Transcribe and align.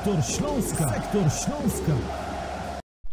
Sektor 0.00 0.24
Śląska. 0.24 0.88
Sektor 0.88 1.22
Śląska. 1.32 1.92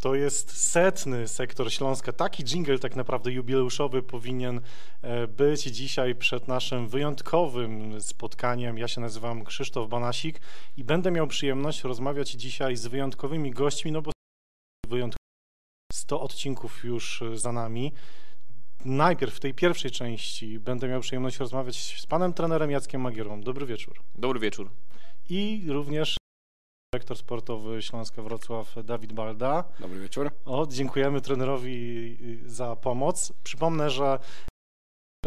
To 0.01 0.15
jest 0.15 0.71
setny 0.71 1.27
sektor 1.27 1.73
Śląska. 1.73 2.13
Taki 2.13 2.43
jingle 2.43 2.79
tak 2.79 2.95
naprawdę 2.95 3.31
jubileuszowy 3.31 4.03
powinien 4.03 4.61
e, 5.01 5.27
być 5.27 5.63
dzisiaj 5.63 6.15
przed 6.15 6.47
naszym 6.47 6.87
wyjątkowym 6.87 8.01
spotkaniem. 8.01 8.77
Ja 8.77 8.87
się 8.87 9.01
nazywam 9.01 9.43
Krzysztof 9.43 9.89
Banasik 9.89 10.41
i 10.77 10.83
będę 10.83 11.11
miał 11.11 11.27
przyjemność 11.27 11.83
rozmawiać 11.83 12.29
dzisiaj 12.29 12.75
z 12.75 12.87
wyjątkowymi 12.87 13.51
gośćmi, 13.51 13.91
no 13.91 14.01
bo 14.01 14.11
wyjątkowo 14.87 15.23
100 15.93 16.21
odcinków 16.21 16.83
już 16.83 17.23
za 17.33 17.51
nami. 17.51 17.93
Najpierw 18.85 19.35
w 19.35 19.39
tej 19.39 19.53
pierwszej 19.53 19.91
części 19.91 20.59
będę 20.59 20.87
miał 20.87 21.01
przyjemność 21.01 21.37
rozmawiać 21.37 21.99
z 22.01 22.05
panem 22.05 22.33
trenerem 22.33 22.71
Jackiem 22.71 23.01
Magierą. 23.01 23.41
Dobry 23.41 23.65
wieczór. 23.65 24.03
Dobry 24.15 24.39
wieczór. 24.39 24.71
I 25.29 25.65
również 25.67 26.17
dyrektor 26.93 27.17
sportowy 27.17 27.81
Śląska 27.81 28.21
Wrocław 28.21 28.75
Dawid 28.83 29.13
Balda. 29.13 29.63
Dobry 29.79 29.99
wieczór. 29.99 30.31
O, 30.45 30.67
dziękujemy 30.67 31.21
trenerowi 31.21 32.17
za 32.45 32.75
pomoc. 32.75 33.33
Przypomnę, 33.43 33.89
że 33.89 34.19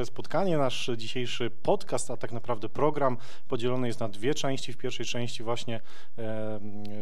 spotkanie, 0.05 0.59
nasz 0.59 0.91
dzisiejszy 0.97 1.51
podcast, 1.51 2.11
a 2.11 2.17
tak 2.17 2.33
naprawdę 2.33 2.69
program 2.69 3.17
podzielony 3.49 3.87
jest 3.87 4.01
na 4.01 4.09
dwie 4.09 4.35
części. 4.35 4.73
W 4.73 4.77
pierwszej 4.77 5.07
części 5.07 5.43
właśnie 5.43 5.81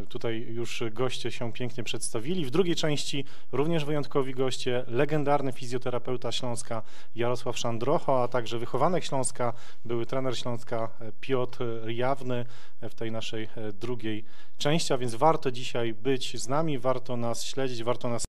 tutaj 0.09 0.47
już 0.49 0.83
goście 0.93 1.31
się 1.31 1.53
pięknie 1.53 1.85
przedstawili. 1.85 2.45
W 2.45 2.51
drugiej 2.51 2.77
części 2.77 3.25
również 3.53 3.85
wyjątkowi 3.85 4.35
goście, 4.35 4.85
legendarny 4.87 5.53
fizjoterapeuta 5.53 6.33
Śląska 6.33 6.83
Jarosław 7.15 7.59
Szandrocho, 7.59 8.23
a 8.23 8.29
także 8.29 8.59
wychowanek 8.59 9.05
Śląska, 9.05 9.53
były 9.85 10.07
trener 10.07 10.39
Śląska 10.39 10.91
Piotr 11.21 11.65
Jawny 11.87 12.45
w 12.83 12.95
tej 12.95 13.13
naszej 13.13 13.49
e, 13.57 13.73
drugiej 13.73 14.25
części, 14.59 14.93
a 14.93 14.99
więc 14.99 15.15
warto 15.15 15.51
dzisiaj 15.51 15.95
być 15.95 16.41
z 16.41 16.49
nami, 16.49 16.79
warto 16.79 17.17
nas 17.17 17.45
śledzić, 17.45 17.83
warto 17.83 18.09
nas 18.09 18.28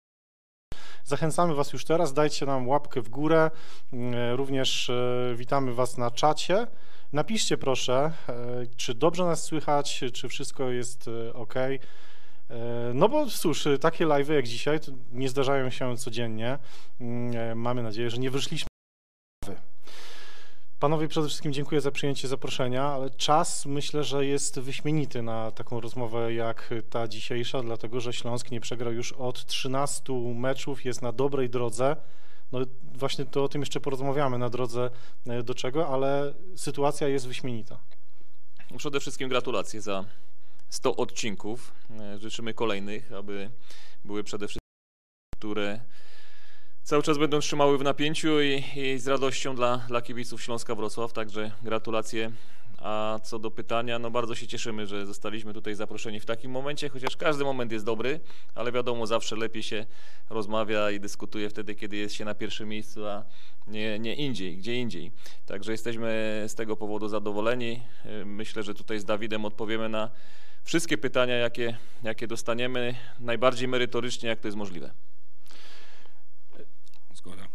Zachęcamy 1.09 1.55
Was 1.55 1.73
już 1.73 1.85
teraz, 1.85 2.13
dajcie 2.13 2.45
nam 2.45 2.67
łapkę 2.67 3.01
w 3.01 3.09
górę. 3.09 3.51
Mm, 3.93 4.35
również 4.35 4.89
e, 4.89 5.33
witamy 5.35 5.73
Was 5.73 5.97
na 5.97 6.11
czacie. 6.11 6.67
Napiszcie 7.13 7.57
proszę, 7.57 8.11
e, 8.29 8.33
czy 8.77 8.93
dobrze 8.93 9.25
nas 9.25 9.43
słychać, 9.43 10.03
czy 10.13 10.29
wszystko 10.29 10.69
jest 10.69 11.07
e, 11.07 11.33
ok. 11.33 11.53
No 12.93 13.09
bo 13.09 13.25
cóż, 13.25 13.67
takie 13.81 14.05
live'y 14.05 14.33
jak 14.33 14.47
dzisiaj 14.47 14.79
nie 15.11 15.29
zdarzają 15.29 15.69
się 15.69 15.97
codziennie. 15.97 16.57
Mm, 17.01 17.59
mamy 17.59 17.83
nadzieję, 17.83 18.09
że 18.09 18.17
nie 18.17 18.31
wyszliśmy 18.31 18.68
Panowie, 20.79 21.07
przede 21.07 21.27
wszystkim 21.27 21.53
dziękuję 21.53 21.81
za 21.81 21.91
przyjęcie 21.91 22.27
zaproszenia, 22.27 22.83
ale 22.83 23.09
czas 23.09 23.65
myślę, 23.65 24.03
że 24.03 24.25
jest 24.25 24.59
wyśmienity 24.59 25.21
na 25.21 25.51
taką 25.51 25.81
rozmowę 25.81 26.33
jak 26.33 26.73
ta 26.89 27.07
dzisiejsza, 27.07 27.63
dlatego 27.63 27.99
że 27.99 28.13
Śląsk 28.13 28.51
nie 28.51 28.59
przegrał 28.61 28.93
już 28.93 29.11
od 29.11 29.45
13 29.45 30.13
meczów, 30.35 30.85
jest 30.85 31.01
na 31.01 31.11
dobrej 31.11 31.49
drodze. 31.49 31.95
No 32.51 32.59
właśnie 32.93 33.25
to 33.25 33.43
o 33.43 33.49
tym 33.49 33.61
jeszcze 33.61 33.79
porozmawiamy 33.79 34.37
na 34.37 34.49
drodze 34.49 34.89
e, 35.27 35.43
do 35.43 35.55
czego, 35.55 35.87
ale 35.87 36.33
sytuacja 36.55 37.07
jest 37.07 37.27
wyśmienita. 37.27 37.79
Przede 38.77 38.99
wszystkim 38.99 39.29
gratulacje 39.29 39.81
za 39.81 40.05
100 40.69 40.95
odcinków. 40.95 41.73
E, 41.99 42.19
życzymy 42.19 42.53
kolejnych, 42.53 43.13
aby 43.13 43.49
były 44.05 44.23
przede 44.23 44.47
wszystkim, 44.47 44.69
które 45.37 45.79
cały 46.89 47.03
czas 47.03 47.17
będą 47.17 47.39
trzymały 47.39 47.77
w 47.77 47.83
napięciu 47.83 48.41
i, 48.41 48.63
i 48.75 48.99
z 48.99 49.07
radością 49.07 49.55
dla, 49.55 49.77
dla 49.77 50.01
kibiców 50.01 50.41
Śląska 50.43 50.75
Wrocław, 50.75 51.13
także 51.13 51.51
gratulacje. 51.61 52.31
A 52.77 53.19
co 53.23 53.39
do 53.39 53.51
pytania, 53.51 53.99
no 53.99 54.11
bardzo 54.11 54.35
się 54.35 54.47
cieszymy, 54.47 54.87
że 54.87 55.05
zostaliśmy 55.05 55.53
tutaj 55.53 55.75
zaproszeni 55.75 56.19
w 56.19 56.25
takim 56.25 56.51
momencie, 56.51 56.89
chociaż 56.89 57.17
każdy 57.17 57.43
moment 57.43 57.71
jest 57.71 57.85
dobry, 57.85 58.19
ale 58.55 58.71
wiadomo, 58.71 59.07
zawsze 59.07 59.35
lepiej 59.35 59.63
się 59.63 59.85
rozmawia 60.29 60.91
i 60.91 60.99
dyskutuje 60.99 61.49
wtedy, 61.49 61.75
kiedy 61.75 61.97
jest 61.97 62.15
się 62.15 62.25
na 62.25 62.35
pierwszym 62.35 62.69
miejscu, 62.69 63.07
a 63.07 63.23
nie, 63.67 63.99
nie 63.99 64.15
indziej, 64.15 64.57
gdzie 64.57 64.75
indziej. 64.75 65.11
Także 65.45 65.71
jesteśmy 65.71 66.43
z 66.47 66.55
tego 66.55 66.77
powodu 66.77 67.07
zadowoleni. 67.07 67.81
Myślę, 68.25 68.63
że 68.63 68.73
tutaj 68.73 68.99
z 68.99 69.05
Dawidem 69.05 69.45
odpowiemy 69.45 69.89
na 69.89 70.09
wszystkie 70.63 70.97
pytania, 70.97 71.35
jakie, 71.35 71.77
jakie 72.03 72.27
dostaniemy, 72.27 72.95
najbardziej 73.19 73.67
merytorycznie, 73.67 74.29
jak 74.29 74.39
to 74.39 74.47
jest 74.47 74.57
możliwe. 74.57 75.08
Zgoda. 77.29 77.47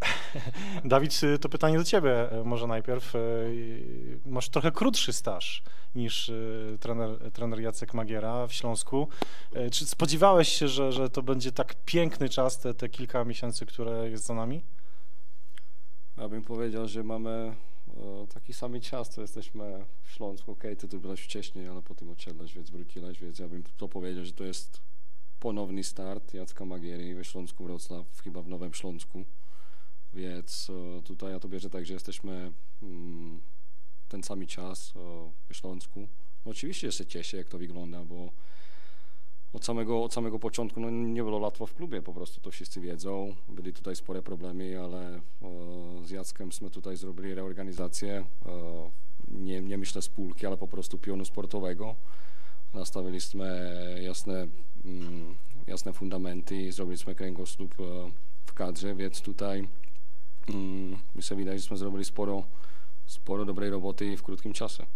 Dawid, 0.84 1.20
to 1.40 1.48
pytanie 1.48 1.78
do 1.78 1.84
ciebie 1.84 2.32
e, 2.32 2.44
może 2.44 2.66
najpierw. 2.66 3.14
E, 3.14 3.18
masz 4.26 4.48
trochę 4.48 4.72
krótszy 4.72 5.12
staż 5.12 5.62
niż 5.94 6.28
e, 6.28 6.78
trener, 6.80 7.32
trener 7.32 7.60
Jacek 7.60 7.94
Magiera 7.94 8.46
w 8.46 8.52
Śląsku. 8.52 9.08
Czy 9.72 9.86
spodziewałeś 9.86 10.48
się, 10.48 10.68
że, 10.68 10.92
że 10.92 11.10
to 11.10 11.22
będzie 11.22 11.52
tak 11.52 11.74
piękny 11.84 12.28
czas, 12.28 12.58
te, 12.58 12.74
te 12.74 12.88
kilka 12.88 13.24
miesięcy, 13.24 13.66
które 13.66 14.10
jest 14.10 14.24
za 14.24 14.34
nami? 14.34 14.64
Ja 16.16 16.28
bym 16.28 16.42
powiedział, 16.42 16.88
że 16.88 17.04
mamy 17.04 17.54
taki 18.34 18.52
sam 18.52 18.80
czas, 18.80 19.10
to 19.10 19.20
jesteśmy 19.20 19.84
w 20.04 20.10
Śląsku. 20.10 20.52
Okej, 20.52 20.72
okay, 20.72 20.76
ty 20.76 20.88
tu 20.88 21.00
byłeś 21.00 21.20
wcześniej, 21.20 21.68
ale 21.68 21.82
potem 21.82 22.10
odszedłeś, 22.10 22.54
więc 22.54 22.70
wróciłeś, 22.70 23.20
więc 23.20 23.38
ja 23.38 23.48
bym 23.48 23.62
to 23.76 23.88
powiedział, 23.88 24.24
że 24.24 24.32
to 24.32 24.44
jest 24.44 24.80
ponowny 25.40 25.84
start 25.84 26.34
Jacka 26.34 26.64
Magiery 26.64 27.14
we 27.14 27.24
Śląsku 27.24 27.64
Wrocław, 27.64 28.20
chyba 28.24 28.42
w 28.42 28.48
Nowym 28.48 28.74
Śląsku. 28.74 29.24
Więc 30.14 30.70
tutaj 31.04 31.32
ja 31.32 31.40
to 31.40 31.48
bierze 31.48 31.70
tak, 31.70 31.86
że 31.86 31.94
jesteśmy 31.94 32.52
mm, 32.82 33.40
ten 34.08 34.22
sam 34.22 34.46
czas 34.46 34.92
we 35.48 35.54
Śląsku. 35.54 36.08
No 36.44 36.50
oczywiście 36.50 36.92
się 36.92 37.06
cieszę, 37.06 37.36
jak 37.36 37.48
to 37.48 37.58
wygląda, 37.58 38.04
bo 38.04 38.30
od 39.52 39.64
samego, 39.64 40.04
od 40.04 40.12
samego 40.12 40.38
początku 40.38 40.80
no, 40.80 40.90
nie 40.90 41.22
było 41.22 41.38
łatwo 41.38 41.66
w 41.66 41.74
klubie, 41.74 42.02
po 42.02 42.12
prostu 42.12 42.40
to 42.40 42.50
wszyscy 42.50 42.80
wiedzą. 42.80 43.34
Byli 43.48 43.72
tutaj 43.72 43.96
spore 43.96 44.22
problemy, 44.22 44.80
ale 44.80 45.20
z 46.04 46.10
Jackiem 46.10 46.52
jsme 46.52 46.70
tutaj 46.70 46.96
zrobili 46.96 47.34
reorganizację. 47.34 48.24
Nie, 49.28 49.60
nie 49.60 49.78
myślę 49.78 50.02
spółki, 50.02 50.46
ale 50.46 50.56
po 50.56 50.68
prostu 50.68 50.98
pionu 50.98 51.24
sportowego. 51.24 51.94
Nastawiliśmy 52.78 53.98
jasne, 54.02 54.46
mm, 54.84 55.34
jasne 55.66 55.92
fundamenty, 55.92 56.72
zrobiliśmy 56.72 57.14
kręgosłup 57.14 57.74
e, 57.80 58.10
w 58.46 58.52
kadrze, 58.52 58.94
więc 58.94 59.20
tutaj 59.20 59.68
mm, 60.48 60.98
mi 61.14 61.22
się 61.22 61.34
wydaje, 61.34 61.58
że 61.58 61.76
zrobili 61.76 62.04
sporo, 62.04 62.44
sporo 63.06 63.44
dobrej 63.44 63.70
roboty 63.70 64.16
w 64.16 64.22
krótkim 64.22 64.52
czasie. 64.52 64.86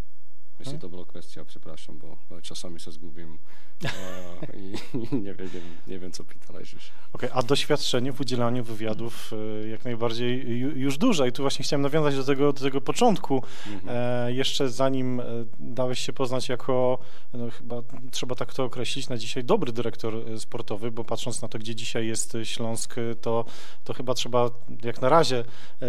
Jeśli 0.60 0.78
to 0.78 0.88
była 0.88 1.04
kwestia, 1.04 1.44
przepraszam, 1.44 1.98
bo 1.98 2.40
czasami 2.42 2.80
się 2.80 2.92
zgubiłem 2.92 3.38
i, 4.56 5.16
nie, 5.16 5.34
wiem, 5.34 5.48
nie 5.86 5.98
wiem, 5.98 6.12
co 6.12 6.24
pytałeś 6.24 6.72
już. 6.72 6.90
Okay, 7.12 7.32
a 7.32 7.42
doświadczenie 7.42 8.12
w 8.12 8.20
udzielaniu 8.20 8.64
wywiadów 8.64 9.30
e, 9.64 9.68
jak 9.68 9.84
najbardziej 9.84 10.58
już 10.58 10.98
duże 10.98 11.28
i 11.28 11.32
tu 11.32 11.42
właśnie 11.42 11.64
chciałem 11.64 11.82
nawiązać 11.82 12.16
do 12.16 12.24
tego, 12.24 12.52
do 12.52 12.60
tego 12.60 12.80
początku. 12.80 13.42
Mhm. 13.66 13.96
E, 13.96 14.32
jeszcze 14.32 14.68
zanim 14.68 15.20
e, 15.20 15.24
dałeś 15.58 15.98
się 15.98 16.12
poznać 16.12 16.48
jako, 16.48 16.98
no, 17.32 17.50
chyba 17.50 17.82
trzeba 18.10 18.34
tak 18.34 18.54
to 18.54 18.64
określić, 18.64 19.08
na 19.08 19.16
dzisiaj 19.16 19.44
dobry 19.44 19.72
dyrektor 19.72 20.14
e, 20.14 20.38
sportowy, 20.38 20.90
bo 20.90 21.04
patrząc 21.04 21.42
na 21.42 21.48
to, 21.48 21.58
gdzie 21.58 21.74
dzisiaj 21.74 22.06
jest 22.06 22.36
Śląsk, 22.44 22.94
to, 23.20 23.44
to 23.84 23.94
chyba 23.94 24.14
trzeba 24.14 24.50
jak 24.84 25.00
na 25.00 25.08
razie 25.08 25.44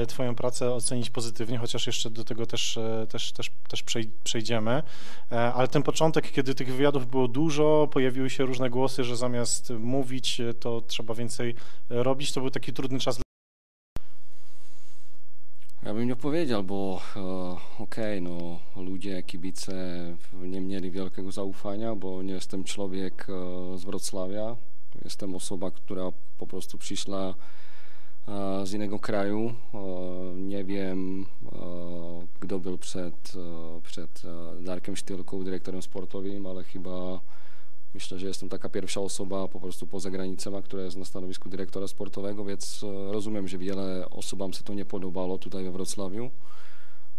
twoją 0.07 0.35
pracę 0.35 0.73
ocenić 0.73 1.09
pozytywnie, 1.09 1.57
chociaż 1.57 1.87
jeszcze 1.87 2.09
do 2.09 2.23
tego 2.23 2.45
też, 2.45 2.79
też, 3.09 3.31
też, 3.31 3.51
też 3.67 3.83
przejdziemy. 4.23 4.62
Ale 5.29 5.67
ten 5.67 5.83
początek, 5.83 6.31
kiedy 6.31 6.55
tych 6.55 6.67
wywiadów 6.67 7.09
było 7.09 7.27
dużo, 7.27 7.87
pojawiły 7.91 8.29
się 8.29 8.45
różne 8.45 8.69
głosy, 8.69 9.03
że 9.03 9.17
zamiast 9.17 9.73
mówić, 9.79 10.41
to 10.59 10.81
trzeba 10.81 11.13
więcej 11.13 11.55
e, 11.91 12.03
robić. 12.03 12.31
To 12.31 12.41
był 12.41 12.49
taki 12.49 12.73
trudny 12.73 12.99
czas. 12.99 13.21
Ja 15.85 15.93
bym 15.93 16.07
nie 16.07 16.15
powiedział, 16.15 16.63
bo 16.63 17.01
e, 17.15 17.19
okej, 17.79 18.19
okay, 18.19 18.21
no 18.21 18.59
ludzie, 18.83 19.23
kibice 19.23 19.73
nie 20.33 20.61
mieli 20.61 20.91
wielkiego 20.91 21.31
zaufania, 21.31 21.95
bo 21.95 22.23
nie 22.23 22.33
jestem 22.33 22.63
człowiek 22.63 23.27
e, 23.29 23.77
z 23.77 23.83
Wrocławia. 23.83 24.55
Jestem 25.03 25.35
osoba, 25.35 25.71
która 25.71 26.11
po 26.37 26.47
prostu 26.47 26.77
przyszła 26.77 27.29
e, 27.29 27.33
z 28.63 28.73
innego 28.73 28.99
kraju. 28.99 29.53
E, 29.73 29.77
nie 30.35 30.63
wiem, 30.63 31.25
e, 31.45 31.57
kto 32.39 32.59
był 32.59 32.77
przed, 32.77 33.33
przed 33.83 34.21
Darkiem 34.61 34.95
Sztylką, 34.95 35.43
dyrektorem 35.43 35.81
sportowym, 35.81 36.45
ale 36.45 36.63
chyba 36.63 37.19
Myślę, 37.93 38.19
że 38.19 38.27
jestem 38.27 38.49
taka 38.49 38.69
pierwsza 38.69 39.01
osoba 39.01 39.47
po 39.47 39.59
prostu 39.59 39.87
poza 39.87 40.11
granicami, 40.11 40.63
która 40.63 40.83
jest 40.83 40.97
na 40.97 41.05
stanowisku 41.05 41.49
dyrektora 41.49 41.87
sportowego, 41.87 42.45
więc 42.45 42.83
e, 42.83 43.11
rozumiem, 43.11 43.47
że 43.47 43.57
wiele 43.57 44.09
osobom 44.09 44.53
się 44.53 44.63
to 44.63 44.73
nie 44.73 44.85
podobało 44.85 45.37
tutaj 45.37 45.63
we 45.63 45.71
Wrocławiu, 45.71 46.29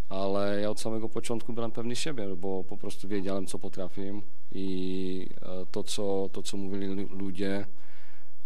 ale 0.09 0.61
ja 0.61 0.71
od 0.71 0.81
samego 0.81 1.09
początku 1.09 1.53
byłem 1.53 1.71
pewny 1.71 1.97
siebie, 1.97 2.37
bo 2.37 2.65
po 2.65 2.77
prostu 2.77 3.09
wiedziałem, 3.09 3.47
co 3.47 3.59
potrafię 3.59 4.21
i 4.53 5.29
e, 5.43 5.67
to, 5.73 5.83
co, 5.83 6.29
to, 6.33 6.43
co 6.43 6.57
mówili 6.57 6.87
ludzie, 7.11 7.67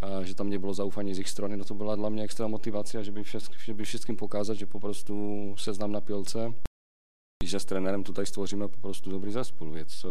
e, 0.03 0.27
że 0.27 0.35
tam 0.35 0.51
nie 0.51 0.59
było 0.59 0.75
zaufania 0.75 1.15
z 1.15 1.19
ich 1.19 1.31
strony, 1.31 1.57
no 1.57 1.65
to 1.65 1.75
była 1.75 1.97
dla 1.97 2.11
mnie 2.11 2.23
ekstra 2.23 2.49
motywacja, 2.49 3.03
żeby, 3.03 3.23
żeby 3.65 3.85
wszystkim 3.85 4.17
pokazać, 4.17 4.59
że 4.59 4.67
po 4.67 4.81
prostu 4.81 5.15
się 5.57 5.75
znam 5.75 5.93
na 5.93 6.01
piłce 6.01 6.53
i 7.43 7.49
że 7.49 7.61
z 7.61 7.65
trenerem 7.65 8.05
tutaj 8.05 8.27
stworzymy 8.27 8.69
po 8.69 8.79
prostu 8.79 9.11
dobry 9.11 9.31
zespół, 9.33 9.71
więc 9.71 10.07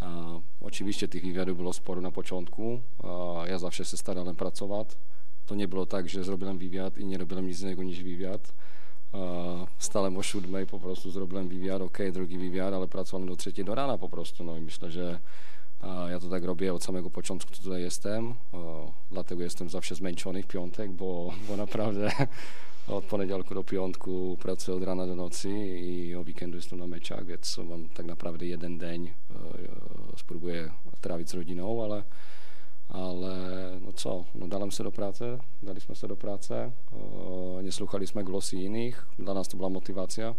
A, 0.00 0.40
oczywiście 0.60 1.08
tych 1.08 1.22
wywiadów 1.22 1.56
było 1.56 1.72
sporo 1.72 2.00
na 2.00 2.10
początku. 2.10 2.80
A, 3.02 3.42
ja 3.48 3.58
zawsze 3.58 3.84
się 3.84 3.96
starałem 3.96 4.36
pracować. 4.36 4.88
To 5.46 5.54
nie 5.54 5.68
było 5.68 5.86
tak, 5.86 6.08
że 6.08 6.24
zrobiłem 6.24 6.58
wywiad 6.58 6.98
i 6.98 7.04
nie 7.04 7.18
robiłem 7.18 7.46
nic 7.46 7.60
innego 7.60 7.82
niż 7.82 8.02
wywiad. 8.02 8.52
A, 9.12 9.18
stałem 9.78 10.16
o 10.16 10.22
siódmej, 10.22 10.66
po 10.66 10.80
prostu 10.80 11.10
zrobiłem 11.10 11.48
wywiad, 11.48 11.82
ok, 11.82 11.98
drugi 12.12 12.38
wywiad, 12.38 12.74
ale 12.74 12.88
pracowałem 12.88 13.28
do 13.28 13.36
trzeciej 13.36 13.64
do 13.64 13.74
rana 13.74 13.98
po 13.98 14.08
prostu. 14.08 14.44
No 14.44 14.56
i 14.56 14.60
myślę, 14.60 14.90
że 14.90 15.18
a, 15.18 15.18
ja 16.10 16.20
to 16.20 16.28
tak 16.28 16.44
robię 16.44 16.74
od 16.74 16.84
samego 16.84 17.10
początku, 17.10 17.50
tutaj 17.62 17.82
jestem. 17.82 18.34
Dlatego 19.10 19.42
jestem 19.42 19.68
zawsze 19.68 19.94
zmęczony 19.94 20.42
w 20.42 20.46
piątek, 20.46 20.90
bo, 20.90 21.30
bo 21.48 21.56
naprawdę 21.56 22.12
od 22.88 23.04
poniedziałku 23.04 23.54
do 23.54 23.64
piątku 23.64 24.36
pracuję 24.40 24.76
od 24.76 24.82
rana 24.82 25.06
do 25.06 25.14
nocy 25.14 25.50
i 25.78 26.14
o 26.14 26.20
weekendu 26.20 26.56
jestem 26.56 26.78
na 26.78 26.86
meczach, 26.86 27.26
więc 27.26 27.58
mam 27.58 27.88
tak 27.88 28.06
naprawdę 28.06 28.46
jeden 28.46 28.80
dzień, 28.80 29.06
e, 29.06 29.34
e, 29.34 30.18
spróbuję 30.18 30.70
trawić 31.00 31.30
z 31.30 31.34
rodziną, 31.34 31.84
ale, 31.84 32.02
ale 32.88 33.36
no 33.86 33.92
co, 33.92 34.24
no 34.34 34.48
dałem 34.48 34.70
się 34.70 34.84
do 34.84 34.92
pracy, 34.92 35.38
daliśmy 35.62 35.94
się 35.94 36.08
do 36.08 36.16
pracy, 36.16 36.54
nie 37.62 37.72
słuchaliśmy 37.72 38.24
głosy 38.24 38.56
innych, 38.56 39.06
dla 39.18 39.34
nas 39.34 39.48
to 39.48 39.56
była 39.56 39.68
motywacja, 39.68 40.34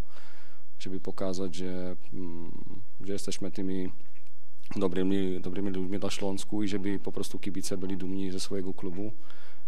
żeby 0.79 0.99
pokazać, 0.99 1.55
że, 1.55 1.95
mm, 2.13 2.51
że 3.01 3.13
jesteśmy 3.13 3.51
tymi 3.51 3.91
dobrymi, 4.75 5.39
dobrymi 5.41 5.69
ludźmi 5.69 5.99
dla 5.99 6.09
Śląsku 6.09 6.63
i 6.63 6.67
żeby 6.67 6.99
po 6.99 7.11
prostu 7.11 7.39
kibice 7.39 7.77
byli 7.77 7.97
dumni 7.97 8.31
ze 8.31 8.39
swojego 8.39 8.73
klubu. 8.73 9.11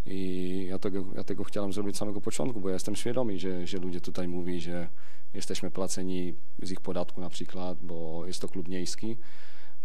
I 0.05 0.65
ja 0.69 0.79
tego, 0.79 1.05
ja 1.15 1.23
tego 1.23 1.43
chciałem 1.43 1.73
zrobić 1.73 1.95
od 1.95 1.99
samego 1.99 2.21
początku, 2.21 2.59
bo 2.61 2.69
ja 2.69 2.73
jestem 2.73 2.95
świadomy, 2.95 3.39
że, 3.39 3.67
że 3.67 3.77
ludzie 3.77 4.01
tutaj 4.01 4.27
mówią, 4.27 4.59
że 4.59 4.89
jesteśmy 5.33 5.71
placeni 5.71 6.33
z 6.61 6.71
ich 6.71 6.81
podatku 6.81 7.21
na 7.21 7.29
przykład, 7.29 7.77
bo 7.81 8.23
jest 8.27 8.41
to 8.41 8.47
klub 8.47 8.67
miejski. 8.67 9.17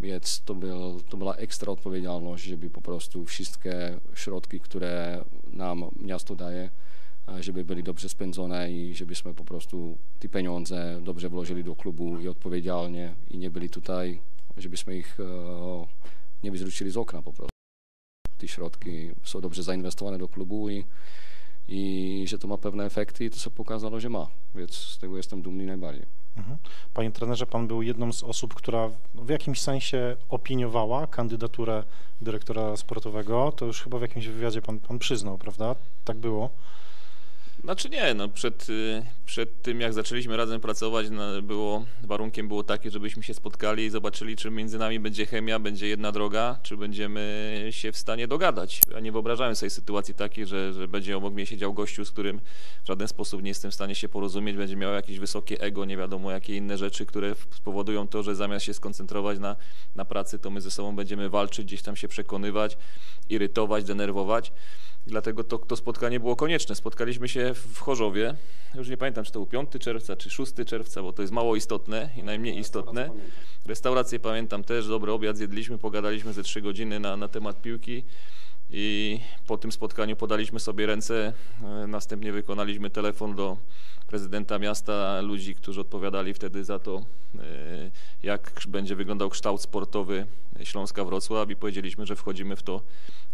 Więc 0.00 0.42
to, 0.44 0.54
był, 0.54 1.00
to 1.00 1.16
była 1.16 1.36
ekstra 1.36 1.72
odpowiedzialność, 1.72 2.44
żeby 2.44 2.70
po 2.70 2.82
prostu 2.82 3.24
wszystkie 3.24 4.00
środki, 4.14 4.60
które 4.60 5.24
nam 5.46 5.84
miasto 6.00 6.36
daje, 6.36 6.70
żeby 7.40 7.64
byli 7.64 7.82
dobrze 7.82 8.08
spędzone 8.08 8.72
i 8.72 8.94
żebyśmy 8.94 9.34
po 9.34 9.44
prostu 9.44 9.98
te 10.18 10.28
pieniądze 10.28 11.00
dobrze 11.02 11.28
włożyli 11.28 11.64
do 11.64 11.76
klubu 11.76 12.18
i 12.18 12.28
odpowiedzialnie 12.28 13.14
i 13.30 13.38
nie 13.38 13.50
byli 13.50 13.70
tutaj, 13.70 14.20
żebyśmy 14.56 14.96
ich 14.96 15.20
e, 15.20 15.24
nie 16.42 16.50
wyrzucili 16.50 16.90
z 16.90 16.96
okna 16.96 17.22
po 17.22 17.32
prostu 17.32 17.52
te 18.42 18.48
środki 18.48 19.10
są 19.24 19.40
dobrze 19.40 19.62
zainwestowane 19.62 20.18
do 20.18 20.28
klubu 20.28 20.70
i, 20.70 20.84
i 21.68 22.24
że 22.28 22.38
to 22.38 22.48
ma 22.48 22.58
pewne 22.58 22.84
efekty 22.84 23.24
i 23.24 23.30
to 23.30 23.38
się 23.38 23.50
pokazało, 23.50 24.00
że 24.00 24.08
ma, 24.08 24.26
więc 24.54 24.74
z 24.74 24.98
tego 24.98 25.16
jestem 25.16 25.42
dumny 25.42 25.66
najbardziej. 25.66 26.06
Mhm. 26.36 26.58
Panie 26.94 27.10
trenerze, 27.10 27.46
pan 27.46 27.68
był 27.68 27.82
jedną 27.82 28.12
z 28.12 28.22
osób, 28.22 28.54
która 28.54 28.90
w 29.14 29.28
jakimś 29.28 29.60
sensie 29.60 30.16
opiniowała 30.28 31.06
kandydaturę 31.06 31.84
dyrektora 32.20 32.76
sportowego. 32.76 33.52
To 33.56 33.66
już 33.66 33.82
chyba 33.82 33.98
w 33.98 34.02
jakimś 34.02 34.26
wywiadzie 34.26 34.62
pan, 34.62 34.80
pan 34.80 34.98
przyznał, 34.98 35.38
prawda? 35.38 35.76
Tak 36.04 36.16
było. 36.16 36.50
Znaczy 37.64 37.88
nie, 37.88 38.14
no 38.14 38.28
przed, 38.28 38.68
y, 38.68 39.02
przed 39.26 39.62
tym 39.62 39.80
jak 39.80 39.92
zaczęliśmy 39.92 40.36
razem 40.36 40.60
pracować, 40.60 41.06
no 41.10 41.42
było, 41.42 41.84
warunkiem 42.04 42.48
było 42.48 42.64
takie, 42.64 42.90
żebyśmy 42.90 43.22
się 43.22 43.34
spotkali 43.34 43.84
i 43.84 43.90
zobaczyli, 43.90 44.36
czy 44.36 44.50
między 44.50 44.78
nami 44.78 45.00
będzie 45.00 45.26
chemia, 45.26 45.58
będzie 45.58 45.88
jedna 45.88 46.12
droga, 46.12 46.58
czy 46.62 46.76
będziemy 46.76 47.68
się 47.70 47.92
w 47.92 47.96
stanie 47.96 48.28
dogadać. 48.28 48.80
Ja 48.92 49.00
nie 49.00 49.12
wyobrażałem 49.12 49.56
sobie 49.56 49.70
sytuacji 49.70 50.14
takiej, 50.14 50.46
że, 50.46 50.72
że 50.72 50.88
będzie 50.88 51.16
obok 51.16 51.34
mnie 51.34 51.46
siedział 51.46 51.74
gościu, 51.74 52.04
z 52.04 52.10
którym 52.10 52.40
w 52.84 52.86
żaden 52.86 53.08
sposób 53.08 53.42
nie 53.42 53.48
jestem 53.48 53.70
w 53.70 53.74
stanie 53.74 53.94
się 53.94 54.08
porozumieć, 54.08 54.56
będzie 54.56 54.76
miał 54.76 54.92
jakieś 54.92 55.18
wysokie 55.18 55.60
ego, 55.60 55.84
nie 55.84 55.96
wiadomo 55.96 56.30
jakie 56.30 56.56
inne 56.56 56.78
rzeczy, 56.78 57.06
które 57.06 57.34
spowodują 57.50 58.08
to, 58.08 58.22
że 58.22 58.34
zamiast 58.34 58.66
się 58.66 58.74
skoncentrować 58.74 59.38
na, 59.38 59.56
na 59.94 60.04
pracy, 60.04 60.38
to 60.38 60.50
my 60.50 60.60
ze 60.60 60.70
sobą 60.70 60.96
będziemy 60.96 61.30
walczyć, 61.30 61.66
gdzieś 61.66 61.82
tam 61.82 61.96
się 61.96 62.08
przekonywać, 62.08 62.76
irytować, 63.28 63.84
denerwować. 63.84 64.52
Dlatego 65.06 65.44
to, 65.44 65.58
to 65.58 65.76
spotkanie 65.76 66.20
było 66.20 66.36
konieczne. 66.36 66.74
Spotkaliśmy 66.74 67.28
się 67.28 67.54
w 67.54 67.78
Chorzowie, 67.78 68.34
już 68.74 68.88
nie 68.88 68.96
pamiętam, 68.96 69.24
czy 69.24 69.32
to 69.32 69.38
był 69.38 69.46
5 69.46 69.70
czerwca, 69.80 70.16
czy 70.16 70.30
6 70.30 70.52
czerwca, 70.66 71.02
bo 71.02 71.12
to 71.12 71.22
jest 71.22 71.34
mało 71.34 71.56
istotne 71.56 72.10
i 72.16 72.22
najmniej 72.22 72.58
istotne. 72.58 73.10
Restaurację 73.66 74.20
pamiętam 74.20 74.64
też, 74.64 74.88
dobry 74.88 75.12
obiad 75.12 75.36
zjedliśmy, 75.36 75.78
pogadaliśmy 75.78 76.32
ze 76.32 76.42
3 76.42 76.60
godziny 76.60 77.00
na, 77.00 77.16
na 77.16 77.28
temat 77.28 77.62
piłki 77.62 78.04
i 78.70 79.20
po 79.46 79.58
tym 79.58 79.72
spotkaniu 79.72 80.16
podaliśmy 80.16 80.60
sobie 80.60 80.86
ręce, 80.86 81.32
e, 81.62 81.86
następnie 81.86 82.32
wykonaliśmy 82.32 82.90
telefon 82.90 83.36
do 83.36 83.56
prezydenta 84.06 84.58
miasta, 84.58 85.20
ludzi, 85.20 85.54
którzy 85.54 85.80
odpowiadali 85.80 86.34
wtedy 86.34 86.64
za 86.64 86.78
to, 86.78 87.02
e, 87.38 87.40
jak 88.22 88.60
będzie 88.68 88.96
wyglądał 88.96 89.30
kształt 89.30 89.62
sportowy 89.62 90.26
Śląska 90.64 91.04
Wrocław 91.04 91.50
i 91.50 91.56
powiedzieliśmy, 91.56 92.06
że 92.06 92.16
wchodzimy 92.16 92.56
w 92.56 92.62
to 92.62 92.82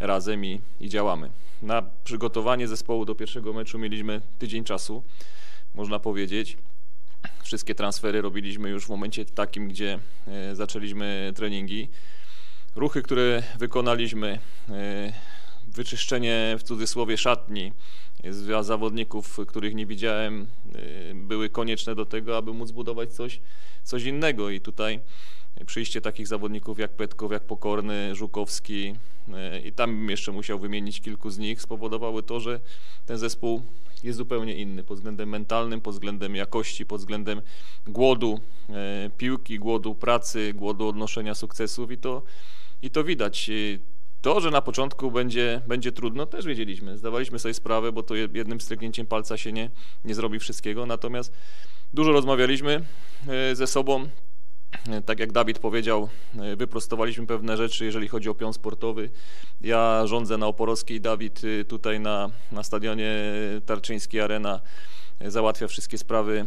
razem 0.00 0.44
i, 0.44 0.60
i 0.80 0.88
działamy. 0.88 1.30
Na 1.62 1.82
przygotowanie 2.04 2.68
zespołu 2.68 3.04
do 3.04 3.14
pierwszego 3.14 3.52
meczu 3.52 3.78
mieliśmy 3.78 4.20
tydzień 4.38 4.64
czasu, 4.64 5.02
można 5.74 5.98
powiedzieć. 5.98 6.56
Wszystkie 7.42 7.74
transfery 7.74 8.22
robiliśmy 8.22 8.68
już 8.70 8.86
w 8.86 8.88
momencie 8.88 9.24
takim, 9.24 9.68
gdzie 9.68 9.98
e, 10.26 10.56
zaczęliśmy 10.56 11.32
treningi. 11.36 11.88
Ruchy, 12.76 13.02
które 13.02 13.42
wykonaliśmy, 13.58 14.38
e, 14.68 15.12
wyczyszczenie 15.68 16.56
w 16.58 16.62
cudzysłowie 16.62 17.16
szatni 17.16 17.72
zawodników, 18.60 19.38
których 19.46 19.74
nie 19.74 19.86
widziałem, 19.86 20.46
e, 20.74 21.14
były 21.14 21.50
konieczne 21.50 21.94
do 21.94 22.06
tego, 22.06 22.36
aby 22.36 22.52
móc 22.52 22.70
budować 22.70 23.12
coś, 23.12 23.40
coś 23.84 24.04
innego 24.04 24.50
i 24.50 24.60
tutaj 24.60 25.00
przyjście 25.66 26.00
takich 26.00 26.26
zawodników 26.26 26.78
jak 26.78 26.90
Petkow, 26.90 27.32
jak 27.32 27.44
Pokorny, 27.44 28.14
Żukowski 28.14 28.94
e, 29.34 29.60
i 29.60 29.72
tam 29.72 30.10
jeszcze 30.10 30.32
musiał 30.32 30.58
wymienić 30.58 31.00
kilku 31.00 31.30
z 31.30 31.38
nich, 31.38 31.62
spowodowały 31.62 32.22
to, 32.22 32.40
że 32.40 32.60
ten 33.06 33.18
zespół 33.18 33.62
jest 34.02 34.18
zupełnie 34.18 34.54
inny 34.54 34.84
pod 34.84 34.96
względem 34.96 35.28
mentalnym, 35.28 35.80
pod 35.80 35.94
względem 35.94 36.36
jakości, 36.36 36.86
pod 36.86 37.00
względem 37.00 37.42
głodu 37.86 38.40
e, 38.68 39.10
piłki, 39.16 39.58
głodu 39.58 39.94
pracy, 39.94 40.52
głodu 40.54 40.88
odnoszenia 40.88 41.34
sukcesów 41.34 41.90
i 41.90 41.98
to, 41.98 42.22
i 42.82 42.90
to 42.90 43.04
widać. 43.04 43.50
To, 44.20 44.40
że 44.40 44.50
na 44.50 44.62
początku 44.62 45.10
będzie, 45.10 45.62
będzie 45.66 45.92
trudno, 45.92 46.26
też 46.26 46.46
wiedzieliśmy. 46.46 46.98
Zdawaliśmy 46.98 47.38
sobie 47.38 47.54
sprawę, 47.54 47.92
bo 47.92 48.02
to 48.02 48.14
jednym 48.14 48.60
stryknięciem 48.60 49.06
palca 49.06 49.36
się 49.36 49.52
nie, 49.52 49.70
nie 50.04 50.14
zrobi 50.14 50.38
wszystkiego. 50.38 50.86
Natomiast 50.86 51.32
dużo 51.94 52.12
rozmawialiśmy 52.12 52.84
e, 53.28 53.56
ze 53.56 53.66
sobą, 53.66 54.08
tak 55.06 55.18
jak 55.18 55.32
Dawid 55.32 55.58
powiedział, 55.58 56.08
wyprostowaliśmy 56.56 57.26
pewne 57.26 57.56
rzeczy, 57.56 57.84
jeżeli 57.84 58.08
chodzi 58.08 58.28
o 58.28 58.34
pion 58.34 58.52
sportowy. 58.52 59.10
Ja 59.60 60.06
rządzę 60.06 60.38
na 60.38 60.46
Oporowskiej, 60.46 61.00
Dawid 61.00 61.44
y, 61.44 61.64
tutaj 61.64 62.00
na, 62.00 62.30
na 62.52 62.62
stadionie 62.62 63.12
Tarczyńskiej 63.66 64.20
Arena 64.20 64.60
załatwia 65.20 65.68
wszystkie 65.68 65.98
sprawy 65.98 66.46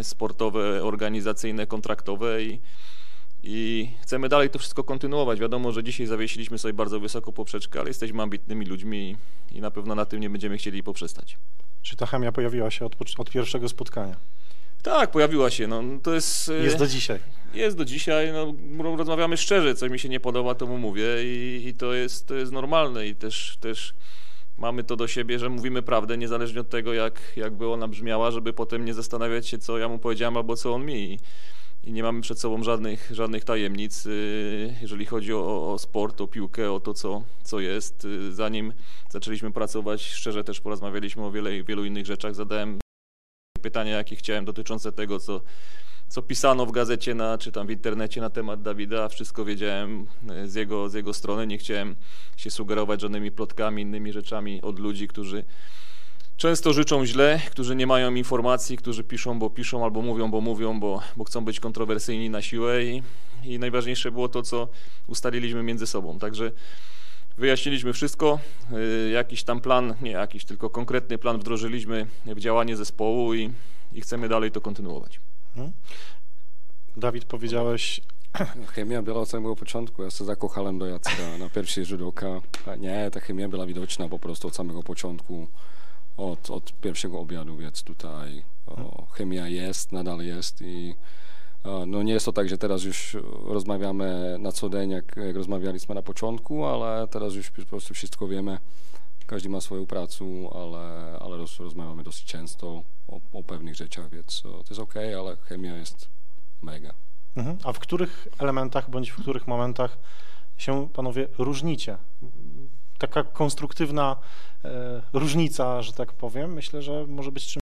y, 0.00 0.04
sportowe, 0.04 0.84
organizacyjne, 0.84 1.66
kontraktowe 1.66 2.42
i, 2.42 2.60
i 3.42 3.90
chcemy 4.02 4.28
dalej 4.28 4.50
to 4.50 4.58
wszystko 4.58 4.84
kontynuować. 4.84 5.40
Wiadomo, 5.40 5.72
że 5.72 5.84
dzisiaj 5.84 6.06
zawiesiliśmy 6.06 6.58
sobie 6.58 6.74
bardzo 6.74 7.00
wysoko 7.00 7.32
poprzeczkę, 7.32 7.80
ale 7.80 7.90
jesteśmy 7.90 8.22
ambitnymi 8.22 8.66
ludźmi 8.66 9.16
i, 9.52 9.56
i 9.56 9.60
na 9.60 9.70
pewno 9.70 9.94
na 9.94 10.06
tym 10.06 10.20
nie 10.20 10.30
będziemy 10.30 10.56
chcieli 10.56 10.82
poprzestać. 10.82 11.38
Czy 11.82 11.96
ta 11.96 12.06
chemia 12.06 12.32
pojawiła 12.32 12.70
się 12.70 12.84
od, 12.84 12.96
od 13.18 13.30
pierwszego 13.30 13.68
spotkania? 13.68 14.16
Tak, 14.82 15.10
pojawiła 15.10 15.50
się. 15.50 15.66
No, 15.66 15.82
to 16.02 16.14
jest, 16.14 16.48
y, 16.48 16.62
jest 16.62 16.78
do 16.78 16.86
dzisiaj. 16.86 17.18
Jest 17.54 17.76
do 17.76 17.84
dzisiaj. 17.84 18.32
No, 18.32 18.54
rozmawiamy 18.96 19.36
szczerze, 19.36 19.74
co 19.74 19.88
mi 19.88 19.98
się 19.98 20.08
nie 20.08 20.20
podoba, 20.20 20.54
to 20.54 20.66
mu 20.66 20.78
mówię 20.78 21.06
i, 21.24 21.62
i 21.66 21.74
to, 21.74 21.94
jest, 21.94 22.26
to 22.26 22.34
jest 22.34 22.52
normalne 22.52 23.06
i 23.06 23.14
też, 23.14 23.56
też 23.60 23.94
mamy 24.58 24.84
to 24.84 24.96
do 24.96 25.08
siebie, 25.08 25.38
że 25.38 25.48
mówimy 25.48 25.82
prawdę, 25.82 26.18
niezależnie 26.18 26.60
od 26.60 26.68
tego, 26.68 26.92
jak, 26.92 27.20
jakby 27.36 27.68
ona 27.68 27.88
brzmiała, 27.88 28.30
żeby 28.30 28.52
potem 28.52 28.84
nie 28.84 28.94
zastanawiać 28.94 29.48
się, 29.48 29.58
co 29.58 29.78
ja 29.78 29.88
mu 29.88 29.98
powiedziałem 29.98 30.36
albo 30.36 30.56
co 30.56 30.74
on 30.74 30.84
mi. 30.84 30.94
I, 30.94 31.18
i 31.84 31.92
nie 31.92 32.02
mamy 32.02 32.20
przed 32.20 32.40
sobą 32.40 32.62
żadnych, 32.62 33.10
żadnych 33.10 33.44
tajemnic, 33.44 34.06
y, 34.06 34.74
jeżeli 34.82 35.06
chodzi 35.06 35.34
o, 35.34 35.72
o 35.72 35.78
sport, 35.78 36.20
o 36.20 36.26
piłkę, 36.26 36.72
o 36.72 36.80
to, 36.80 36.94
co, 36.94 37.22
co 37.42 37.60
jest. 37.60 38.04
Y, 38.04 38.32
zanim 38.32 38.72
zaczęliśmy 39.10 39.52
pracować, 39.52 40.02
szczerze 40.02 40.44
też 40.44 40.60
porozmawialiśmy 40.60 41.24
o 41.24 41.30
wiele, 41.30 41.62
wielu 41.62 41.84
innych 41.84 42.06
rzeczach. 42.06 42.34
Zadałem 42.34 42.81
pytania, 43.62 43.96
jakie 43.96 44.16
chciałem 44.16 44.44
dotyczące 44.44 44.92
tego, 44.92 45.18
co, 45.18 45.40
co 46.08 46.22
pisano 46.22 46.66
w 46.66 46.72
gazecie 46.72 47.14
na, 47.14 47.38
czy 47.38 47.52
tam 47.52 47.66
w 47.66 47.70
internecie 47.70 48.20
na 48.20 48.30
temat 48.30 48.62
Dawida. 48.62 49.08
Wszystko 49.08 49.44
wiedziałem 49.44 50.06
e, 50.28 50.48
z 50.48 50.54
jego, 50.54 50.88
z 50.88 50.94
jego 50.94 51.14
strony. 51.14 51.46
Nie 51.46 51.58
chciałem 51.58 51.96
się 52.36 52.50
sugerować 52.50 53.00
żadnymi 53.00 53.32
plotkami, 53.32 53.82
innymi 53.82 54.12
rzeczami 54.12 54.62
od 54.62 54.78
ludzi, 54.78 55.08
którzy 55.08 55.44
często 56.36 56.72
życzą 56.72 57.06
źle, 57.06 57.40
którzy 57.50 57.76
nie 57.76 57.86
mają 57.86 58.14
informacji, 58.14 58.76
którzy 58.76 59.04
piszą, 59.04 59.38
bo 59.38 59.50
piszą, 59.50 59.84
albo 59.84 60.02
mówią, 60.02 60.30
bo 60.30 60.40
mówią, 60.40 60.80
bo, 60.80 61.00
bo 61.16 61.24
chcą 61.24 61.44
być 61.44 61.60
kontrowersyjni 61.60 62.30
na 62.30 62.42
siłę 62.42 62.84
i, 62.84 63.02
i 63.44 63.58
najważniejsze 63.58 64.12
było 64.12 64.28
to, 64.28 64.42
co 64.42 64.68
ustaliliśmy 65.06 65.62
między 65.62 65.86
sobą. 65.86 66.18
Także 66.18 66.52
Wyjaśniliśmy 67.38 67.92
wszystko, 67.92 68.38
y, 69.06 69.10
jakiś 69.10 69.44
tam 69.44 69.60
plan, 69.60 69.94
nie 70.02 70.10
jakiś, 70.10 70.44
tylko 70.44 70.70
konkretny 70.70 71.18
plan 71.18 71.38
wdrożyliśmy 71.38 72.06
w 72.26 72.40
działanie 72.40 72.76
zespołu 72.76 73.34
i, 73.34 73.50
i 73.92 74.00
chcemy 74.00 74.28
dalej 74.28 74.50
to 74.50 74.60
kontynuować. 74.60 75.20
Mhm. 75.56 75.72
Dawid, 76.96 77.24
powiedziałeś 77.24 78.00
Chemia 78.74 79.02
byla 79.02 79.20
od 79.20 79.28
samého 79.28 79.56
počátku, 79.56 80.02
já 80.02 80.10
se 80.10 80.24
zakochałem 80.24 80.78
do 80.78 80.86
Jacka 80.86 81.38
na 81.38 81.48
první 81.48 81.84
rzut 81.84 82.02
oka. 82.02 82.40
A 82.66 82.76
nie, 82.76 83.10
ta 83.10 83.20
chemia 83.20 83.48
byla 83.48 83.66
widoczna 83.66 84.08
po 84.08 84.18
prostu 84.18 84.48
od 84.48 84.54
samego 84.54 84.82
początku, 84.82 85.48
od, 86.16 86.50
od 86.50 86.72
pierwszego 86.80 87.20
obiadu, 87.20 87.56
więc 87.56 87.82
tutaj 87.82 88.44
o, 88.66 89.06
chemia 89.12 89.48
jest, 89.48 89.92
nadal 89.92 90.20
jest 90.20 90.62
i 90.62 90.94
no 91.86 92.02
nie 92.02 92.12
jest 92.12 92.26
to 92.26 92.32
tak, 92.32 92.48
że 92.48 92.58
teraz 92.58 92.84
już 92.84 93.16
rozmawiamy 93.44 94.36
na 94.38 94.52
co 94.52 94.70
dzień, 94.70 94.90
jak, 94.90 95.16
jak 95.16 95.36
rozmawialiśmy 95.36 95.94
na 95.94 96.02
początku, 96.02 96.64
ale 96.64 97.08
teraz 97.08 97.34
już 97.34 97.50
po 97.50 97.62
prostu 97.62 97.94
wszystko 97.94 98.28
wiemy. 98.28 98.58
Każdy 99.26 99.48
ma 99.48 99.60
swoją 99.60 99.86
pracę, 99.86 100.24
ale, 100.54 101.18
ale 101.20 101.36
roz, 101.36 101.60
rozmawiamy 101.60 102.02
dosyć 102.02 102.24
często 102.24 102.82
o, 103.08 103.20
o 103.32 103.42
pewnych 103.42 103.74
rzeczach, 103.74 104.10
więc 104.10 104.46
o, 104.46 104.48
to 104.48 104.64
jest 104.70 104.80
ok, 104.80 104.94
ale 104.96 105.36
chemia 105.36 105.76
jest 105.76 106.08
mega. 106.62 106.94
Mhm. 107.36 107.58
A 107.64 107.72
w 107.72 107.78
których 107.78 108.28
elementach 108.38 108.90
bądź 108.90 109.10
w 109.10 109.22
których 109.22 109.46
momentach 109.46 109.98
się 110.58 110.88
panowie 110.88 111.28
różnicie? 111.38 111.96
Taka 112.98 113.24
konstruktywna 113.24 114.16
e, 114.64 115.02
różnica, 115.12 115.82
że 115.82 115.92
tak 115.92 116.12
powiem, 116.12 116.52
myślę, 116.52 116.82
że 116.82 117.06
może 117.06 117.32
być 117.32 117.46
czym. 117.46 117.61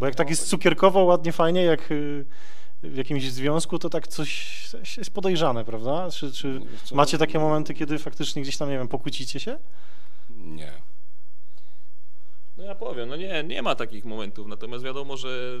Bo 0.00 0.06
jak 0.06 0.14
tak 0.14 0.30
jest 0.30 0.48
cukierkowo, 0.48 1.04
ładnie, 1.04 1.32
fajnie, 1.32 1.62
jak 1.62 1.90
y, 1.90 2.24
w 2.82 2.96
jakimś 2.96 3.32
związku, 3.32 3.78
to 3.78 3.90
tak 3.90 4.08
coś 4.08 4.96
jest 4.96 5.14
podejrzane, 5.14 5.64
prawda? 5.64 6.10
Czy, 6.10 6.32
czy 6.32 6.60
co? 6.84 6.94
macie 6.94 7.18
takie 7.18 7.38
momenty, 7.38 7.74
kiedy 7.74 7.98
faktycznie 7.98 8.42
gdzieś 8.42 8.56
tam, 8.56 8.70
nie 8.70 8.78
wiem, 8.78 8.88
pokłócicie 8.88 9.40
się? 9.40 9.58
Nie. 10.30 10.72
No 12.56 12.64
ja 12.64 12.74
powiem, 12.74 13.08
no 13.08 13.16
nie, 13.16 13.44
nie 13.44 13.62
ma 13.62 13.74
takich 13.74 14.04
momentów, 14.04 14.46
natomiast 14.46 14.84
wiadomo, 14.84 15.16
że 15.16 15.60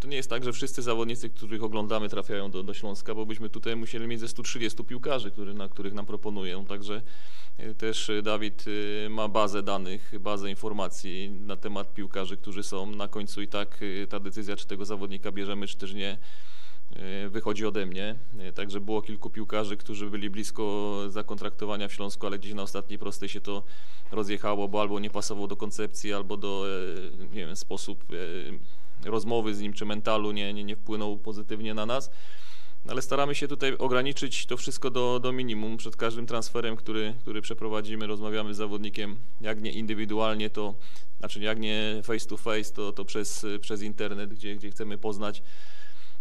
to 0.00 0.08
nie 0.08 0.16
jest 0.16 0.30
tak, 0.30 0.44
że 0.44 0.52
wszyscy 0.52 0.82
zawodnicy, 0.82 1.30
których 1.30 1.62
oglądamy, 1.62 2.08
trafiają 2.08 2.50
do, 2.50 2.62
do 2.62 2.74
Śląska, 2.74 3.14
bo 3.14 3.26
byśmy 3.26 3.48
tutaj 3.48 3.76
musieli 3.76 4.06
mieć 4.06 4.20
ze 4.20 4.28
130 4.28 4.84
piłkarzy, 4.84 5.30
który, 5.30 5.54
na 5.54 5.68
których 5.68 5.94
nam 5.94 6.06
proponują, 6.06 6.66
także 6.66 7.02
y, 7.60 7.74
też 7.74 8.08
y, 8.08 8.22
Dawid 8.22 8.64
y, 8.66 9.08
ma 9.10 9.28
bazę 9.28 9.62
danych, 9.62 10.12
bazę 10.20 10.50
informacji 10.50 11.30
na 11.30 11.56
temat 11.56 11.94
piłkarzy, 11.94 12.36
którzy 12.36 12.62
są 12.62 12.86
na 12.86 13.08
końcu 13.08 13.42
i 13.42 13.48
tak 13.48 13.80
ta 14.08 14.20
decyzja, 14.20 14.56
czy 14.56 14.66
tego 14.66 14.84
zawodnika 14.84 15.32
bierzemy, 15.32 15.66
czy 15.66 15.76
też 15.76 15.94
nie, 15.94 16.18
wychodzi 17.28 17.66
ode 17.66 17.86
mnie. 17.86 18.14
Także 18.54 18.80
było 18.80 19.02
kilku 19.02 19.30
piłkarzy, 19.30 19.76
którzy 19.76 20.10
byli 20.10 20.30
blisko 20.30 20.96
zakontraktowania 21.08 21.88
w 21.88 21.92
Śląsku, 21.92 22.26
ale 22.26 22.38
gdzieś 22.38 22.54
na 22.54 22.62
ostatniej 22.62 22.98
prostej 22.98 23.28
się 23.28 23.40
to 23.40 23.62
rozjechało, 24.12 24.68
bo 24.68 24.80
albo 24.80 25.00
nie 25.00 25.10
pasował 25.10 25.46
do 25.46 25.56
koncepcji, 25.56 26.12
albo 26.12 26.36
do, 26.36 26.66
e, 27.22 27.26
nie 27.26 27.46
wiem, 27.46 27.56
sposób 27.56 28.04
e, 28.10 28.14
rozmowy 29.04 29.54
z 29.54 29.60
nim 29.60 29.72
czy 29.72 29.84
mentalu 29.84 30.32
nie, 30.32 30.54
nie, 30.54 30.64
nie 30.64 30.76
wpłynął 30.76 31.18
pozytywnie 31.18 31.74
na 31.74 31.86
nas. 31.86 32.10
No 32.84 32.92
Ale 32.92 33.02
staramy 33.02 33.34
się 33.34 33.48
tutaj 33.48 33.76
ograniczyć 33.78 34.46
to 34.46 34.56
wszystko 34.56 34.90
do, 34.90 35.20
do 35.20 35.32
minimum. 35.32 35.76
Przed 35.76 35.96
każdym 35.96 36.26
transferem, 36.26 36.76
który, 36.76 37.14
który 37.20 37.42
przeprowadzimy, 37.42 38.06
rozmawiamy 38.06 38.54
z 38.54 38.56
zawodnikiem, 38.56 39.16
jak 39.40 39.62
nie 39.62 39.72
indywidualnie, 39.72 40.50
to 40.50 40.74
znaczy 41.18 41.40
jak 41.40 41.60
nie 41.60 42.00
face 42.02 42.26
to 42.26 42.36
face, 42.36 42.72
to, 42.72 42.92
to 42.92 43.04
przez, 43.04 43.46
przez 43.60 43.82
internet, 43.82 44.34
gdzie, 44.34 44.56
gdzie 44.56 44.70
chcemy 44.70 44.98
poznać 44.98 45.42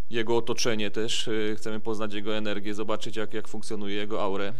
jego 0.09 0.37
otoczenie 0.37 0.91
też, 0.91 1.29
chcemy 1.57 1.79
poznać 1.79 2.13
jego 2.13 2.37
energię, 2.37 2.73
zobaczyć 2.73 3.15
jak, 3.15 3.33
jak 3.33 3.47
funkcjonuje 3.47 3.95
jego 3.95 4.23
aurę. 4.23 4.53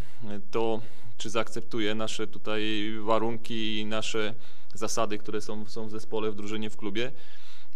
To 0.52 0.82
czy 1.18 1.30
zaakceptuje 1.30 1.96
nasze 1.96 2.28
tutaj 2.28 2.94
warunki 3.02 3.78
i 3.78 3.86
nasze 3.86 4.34
zasady, 4.74 5.18
które 5.18 5.42
są, 5.42 5.66
są 5.66 5.88
w 5.88 5.92
zespole, 5.92 6.32
w 6.32 6.36
drużynie, 6.36 6.70
w 6.70 6.78
klubie. 6.78 7.12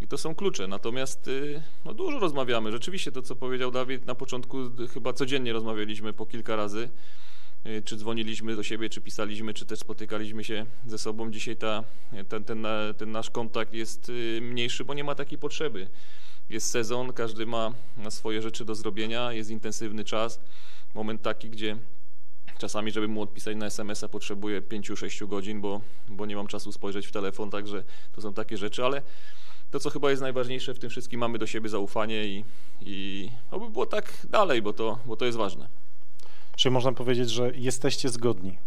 I 0.03 0.07
to 0.07 0.17
są 0.17 0.35
klucze. 0.35 0.67
Natomiast 0.67 1.27
y, 1.27 1.63
no, 1.85 1.93
dużo 1.93 2.19
rozmawiamy. 2.19 2.71
Rzeczywiście 2.71 3.11
to, 3.11 3.21
co 3.21 3.35
powiedział 3.35 3.71
Dawid 3.71 4.05
na 4.05 4.15
początku, 4.15 4.57
chyba 4.93 5.13
codziennie 5.13 5.53
rozmawialiśmy 5.53 6.13
po 6.13 6.25
kilka 6.25 6.55
razy. 6.55 6.89
Y, 7.65 7.81
Czy 7.85 7.97
dzwoniliśmy 7.97 8.55
do 8.55 8.63
siebie, 8.63 8.89
czy 8.89 9.01
pisaliśmy, 9.01 9.53
czy 9.53 9.65
też 9.65 9.79
spotykaliśmy 9.79 10.43
się 10.43 10.65
ze 10.87 10.97
sobą. 10.97 11.31
Dzisiaj 11.31 11.55
ta, 11.55 11.83
ten, 12.29 12.43
ten, 12.43 12.67
ten 12.97 13.11
nasz 13.11 13.29
kontakt 13.29 13.73
jest 13.73 14.09
y, 14.09 14.39
mniejszy, 14.41 14.85
bo 14.85 14.93
nie 14.93 15.03
ma 15.03 15.15
takiej 15.15 15.37
potrzeby. 15.37 15.87
Jest 16.49 16.71
sezon, 16.71 17.13
każdy 17.13 17.45
ma 17.45 17.73
swoje 18.09 18.41
rzeczy 18.41 18.65
do 18.65 18.75
zrobienia, 18.75 19.33
jest 19.33 19.49
intensywny 19.49 20.03
czas. 20.03 20.39
Moment 20.93 21.21
taki, 21.21 21.49
gdzie 21.49 21.77
czasami, 22.57 22.91
żeby 22.91 23.07
mu 23.07 23.21
odpisać 23.21 23.57
na 23.57 23.65
SMS-a, 23.65 24.09
potrzebuję 24.09 24.61
5-6 24.61 25.27
godzin, 25.27 25.61
bo, 25.61 25.81
bo 26.07 26.25
nie 26.25 26.35
mam 26.35 26.47
czasu 26.47 26.71
spojrzeć 26.71 27.07
w 27.07 27.11
telefon, 27.11 27.49
także 27.49 27.83
to 28.11 28.21
są 28.21 28.33
takie 28.33 28.57
rzeczy, 28.57 28.85
ale 28.85 29.01
to, 29.73 29.79
co 29.79 29.89
chyba 29.89 30.09
jest 30.09 30.21
najważniejsze 30.21 30.73
w 30.73 30.79
tym 30.79 30.89
wszystkim, 30.89 31.19
mamy 31.19 31.37
do 31.37 31.47
siebie 31.47 31.69
zaufanie 31.69 32.25
i, 32.25 32.43
i 32.81 33.29
oby 33.51 33.69
było 33.69 33.85
tak 33.85 34.27
dalej, 34.29 34.61
bo 34.61 34.73
to, 34.73 34.99
bo 35.05 35.15
to 35.15 35.25
jest 35.25 35.37
ważne. 35.37 35.67
Czy 36.55 36.71
można 36.71 36.91
powiedzieć, 36.91 37.29
że 37.29 37.51
jesteście 37.55 38.09
zgodni 38.09 38.57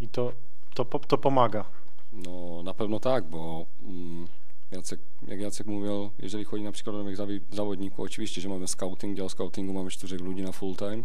i 0.00 0.08
to, 0.08 0.32
to, 0.74 0.84
to 0.84 1.18
pomaga? 1.18 1.64
No 2.12 2.62
na 2.62 2.74
pewno 2.74 3.00
tak, 3.00 3.24
bo 3.24 3.66
mm, 3.82 4.28
Jacek, 4.72 5.00
jak 5.28 5.40
Jacek 5.40 5.66
mówił, 5.66 6.10
jeżeli 6.18 6.44
chodzi 6.44 6.64
na 6.64 6.72
przykład 6.72 6.96
o 6.96 6.98
nowych 6.98 7.16
zawodników, 7.52 8.00
oczywiście, 8.00 8.40
że 8.40 8.48
mamy 8.48 8.68
scouting, 8.68 9.16
dział 9.16 9.28
scoutingu 9.28 9.72
mamy 9.72 9.90
czterech 9.90 10.20
ludzi 10.20 10.42
na 10.42 10.52
full 10.52 10.76
time. 10.76 11.02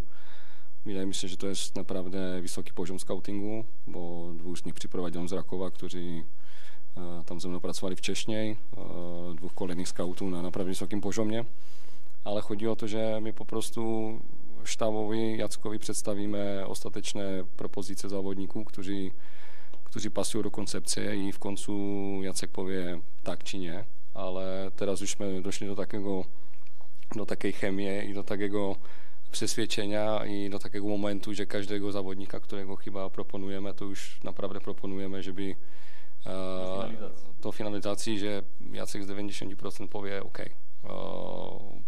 Wydaje 0.85 1.05
mi 1.05 1.15
się, 1.15 1.27
że 1.27 1.37
to 1.37 1.47
jest 1.47 1.75
naprawdę 1.75 2.41
wysoki 2.41 2.73
poziom 2.73 2.99
scoutingu, 2.99 3.63
bo 3.87 4.31
dwóch 4.33 4.57
z 4.59 4.65
nich 4.65 4.75
przyprowadziłem 4.75 5.29
z 5.29 5.33
Rakowa, 5.33 5.71
którzy 5.71 6.23
tam 7.25 7.39
ze 7.39 7.49
mną 7.49 7.59
pracowali 7.59 7.95
wcześniej, 7.95 8.51
e, 8.51 9.35
dwóch 9.35 9.53
kolejnych 9.53 9.89
scoutów 9.89 10.31
na 10.31 10.41
naprawdę 10.41 10.69
wysokim 10.69 11.01
poziomie, 11.01 11.45
ale 12.23 12.41
chodzi 12.41 12.67
o 12.67 12.75
to, 12.75 12.87
że 12.87 13.19
my 13.21 13.33
po 13.33 13.45
prostu 13.45 14.11
sztabowi 14.63 15.37
Jackowi 15.37 15.79
przedstawimy 15.79 16.63
ostateczne 16.67 17.43
propozycje 17.57 18.09
zawodników, 18.09 18.65
którzy 18.65 19.11
którzy 19.83 20.11
pasują 20.11 20.43
do 20.43 20.51
koncepcji 20.51 21.03
i 21.27 21.31
w 21.31 21.39
końcu 21.39 21.73
Jacek 22.21 22.51
powie 22.51 22.99
tak 23.23 23.43
czy 23.43 23.57
nie, 23.57 23.83
ale 24.13 24.71
teraz 24.75 25.01
jużśmy 25.01 25.41
doszli 25.41 25.67
do 25.67 25.75
takiego, 25.75 26.25
do 27.15 27.25
takiej 27.25 27.53
chemii 27.53 28.09
i 28.09 28.13
do 28.13 28.23
takiego 28.23 28.75
przeświadczenia 29.31 30.25
i 30.25 30.49
do 30.49 30.59
takiego 30.59 30.87
momentu, 30.87 31.33
że 31.33 31.45
każdego 31.45 31.91
zawodnika, 31.91 32.39
którego 32.39 32.75
chyba 32.75 33.09
proponujemy, 33.09 33.73
to 33.73 33.85
już 33.85 34.23
naprawdę 34.23 34.59
proponujemy, 34.59 35.23
żeby 35.23 35.43
e, 35.43 35.55
do 37.41 37.51
finalizacji, 37.51 38.19
że 38.19 38.43
Jacek 38.71 39.03
z 39.03 39.07
90% 39.07 39.87
powie 39.87 40.23
ok, 40.23 40.39
e, 40.39 40.49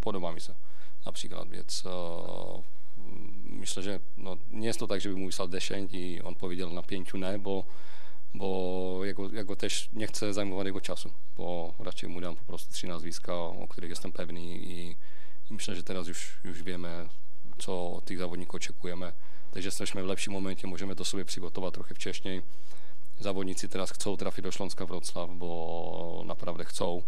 podoba 0.01 0.31
mi 0.31 0.41
się 0.41 0.53
na 1.05 1.11
przykład, 1.11 1.49
więc 1.49 1.83
e, 1.85 1.89
myślę, 3.43 3.83
że 3.83 3.99
no, 4.17 4.37
nie 4.51 4.67
jest 4.67 4.79
to 4.79 4.87
tak, 4.87 5.01
żeby 5.01 5.15
mówił 5.15 5.31
10 5.49 5.93
i 5.93 6.21
on 6.21 6.35
powiedział 6.35 6.73
na 6.73 6.83
5 6.83 7.13
nie, 7.13 7.39
bo, 7.39 7.63
bo 8.33 9.01
ja, 9.05 9.13
go, 9.13 9.29
ja 9.31 9.43
go 9.43 9.55
też 9.55 9.89
nie 9.93 10.07
chcę 10.07 10.33
zajmować 10.33 10.65
jego 10.65 10.81
czasu, 10.81 11.11
bo 11.37 11.73
raczej 11.79 12.09
mu 12.09 12.21
dam 12.21 12.35
po 12.35 12.43
prostu 12.43 12.73
trzy 12.73 12.87
nazwiska, 12.87 13.35
o 13.35 13.67
których 13.69 13.89
jestem 13.89 14.11
pewny 14.11 14.41
i, 14.41 14.89
i 15.49 15.53
myślę, 15.53 15.75
że 15.75 15.83
teraz 15.83 16.07
już, 16.07 16.39
już 16.43 16.63
wiemy, 16.63 17.09
co 17.57 17.91
od 17.91 18.05
tych 18.05 18.17
zawodników 18.17 18.55
oczekujemy. 18.55 19.13
Też 19.51 19.65
jesteśmy 19.65 20.03
w 20.03 20.05
lepszym 20.05 20.33
momencie, 20.33 20.67
możemy 20.67 20.95
to 20.95 21.05
sobie 21.05 21.25
przygotować 21.25 21.73
trochę 21.73 21.95
wcześniej. 21.95 22.41
Zawodnicy 23.19 23.69
teraz 23.69 23.91
chcą 23.91 24.17
trafić 24.17 24.43
do 24.43 24.51
Śląska 24.51 24.85
Wrocław, 24.85 25.29
bo 25.33 26.23
naprawdę 26.25 26.65
chcą. 26.65 27.01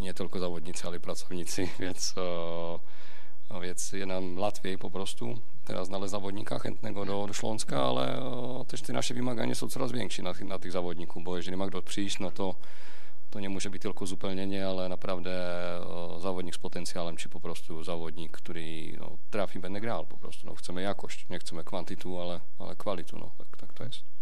Nie 0.00 0.14
tylko 0.14 0.38
zawodnicy, 0.38 0.86
ale 0.86 0.96
i 0.96 1.00
pracownicy, 1.00 1.68
więc, 1.78 2.14
e, 2.18 2.78
no 3.50 3.60
więc 3.60 3.92
jest 3.92 4.06
nam 4.08 4.38
łatwiej 4.38 4.78
po 4.78 4.90
prostu 4.90 5.38
teraz 5.64 5.86
znaleźć 5.86 6.10
zawodnika 6.10 6.58
chętnego 6.58 7.04
do, 7.04 7.26
do 7.26 7.32
Śląska, 7.32 7.82
ale 7.82 8.18
e, 8.18 8.64
też 8.68 8.82
te 8.82 8.92
nasze 8.92 9.14
wymagania 9.14 9.54
są 9.54 9.68
coraz 9.68 9.92
większe 9.92 10.22
na, 10.22 10.34
tych- 10.34 10.44
na 10.48 10.58
tych 10.58 10.72
zawodników, 10.72 11.24
bo 11.24 11.36
jeżeli 11.36 11.56
ma 11.56 11.66
kto 11.68 11.82
przyjść, 11.82 12.18
no 12.18 12.30
to, 12.30 12.54
to 13.30 13.40
nie 13.40 13.48
może 13.48 13.70
być 13.70 13.82
tylko 13.82 14.04
uzupełnienie, 14.04 14.68
ale 14.68 14.88
naprawdę 14.88 15.30
e, 16.16 16.20
zawodnik 16.20 16.54
z 16.54 16.58
potencjałem, 16.58 17.16
czy 17.16 17.28
po 17.28 17.40
prostu 17.40 17.84
zawodnik, 17.84 18.32
który 18.32 18.96
no, 19.00 19.10
trafi, 19.30 19.58
będzie 19.58 19.80
grał 19.80 20.04
po 20.06 20.16
prostu. 20.16 20.46
No, 20.46 20.54
chcemy 20.54 20.82
jakość, 20.82 21.26
nie 21.30 21.38
chcemy 21.38 21.64
kwantytu, 21.64 22.20
ale, 22.20 22.40
ale 22.58 22.76
kwalitu, 22.76 23.18
no 23.18 23.30
tak, 23.38 23.56
tak 23.56 23.72
to 23.74 23.84
jest. 23.84 24.15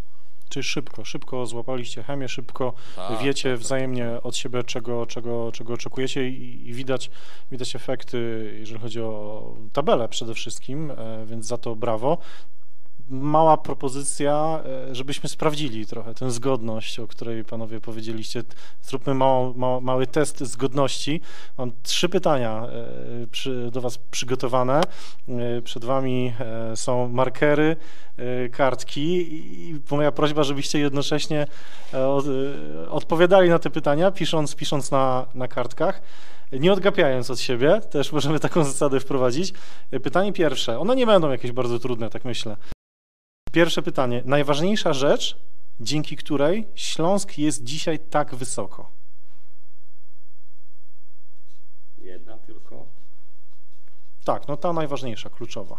Czy 0.54 0.62
szybko, 0.62 1.04
szybko 1.04 1.46
złapaliście 1.46 2.02
chemię, 2.02 2.28
szybko 2.28 2.73
Tak, 2.96 3.23
wiecie 3.23 3.49
tak, 3.50 3.58
tak, 3.58 3.64
wzajemnie 3.64 4.08
od 4.23 4.37
siebie, 4.37 4.64
czego, 4.64 5.06
czego, 5.06 5.52
czego 5.52 5.75
oczekujecie 5.75 6.28
i, 6.28 6.68
i 6.68 6.73
widać, 6.73 7.11
widać 7.50 7.76
efekty, 7.76 8.50
jeżeli 8.58 8.80
chodzi 8.80 9.00
o 9.00 9.54
tabelę 9.73 10.08
przede 10.08 10.34
wszystkim, 10.34 10.90
e, 10.90 11.26
więc 11.26 11.46
za 11.46 11.58
to 11.58 11.76
brawo. 11.76 12.18
Mała 13.08 13.56
propozycja, 13.56 14.62
e, 14.90 14.94
żebyśmy 14.94 15.28
sprawdzili 15.28 15.87
trochę 15.87 16.14
tę 16.14 16.30
zgodność, 16.30 17.00
o 17.00 17.06
której 17.06 17.44
panowie 17.44 17.80
powiedzieliście. 17.80 18.42
Zróbmy 18.82 19.14
mało, 19.14 19.52
mało, 19.56 19.80
mały 19.80 20.06
test 20.06 20.40
zgodności. 20.40 21.20
Mam 21.58 21.73
trzy 21.82 22.08
pytania 22.08 22.66
e, 22.66 23.26
przy, 23.26 23.70
do 23.73 23.80
Was 23.80 23.99
przygotowane. 23.99 24.80
E, 25.28 25.62
Przed 25.62 25.84
Wami 25.84 26.32
są 26.75 27.08
markery, 27.08 27.76
kartki 28.52 29.34
i 29.70 29.80
moja 29.90 30.12
prośba, 30.12 30.42
żebyście 30.44 30.78
jednocześnie 30.78 31.46
od- 31.92 32.25
odpowiadali 32.90 33.49
na 33.50 33.58
te 33.58 33.70
pytania, 33.70 34.11
pisząc, 34.11 34.54
pisząc 34.56 34.90
na, 34.90 35.26
na 35.34 35.49
kartkach. 35.49 36.02
Nie 36.52 36.73
odgapiając 36.73 37.30
od 37.30 37.40
siebie, 37.40 37.80
też 37.90 38.12
możemy 38.12 38.40
taką 38.40 38.64
zasadę 38.64 39.00
wprowadzić. 39.00 39.52
Pytanie 40.02 40.32
pierwsze. 40.32 40.78
One 40.78 40.96
nie 40.96 41.06
będą 41.06 41.30
jakieś 41.30 41.52
bardzo 41.52 41.78
trudne, 41.78 42.11
tak 42.11 42.25
myślę. 42.25 42.56
Pierwsze 43.54 43.82
pytanie. 43.82 44.23
Najważniejsza 44.25 44.92
rzecz, 44.92 45.37
dzięki 45.80 46.16
której 46.16 46.66
Śląsk 46.75 47.38
jest 47.38 47.64
dzisiaj 47.64 47.99
tak 47.99 48.34
wysoko. 48.34 48.90
Jedna 51.99 52.38
tylko. 52.38 52.87
Tak, 54.25 54.49
no 54.49 54.56
ta 54.56 54.73
najważniejsza, 54.73 55.30
kluczowa. 55.30 55.78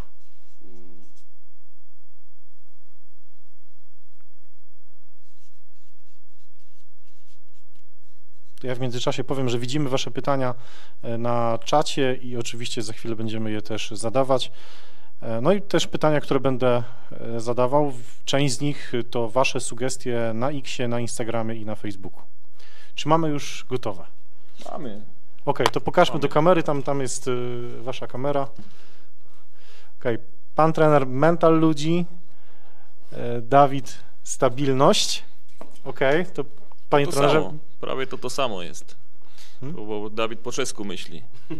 To 8.60 8.66
ja 8.66 8.74
w 8.74 8.80
międzyczasie 8.80 9.24
powiem, 9.24 9.48
że 9.48 9.58
widzimy 9.58 9.90
Wasze 9.90 10.10
pytania 10.10 10.54
e, 11.02 11.18
na 11.18 11.58
czacie 11.64 12.14
i 12.14 12.36
oczywiście 12.36 12.82
za 12.82 12.92
chwilę 12.92 13.16
będziemy 13.16 13.50
je 13.50 13.62
też 13.62 13.90
zadawać. 13.90 14.52
E, 15.26 15.40
No 15.40 15.52
i 15.52 15.62
też 15.62 15.86
pytania, 15.86 16.20
które 16.20 16.40
będę 16.40 16.82
e, 17.12 17.40
zadawał. 17.40 17.92
Część 18.24 18.54
z 18.54 18.60
nich 18.60 18.92
to 19.10 19.28
Wasze 19.28 19.60
sugestie 19.60 20.30
na 20.34 20.50
Xie, 20.50 20.88
na 20.88 21.00
Instagramie 21.00 21.54
i 21.54 21.64
na 21.64 21.74
Facebooku. 21.74 22.20
Czy 22.94 23.08
mamy 23.08 23.28
już 23.28 23.66
gotowe? 23.68 24.06
Mamy. 24.72 25.02
Okej, 25.44 25.66
to 25.72 25.80
pokażmy 25.80 26.12
Mamy. 26.12 26.22
do 26.22 26.28
kamery, 26.28 26.62
tam, 26.62 26.82
tam 26.82 27.00
jest 27.00 27.28
y, 27.28 27.82
Wasza 27.82 28.06
kamera. 28.06 28.48
Okej, 30.00 30.18
Pan 30.54 30.72
trener 30.72 31.06
mental 31.06 31.58
ludzi, 31.58 32.06
e, 33.12 33.40
Dawid 33.40 33.98
stabilność. 34.22 35.24
Okej, 35.84 36.26
to 36.26 36.44
Panie 36.90 37.06
To 37.06 37.12
trenerze, 37.12 37.42
samo. 37.42 37.54
Prawie 37.80 38.06
to 38.06 38.18
to 38.18 38.30
samo 38.30 38.62
jest. 38.62 38.96
Hmm? 39.60 39.86
Bo 39.86 40.10
Dawid 40.10 40.40
po 40.40 40.52
czesku 40.52 40.84
myśli. 40.84 41.22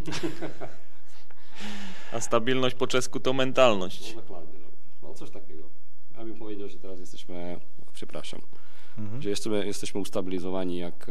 A 2.16 2.20
stabilność 2.20 2.76
po 2.76 2.86
czesku 2.86 3.20
to 3.20 3.32
mentalność. 3.32 4.14
No 4.14 4.22
dokładnie. 4.22 4.58
No. 5.02 5.08
no 5.08 5.14
coś 5.14 5.30
takiego. 5.30 5.62
Ja 6.18 6.24
bym 6.24 6.38
powiedział, 6.38 6.68
że 6.68 6.78
teraz 6.78 7.00
jesteśmy, 7.00 7.60
przepraszam, 7.92 8.40
Mhm. 8.98 9.22
że 9.22 9.30
jesteśmy, 9.30 9.66
jesteśmy 9.66 10.00
ustabilizowani, 10.00 10.76
jak, 10.78 11.06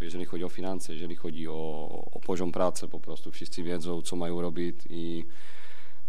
jeżeli 0.00 0.24
chodzi 0.24 0.44
o 0.44 0.48
finanse, 0.48 0.92
jeżeli 0.92 1.16
chodzi 1.16 1.48
o, 1.48 1.88
o 2.12 2.20
poziom 2.20 2.52
pracy, 2.52 2.88
po 2.88 3.00
prostu 3.00 3.30
wszyscy 3.32 3.62
wiedzą, 3.62 4.02
co 4.02 4.16
mają 4.16 4.40
robić 4.40 4.76
i 4.90 5.24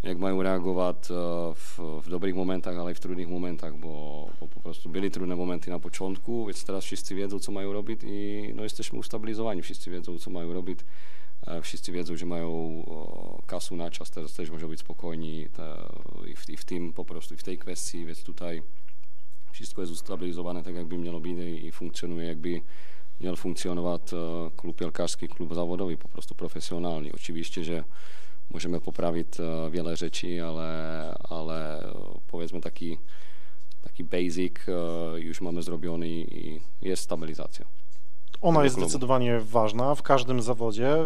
jak 0.03 0.17
mają 0.17 0.43
reagować 0.43 0.97
e, 1.11 1.13
w, 1.55 1.79
w 2.03 2.09
dobrych 2.09 2.35
momentach, 2.35 2.77
ale 2.77 2.91
i 2.91 2.95
w 2.95 2.99
trudnych 2.99 3.27
momentach, 3.29 3.77
bo, 3.77 4.27
bo 4.39 4.47
po 4.47 4.59
prostu 4.59 4.89
byli 4.89 5.11
trudne 5.11 5.35
momenty 5.35 5.69
na 5.71 5.79
początku, 5.79 6.45
więc 6.45 6.65
teraz 6.65 6.83
wszyscy 6.83 7.15
wiedzą, 7.15 7.39
co 7.39 7.51
mają 7.51 7.73
robić 7.73 7.99
i 8.03 8.51
no, 8.55 8.63
jesteśmy 8.63 8.99
ustabilizowani, 8.99 9.61
wszyscy 9.61 9.91
wiedzą, 9.91 10.17
co 10.19 10.29
mają 10.29 10.53
robić. 10.53 10.79
E, 11.47 11.61
Wszyscy 11.61 11.91
wiedzą, 11.91 12.15
że 12.15 12.25
mają 12.25 12.49
o, 12.87 13.41
kasu 13.47 13.75
na 13.75 13.91
czas, 13.91 14.11
teraz 14.11 14.33
też 14.33 14.49
może 14.49 14.67
być 14.67 14.79
spokojni 14.79 15.47
te, 15.53 15.77
i, 16.27 16.35
w, 16.35 16.49
i 16.49 16.57
w 16.57 16.65
tym 16.65 16.93
po 16.93 17.05
prostu, 17.05 17.33
i 17.33 17.37
w 17.37 17.43
tej 17.43 17.57
kwestii, 17.57 18.05
więc 18.05 18.23
tutaj 18.23 18.61
wszystko 19.51 19.81
jest 19.81 19.93
ustabilizowane 19.93 20.63
tak, 20.63 20.75
jakby 20.75 20.97
miało 20.97 21.19
być 21.19 21.63
i 21.63 21.71
funkcjonuje, 21.71 22.27
jakby 22.27 22.61
miał 23.21 23.35
funkcjonować 23.35 24.01
e, 24.13 24.17
klub 24.57 24.77
piłkarski, 24.77 25.27
klub 25.27 25.55
zawodowy, 25.55 25.97
po 25.97 26.07
prostu 26.07 26.35
profesjonalny. 26.35 27.11
Oczywiście, 27.13 27.63
że 27.63 27.83
możemy 28.49 28.81
poprawić 28.81 29.27
e, 29.39 29.69
wiele 29.71 29.97
rzeczy, 29.97 30.43
ale, 30.45 31.13
ale 31.29 31.83
e, 31.83 31.93
powiedzmy 32.27 32.61
taki, 32.61 32.97
taki 33.83 34.03
basic 34.03 34.53
e, 34.67 35.19
już 35.19 35.41
mamy 35.41 35.63
zrobiony 35.63 36.07
i 36.09 36.59
jest 36.81 37.03
stabilizacja. 37.03 37.65
Ona 38.41 38.63
jest 38.63 38.75
klubu. 38.75 38.89
zdecydowanie 38.89 39.39
ważna 39.39 39.95
w 39.95 40.01
każdym 40.01 40.41
zawodzie. 40.41 40.97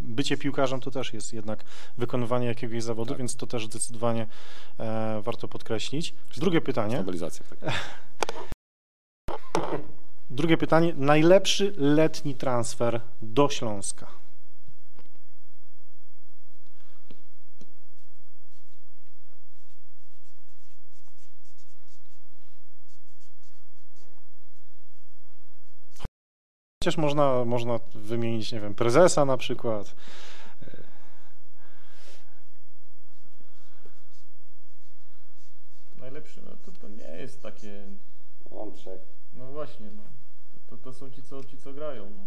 Bycie 0.00 0.36
piłkarzem 0.36 0.80
to 0.80 0.90
też 0.90 1.12
jest 1.14 1.32
jednak 1.32 1.64
wykonywanie 1.98 2.46
jakiegoś 2.46 2.82
zawodu, 2.82 3.08
Tak. 3.08 3.18
więc 3.18 3.36
to 3.36 3.46
też 3.46 3.66
zdecydowanie 3.66 4.26
e, 4.78 5.20
warto 5.24 5.48
podkreślić. 5.48 6.14
Drugie 6.36 6.60
pytanie. 6.60 6.96
Stabilizacja, 6.96 7.44
tak. 7.60 7.72
Drugie 10.30 10.56
pytanie. 10.56 10.92
Najlepszy 10.96 11.74
letni 11.76 12.34
transfer 12.34 13.00
do 13.22 13.48
Śląska? 13.48 14.06
Chociaż 26.88 26.98
można, 26.98 27.44
można 27.44 27.80
wymienić, 27.94 28.52
nie 28.52 28.60
wiem, 28.60 28.74
prezesa 28.74 29.24
na 29.24 29.36
przykład. 29.36 29.94
Najlepszy, 35.98 36.42
no 36.44 36.50
to, 36.64 36.80
to 36.80 36.88
nie 36.88 37.16
jest 37.16 37.42
takie, 37.42 37.84
trzech. 38.74 39.00
no 39.34 39.46
właśnie, 39.52 39.86
no. 39.96 40.02
To, 40.70 40.76
to 40.76 40.92
są 40.92 41.10
ci, 41.10 41.22
co, 41.22 41.44
ci, 41.44 41.58
co 41.58 41.72
grają, 41.72 42.10
no. 42.10 42.24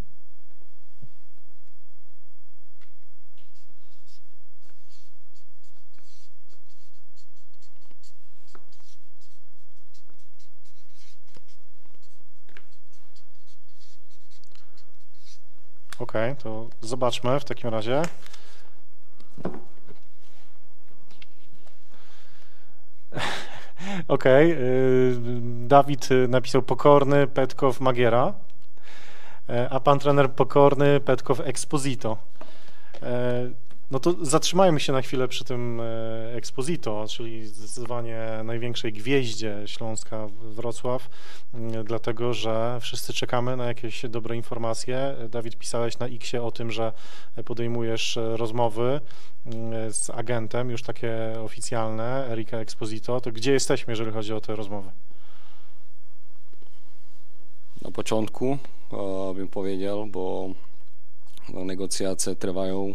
Okej, 15.98 16.36
to 16.36 16.68
zobaczmy 16.80 17.40
w 17.40 17.44
takim 17.44 17.70
razie. 17.70 18.02
Y, 24.30 25.16
Dawid 25.66 26.10
y, 26.10 26.28
napisał 26.28 26.62
pokorny 26.62 27.26
Petkow 27.26 27.80
Magiera, 27.80 28.34
e, 29.48 29.68
a 29.70 29.80
pan 29.80 29.98
trener 29.98 30.30
pokorny 30.30 31.00
Petkow 31.00 31.40
Exposito. 31.40 32.16
No 33.92 34.00
to 34.00 34.14
zatrzymajmy 34.22 34.80
się 34.80 34.92
na 34.92 35.02
chwilę 35.02 35.28
przy 35.28 35.44
tym 35.44 35.80
e, 35.80 36.34
Exposito, 36.34 37.04
czyli 37.08 37.46
zdecydowanie 37.46 38.18
największej 38.44 38.92
gwieździe 38.92 39.62
Śląska 39.66 40.28
Wrocław, 40.42 41.08
dlatego 41.84 42.34
że 42.34 42.78
wszyscy 42.80 43.12
czekamy 43.12 43.56
na 43.56 43.66
jakieś 43.66 44.02
dobre 44.08 44.36
informacje. 44.36 45.16
Dawid, 45.28 45.56
pisałeś 45.56 45.98
na 45.98 46.06
Xie 46.06 46.42
o 46.42 46.50
tym, 46.50 46.70
że 46.70 46.92
podejmujesz 47.44 48.18
rozmowy 48.36 49.00
z 49.90 50.10
agentem, 50.10 50.70
już 50.70 50.82
takie 50.82 51.34
oficjalne, 51.44 52.26
Erika 52.30 52.58
Exposito. 52.58 53.20
To 53.20 53.32
gdzie 53.32 53.52
jesteśmy, 53.52 53.92
jeżeli 53.92 54.12
chodzi 54.12 54.32
o 54.32 54.40
te 54.40 54.56
rozmowy? 54.56 54.90
Na 57.82 57.90
początku 57.90 58.58
e, 58.92 59.34
bym 59.34 59.48
powiedział, 59.48 60.06
bo 60.06 60.48
negocjacje 61.48 62.36
trwają. 62.36 62.94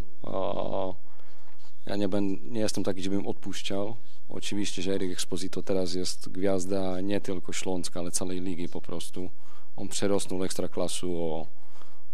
Ja 1.86 1.96
nie, 1.96 2.10
ben, 2.10 2.38
nie 2.52 2.60
jestem 2.60 2.84
taki, 2.84 3.02
żebym 3.02 3.28
odpuszczał. 3.28 3.96
Oczywiście, 4.30 4.82
że 4.82 4.94
Erik 4.94 5.12
Exposito 5.12 5.64
teraz 5.64 5.94
jest 5.94 6.30
gwiazda 6.30 7.02
nie 7.02 7.22
tylko 7.22 7.54
Śląska, 7.54 8.00
ale 8.00 8.12
całej 8.12 8.42
ligi 8.42 8.70
po 8.70 8.82
prostu. 8.82 9.30
On 9.76 9.88
przerosnął 9.88 10.44
ekstraklasu 10.44 11.24
o, 11.24 11.48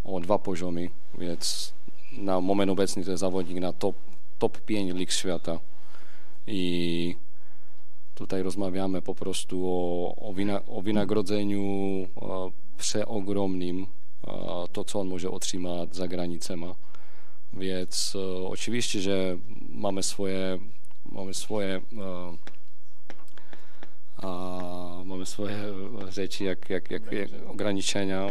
o 0.03 0.19
dwa 0.19 0.39
poziomy, 0.39 0.89
więc 1.17 1.73
na 2.17 2.41
moment 2.41 2.71
obecny 2.71 3.03
to 3.03 3.11
jest 3.11 3.21
zawodnik 3.21 3.59
na 3.59 3.73
top, 3.73 3.95
top 4.39 4.61
5 4.61 4.93
lig 4.93 5.11
świata. 5.11 5.59
I 6.47 7.15
tutaj 8.15 8.43
rozmawiamy 8.43 9.01
po 9.01 9.15
prostu 9.15 9.65
o, 9.65 10.15
o, 10.15 10.33
wina, 10.33 10.65
o 10.65 10.81
wynagrodzeniu 10.81 11.61
e, 11.61 12.51
przeogromnym, 12.77 13.87
to 14.71 14.83
co 14.83 14.99
on 14.99 15.07
może 15.07 15.31
otrzymać 15.31 15.95
za 15.95 16.07
granicami. 16.07 16.73
Więc 17.53 18.13
e, 18.15 18.47
oczywiście, 18.47 19.01
że 19.01 19.37
mamy 19.69 20.03
swoje, 20.03 20.59
mamy 21.05 21.33
swoje, 21.33 21.81
e, 21.97 22.37
a, 24.17 25.01
mamy 25.05 25.25
swoje 25.25 25.57
rzeczy, 26.09 26.43
jak, 26.43 26.69
jak, 26.69 26.91
jak, 26.91 27.11
jak 27.11 27.29
ograniczenia 27.47 28.29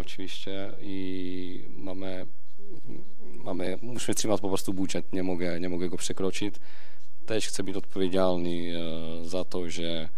i 0.81 1.65
mamy, 1.77 2.27
mamy, 3.45 3.79
musimy 3.83 4.15
trzymać 4.15 4.41
po 4.41 4.49
prostu 4.49 4.75
mogę, 5.23 5.61
nie 5.61 5.69
mogę 5.69 5.89
go 5.89 5.97
przekroczyć. 5.97 6.55
Też 7.27 7.47
chcę 7.47 7.63
być 7.63 7.77
odpowiedzialny 7.77 8.73
za 9.25 9.45
to, 9.45 9.71
że 9.71 10.09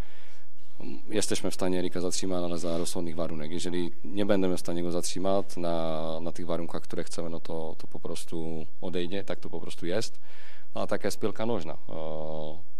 jesteśmy 1.09 1.51
w 1.51 1.53
stanie 1.53 1.79
Erika 1.79 2.01
zatrzymać, 2.01 2.59
za 2.59 2.77
rozsądnych 2.77 3.15
warunek. 3.15 3.51
Jeżeli 3.51 3.91
nie 4.03 4.25
będziemy 4.25 4.57
w 4.57 4.59
stanie 4.59 4.83
go 4.83 4.91
zatrzymać 4.91 5.57
na, 5.57 6.19
na 6.21 6.31
tych 6.31 6.45
warunkach, 6.45 6.81
które 6.81 7.03
chcemy, 7.03 7.29
no 7.29 7.39
to, 7.39 7.75
to 7.77 7.87
po 7.87 7.99
prostu 7.99 8.65
odejdzie, 8.81 9.23
tak 9.23 9.39
to 9.39 9.49
po 9.49 9.61
prostu 9.61 9.85
jest. 9.85 10.19
No, 10.75 10.81
a 10.81 10.87
taka 10.87 11.07
jest 11.07 11.19
piłka 11.19 11.45
nożna. 11.45 11.77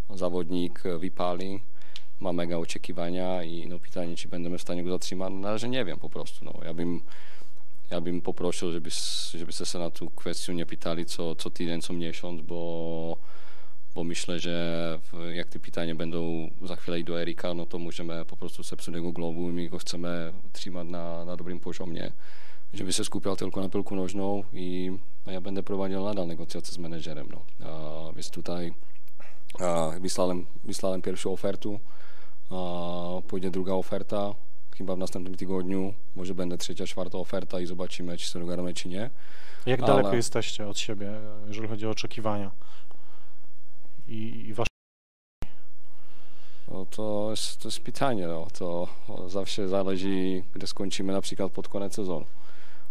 Zawodnik 0.09 0.83
wypali, 0.99 1.61
ma 2.19 2.33
mega 2.33 2.57
oczekiwania 2.57 3.43
i 3.43 3.67
no, 3.67 3.79
pytanie, 3.79 4.15
czy 4.15 4.27
będziemy 4.27 4.57
w 4.57 4.61
stanie 4.61 4.83
go 4.83 4.89
zatrzymać, 4.89 5.33
no, 5.33 5.39
na 5.39 5.51
razie 5.51 5.69
nie 5.69 5.85
wiem 5.85 5.99
po 5.99 6.09
prostu. 6.09 6.45
No, 6.45 6.53
ja 6.65 6.73
bym 6.73 7.01
ja 7.91 8.01
bym 8.01 8.21
poprosił, 8.21 8.71
żeby, 8.71 8.89
żebyście 9.33 9.65
się 9.65 9.79
na 9.79 9.89
tą 9.89 10.09
kwestię 10.09 10.53
nie 10.53 10.65
pytali 10.65 11.05
co, 11.05 11.35
co 11.35 11.49
tydzień, 11.49 11.81
co 11.81 11.93
miesiąc, 11.93 12.41
bo, 12.41 13.17
bo 13.95 14.03
myślę, 14.03 14.39
że 14.39 14.99
jak 15.33 15.47
te 15.47 15.59
pytania 15.59 15.95
będą 15.95 16.49
za 16.61 16.75
chwilę 16.75 17.03
do 17.03 17.21
Erika, 17.21 17.53
no 17.53 17.65
to 17.65 17.79
możemy 17.79 18.25
po 18.25 18.37
prostu 18.37 18.63
zepsuć 18.63 18.95
jego 18.95 19.11
głowu 19.11 19.49
i 19.49 19.53
my 19.53 19.69
go 19.69 19.77
chcemy 19.77 20.33
trzymać 20.53 20.87
na, 20.87 21.25
na 21.25 21.35
dobrym 21.35 21.59
poziomie, 21.59 22.11
żeby 22.73 22.93
się 22.93 23.03
skupiał 23.03 23.35
tylko 23.35 23.61
na 23.61 23.69
piłku 23.69 23.95
nożną 23.95 24.43
i 24.53 24.91
no, 25.25 25.31
ja 25.31 25.41
będę 25.41 25.63
prowadził 25.63 26.03
nadal 26.03 26.27
negocjacje 26.27 26.73
z 26.73 26.77
menedżerem. 26.77 27.27
No. 27.31 27.67
A, 27.69 28.13
więc 28.13 28.29
tutaj 28.29 28.73
a, 29.59 29.91
wysłałem, 29.99 30.45
wysłałem 30.63 31.01
pierwszą 31.01 31.33
ofertę, 31.33 31.79
a, 32.49 33.21
pójdzie 33.27 33.51
druga 33.51 33.73
oferta, 33.73 34.33
chyba 34.77 34.95
w 34.95 34.99
następnym 34.99 35.35
tygodniu, 35.35 35.93
może 36.15 36.35
będę 36.35 36.57
trzecia, 36.57 36.85
czwarta 36.85 37.17
oferta 37.17 37.59
i 37.59 37.65
zobaczymy, 37.65 38.17
czy 38.17 38.27
się 38.27 38.39
dogadamy, 38.39 38.73
czy 38.73 38.89
nie. 38.89 39.09
Jak 39.65 39.79
Ale- 39.79 39.87
daleko 39.87 40.15
jesteście 40.15 40.67
od 40.67 40.79
siebie, 40.79 41.11
jeżeli 41.47 41.67
chodzi 41.67 41.87
o 41.87 41.89
oczekiwania 41.89 42.51
i, 44.07 44.47
i 44.47 44.53
wasze... 44.53 44.67
No 46.71 46.85
to 46.85 47.27
jest, 47.31 47.61
to 47.61 47.67
jest 47.67 47.79
pytanie, 47.79 48.27
no. 48.27 48.47
to 48.59 48.87
zawsze 49.27 49.67
zależy, 49.67 50.43
gdy 50.53 50.67
skończymy 50.67 51.13
na 51.13 51.21
przykład 51.21 51.51
pod 51.51 51.67
koniec 51.67 51.95
sezonu. 51.95 52.25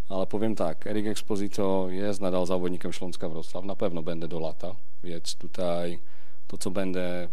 Ale 0.09 0.27
powiem 0.27 0.55
tak, 0.57 0.87
Erik 0.87 1.07
Exposito 1.07 1.87
jest 1.90 2.20
nadal 2.20 2.46
zawodnikiem 2.46 2.92
Śląska 2.92 3.29
Wrocław, 3.29 3.64
na 3.64 3.77
pewno 3.77 4.03
będę 4.03 4.29
do 4.29 4.40
lata, 4.40 4.74
więc 5.05 5.35
tutaj 5.35 5.98
to, 6.46 6.59
co 6.59 6.70
będę 6.70 7.03
e, 7.03 7.29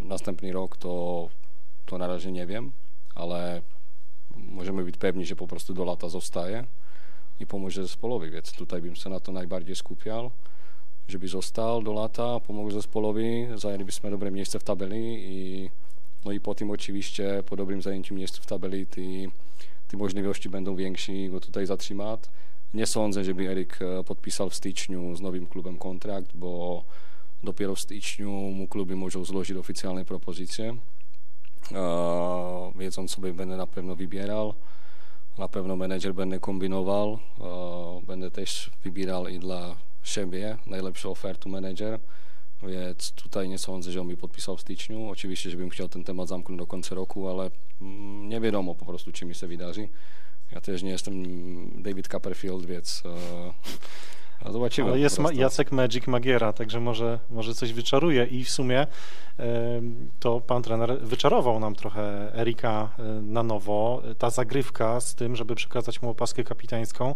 następny 0.00 0.52
rok, 0.52 0.76
to, 0.76 1.28
to 1.86 1.98
na 1.98 2.06
razie 2.06 2.32
nie 2.32 2.46
wiem, 2.46 2.72
ale 3.14 3.62
możemy 4.36 4.84
być 4.84 4.96
pewni, 4.96 5.26
że 5.26 5.36
po 5.36 5.46
prostu 5.46 5.74
do 5.74 5.84
lata 5.84 6.08
zostaje 6.08 6.64
i 7.40 7.46
pomoże 7.46 7.82
zespołowi, 7.82 8.30
więc 8.30 8.52
tutaj 8.52 8.82
bym 8.82 8.96
się 8.96 9.10
na 9.10 9.20
to 9.20 9.32
najbardziej 9.32 9.76
skupiał, 11.08 11.12
żeby 11.12 11.28
został 11.28 11.82
do 11.82 11.92
lata, 11.92 12.40
pomógł 12.40 12.70
zespołowi, 12.70 13.48
zajęlibyśmy 13.54 14.10
dobre 14.10 14.30
miejsce 14.30 14.58
w 14.58 14.62
tabeli 14.62 15.18
i 15.20 15.70
no 16.24 16.32
i 16.32 16.40
po 16.40 16.54
tym 16.54 16.70
oczywiście 16.70 17.42
po 17.46 17.56
dobrym 17.56 17.82
zajęciu 17.82 18.14
miejsc 18.14 18.38
w 18.38 18.46
tabeli 18.46 18.86
te, 18.86 19.00
te 19.88 19.96
możliwości 19.96 20.48
będą 20.48 20.76
większe 20.76 21.12
go 21.30 21.40
tutaj 21.40 21.66
zatrzymać. 21.66 22.20
Nie 22.74 22.86
sądzę, 22.86 23.24
żeby 23.24 23.48
Erik 23.48 23.78
e, 23.82 24.04
podpisał 24.04 24.50
w 24.50 24.54
styczniu 24.54 25.16
z 25.16 25.20
nowym 25.20 25.46
klubem 25.46 25.78
kontrakt, 25.78 26.36
bo 26.36 26.84
dopiero 27.42 27.74
w 27.74 27.80
styczniu 27.80 28.30
mu 28.30 28.68
kluby 28.68 28.96
mogą 28.96 29.24
złożyć 29.24 29.56
oficjalne 29.56 30.04
propozycje. 30.04 30.76
E, 31.72 32.72
Więc 32.78 32.98
on 32.98 33.06
będę 33.34 33.56
na 33.56 33.66
pewno 33.66 33.96
wybierał. 33.96 34.54
Na 35.38 35.48
pewno 35.48 35.76
menedżer 35.76 36.14
będzie 36.14 36.40
kombinował. 36.40 37.18
E, 37.40 38.06
Będę 38.06 38.30
też 38.30 38.70
wybierał 38.84 39.28
i 39.28 39.38
dla 39.38 39.87
siebie 40.08 40.56
najlepszą 40.66 41.10
ofertę 41.10 41.48
menedżer. 41.48 42.00
Więc 42.62 43.12
tutaj 43.12 43.48
nie 43.48 43.58
sądzę, 43.58 43.92
że 43.92 44.00
on 44.00 44.06
mi 44.06 44.16
podpisał 44.16 44.56
w 44.56 44.60
styczniu. 44.60 45.08
Oczywiście, 45.08 45.50
żebym 45.50 45.70
chciał 45.70 45.88
ten 45.88 46.04
temat 46.04 46.28
zamknąć 46.28 46.58
do 46.58 46.66
końca 46.66 46.94
roku, 46.94 47.28
ale 47.28 47.50
mm, 47.80 48.28
nie 48.28 48.40
wiadomo 48.40 48.74
po 48.74 48.84
prostu, 48.84 49.12
czy 49.12 49.26
mi 49.26 49.34
się 49.34 49.46
wydarzy. 49.46 49.88
Ja 50.52 50.60
też 50.60 50.82
nie 50.82 50.90
jestem 50.90 51.22
David 51.82 52.08
Copperfield, 52.08 52.66
więc 52.66 53.02
e, 54.42 54.52
zobaczymy. 54.52 54.88
Ale 54.88 54.98
jest. 54.98 55.20
Jacek 55.32 55.72
Magic 55.72 56.06
Magiera, 56.06 56.52
także 56.52 56.80
może, 56.80 57.18
może 57.30 57.54
coś 57.54 57.72
wyczaruje 57.72 58.24
i 58.24 58.44
w 58.44 58.50
sumie 58.50 58.86
em, 59.38 60.10
to 60.20 60.40
pan 60.40 60.62
trener 60.62 61.00
wyczarował 61.00 61.60
nam 61.60 61.74
trochę 61.74 62.34
Erika 62.34 62.88
e, 62.98 63.02
na 63.22 63.42
nowo. 63.42 64.02
Ta 64.18 64.30
zagrywka 64.30 65.00
z 65.00 65.14
tym, 65.14 65.36
żeby 65.36 65.54
przekazać 65.54 66.02
mu 66.02 66.10
opaskę 66.10 66.44
kapitańską, 66.44 67.14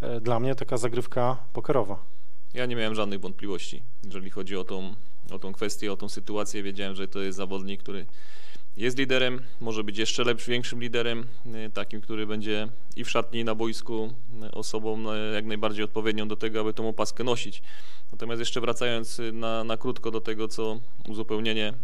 e, 0.00 0.20
dla 0.20 0.40
mnie 0.40 0.54
taka 0.54 0.76
zagrywka 0.76 1.36
pokerowa. 1.52 2.11
Ja 2.54 2.66
nie 2.66 2.76
miałem 2.76 2.94
żadnych 2.94 3.20
wątpliwości, 3.20 3.82
jeżeli 4.04 4.30
chodzi 4.30 4.56
o 4.56 4.64
tą, 4.64 4.94
o 5.30 5.38
tą 5.38 5.52
kwestię, 5.52 5.92
o 5.92 5.96
tą 5.96 6.08
sytuację. 6.08 6.62
Wiedziałem, 6.62 6.94
że 6.94 7.08
to 7.08 7.20
jest 7.20 7.36
zawodnik, 7.36 7.82
który 7.82 8.06
jest 8.76 8.98
liderem, 8.98 9.42
może 9.60 9.84
być 9.84 9.98
jeszcze 9.98 10.24
lepszym, 10.24 10.52
większym 10.52 10.80
liderem, 10.80 11.26
y, 11.66 11.70
takim, 11.70 12.00
który 12.00 12.26
będzie 12.26 12.68
i 12.96 13.04
w 13.04 13.10
szatni, 13.10 13.40
i 13.40 13.44
na 13.44 13.54
boisku 13.54 14.14
y, 14.44 14.50
osobą 14.50 15.12
y, 15.12 15.34
jak 15.34 15.44
najbardziej 15.44 15.84
odpowiednią 15.84 16.28
do 16.28 16.36
tego, 16.36 16.60
aby 16.60 16.74
tą 16.74 16.88
opaskę 16.88 17.24
nosić. 17.24 17.62
Natomiast 18.12 18.40
jeszcze 18.40 18.60
wracając 18.60 19.18
y, 19.18 19.32
na, 19.32 19.64
na 19.64 19.76
krótko 19.76 20.10
do 20.10 20.20
tego, 20.20 20.48
co 20.48 20.80
uzupełnienie 21.08 21.74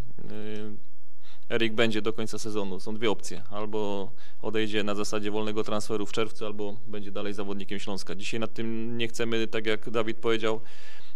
Erik 1.51 1.75
będzie 1.75 2.03
do 2.03 2.13
końca 2.13 2.39
sezonu. 2.39 2.81
Są 2.81 2.95
dwie 2.95 3.11
opcje. 3.11 3.43
Albo 3.51 4.11
odejdzie 4.43 4.83
na 4.83 4.95
zasadzie 4.95 5.31
wolnego 5.31 5.65
transferu 5.65 6.07
w 6.07 6.13
czerwcu, 6.13 6.47
albo 6.47 6.77
będzie 6.87 7.11
dalej 7.11 7.35
zawodnikiem 7.35 7.79
Śląska. 7.79 8.15
Dzisiaj 8.15 8.41
nad 8.41 8.55
tym 8.55 8.99
nie 8.99 9.09
chcemy, 9.09 9.47
tak 9.47 9.67
jak 9.67 9.91
Dawid 9.91 10.17
powiedział, 10.17 10.61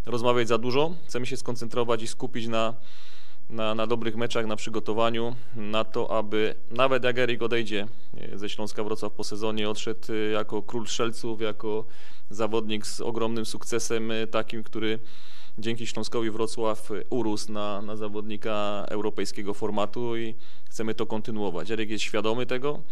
rozmawiać 0.07 0.49
za 0.49 0.59
dużo. 0.59 0.95
Chcemy 1.07 1.27
się 1.27 1.37
skoncentrować 1.37 2.03
i 2.03 2.07
skupić 2.09 2.47
na, 2.47 2.75
na, 3.51 3.75
na 3.75 3.87
dobrych 3.87 4.17
meczach, 4.17 4.47
na 4.47 4.57
przygotowaniu, 4.57 5.37
na 5.57 5.85
to, 5.85 6.19
aby 6.19 6.55
nawet 6.71 7.05
jak 7.05 7.19
Erik 7.19 7.43
odejdzie 7.43 7.87
e, 8.17 8.39
ze 8.39 8.49
Śląska 8.49 8.85
Wrocław 8.85 9.13
po 9.13 9.25
sezonie, 9.25 9.71
odszedł 9.71 10.13
e, 10.13 10.17
jako 10.17 10.63
król 10.63 10.87
strzelców, 10.87 11.41
jako 11.41 11.85
zawodnik 12.31 12.87
z 12.87 13.01
ogromnym 13.01 13.47
sukcesem, 13.47 14.11
e, 14.11 14.27
takim, 14.27 14.63
który 14.63 14.99
dzięki 15.59 15.87
Śląskowi 15.87 16.31
Wrocław 16.31 16.91
urósł 17.11 17.53
na, 17.53 17.83
na 17.83 17.97
zawodnika 17.97 18.85
europejskiego 18.89 19.55
formatu 19.55 20.17
i 20.17 20.35
chcemy 20.71 20.95
to 20.95 21.07
kontynuować. 21.07 21.71
Erik 21.71 21.91
jest 21.91 22.05
świadomy 22.05 22.47
tego, 22.47 22.83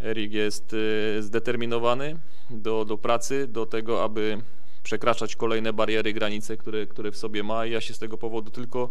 Erik 0.00 0.32
jest 0.32 0.74
e, 1.18 1.22
zdeterminowany 1.22 2.18
do, 2.50 2.84
do 2.84 2.98
pracy, 2.98 3.46
do 3.46 3.66
tego, 3.66 4.04
aby 4.04 4.42
przekraczać 4.82 5.36
kolejne 5.36 5.72
bariery, 5.72 6.12
granice, 6.12 6.56
które, 6.56 6.86
które 6.86 7.12
w 7.12 7.16
sobie 7.16 7.42
ma 7.42 7.66
i 7.66 7.70
ja 7.70 7.80
się 7.80 7.94
z 7.94 7.98
tego 7.98 8.18
powodu 8.18 8.50
tylko 8.50 8.90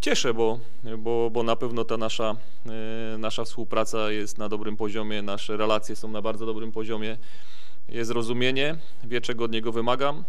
cieszę, 0.00 0.34
bo, 0.34 0.58
bo, 0.98 1.30
bo 1.30 1.42
na 1.42 1.56
pewno 1.56 1.84
ta 1.84 1.96
nasza, 1.96 2.36
e, 2.66 3.18
nasza 3.18 3.44
współpraca 3.44 4.10
jest 4.10 4.38
na 4.38 4.48
dobrym 4.48 4.76
poziomie, 4.76 5.22
nasze 5.22 5.56
relacje 5.56 5.96
są 5.96 6.08
na 6.08 6.22
bardzo 6.22 6.46
dobrym 6.46 6.72
poziomie, 6.72 7.18
jest 7.88 8.10
rozumienie, 8.10 8.78
wie 9.04 9.20
czego 9.20 9.44
od 9.44 9.52
niego 9.52 9.72
wymagam. 9.72 10.24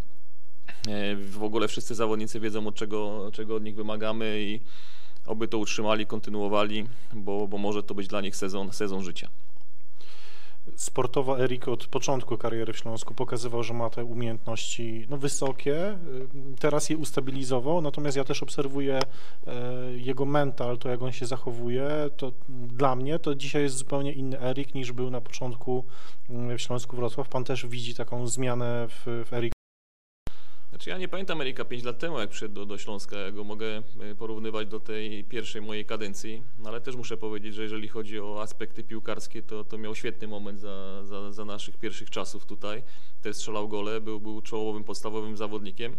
E, 0.87 1.15
W 1.15 1.43
ogóle 1.43 1.67
wszyscy 1.67 1.95
zawodnicy 1.95 2.39
wiedzą, 2.39 2.67
od 2.67 2.75
czego, 2.75 3.29
czego 3.33 3.55
od 3.55 3.63
nich 3.63 3.75
wymagamy 3.75 4.41
i 4.41 4.59
oby 5.25 5.47
to 5.47 5.57
utrzymali, 5.57 6.05
kontynuowali, 6.05 6.85
bo, 7.13 7.47
bo 7.47 7.57
może 7.57 7.83
to 7.83 7.95
być 7.95 8.07
dla 8.07 8.21
nich 8.21 8.35
sezon, 8.35 8.73
sezon 8.73 9.03
życia. 9.03 9.29
Sportowo 10.75 11.39
Erik 11.39 11.67
od 11.67 11.85
początku 11.85 12.37
kariery 12.37 12.73
w 12.73 12.77
Śląsku 12.77 13.13
pokazywał, 13.13 13.63
że 13.63 13.73
ma 13.73 13.89
te 13.89 14.05
umiejętności 14.05 15.05
no, 15.09 15.17
wysokie. 15.17 15.91
Y, 15.91 16.57
Teraz 16.59 16.89
je 16.89 16.97
ustabilizował, 16.97 17.81
natomiast 17.81 18.17
ja 18.17 18.23
też 18.23 18.43
obserwuję 18.43 18.99
e, 19.47 19.53
jego 19.95 20.25
mental, 20.25 20.77
to 20.77 20.89
jak 20.89 21.01
on 21.01 21.11
się 21.11 21.25
zachowuje. 21.25 21.89
To 22.17 22.31
dla 22.49 22.95
mnie 22.95 23.19
to 23.19 23.35
dzisiaj 23.35 23.61
jest 23.61 23.77
zupełnie 23.77 24.13
inny 24.13 24.41
Erik 24.41 24.75
niż 24.75 24.91
był 24.91 25.09
na 25.09 25.21
początku 25.21 25.83
mm, 26.29 26.57
w 26.57 26.61
Śląsku 26.61 26.95
Wrocław. 26.95 27.29
Pan 27.29 27.43
też 27.43 27.67
widzi 27.67 27.95
taką 27.95 28.27
zmianę 28.27 28.87
w, 28.89 29.25
w 29.29 29.33
Eriku. 29.33 29.54
Znaczy 30.75 30.89
ja 30.89 30.97
nie 30.97 31.07
pamiętam 31.07 31.41
Erika 31.41 31.65
5 31.65 31.83
lat 31.83 31.99
temu, 31.99 32.19
jak 32.19 32.29
przyszedł 32.29 32.53
do, 32.53 32.65
do 32.65 32.77
Śląska, 32.77 33.17
ja 33.17 33.31
go 33.31 33.43
mogę 33.43 33.67
e, 33.67 34.15
porównywać 34.15 34.67
do 34.67 34.79
tej 34.79 35.23
pierwszej 35.23 35.61
mojej 35.61 35.85
kadencji, 35.85 36.43
no 36.59 36.69
ale 36.69 36.81
też 36.81 36.95
muszę 36.95 37.17
powiedzieć, 37.17 37.55
że 37.55 37.63
jeżeli 37.63 37.87
chodzi 37.87 38.19
o 38.19 38.41
aspekty 38.41 38.83
piłkarskie, 38.83 39.41
to, 39.41 39.63
to 39.63 39.77
miał 39.77 39.95
świetny 39.95 40.27
moment 40.27 40.59
za, 40.59 41.03
za, 41.03 41.31
za 41.31 41.45
naszych 41.45 41.77
pierwszych 41.77 42.09
czasów 42.09 42.45
tutaj, 42.45 42.83
też 43.21 43.35
strzelał 43.35 43.67
gole, 43.67 44.01
był, 44.01 44.19
był 44.19 44.41
czołowym, 44.41 44.83
podstawowym 44.83 45.37
zawodnikiem, 45.37 45.95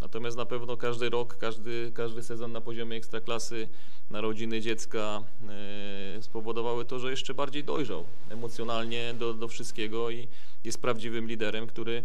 natomiast 0.00 0.36
na 0.36 0.46
pewno 0.46 0.76
każdy 0.76 1.10
rok, 1.10 1.36
każdy, 1.36 1.92
każdy 1.94 2.22
sezon 2.22 2.52
na 2.52 2.60
poziomie 2.60 2.96
ekstraklasy, 2.96 3.68
narodziny 4.10 4.60
dziecka 4.60 5.24
e, 5.48 6.22
spowodowały 6.22 6.84
to, 6.84 6.98
że 6.98 7.10
jeszcze 7.10 7.34
bardziej 7.34 7.64
dojrzał 7.64 8.04
emocjonalnie 8.30 9.14
do, 9.18 9.34
do 9.34 9.48
wszystkiego 9.48 10.10
i 10.10 10.28
jest 10.64 10.80
prawdziwym 10.80 11.26
liderem, 11.26 11.66
który 11.66 12.04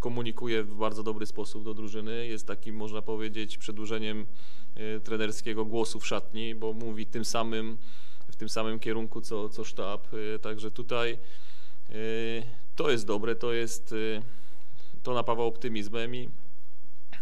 komunikuje 0.00 0.62
w 0.62 0.74
bardzo 0.74 1.02
dobry 1.02 1.26
sposób 1.26 1.64
do 1.64 1.74
drużyny, 1.74 2.26
jest 2.26 2.46
takim, 2.46 2.76
można 2.76 3.02
powiedzieć, 3.02 3.58
przedłużeniem 3.58 4.26
e, 4.74 5.00
trenerskiego 5.00 5.64
głosu 5.64 6.00
w 6.00 6.06
szatni, 6.06 6.54
bo 6.54 6.72
mówi 6.72 7.06
tym 7.06 7.24
samym, 7.24 7.78
w 8.28 8.36
tym 8.36 8.48
samym 8.48 8.78
kierunku 8.78 9.20
co, 9.20 9.48
co 9.48 9.64
sztab, 9.64 10.08
e, 10.34 10.38
także 10.38 10.70
tutaj 10.70 11.18
e, 11.90 11.94
to 12.76 12.90
jest 12.90 13.06
dobre, 13.06 13.34
to 13.34 13.52
jest, 13.52 13.94
to 15.02 15.14
napawa 15.14 15.42
optymizmem 15.42 16.14
i, 16.14 16.28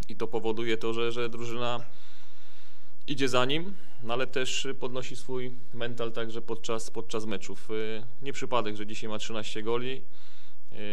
i 0.09 0.15
to 0.15 0.27
powoduje 0.27 0.77
to, 0.77 0.93
że, 0.93 1.11
że 1.11 1.29
drużyna 1.29 1.85
idzie 3.07 3.29
za 3.29 3.45
nim, 3.45 3.75
no 4.03 4.13
ale 4.13 4.27
też 4.27 4.67
podnosi 4.79 5.15
swój 5.15 5.51
mental 5.73 6.11
także 6.11 6.41
podczas, 6.41 6.91
podczas 6.91 7.25
meczów. 7.25 7.69
Nie 8.21 8.33
przypadek, 8.33 8.75
że 8.75 8.87
dzisiaj 8.87 9.09
ma 9.09 9.17
13 9.17 9.63
goli, 9.63 10.01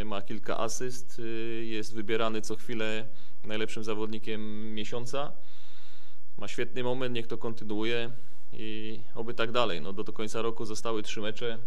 ma 0.04 0.22
kilka 0.22 0.58
asyst, 0.58 1.18
e, 1.18 1.22
jest 1.64 1.94
wybierany 1.94 2.42
co 2.42 2.56
chwilę 2.56 3.06
najlepszym 3.44 3.84
zawodnikiem 3.84 4.74
miesiąca. 4.74 5.32
Ma 6.38 6.48
świetny 6.48 6.82
moment, 6.84 7.14
niech 7.14 7.26
to 7.26 7.38
kontynuuje 7.38 8.10
i 8.52 9.00
oby 9.14 9.34
tak 9.34 9.52
dalej. 9.52 9.80
No, 9.80 9.92
do, 9.92 10.04
do 10.04 10.12
końca 10.12 10.42
roku 10.42 10.64
zostały 10.64 11.02
trzy 11.02 11.20
mecze. 11.20 11.58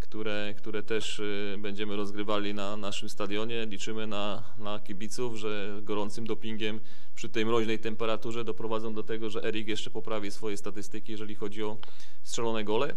które, 0.00 0.54
które 0.56 0.82
też 0.82 1.18
y, 1.18 1.56
będziemy 1.58 1.96
rozgrywali 1.96 2.54
na 2.54 2.76
naszym 2.76 3.08
stadionie. 3.08 3.66
Liczymy 3.66 4.06
na, 4.06 4.42
na 4.58 4.78
kibiców, 4.78 5.36
że 5.36 5.80
gorącym 5.82 6.26
dopingiem 6.26 6.80
przy 7.14 7.28
tej 7.28 7.46
mroźnej 7.46 7.78
temperaturze 7.78 8.44
doprowadzą 8.44 8.94
do 8.94 9.02
tego, 9.02 9.30
że 9.30 9.44
Erik 9.44 9.68
jeszcze 9.68 9.90
poprawi 9.90 10.30
swoje 10.30 10.56
statystyki, 10.56 11.12
jeżeli 11.12 11.34
chodzi 11.34 11.62
o 11.62 11.76
strzelone 12.22 12.64
gole. 12.64 12.94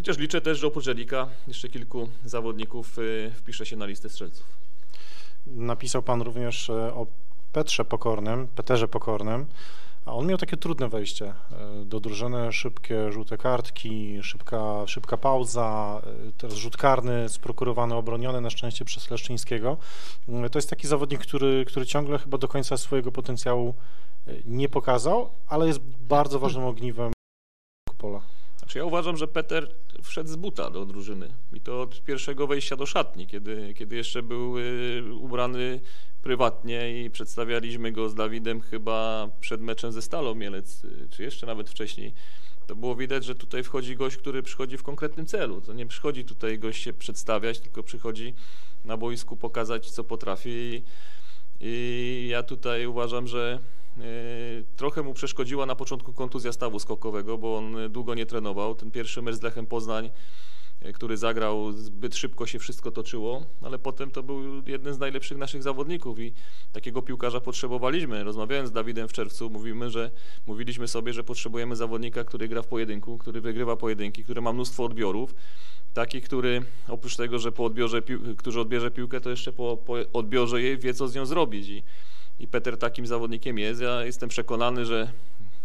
Chociaż 0.00 0.18
liczę 0.18 0.40
też, 0.40 0.58
że 0.58 0.66
oprócz 0.66 0.88
Erika 0.88 1.28
jeszcze 1.48 1.68
kilku 1.68 2.08
zawodników 2.24 2.98
y, 2.98 3.32
wpisze 3.36 3.66
się 3.66 3.76
na 3.76 3.86
listę 3.86 4.08
strzelców. 4.08 4.46
Napisał 5.46 6.02
Pan 6.02 6.22
również 6.22 6.70
e, 6.70 6.94
o 6.94 7.06
Petrze 7.52 7.84
Pokornym, 7.84 8.48
Peterze 8.48 8.88
Pokornym, 8.88 9.46
a 10.06 10.12
on 10.12 10.26
miał 10.26 10.38
takie 10.38 10.56
trudne 10.56 10.88
wejście 10.88 11.26
e, 11.26 11.34
do 11.84 12.00
drużyny, 12.00 12.52
szybkie 12.52 13.12
żółte 13.12 13.38
kartki, 13.38 14.22
szybka, 14.22 14.86
szybka 14.86 15.16
pauza, 15.16 16.02
teraz 16.38 16.56
rzut 16.56 16.76
karny 16.76 17.28
sprokurowany, 17.28 17.94
obroniony 17.94 18.40
na 18.40 18.50
szczęście 18.50 18.84
przez 18.84 19.10
Leszczyńskiego. 19.10 19.76
To 20.26 20.58
jest 20.58 20.70
taki 20.70 20.86
zawodnik, 20.86 21.20
który, 21.20 21.64
który 21.64 21.86
ciągle 21.86 22.18
chyba 22.18 22.38
do 22.38 22.48
końca 22.48 22.76
swojego 22.76 23.12
potencjału 23.12 23.74
nie 24.44 24.68
pokazał, 24.68 25.30
ale 25.48 25.66
jest 25.66 25.80
bardzo 26.08 26.38
ważnym 26.38 26.64
ogniwem 26.64 27.12
pola. 27.98 28.39
Znaczy 28.70 28.78
ja 28.78 28.84
uważam, 28.84 29.16
że 29.16 29.28
Peter 29.28 29.74
wszedł 30.02 30.30
z 30.30 30.36
buta 30.36 30.70
do 30.70 30.86
drużyny 30.86 31.28
i 31.52 31.60
to 31.60 31.82
od 31.82 32.04
pierwszego 32.04 32.46
wejścia 32.46 32.76
do 32.76 32.86
szatni, 32.86 33.26
kiedy, 33.26 33.74
kiedy 33.74 33.96
jeszcze 33.96 34.22
był 34.22 34.58
y, 34.58 35.14
ubrany 35.14 35.80
prywatnie 36.22 37.04
i 37.04 37.10
przedstawialiśmy 37.10 37.92
go 37.92 38.08
z 38.08 38.14
Dawidem 38.14 38.60
chyba 38.60 39.28
przed 39.40 39.60
meczem 39.60 39.92
ze 39.92 40.02
Stalą 40.02 40.34
Mielec, 40.34 40.84
y, 40.84 41.08
czy 41.10 41.22
jeszcze 41.22 41.46
nawet 41.46 41.70
wcześniej. 41.70 42.14
To 42.66 42.76
było 42.76 42.96
widać, 42.96 43.24
że 43.24 43.34
tutaj 43.34 43.62
wchodzi 43.62 43.96
gość, 43.96 44.16
który 44.16 44.42
przychodzi 44.42 44.76
w 44.76 44.82
konkretnym 44.82 45.26
celu. 45.26 45.60
To 45.60 45.72
nie 45.72 45.86
przychodzi 45.86 46.24
tutaj 46.24 46.58
gość 46.58 46.82
się 46.82 46.92
przedstawiać, 46.92 47.60
tylko 47.60 47.82
przychodzi 47.82 48.34
na 48.84 48.96
boisku 48.96 49.36
pokazać, 49.36 49.90
co 49.90 50.04
potrafi. 50.04 50.50
I, 50.50 50.82
i 51.60 52.28
ja 52.28 52.42
tutaj 52.42 52.86
uważam, 52.86 53.26
że 53.26 53.58
trochę 54.76 55.02
mu 55.02 55.14
przeszkodziła 55.14 55.66
na 55.66 55.74
początku 55.74 56.12
kontuzja 56.12 56.52
stawu 56.52 56.78
skokowego, 56.78 57.38
bo 57.38 57.56
on 57.56 57.76
długo 57.90 58.14
nie 58.14 58.26
trenował. 58.26 58.74
Ten 58.74 58.90
pierwszy 58.90 59.22
mecz 59.22 59.34
z 59.34 59.42
Lechem 59.42 59.66
Poznań, 59.66 60.10
e, 60.80 60.92
który 60.92 61.16
zagrał, 61.16 61.72
zbyt 61.72 62.16
szybko 62.16 62.46
się 62.46 62.58
wszystko 62.58 62.90
toczyło, 62.90 63.42
ale 63.62 63.78
potem 63.78 64.10
to 64.10 64.22
był 64.22 64.62
jeden 64.66 64.94
z 64.94 64.98
najlepszych 64.98 65.38
naszych 65.38 65.62
zawodników 65.62 66.20
i 66.20 66.32
takiego 66.72 67.02
piłkarza 67.02 67.40
potrzebowaliśmy. 67.40 68.24
Rozmawiając 68.24 68.68
z 68.68 68.72
Dawidem 68.72 69.08
w 69.08 69.12
czerwcu, 69.12 69.50
mówimy, 69.50 69.90
że 69.90 70.10
mówiliśmy 70.46 70.88
sobie, 70.88 71.12
że 71.12 71.24
potrzebujemy 71.24 71.76
zawodnika, 71.76 72.24
który 72.24 72.48
gra 72.48 72.62
w 72.62 72.66
pojedynku, 72.66 73.18
który 73.18 73.40
wygrywa 73.40 73.76
pojedynki, 73.76 74.24
który 74.24 74.40
ma 74.40 74.52
mnóstwo 74.52 74.84
odbiorów. 74.84 75.34
Taki, 75.94 76.20
który 76.20 76.62
oprócz 76.88 77.16
tego, 77.16 77.38
że 77.38 77.52
po 77.52 77.64
odbiorze, 77.64 78.02
pił- 78.02 78.36
który 78.36 78.60
odbierze 78.60 78.90
piłkę, 78.90 79.20
to 79.20 79.30
jeszcze 79.30 79.52
po, 79.52 79.76
po 79.76 79.94
odbiorze 80.12 80.62
jej 80.62 80.78
wie, 80.78 80.94
co 80.94 81.08
z 81.08 81.14
nią 81.14 81.26
zrobić. 81.26 81.68
I, 81.68 81.82
I 82.40 82.48
Peter 82.48 82.78
takim 82.78 83.06
zawodnikiem 83.06 83.58
jest. 83.58 83.80
Ja 83.80 84.04
jestem 84.04 84.28
przekonany, 84.28 84.84
że 84.84 85.12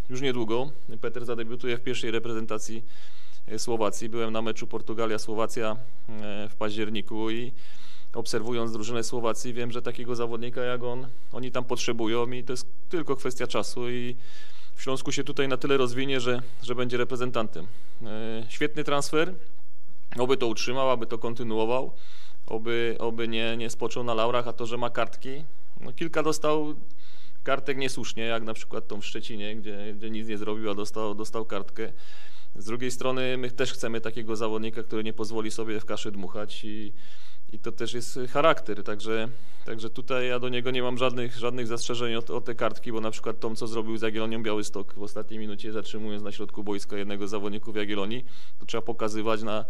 już 0.09 0.21
niedługo 0.21 0.69
Peter 1.01 1.25
zadebiutuje 1.25 1.77
w 1.77 1.81
pierwszej 1.81 2.11
reprezentacji 2.11 2.83
e, 3.47 3.59
Słowacji. 3.59 4.09
Byłem 4.09 4.33
na 4.33 4.41
meczu 4.41 4.67
Portugalia-Słowacja 4.67 5.75
e, 6.09 6.49
w 6.49 6.55
październiku 6.55 7.31
i 7.31 7.51
obserwując 8.13 8.71
drużynę 8.71 9.03
Słowacji 9.03 9.53
wiem, 9.53 9.71
że 9.71 9.81
takiego 9.81 10.15
zawodnika 10.15 10.61
jak 10.61 10.83
on, 10.83 11.07
oni 11.31 11.51
tam 11.51 11.63
potrzebują 11.63 12.31
i 12.31 12.43
to 12.43 12.53
jest 12.53 12.67
tylko 12.89 13.15
kwestia 13.15 13.47
czasu 13.47 13.89
i 13.89 14.15
w 14.75 14.81
Śląsku 14.81 15.11
się 15.11 15.23
tutaj 15.23 15.47
na 15.47 15.57
tyle 15.57 15.77
rozwinie, 15.77 16.19
że, 16.19 16.41
że 16.63 16.75
będzie 16.75 16.97
reprezentantem. 16.97 17.67
E, 18.03 18.45
Świetny 18.49 18.83
transfer, 18.83 19.33
oby 20.17 20.37
to 20.37 20.47
utrzymał, 20.47 20.89
aby 20.89 21.05
to 21.07 21.17
kontynuował, 21.17 21.91
oby, 22.47 22.95
oby 22.99 23.27
nie, 23.27 23.57
nie 23.57 23.69
spoczął 23.69 24.03
na 24.03 24.13
laurach, 24.13 24.47
a 24.47 24.53
to, 24.53 24.65
że 24.65 24.77
ma 24.77 24.89
kartki, 24.89 25.43
no 25.81 25.93
kilka 25.93 26.23
dostał 26.23 26.75
kartek 27.43 27.77
niesłusznie, 27.77 28.23
jak 28.23 28.43
na 28.43 28.53
przykład 28.53 28.87
tą 28.87 29.01
w 29.01 29.05
Szczecinie, 29.05 29.55
gdzie, 29.55 29.93
gdzie 29.95 30.09
nic 30.09 30.27
nie 30.27 30.37
zrobił, 30.37 30.71
a 30.71 30.75
dostał, 30.75 31.15
dostał 31.15 31.45
kartkę. 31.45 31.93
Z 32.55 32.65
drugiej 32.65 32.91
strony 32.91 33.37
my 33.37 33.51
też 33.51 33.73
chcemy 33.73 34.01
takiego 34.01 34.35
zawodnika, 34.35 34.83
który 34.83 35.03
nie 35.03 35.13
pozwoli 35.13 35.51
sobie 35.51 35.79
w 35.79 35.85
kaszy 35.85 36.11
dmuchać 36.11 36.63
i, 36.63 36.93
i 37.53 37.59
to 37.59 37.71
też 37.71 37.93
jest 37.93 38.19
charakter, 38.29 38.83
także, 38.83 39.29
także 39.65 39.89
tutaj 39.89 40.27
ja 40.27 40.39
do 40.39 40.49
niego 40.49 40.71
nie 40.71 40.83
mam 40.83 40.97
żadnych, 40.97 41.35
żadnych 41.37 41.67
zastrzeżeń 41.67 42.15
o, 42.15 42.35
o 42.35 42.41
te 42.41 42.55
kartki, 42.55 42.91
bo 42.91 43.01
na 43.01 43.11
przykład 43.11 43.39
tą, 43.39 43.55
co 43.55 43.67
zrobił 43.67 43.97
z 43.97 44.01
Jagiellonią 44.01 44.43
Białystok 44.43 44.93
w 44.93 45.01
ostatniej 45.01 45.39
minucie, 45.39 45.71
zatrzymując 45.71 46.23
na 46.23 46.31
środku 46.31 46.63
boiska 46.63 46.97
jednego 46.97 47.27
z 47.27 47.31
zawodników 47.31 47.75
Jagiellonii, 47.75 48.25
to 48.59 48.65
trzeba 48.65 48.81
pokazywać 48.81 49.43
na, 49.43 49.65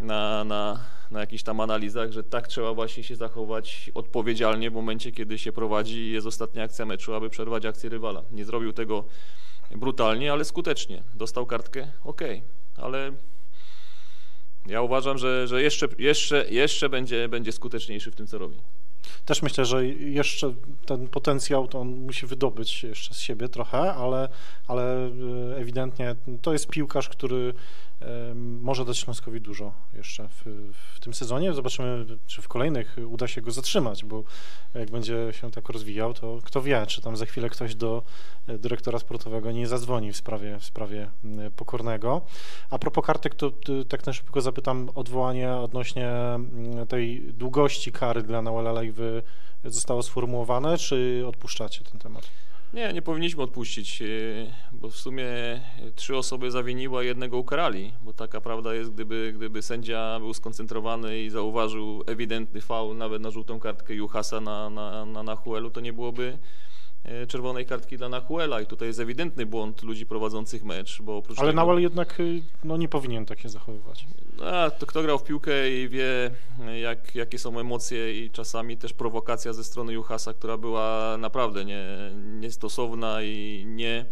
na, 0.00 0.44
na, 0.44 0.80
na 1.10 1.20
jakichś 1.20 1.42
tam 1.42 1.60
analizach, 1.60 2.12
że 2.12 2.22
tak 2.22 2.48
trzeba 2.48 2.74
właśnie 2.74 3.04
się 3.04 3.16
zachować 3.16 3.90
odpowiedzialnie 3.94 4.70
w 4.70 4.74
momencie, 4.74 5.12
kiedy 5.12 5.38
się 5.38 5.52
prowadzi 5.52 5.98
i 5.98 6.12
jest 6.12 6.26
ostatnia 6.26 6.62
akcja 6.62 6.86
meczu, 6.86 7.14
aby 7.14 7.30
przerwać 7.30 7.66
akcję 7.66 7.90
rywala. 7.90 8.22
Nie 8.32 8.44
zrobił 8.44 8.72
tego 8.72 9.04
brutalnie, 9.70 10.32
ale 10.32 10.44
skutecznie. 10.44 11.02
Dostał 11.14 11.46
kartkę, 11.46 11.88
okej, 12.04 12.42
ale 12.76 13.12
ja 14.66 14.82
uważam, 14.82 15.18
że, 15.18 15.48
że 15.48 15.62
jeszcze, 15.62 15.88
jeszcze, 15.98 16.46
jeszcze 16.50 16.88
będzie, 16.88 17.28
będzie 17.28 17.52
skuteczniejszy 17.52 18.10
w 18.10 18.14
tym, 18.14 18.26
co 18.26 18.38
robi. 18.38 18.56
Też 19.24 19.42
myślę, 19.42 19.64
że 19.64 19.86
jeszcze 19.86 20.54
ten 20.86 21.08
potencjał 21.08 21.68
to 21.68 21.80
on 21.80 21.88
musi 21.88 22.26
wydobyć 22.26 22.82
jeszcze 22.82 23.14
z 23.14 23.20
siebie 23.20 23.48
trochę, 23.48 23.94
ale, 23.94 24.28
ale 24.66 25.06
e, 25.06 25.56
ewidentnie 25.56 26.16
to 26.42 26.52
jest 26.52 26.68
piłkarz, 26.68 27.08
który 27.08 27.54
może 28.34 28.84
dać 28.84 28.98
Śląskowi 28.98 29.40
dużo 29.40 29.72
jeszcze 29.92 30.28
w, 30.28 30.72
w 30.94 31.00
tym 31.00 31.14
sezonie. 31.14 31.52
Zobaczymy, 31.52 32.06
czy 32.26 32.42
w 32.42 32.48
kolejnych 32.48 32.96
uda 33.06 33.28
się 33.28 33.40
go 33.40 33.50
zatrzymać, 33.50 34.04
bo 34.04 34.24
jak 34.74 34.90
będzie 34.90 35.28
się 35.32 35.50
tak 35.50 35.68
rozwijał, 35.68 36.14
to 36.14 36.38
kto 36.44 36.62
wie, 36.62 36.86
czy 36.86 37.02
tam 37.02 37.16
za 37.16 37.26
chwilę 37.26 37.48
ktoś 37.48 37.74
do 37.74 38.02
e, 38.46 38.58
dyrektora 38.58 38.98
sportowego 38.98 39.52
nie 39.52 39.68
zadzwoni 39.68 40.12
w 40.12 40.16
sprawie, 40.16 40.58
w 40.58 40.64
sprawie 40.64 41.10
Pokornego. 41.56 42.22
A 42.70 42.78
propos 42.78 43.04
kartek, 43.04 43.34
to 43.34 43.50
to 43.50 43.84
tak 43.88 44.06
na 44.06 44.12
szybko 44.12 44.40
zapytam 44.40 44.90
odwołanie 44.94 45.52
odnośnie 45.52 46.12
tej 46.88 47.32
długości 47.32 47.92
kary 47.92 48.22
dla 48.22 48.42
Nauela 48.42 48.72
Lejwy 48.72 49.22
zostało 49.64 50.02
sformułowane, 50.02 50.78
czy 50.78 51.24
odpuszczacie 51.26 51.84
ten 51.84 52.00
temat? 52.00 52.30
Nie, 52.72 52.92
nie 52.92 53.02
powinniśmy 53.02 53.42
odpuścić, 53.42 54.00
yy, 54.00 54.52
bo 54.72 54.90
w 54.90 54.96
sumie 54.96 55.26
trzy 55.94 56.16
osoby 56.16 56.50
zawiniły, 56.50 56.98
a 56.98 57.02
jednego 57.02 57.38
ukarali, 57.38 57.92
bo 58.02 58.12
taka 58.12 58.40
prawda 58.40 58.74
jest, 58.74 58.90
gdyby, 58.90 59.32
gdyby 59.36 59.62
sędzia 59.62 60.18
był 60.18 60.34
skoncentrowany 60.34 61.20
i 61.22 61.30
zauważył 61.30 62.02
ewidentny 62.06 62.60
faul 62.60 62.96
nawet 62.96 63.22
na 63.22 63.30
żółtą 63.30 63.60
kartkę 63.60 63.94
Juhasa 63.94 64.40
na, 64.40 64.70
na, 64.70 65.04
na 65.04 65.22
Nahuelu, 65.22 65.70
to 65.70 65.80
nie 65.80 65.92
byłoby 65.92 66.24
e, 66.24 66.69
czerwonej 67.28 67.66
kartki 67.66 67.96
dla 67.96 68.08
Nahuela 68.08 68.60
i 68.60 68.66
tutaj 68.66 68.88
jest 68.88 69.00
ewidentny 69.00 69.46
błąd 69.46 69.82
ludzi 69.82 70.06
prowadzących 70.06 70.64
mecz, 70.64 71.02
bo 71.02 71.16
oprócz 71.16 71.38
Ale 71.38 71.48
tego... 71.48 71.56
Nauel 71.56 71.82
jednak 71.82 72.20
y, 72.20 72.42
no, 72.64 72.76
nie 72.76 72.88
powinien 72.88 73.26
tak 73.26 73.40
się 73.40 73.48
zachowywać. 73.48 74.06
A, 74.44 74.70
to 74.70 74.86
kto 74.86 75.02
grał 75.02 75.18
w 75.18 75.24
piłkę 75.24 75.70
i 75.70 75.88
wie, 75.88 76.30
jak, 76.82 77.14
jakie 77.14 77.38
są 77.38 77.58
emocje 77.58 78.24
i 78.24 78.30
czasami 78.30 78.76
też 78.76 78.92
prowokacja 78.92 79.52
ze 79.52 79.64
strony 79.64 79.92
Juhasa, 79.92 80.34
która 80.34 80.56
była 80.56 81.16
naprawdę 81.18 81.64
nie, 81.64 81.84
niestosowna 82.16 83.22
i 83.22 83.64
nie, 83.66 84.04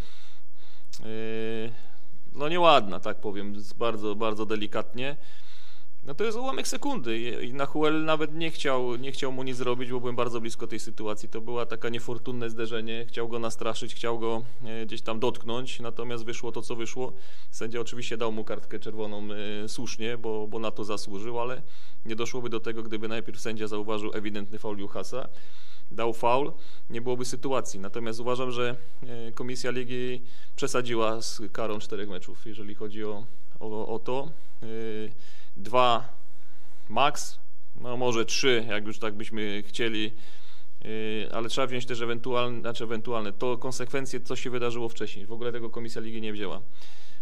yy, 1.01 1.73
no 2.35 2.49
nieładna, 2.49 3.01
tak 3.01 3.21
powiem, 3.21 3.55
bardzo, 3.79 4.15
bardzo 4.15 4.47
delikatnie. 4.47 5.17
No 6.09 6.15
to 6.15 6.25
jest 6.25 6.39
ułamek 6.39 6.69
sekundy 6.69 7.19
i- 7.43 7.53
Nahuel 7.53 8.05
nawet 8.05 8.35
nie 8.35 8.51
chciał, 8.51 8.97
nie 8.97 9.13
chciał 9.13 9.33
mu 9.33 9.43
nic 9.43 9.57
zrobić, 9.57 9.91
bo 9.91 10.01
byłem 10.01 10.17
bardzo 10.17 10.41
blisko 10.41 10.67
tej 10.67 10.81
sytuacji. 10.81 11.29
To 11.29 11.41
była 11.41 11.67
taka 11.67 11.89
niefortunne 11.89 12.51
zderzenie, 12.51 13.07
chciał 13.09 13.29
go 13.29 13.39
nastraszyć, 13.39 13.95
chciał 13.95 14.19
go 14.19 14.43
e, 14.65 14.87
gdzieś 14.87 15.03
tam 15.03 15.21
dotknąć, 15.21 15.81
natomiast 15.81 16.25
wyszło 16.25 16.53
to, 16.53 16.63
co 16.63 16.77
wyszło. 16.77 17.13
Sędzia 17.51 17.81
oczywiście 17.81 18.17
dał 18.17 18.33
mu 18.33 18.45
kartkę 18.45 18.79
czerwoną 18.79 19.29
e, 19.65 19.69
słusznie, 19.69 20.19
bo, 20.19 20.47
bo 20.47 20.59
na 20.59 20.71
to 20.71 20.85
zasłużył, 20.85 21.41
ale 21.41 21.63
nie 22.07 22.17
doszłoby 22.17 22.49
do 22.49 22.61
tego, 22.61 22.83
gdyby 22.83 23.09
najpierw 23.09 23.41
sędzia 23.41 23.67
zauważył 23.69 24.11
ewidentny 24.15 24.59
faul 24.59 24.79
Juhasa, 24.79 25.29
dał 25.91 26.13
faul, 26.13 26.53
nie 26.91 27.01
byłoby 27.01 27.25
sytuacji. 27.25 27.81
Natomiast 27.81 28.21
uważam, 28.21 28.51
że 28.51 28.77
e, 29.03 29.33
Komisja 29.33 29.71
Ligi 29.71 30.23
przesadziła 30.57 31.23
z 31.23 31.41
karą 31.53 31.79
czterech 31.79 32.09
meczów, 32.09 32.47
jeżeli 32.47 32.75
chodzi 32.75 33.05
o, 33.05 33.25
o, 33.61 33.87
o 33.95 33.99
to. 33.99 34.29
Dwa 35.59 36.09
max, 36.89 37.39
no 37.81 37.97
może 37.97 38.25
trzy, 38.25 38.67
jak 38.69 38.87
już 38.87 38.99
tak 38.99 39.15
byśmy 39.15 39.63
chcieli, 39.67 40.13
Yy, 40.85 41.29
ale 41.33 41.49
trzeba 41.49 41.67
wziąć 41.67 41.87
też 41.87 42.01
ewentualne, 42.01 42.61
znaczy 42.61 42.85
ewentualne, 42.85 43.33
to 43.33 43.59
konsekwencje, 43.59 44.21
co 44.21 44.37
się 44.37 44.51
wydarzyło 44.51 44.89
wcześniej. 44.89 45.27
W 45.27 45.33
ogóle 45.33 45.53
tego 45.53 45.71
Komisja 45.71 46.01
Ligi 46.01 46.21
nie 46.21 46.33
wzięła. 46.33 46.61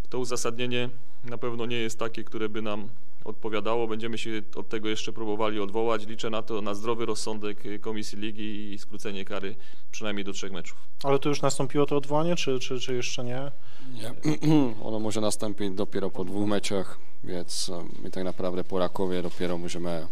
To 0.09 0.19
uzasadnienie 0.19 0.89
na 1.25 1.39
pewno 1.39 1.67
nie 1.67 1.77
jest 1.77 1.99
takie, 1.99 2.25
które 2.25 2.49
by 2.49 2.63
nam 2.63 2.89
odpowiadało. 3.27 3.89
Będziemy 3.89 4.19
się 4.19 4.43
od 4.55 4.69
tego 4.69 4.89
jeszcze 4.89 5.13
próbowali 5.13 5.61
odwołać. 5.61 6.07
Liczę 6.07 6.31
na 6.31 6.43
to, 6.43 6.61
na 6.61 6.75
zdrowy 6.75 7.07
rozsądek 7.07 7.63
Komisji 7.81 8.19
Ligi 8.19 8.73
i 8.73 8.79
skrócenie 8.79 9.25
kary 9.25 9.57
przynajmniej 9.91 10.25
do 10.25 10.33
trzech 10.33 10.53
meczów. 10.53 10.79
Ale 11.03 11.19
to 11.19 11.29
już 11.29 11.43
nastąpiło 11.43 11.87
to 11.87 11.97
odwołanie, 11.97 12.37
czy, 12.37 12.59
czy, 12.59 12.81
czy 12.81 12.95
jeszcze 12.95 13.25
nie? 13.25 13.53
Nie. 13.93 14.15
Ono 14.87 14.99
może 15.01 15.21
nastąpić 15.21 15.71
dopiero 15.71 16.11
po 16.11 16.25
dwóch 16.25 16.49
meczach, 16.49 16.99
więc 17.25 17.69
e, 17.69 17.85
my 18.03 18.11
tak 18.11 18.25
naprawdę 18.25 18.65
po 18.65 18.79
Rakowie 18.79 19.23
dopiero 19.23 19.59
możemy 19.59 19.91
e, 19.91 20.07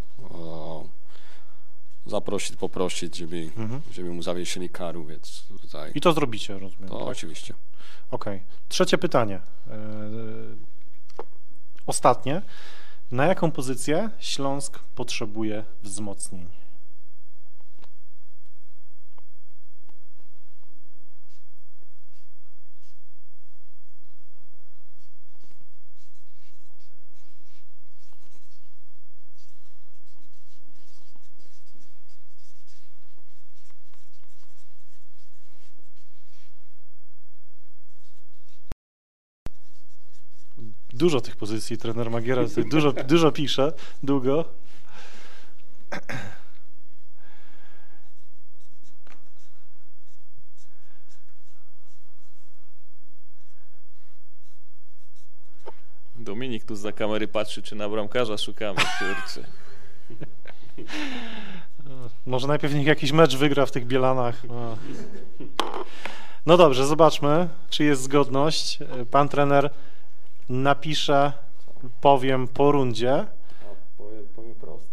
zaprosić, 2.06 2.56
poprosić, 2.56 3.16
żeby, 3.16 3.50
żeby 3.92 4.10
mu 4.10 4.22
zawiesili 4.22 4.70
karu, 4.70 5.04
więc 5.04 5.44
tutaj 5.62 5.92
I 5.94 6.00
to 6.00 6.12
zrobicie, 6.12 6.58
rozumiem. 6.58 6.88
to 6.88 6.98
tak? 6.98 7.08
oczywiście. 7.08 7.54
Okej. 8.10 8.42
Trzecie 8.68 8.98
pytanie. 8.98 9.40
Yy, 9.66 9.74
Ostatnie. 11.86 12.42
Na 13.10 13.26
jaką 13.26 13.50
pozycję 13.50 14.10
Śląsk 14.18 14.78
potrzebuje 14.94 15.64
wzmocnień? 15.82 16.63
Dużo 40.94 41.20
tych 41.20 41.36
pozycji 41.36 41.78
trener 41.78 42.10
Magiera 42.10 42.42
dużo, 42.70 42.92
dużo 42.92 43.32
pisze, 43.32 43.72
długo. 44.02 44.44
Dominik 56.16 56.64
tu 56.64 56.76
za 56.76 56.92
kamery 56.92 57.28
patrzy, 57.28 57.62
czy 57.62 57.74
na 57.74 57.88
bramkarza 57.88 58.38
szukamy, 58.38 58.80
kurczę. 58.98 59.48
Może 62.26 62.46
najpierw 62.46 62.74
niech 62.74 62.86
jakiś 62.86 63.12
mecz 63.12 63.36
wygra 63.36 63.66
w 63.66 63.70
tych 63.70 63.86
Bielanach. 63.86 64.44
No. 64.44 64.76
no 66.46 66.56
dobrze, 66.56 66.86
zobaczmy, 66.86 67.48
czy 67.70 67.84
jest 67.84 68.02
zgodność. 68.02 68.78
Pan 69.10 69.28
trener 69.28 69.70
napisze, 70.48 71.32
powiem 72.00 72.48
po 72.48 72.72
rundzie, 72.72 73.26
Powiem, 73.98 74.26
powiem 74.36 74.54
prosto. 74.54 74.88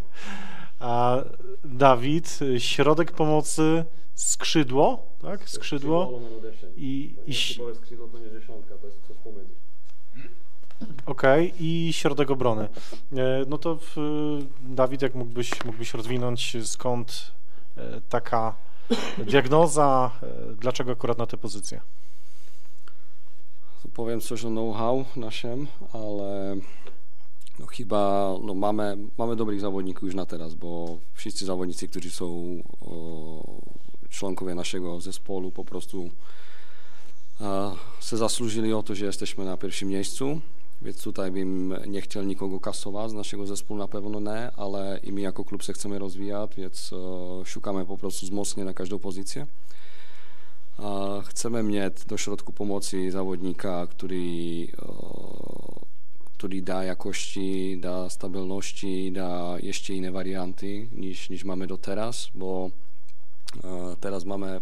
a 0.80 1.16
Dawid, 1.64 2.38
środek 2.58 3.12
pomocy 3.12 3.84
skrzydło, 4.14 5.06
tak? 5.22 5.48
Skrzydło 5.50 6.20
i, 6.76 7.14
i 7.26 7.30
ś- 7.30 7.58
skrzydło 7.74 8.08
to 8.08 8.18
nie 8.18 8.30
dziesiątka, 8.40 8.74
to 8.80 8.86
jest 8.86 9.06
coś 9.08 9.16
pomiędzy. 9.16 9.54
Okej, 11.06 11.54
i 11.58 11.92
środek 11.92 12.30
obrony. 12.30 12.68
E, 13.12 13.44
No 13.48 13.58
to 13.58 13.78
Dawid, 14.60 15.02
jak 15.02 15.14
mógłbyś, 15.14 15.64
mógłbyś 15.64 15.94
rozwinąć, 15.94 16.56
skąd 16.64 17.32
e, 17.76 18.00
taka 18.08 18.54
diagnoza, 19.18 20.10
e, 20.22 20.26
dlaczego 20.54 20.92
akurat 20.92 21.18
na 21.18 21.26
tę 21.26 21.36
pozycję? 21.36 21.80
Powiem 23.94 24.20
coś 24.20 24.44
o 24.44 24.48
know-how 24.48 25.04
naszym, 25.16 25.66
ale 25.92 26.56
no 27.58 27.66
chyba 27.66 28.34
no 28.42 28.54
mamy, 28.54 28.96
mamy 29.18 29.36
dobrych 29.36 29.60
zawodników 29.60 30.02
już 30.02 30.14
na 30.14 30.26
teraz, 30.26 30.54
bo 30.54 30.98
wszyscy 31.14 31.44
zawodnicy, 31.44 31.88
którzy 31.88 32.10
są 32.10 32.26
o, 32.80 33.60
członkowie 34.08 34.54
naszego 34.54 35.00
zespołu 35.00 35.50
po 35.50 35.64
prostu 35.64 36.10
se 38.00 38.16
zasłużyli 38.16 38.72
o 38.72 38.82
to, 38.82 38.94
że 38.94 39.04
jesteśmy 39.04 39.44
na 39.44 39.56
pierwszym 39.56 39.88
miejscu, 39.88 40.40
więc 40.82 41.02
tutaj 41.02 41.30
bym 41.30 41.74
nie 41.86 42.00
chciał 42.00 42.24
nikogo 42.24 42.60
kasować 42.60 43.10
z 43.10 43.14
naszego 43.14 43.46
zespołu, 43.46 43.78
na 43.78 43.88
pewno 43.88 44.30
ale 44.56 45.00
i 45.02 45.12
my 45.12 45.20
jako 45.20 45.44
klub 45.44 45.64
se 45.64 45.72
chcemy 45.72 45.98
rozwijać, 45.98 46.50
więc 46.56 46.92
e, 46.92 46.96
szukamy 47.44 47.86
po 47.86 47.98
prostu 47.98 48.26
wzmocnienia 48.26 48.64
na 48.64 48.74
każdą 48.74 48.98
pozycję. 48.98 49.46
A 50.78 51.10
Chcemy 51.24 51.62
mieć 51.62 52.04
do 52.04 52.16
środku 52.16 52.52
pomocy 52.52 53.10
zawodnika, 53.10 53.86
który, 53.86 54.16
e, 54.16 54.92
który 56.34 56.62
da 56.62 56.84
jakości, 56.84 57.78
da 57.80 58.10
stabilności, 58.10 59.12
da 59.12 59.56
jeszcze 59.62 59.94
inne 59.94 60.12
warianty 60.12 60.88
niż, 60.92 61.30
niż 61.30 61.44
mamy 61.44 61.66
do 61.66 61.78
teraz, 61.78 62.30
bo 62.34 62.70
e, 63.64 63.96
teraz 64.00 64.24
mamy 64.24 64.60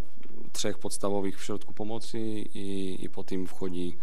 trzech 0.53 0.79
podstawowych 0.79 1.39
w 1.39 1.43
środku 1.43 1.73
pomocy 1.73 2.19
i, 2.53 2.97
i 3.01 3.09
po 3.09 3.23
tym 3.23 3.47
wchodzi 3.47 3.97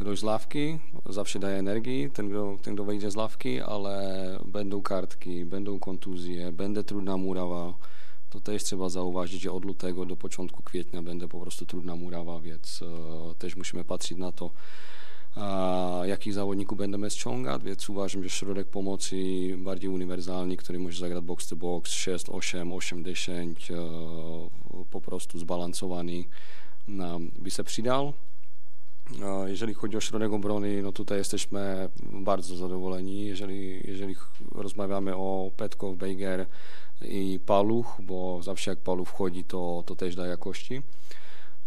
ktoś 0.00 0.18
z 0.18 0.22
ławki, 0.22 0.78
zawsze 1.06 1.38
daje 1.38 1.58
energii, 1.58 2.10
ten 2.10 2.30
kto, 2.30 2.58
ten 2.62 2.74
kto 2.74 2.84
wejdzie 2.84 3.10
z 3.10 3.16
ławki, 3.16 3.60
ale 3.60 4.38
będą 4.44 4.82
kartki, 4.82 5.44
będą 5.44 5.78
kontuzje, 5.78 6.52
będzie 6.52 6.84
trudna 6.84 7.16
murawa. 7.16 7.74
To 8.30 8.40
też 8.40 8.64
trzeba 8.64 8.88
zauważyć, 8.88 9.42
że 9.42 9.52
od 9.52 9.64
lutego 9.64 10.06
do 10.06 10.16
początku 10.16 10.62
kwietnia 10.62 11.02
będzie 11.02 11.28
po 11.28 11.40
prostu 11.40 11.66
trudna 11.66 11.96
murawa, 11.96 12.40
więc 12.40 12.82
e, 12.82 13.34
też 13.34 13.56
musimy 13.56 13.84
patrzeć 13.84 14.18
na 14.18 14.32
to, 14.32 14.50
a, 15.36 16.00
jakich 16.06 16.32
zawodników 16.34 16.78
będziemy 16.78 17.10
ściągać, 17.10 17.62
więc 17.64 17.88
uważam, 17.88 18.22
że 18.22 18.30
środek 18.30 18.68
pomocy 18.68 19.16
bardziej 19.58 19.90
uniwersalny, 19.90 20.56
który 20.56 20.78
może 20.78 21.00
zagrać 21.00 21.24
box 21.24 21.48
to 21.48 21.56
box 21.56 21.90
6, 21.92 22.24
8, 22.28 22.72
8, 22.72 23.04
10, 23.04 23.70
e, 23.70 23.74
po 24.90 25.00
prostu 25.00 25.38
zbalansowany, 25.38 26.24
no, 26.88 27.18
by 27.38 27.50
się 27.50 27.64
przydał. 27.64 28.12
E, 29.22 29.50
Jeżeli 29.50 29.74
chodzi 29.74 29.96
o 29.96 30.00
środek 30.00 30.32
obrony, 30.32 30.82
no 30.82 30.92
tutaj 30.92 31.18
jesteśmy 31.18 31.88
bardzo 32.02 32.56
zadowoleni. 32.56 33.26
Jeżeli, 33.26 33.80
jeżeli 33.88 34.14
ch- 34.14 34.30
rozmawiamy 34.54 35.16
o 35.16 35.50
Petkow, 35.56 35.96
Bejger 35.96 36.46
i 37.02 37.40
Paluch, 37.46 37.96
bo 38.00 38.42
zawsze 38.42 38.70
jak 38.70 38.78
Paluch 38.78 39.08
wchodzi, 39.08 39.44
to, 39.44 39.82
to 39.86 39.96
też 39.96 40.16
da 40.16 40.26
jakości. 40.26 40.82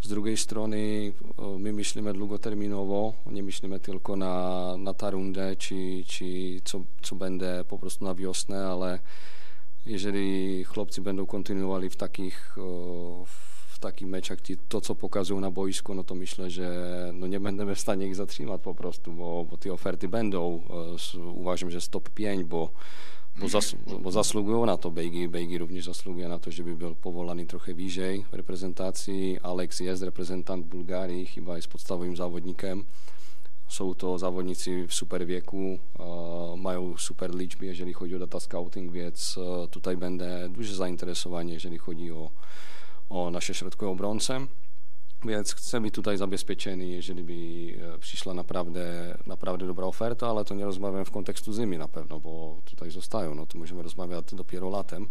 Z 0.01 0.07
drugiej 0.07 0.37
strony 0.37 1.13
e, 1.39 1.59
my 1.59 1.73
myślimy 1.73 2.13
długoterminowo, 2.13 3.13
nie 3.25 3.43
myślimy 3.43 3.79
tylko 3.79 4.15
na, 4.15 4.75
na 4.77 4.93
tę 4.93 5.11
rundę, 5.11 5.55
czy, 5.55 6.03
czy 6.07 6.25
co, 6.63 6.81
co 7.01 7.15
będzie 7.15 7.63
po 7.69 7.77
prostu 7.77 8.05
na 8.05 8.15
wiosnę, 8.15 8.67
ale 8.67 8.99
jeżeli 9.85 10.63
chłopcy 10.63 11.01
będą 11.01 11.25
kontynuowali 11.25 11.89
w 11.89 11.95
takich, 11.95 12.57
o, 12.57 13.25
w 13.67 13.79
takich 13.79 14.07
meczach 14.07 14.37
to, 14.69 14.81
co 14.81 14.95
pokazują 14.95 15.39
na 15.39 15.51
boisku, 15.51 15.93
no 15.93 16.03
to 16.03 16.15
myślę, 16.15 16.49
że 16.49 17.11
no 17.13 17.27
nie 17.27 17.39
będziemy 17.39 17.75
w 17.75 17.79
stanie 17.79 18.07
ich 18.07 18.15
zatrzymać 18.15 18.61
po 18.61 18.75
prostu, 18.75 19.13
bo, 19.13 19.45
bo 19.49 19.57
te 19.57 19.73
oferty 19.73 20.07
będą. 20.07 20.61
e, 21.15 21.19
Uważam, 21.19 21.71
że 21.71 21.81
stop 21.81 22.09
5, 22.09 22.43
bo, 22.43 22.71
bo, 23.41 23.47
zas, 23.47 23.75
bo 24.01 24.11
zasługują 24.11 24.65
na 24.65 24.77
to. 24.77 24.91
Bejgi, 24.91 25.27
Bejgi 25.27 25.57
również 25.57 25.85
zasługuje 25.85 26.27
na 26.27 26.39
to, 26.39 26.51
żeby 26.51 26.75
był 26.75 26.95
powołany 26.95 27.45
trochę 27.45 27.73
wyżej 27.73 28.25
w 28.31 28.33
reprezentacji. 28.33 29.39
Alex 29.43 29.79
jest 29.79 30.03
reprezentant 30.03 30.65
Bułgarii, 30.65 31.25
chyba 31.25 31.55
jest 31.55 31.67
podstawowym 31.67 32.15
zawodnikiem. 32.15 32.85
Są 33.67 33.95
to 33.95 34.17
zawodnicy 34.17 34.87
w 34.87 34.93
super 34.93 35.25
wieku, 35.25 35.79
e, 35.99 36.57
mają 36.57 36.97
super 36.97 37.35
liczby, 37.35 37.65
jeżeli 37.65 37.93
chodzi 37.93 38.15
o 38.15 38.19
data 38.19 38.39
scouting, 38.39 38.91
więc 38.91 39.37
e, 39.37 39.67
tutaj 39.67 39.97
będę 39.97 40.49
duże 40.49 40.75
zainteresowanie, 40.75 41.53
jeżeli 41.53 41.77
chodzi 41.77 42.11
o, 42.11 42.31
o 43.09 43.31
nasze 43.31 43.53
środkowe 43.53 43.91
obrońce. 43.91 44.47
Więc 45.25 45.53
chcę 45.53 45.81
być 45.81 45.93
tutaj 45.93 46.17
zabezpieczeni, 46.17 46.91
jeżeli 46.91 47.23
by 47.23 47.33
e, 47.95 47.97
przyszła 47.97 48.33
naprawdę, 48.33 49.17
naprawdę 49.27 49.67
dobra 49.67 49.85
oferta, 49.85 50.27
ale 50.27 50.45
to 50.45 50.55
nie 50.55 50.65
rozmawiam 50.65 51.05
w 51.05 51.11
kontekstu 51.11 51.53
zimy 51.53 51.77
na 51.77 51.87
pewno, 51.87 52.19
bo 52.19 52.57
tutaj 52.65 52.91
zostają, 52.91 53.35
no 53.35 53.45
to 53.45 53.57
możemy 53.57 53.83
rozmawiać 53.83 54.25
dopiero 54.35 54.69
latem. 54.69 55.07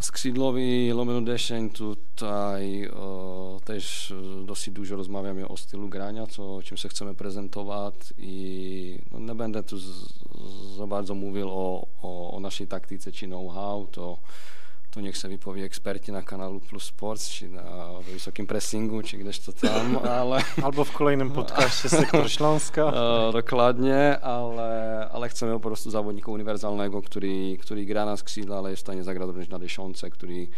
Skrzydłowi 0.00 0.90
Lomeno 0.90 1.22
10 1.22 1.78
tutaj 1.78 2.82
e, 2.82 2.90
też 3.64 4.10
e, 4.10 4.46
dosyć 4.46 4.74
dużo 4.74 4.96
rozmawiamy 4.96 5.48
o 5.48 5.56
stylu 5.56 5.88
grania, 5.88 6.26
co, 6.26 6.62
czym 6.62 6.76
się 6.76 6.88
chcemy 6.88 7.14
prezentować 7.14 7.94
i 8.18 8.98
no, 9.10 9.18
nie 9.18 9.34
będę 9.34 9.62
tu 9.62 9.78
z, 9.78 10.14
za 10.76 10.86
bardzo 10.86 11.14
mówił 11.14 11.50
o, 11.50 11.86
o, 12.02 12.30
o 12.30 12.40
naszej 12.40 12.66
taktyce 12.66 13.12
czy 13.12 13.26
know-how, 13.26 13.86
to, 13.86 14.18
to 14.90 15.00
niech 15.00 15.18
sobie 15.18 15.38
powie 15.38 15.64
eksperci 15.64 16.12
na 16.12 16.22
kanalu 16.22 16.60
Plus 16.60 16.84
Sports, 16.84 17.30
czy 17.30 17.48
na 17.48 17.88
wysokim 18.12 18.46
pressingu, 18.46 19.02
czy 19.02 19.18
gdzieś 19.18 19.38
to 19.38 19.52
tam, 19.52 19.98
ale... 20.20 20.42
Albo 20.62 20.84
w 20.84 20.92
kolejnym 20.92 21.30
podcaście 21.30 21.88
Sektor 21.88 22.30
Śląska. 22.36 22.82
E, 22.82 23.32
dokładnie, 23.32 24.20
ale, 24.20 25.08
ale 25.12 25.28
chcemy 25.28 25.52
po 25.52 25.60
prostu 25.60 25.90
zawodnika 25.90 26.30
uniwersalnego, 26.30 27.02
który, 27.02 27.56
który 27.60 27.84
gra 27.84 28.04
na 28.04 28.16
skrzydle, 28.16 28.56
ale 28.56 28.70
jest 28.70 28.82
w 28.82 28.86
stanie 28.86 29.04
zagrać 29.04 29.26
również 29.26 29.48
na 29.48 29.58
dziesiątce, 29.58 30.10
który 30.10 30.48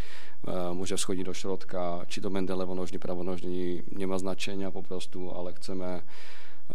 e, 0.47 0.73
może 0.73 0.97
wschodzić 0.97 1.25
do 1.25 1.33
środka, 1.33 2.05
czy 2.07 2.21
to 2.21 2.29
będzie 2.29 2.55
lewonożny, 2.55 2.99
prawonożny, 2.99 3.83
nie 3.91 4.07
ma 4.07 4.17
znaczenia 4.17 4.71
po 4.71 4.83
prostu, 4.83 5.31
ale 5.37 5.53
chcemy 5.53 6.01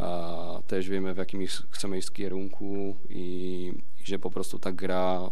e, 0.01 0.63
też 0.67 0.89
wiemy 0.89 1.15
w 1.15 1.17
jakim 1.17 1.43
ich- 1.43 1.63
chcemy 1.71 1.99
iść 1.99 2.11
kierunku 2.11 2.97
i, 3.09 3.73
i 4.07 4.11
że 4.11 4.19
po 4.19 4.31
prostu 4.31 4.59
ta 4.59 4.73
gra 4.73 5.31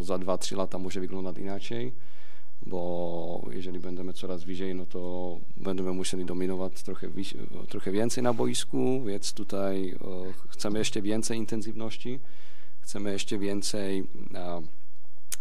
e, 0.00 0.04
za 0.04 0.14
2-3 0.14 0.56
lata 0.56 0.78
może 0.78 1.00
wyglądać 1.00 1.38
inaczej, 1.38 1.92
bo 2.66 3.46
jeżeli 3.50 3.78
będziemy 3.78 4.12
coraz 4.12 4.44
wyżej, 4.44 4.74
no 4.74 4.86
to 4.86 5.36
będziemy 5.56 5.92
musieli 5.92 6.24
dominować 6.24 6.82
trochę, 6.82 7.08
wiś- 7.08 7.34
trochę 7.68 7.92
więcej 7.92 8.22
na 8.22 8.32
boisku, 8.34 9.04
więc 9.04 9.32
tutaj 9.32 9.90
e, 9.90 9.96
chcemy 10.48 10.78
jeszcze 10.78 11.02
więcej 11.02 11.38
intensywności, 11.38 12.20
chcemy 12.80 13.12
jeszcze 13.12 13.38
więcej 13.38 14.04
e, 14.34 14.62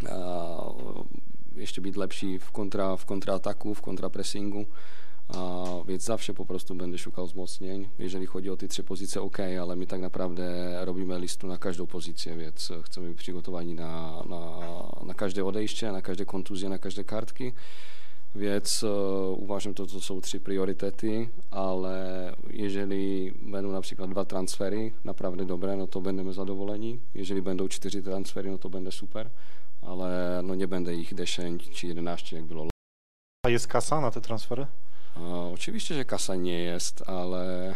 e, 0.06 0.58
jeszcze 1.56 1.82
być 1.82 1.96
lepsi 1.96 2.40
w, 2.40 2.52
kontra, 2.52 2.98
w 2.98 3.06
kontrataku, 3.06 3.76
w 3.76 3.82
kontrapressingu, 3.82 4.66
a, 5.30 5.66
więc 5.88 6.04
zawsze 6.04 6.34
po 6.34 6.46
prostu 6.46 6.76
będę 6.76 6.98
szukał 6.98 7.28
wzmocnień. 7.28 7.90
Jeżeli 8.00 8.26
chodzi 8.26 8.50
o 8.50 8.58
te 8.58 8.68
trzy 8.68 8.84
pozycje, 8.84 9.22
ok, 9.22 9.38
ale 9.62 9.76
my 9.76 9.88
tak 9.88 10.02
naprawdę 10.02 10.78
robimy 10.86 11.20
listu 11.20 11.48
na 11.48 11.58
każdą 11.58 11.88
pozycję, 11.88 12.38
więc 12.38 12.72
e, 12.72 12.84
chcemy 12.84 13.10
być 13.10 13.18
przygotowani 13.18 13.74
na, 13.74 14.24
na, 14.30 14.60
na 15.06 15.14
każde 15.14 15.46
odejście, 15.46 15.92
na 15.92 16.02
każde 16.02 16.26
kontuzje, 16.26 16.70
na 16.70 16.78
każde 16.78 17.04
kartki. 17.04 17.54
Więc 18.36 18.84
e, 18.84 18.90
uważam, 19.30 19.74
to, 19.74 19.86
to 19.86 20.02
są 20.02 20.22
trzy 20.22 20.40
priorytety, 20.40 21.28
ale 21.52 22.36
jeżeli 22.50 23.32
będą 23.32 23.72
na 23.72 23.82
przykład 23.82 24.12
dwa 24.12 24.26
transfery 24.26 24.92
naprawdę 25.04 25.46
dobre, 25.46 25.76
no 25.76 25.88
to 25.88 26.02
będziemy 26.02 26.34
zadowoleni. 26.34 27.00
Jeżeli 27.16 27.42
będą 27.42 27.68
cztery 27.68 28.04
transfery, 28.04 28.52
no 28.52 28.58
to 28.58 28.70
będzie 28.70 28.92
super, 28.92 29.30
ale 29.82 30.42
no 30.44 30.56
nie 30.56 30.68
będę 30.68 30.96
ich 30.96 31.14
10 31.14 31.70
czy 31.70 31.88
11, 31.88 32.36
jak 32.36 32.46
było 32.46 32.68
A 33.46 33.50
jest 33.50 33.68
kasa 33.68 34.02
na 34.02 34.12
te 34.12 34.22
transfery? 34.22 34.66
Oczywiście, 35.54 35.96
że 35.96 36.06
kasa 36.06 36.36
nie 36.36 36.60
jest, 36.60 37.10
ale 37.10 37.76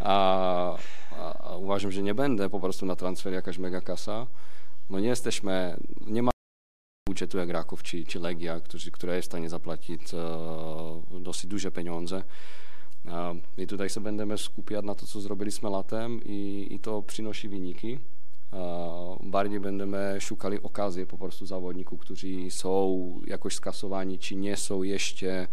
a, 0.00 0.76
a, 1.18 1.56
uważam, 1.56 1.92
że 1.92 2.02
nie 2.02 2.14
będę 2.14 2.50
po 2.50 2.60
prostu 2.60 2.86
na 2.86 2.96
transfer 2.96 3.32
jakaś 3.32 3.58
mega 3.58 3.80
kasa. 3.80 4.26
No 4.90 5.00
nie 5.00 5.08
jesteśmy, 5.08 5.76
nie 6.06 6.22
ma 6.22 6.30
budżetu 7.08 7.38
jak 7.38 7.50
Raków 7.50 7.82
czy, 7.82 8.04
czy 8.04 8.20
Legia, 8.20 8.60
którzy, 8.60 8.90
która 8.90 9.14
jest 9.14 9.28
w 9.28 9.30
stanie 9.30 9.50
zapłacić 9.50 10.14
e, 10.14 11.20
dosyć 11.20 11.46
duże 11.46 11.70
pieniądze. 11.70 12.22
E, 13.06 13.34
I 13.58 13.66
tutaj 13.66 13.88
się 13.88 14.00
będziemy 14.00 14.38
skupiać 14.38 14.84
na 14.84 14.94
to, 14.94 15.06
co 15.06 15.20
zrobiliśmy 15.20 15.70
latem 15.70 16.20
i, 16.24 16.68
i 16.70 16.80
to 16.80 17.02
przynosi 17.02 17.48
wyniki. 17.48 17.98
E, 18.52 19.16
Bardziej 19.22 19.60
będziemy 19.60 20.16
szukali 20.20 20.62
okazji 20.62 21.06
po 21.06 21.18
prostu 21.18 21.46
zawodników, 21.46 22.00
którzy 22.00 22.50
są 22.50 23.20
jakoś 23.26 23.54
skasowani, 23.54 24.18
czy 24.18 24.36
nie 24.36 24.56
są 24.56 24.82
jeszcze 24.82 25.46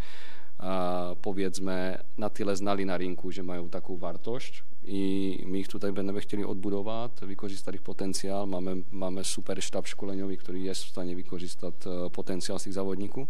powiedzmy 1.21 1.97
na 2.17 2.29
tyle 2.29 2.55
znali 2.55 2.85
na 2.85 2.97
rynku, 2.97 3.31
że 3.31 3.43
mają 3.43 3.69
taką 3.69 3.97
wartość 3.97 4.63
i 4.83 5.43
my 5.47 5.59
ich 5.59 5.67
tutaj 5.67 5.91
będziemy 5.91 6.19
chcieli 6.19 6.45
odbudować, 6.45 7.11
wykorzystać 7.21 7.75
ich 7.75 7.81
potencjał. 7.81 8.47
Mamy, 8.47 8.75
mamy 8.91 9.23
super 9.23 9.63
sztab 9.63 9.87
szkoleniowy, 9.87 10.37
który 10.37 10.59
jest 10.59 10.83
w 10.83 10.89
stanie 10.89 11.15
wykorzystać 11.15 11.73
e, 11.85 12.09
potencjał 12.09 12.59
z 12.59 12.63
tych 12.63 12.73
zawodników. 12.73 13.27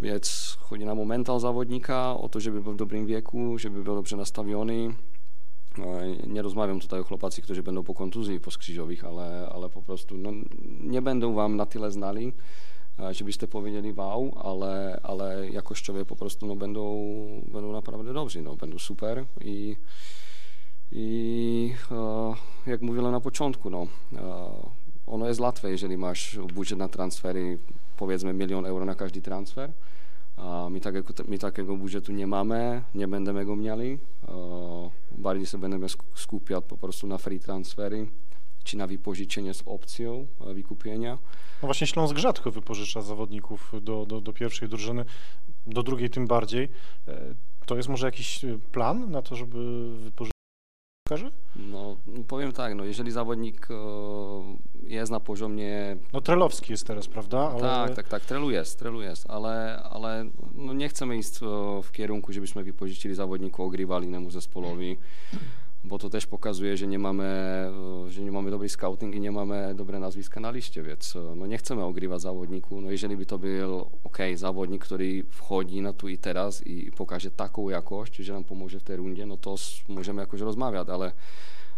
Więc 0.00 0.56
chodzi 0.60 0.84
nam 0.84 1.00
o 1.00 1.04
mental 1.04 1.40
zawodnika, 1.40 2.16
o 2.16 2.28
to, 2.28 2.40
żeby 2.40 2.62
był 2.62 2.72
w 2.72 2.76
dobrym 2.76 3.06
wieku, 3.06 3.58
żeby 3.58 3.82
był 3.82 3.94
dobrze 3.94 4.16
nastawiony. 4.16 4.94
E, 5.78 6.16
Nie 6.26 6.42
rozmawiam 6.42 6.80
tutaj 6.80 7.00
o 7.00 7.04
chłopacy, 7.04 7.42
którzy 7.42 7.62
będą 7.62 7.82
po 7.82 7.94
kontuzji 7.94 8.40
poskrzyżowych, 8.40 9.04
ale, 9.04 9.48
ale 9.54 9.68
po 9.68 9.82
prostu 9.82 10.16
no, 10.18 10.32
będą 11.02 11.34
wam 11.34 11.56
na 11.56 11.66
tyle 11.66 11.90
znali, 11.90 12.32
e, 13.00 13.14
żebyście 13.14 13.48
powiedzieli 13.48 13.92
wow, 13.92 14.32
ale, 14.44 15.00
ale 15.02 15.50
jakościowo 15.50 16.04
po 16.04 16.16
prostu 16.16 16.46
no, 16.46 16.56
będą, 16.56 17.08
będą 17.52 17.72
naprawdę 17.72 18.12
dobrzy, 18.12 18.42
no, 18.42 18.56
będą 18.56 18.78
super. 18.78 19.24
I, 19.40 19.76
i 20.92 21.74
e, 21.90 22.70
jak 22.70 22.82
mówiłem 22.82 23.12
na 23.12 23.20
początku, 23.20 23.70
no, 23.70 23.86
e, 24.16 24.52
ono 25.06 25.28
jest 25.28 25.40
łatwe, 25.40 25.70
jeżeli 25.70 25.96
masz 25.96 26.38
budżet 26.54 26.78
na 26.78 26.88
transfery, 26.88 27.58
powiedzmy 27.96 28.32
milion 28.32 28.66
euro 28.66 28.84
na 28.84 28.94
każdy 28.94 29.22
transfer, 29.22 29.72
a 30.36 30.68
my, 30.70 30.80
takiego, 30.80 31.14
my 31.28 31.38
takiego 31.38 31.76
budżetu 31.76 32.12
nie 32.12 32.26
mamy, 32.26 32.82
nie 32.94 33.08
będziemy 33.08 33.44
go. 33.44 33.54
E, 33.54 34.90
Bardziej 35.18 35.46
się 35.46 35.58
będziemy 35.58 35.86
sk- 35.86 36.04
skupiać 36.14 36.64
po 36.68 36.76
prostu 36.76 37.06
na 37.06 37.18
free 37.18 37.40
transfery, 37.40 38.06
na 38.76 38.86
wypożyczenie 38.86 39.54
z 39.54 39.62
opcją 39.66 40.26
e, 40.46 40.54
wykupienia. 40.54 41.18
No 41.62 41.66
właśnie 41.66 41.86
Śląsk 41.86 42.16
rzadko 42.16 42.50
wypożycza 42.50 43.02
zawodników 43.02 43.72
do, 43.82 44.06
do, 44.06 44.20
do 44.20 44.32
pierwszej 44.32 44.68
drużyny, 44.68 45.04
do 45.66 45.82
drugiej 45.82 46.10
tym 46.10 46.26
bardziej. 46.26 46.68
E, 47.08 47.34
To 47.66 47.76
jest 47.76 47.88
może 47.88 48.06
jakiś 48.06 48.44
e, 48.44 48.58
plan 48.72 49.10
na 49.10 49.22
to, 49.22 49.36
żeby 49.36 49.90
wypożyczyć? 49.94 50.32
No, 51.56 51.96
no 52.06 52.24
powiem 52.28 52.52
tak, 52.52 52.74
no, 52.74 52.84
jeżeli 52.84 53.10
zawodnik 53.10 53.68
e, 53.70 53.74
jest 54.86 55.12
na 55.12 55.20
poziomie 55.20 55.96
No 56.12 56.20
Trelowski 56.20 56.72
jest 56.72 56.86
teraz, 56.86 57.08
prawda? 57.08 57.50
Ale 57.50 57.60
Tak, 57.60 57.94
tak, 57.94 58.08
tak, 58.08 58.24
trelu 58.24 58.50
jest, 58.50 58.78
trelu 58.78 59.02
jest, 59.02 59.30
ale, 59.30 59.82
ale 59.90 60.30
no 60.54 60.72
nie 60.72 60.88
chcemy 60.88 61.18
iść 61.18 61.38
w 61.82 61.92
kierunku, 61.92 62.32
żebyśmy 62.32 62.64
wypożyczyli 62.64 63.14
zawodników, 63.14 63.66
ogrywali 63.66 64.06
innemu 64.06 64.30
zespołowi, 64.30 64.96
bo 65.84 65.98
to 65.98 66.10
też 66.10 66.26
pokazuje, 66.26 66.76
że 66.76 66.86
nie 66.86 66.98
mamy, 66.98 67.24
e, 67.24 68.10
że 68.10 68.22
nie 68.22 68.32
mamy 68.32 68.50
dobry 68.50 68.68
scouting 68.68 69.14
i 69.14 69.20
nie 69.20 69.32
mamy 69.32 69.74
dobre 69.74 69.98
nazwiska 69.98 70.40
na 70.40 70.50
liście, 70.50 70.82
więc 70.82 71.14
no 71.36 71.46
nie 71.46 71.58
chcemy 71.58 71.84
ogrywać 71.84 72.22
zawodników. 72.22 72.82
No 72.82 72.90
jeżeli 72.90 73.16
by 73.16 73.26
to 73.26 73.38
był 73.38 73.90
ok, 74.04 74.18
zawodnik, 74.34 74.84
który 74.84 75.24
wchodzi 75.30 75.80
na 75.80 75.92
tu 75.92 76.08
i 76.08 76.18
teraz 76.18 76.66
i 76.66 76.92
pokaże 76.92 77.30
taką 77.30 77.68
jakość, 77.68 78.16
że 78.16 78.32
nam 78.32 78.44
pomoże 78.44 78.80
w 78.80 78.82
tej 78.82 78.96
rundzie, 78.96 79.26
no 79.26 79.36
to 79.36 79.54
możemy 79.88 80.20
jakoś 80.20 80.40
rozmawiać, 80.40 80.88
ale 80.88 81.12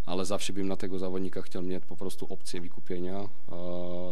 ale 0.06 0.24
zawsze 0.24 0.52
bym 0.52 0.68
na 0.68 0.76
tego 0.76 0.98
zawodnika 0.98 1.42
chciał 1.42 1.62
mieć 1.62 1.84
po 1.84 1.96
prostu 1.96 2.26
opcję 2.32 2.60
wykupienia, 2.60 3.28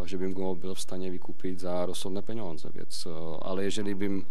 żebym 0.04 0.34
go 0.34 0.54
był 0.54 0.74
w 0.74 0.80
stanie 0.80 1.10
wykupić 1.10 1.60
za 1.60 1.86
rozsądne 1.86 2.22
pieniądze, 2.22 2.70
więc, 2.74 3.06
e, 3.06 3.44
ale 3.44 3.64
jeżeli 3.64 3.94
bym, 3.94 4.24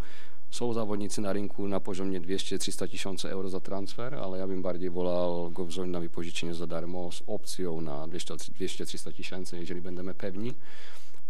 są 0.52 0.74
zawodnicy 0.74 1.22
na 1.22 1.34
rynku 1.34 1.68
na 1.68 1.80
poziomie 1.80 2.22
200-300 2.22 2.90
tysięcy 2.90 3.30
euro 3.30 3.50
za 3.50 3.60
transfer, 3.60 4.16
ale 4.16 4.38
ja 4.38 4.48
bym 4.48 4.62
bardziej 4.62 4.90
wolał 4.90 5.52
go 5.52 5.66
wziąć 5.66 5.92
na 5.92 6.00
wypożyczenie 6.00 6.54
za 6.54 6.68
darmo 6.68 7.12
z 7.12 7.24
opcją 7.28 7.82
na 7.82 8.08
200-300 8.08 9.14
tysięcy, 9.14 9.60
jeżeli 9.60 9.82
będziemy 9.82 10.14
pewni, 10.14 10.54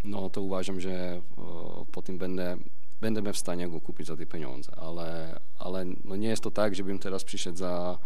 no 0.03 0.29
to 0.29 0.41
uważam, 0.41 0.81
że 0.81 0.91
e, 0.91 1.21
po 1.91 2.01
tym 2.01 2.17
będę, 2.17 2.57
będziemy 3.01 3.33
w 3.33 3.37
stanie 3.37 3.69
go 3.69 3.81
kupić 3.81 4.07
za 4.07 4.17
te 4.17 4.25
pieniądze, 4.25 4.71
ale, 4.75 5.39
ale 5.59 5.85
no 6.03 6.15
nie 6.15 6.27
jest 6.27 6.43
to 6.43 6.51
tak, 6.51 6.75
żebym 6.75 6.99
teraz 6.99 7.23
przyszedł 7.23 7.57
za 7.57 7.97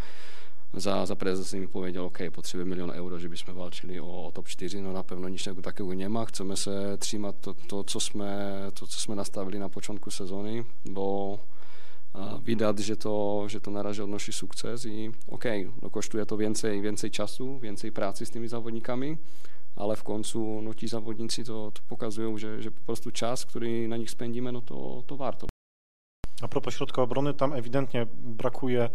za, 0.74 1.06
za 1.06 1.16
prezesem 1.16 1.64
i 1.64 1.68
powiedział, 1.68 2.06
ok, 2.06 2.20
potrzebujemy 2.34 2.72
milion 2.72 2.92
euro, 2.92 3.20
żebyśmy 3.20 3.54
walczyli 3.54 4.00
o, 4.00 4.26
o 4.28 4.32
top 4.34 4.48
4, 4.48 4.82
no 4.82 4.94
na 4.94 5.04
pewno 5.04 5.30
niczego 5.30 5.62
takiego 5.62 5.94
nie 5.94 6.10
ma, 6.10 6.26
chcemy 6.26 6.58
się 6.58 6.72
trzymać 7.00 7.36
to, 7.42 7.54
to, 7.54 7.84
co 7.84 8.00
jsme, 8.00 8.72
to, 8.76 8.88
co 8.88 9.00
jsme 9.00 9.16
nastavili 9.16 9.60
na 9.60 9.70
początku 9.70 10.12
sezony, 10.12 10.64
bo 10.86 11.38
a, 12.14 12.40
widać, 12.44 12.80
że 12.80 12.98
to, 12.98 13.44
że 13.48 13.62
to 13.62 13.72
na 13.72 13.84
razie 13.84 14.04
odnosi 14.04 14.34
sukces 14.34 14.86
i 14.86 15.12
ok, 15.28 15.46
no 15.82 15.90
kosztuje 15.90 16.26
to 16.26 16.38
więcej, 16.38 16.82
więcej 16.82 17.12
czasu, 17.12 17.60
więcej 17.60 17.92
pracy 17.92 18.26
z 18.26 18.30
tymi 18.30 18.48
zawodnikami, 18.48 19.18
ale 19.76 19.96
w 19.96 20.04
końcu 20.04 20.62
no, 20.62 20.74
ci 20.74 20.88
zawodnicy 20.88 21.44
to, 21.44 21.72
to 21.74 21.82
pokazują, 21.88 22.38
że, 22.38 22.62
że 22.62 22.72
po 22.72 22.82
prostu 22.82 23.12
czas, 23.12 23.46
który 23.46 23.88
na 23.88 23.98
nich 23.98 24.12
spędzimy, 24.12 24.52
no 24.52 24.62
to, 24.62 25.04
to 25.08 25.18
warto. 25.18 25.48
A 26.42 26.48
propos 26.48 26.74
środka 26.74 27.02
obrony, 27.02 27.34
tam 27.34 27.54
ewidentnie 27.54 28.08
brakuje 28.14 28.82
e, 28.82 28.90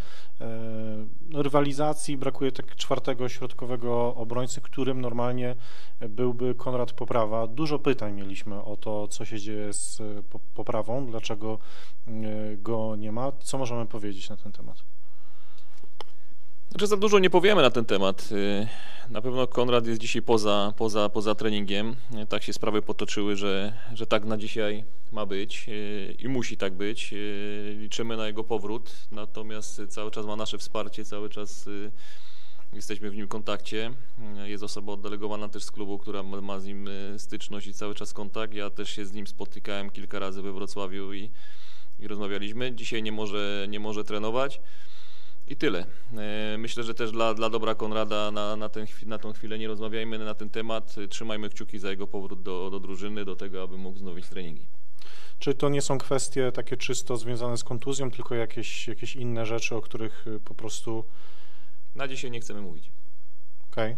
rywalizacji, 1.34 2.16
brakuje 2.16 2.52
tak 2.52 2.76
czwartego 2.76 3.28
środkowego 3.28 4.14
obrońcy, 4.14 4.60
którym 4.60 5.00
normalnie 5.00 5.54
byłby 6.08 6.54
Konrad 6.54 6.92
Poprawa. 6.92 7.46
Dużo 7.46 7.78
pytań 7.78 8.14
mieliśmy 8.14 8.62
o 8.62 8.76
to, 8.76 9.08
co 9.08 9.24
się 9.24 9.38
dzieje 9.38 9.72
z 9.72 10.00
e, 10.00 10.22
po- 10.30 10.40
Poprawą, 10.54 11.06
dlaczego 11.06 11.58
e, 12.06 12.10
go 12.56 12.96
nie 12.96 13.12
ma. 13.12 13.32
Co 13.32 13.58
możemy 13.58 13.86
powiedzieć 13.86 14.30
na 14.30 14.36
ten 14.36 14.52
temat? 14.52 14.95
Znaczy 16.70 16.86
za 16.86 16.96
dużo 16.96 17.18
nie 17.18 17.30
powiemy 17.30 17.62
na 17.62 17.70
ten 17.70 17.84
temat. 17.84 18.28
Y, 18.32 18.68
Na 19.10 19.22
pewno 19.22 19.46
Konrad 19.46 19.86
jest 19.86 20.00
dzisiaj 20.00 20.22
poza, 20.22 20.72
poza, 20.76 21.08
poza 21.08 21.34
treningiem. 21.34 21.96
Y, 22.22 22.26
Tak 22.26 22.42
się 22.42 22.52
sprawy 22.52 22.82
potoczyły, 22.82 23.36
że, 23.36 23.72
że 23.94 24.06
tak 24.06 24.24
na 24.24 24.36
dzisiaj 24.36 24.84
ma 25.12 25.26
być 25.26 25.66
y, 25.68 26.16
i 26.18 26.28
musi 26.28 26.56
tak 26.56 26.74
być. 26.74 27.14
Liczymy 27.78 28.16
na 28.16 28.26
jego 28.26 28.44
powrót, 28.44 28.92
natomiast 29.12 29.82
cały 29.88 30.10
czas 30.10 30.26
ma 30.26 30.36
nasze 30.36 30.58
wsparcie, 30.58 31.04
cały 31.04 31.30
czas 31.30 31.68
jesteśmy 32.72 33.10
w 33.10 33.16
nim 33.16 33.28
kontakcie. 33.28 33.90
Jest 34.44 34.62
osoba 34.64 34.92
oddelegowana 34.92 35.48
też 35.48 35.64
z 35.64 35.70
klubu, 35.70 35.98
która 35.98 36.22
ma 36.22 36.60
z 36.60 36.64
nim 36.66 36.88
styczność 37.18 37.66
i 37.66 37.74
cały 37.74 37.94
czas 37.94 38.12
kontakt. 38.12 38.54
Ja 38.54 38.70
też 38.70 38.90
się 38.90 39.06
z 39.06 39.12
nim 39.12 39.26
spotykałem 39.26 39.90
kilka 39.90 40.18
razy 40.18 40.42
we 40.42 40.52
Wrocławiu 40.52 41.12
i, 41.12 41.30
i 41.98 42.08
rozmawialiśmy. 42.08 42.74
Dzisiaj 42.74 43.02
nie 43.02 43.12
może, 43.12 43.66
nie 43.68 43.80
może 43.80 44.04
trenować. 44.04 44.60
I 45.48 45.56
tyle. 45.56 45.86
E, 46.16 46.58
Myślę, 46.58 46.82
że 46.82 46.94
też 46.94 47.12
dla, 47.12 47.34
dla 47.34 47.50
dobra 47.50 47.74
Konrada 47.74 48.30
na, 48.30 48.56
na, 48.56 48.68
ten, 48.68 48.86
na 49.06 49.18
tą 49.18 49.32
chwilę 49.32 49.58
nie 49.58 49.68
rozmawiajmy 49.68 50.18
na 50.18 50.34
ten 50.34 50.50
temat. 50.50 50.94
Trzymajmy 51.08 51.48
kciuki 51.48 51.78
za 51.78 51.90
jego 51.90 52.06
powrót 52.06 52.42
do, 52.42 52.70
do 52.70 52.80
drużyny, 52.80 53.24
do 53.24 53.36
tego, 53.36 53.62
aby 53.62 53.78
mógł 53.78 53.98
wznowić 53.98 54.26
treningi. 54.28 54.66
Czy 55.38 55.54
to 55.54 55.68
nie 55.68 55.82
są 55.82 55.98
kwestie 55.98 56.52
takie 56.52 56.76
czysto 56.76 57.16
związane 57.16 57.56
z 57.56 57.64
kontuzją, 57.64 58.10
tylko 58.10 58.34
jakieś, 58.34 58.88
jakieś 58.88 59.16
inne 59.16 59.46
rzeczy, 59.46 59.74
o 59.74 59.80
których 59.82 60.26
y, 60.26 60.40
po 60.40 60.54
prostu 60.54 61.04
na 61.94 62.08
dzisiaj 62.08 62.30
nie 62.30 62.40
chcemy 62.40 62.60
mówić. 62.60 62.90
Okej. 63.72 63.92
E, 63.92 63.96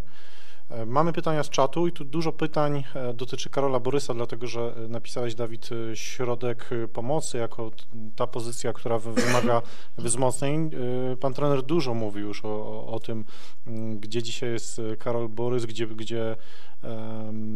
Mamy 0.86 1.12
pytania 1.12 1.42
z 1.42 1.48
czatu 1.50 1.86
i 1.86 1.92
tu 1.92 2.04
dużo 2.04 2.32
pytań 2.32 2.84
e, 2.94 3.14
dotyczy 3.14 3.50
Karola 3.50 3.80
Borysa, 3.80 4.14
dlatego 4.14 4.46
że 4.46 4.60
e, 4.84 4.88
napisałeś, 4.88 5.34
Dawid, 5.34 5.68
e, 5.92 5.96
środek 5.96 6.70
e, 6.84 6.88
pomocy 6.88 7.38
jako 7.38 7.70
ta 8.16 8.26
pozycja, 8.26 8.72
która 8.72 8.98
wy- 8.98 9.12
wymaga 9.12 9.62
wzmocnień. 9.98 10.70
E, 11.12 11.16
Pan 11.16 11.34
trener 11.34 11.62
dużo 11.62 11.94
mówił 11.94 12.28
już 12.28 12.44
o, 12.44 12.48
o, 12.48 12.86
o 12.86 13.00
tym, 13.00 13.24
gdzie 14.00 14.22
dzisiaj 14.22 14.52
jest 14.52 14.78
e, 14.78 14.96
Karol 14.96 15.28
Borys, 15.28 15.66
gdzie, 15.66 15.86
gdzie 15.86 16.36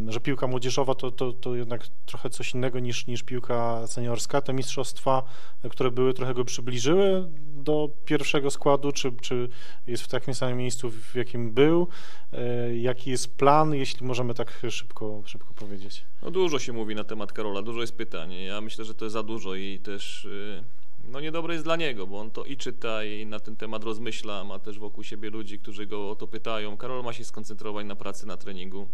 że 0.07 0.19
piłka 0.19 0.47
młodzieżowa 0.47 0.95
to, 0.95 1.11
to, 1.11 1.33
to 1.33 1.55
jednak 1.55 1.87
trochę 2.05 2.29
coś 2.29 2.53
innego 2.53 2.79
niż, 2.79 3.07
niż 3.07 3.23
piłka 3.23 3.87
seniorska. 3.87 4.41
Te 4.41 4.53
mistrzostwa, 4.53 5.23
które 5.69 5.91
były, 5.91 6.13
trochę 6.13 6.33
go 6.33 6.45
przybliżyły 6.45 7.29
do 7.55 7.89
pierwszego 8.05 8.51
składu, 8.51 8.91
czy, 8.91 9.11
czy 9.11 9.49
jest 9.87 10.03
w 10.03 10.07
takim 10.07 10.33
samym 10.33 10.57
miejscu, 10.57 10.91
w 10.91 11.15
jakim 11.15 11.51
był? 11.51 11.87
E, 12.33 12.77
Jaki 12.77 13.11
jest 13.11 13.35
plan, 13.35 13.73
jeśli 13.73 14.05
możemy 14.05 14.33
tak 14.33 14.61
szybko, 14.69 15.23
szybko 15.25 15.53
powiedzieć? 15.53 16.05
No 16.21 16.31
dużo 16.31 16.59
się 16.59 16.73
mówi 16.73 16.95
na 16.95 17.03
temat 17.03 17.33
Karola, 17.33 17.61
dużo 17.61 17.81
jest 17.81 17.97
pytań. 17.97 18.33
Ja 18.33 18.61
myślę, 18.61 18.85
że 18.85 18.93
to 18.93 19.05
jest 19.05 19.13
za 19.13 19.23
dużo 19.23 19.55
i 19.55 19.79
też 19.79 20.25
y, 20.25 20.63
no 21.03 21.19
niedobre 21.19 21.53
jest 21.53 21.65
dla 21.65 21.75
niego, 21.75 22.07
bo 22.07 22.19
on 22.19 22.31
to 22.31 22.45
i 22.45 22.57
czyta 22.57 23.03
i 23.03 23.25
na 23.25 23.39
ten 23.39 23.55
temat 23.55 23.83
rozmyśla, 23.83 24.43
ma 24.43 24.59
też 24.59 24.79
wokół 24.79 25.03
siebie 25.03 25.29
ludzi, 25.29 25.59
którzy 25.59 25.85
go 25.85 26.09
o 26.09 26.15
to 26.15 26.27
pytają. 26.27 26.77
Karol 26.77 27.03
ma 27.03 27.13
się 27.13 27.25
skoncentrować 27.25 27.85
na 27.85 27.95
pracy, 27.95 28.27
na 28.27 28.37
treningu, 28.37 28.87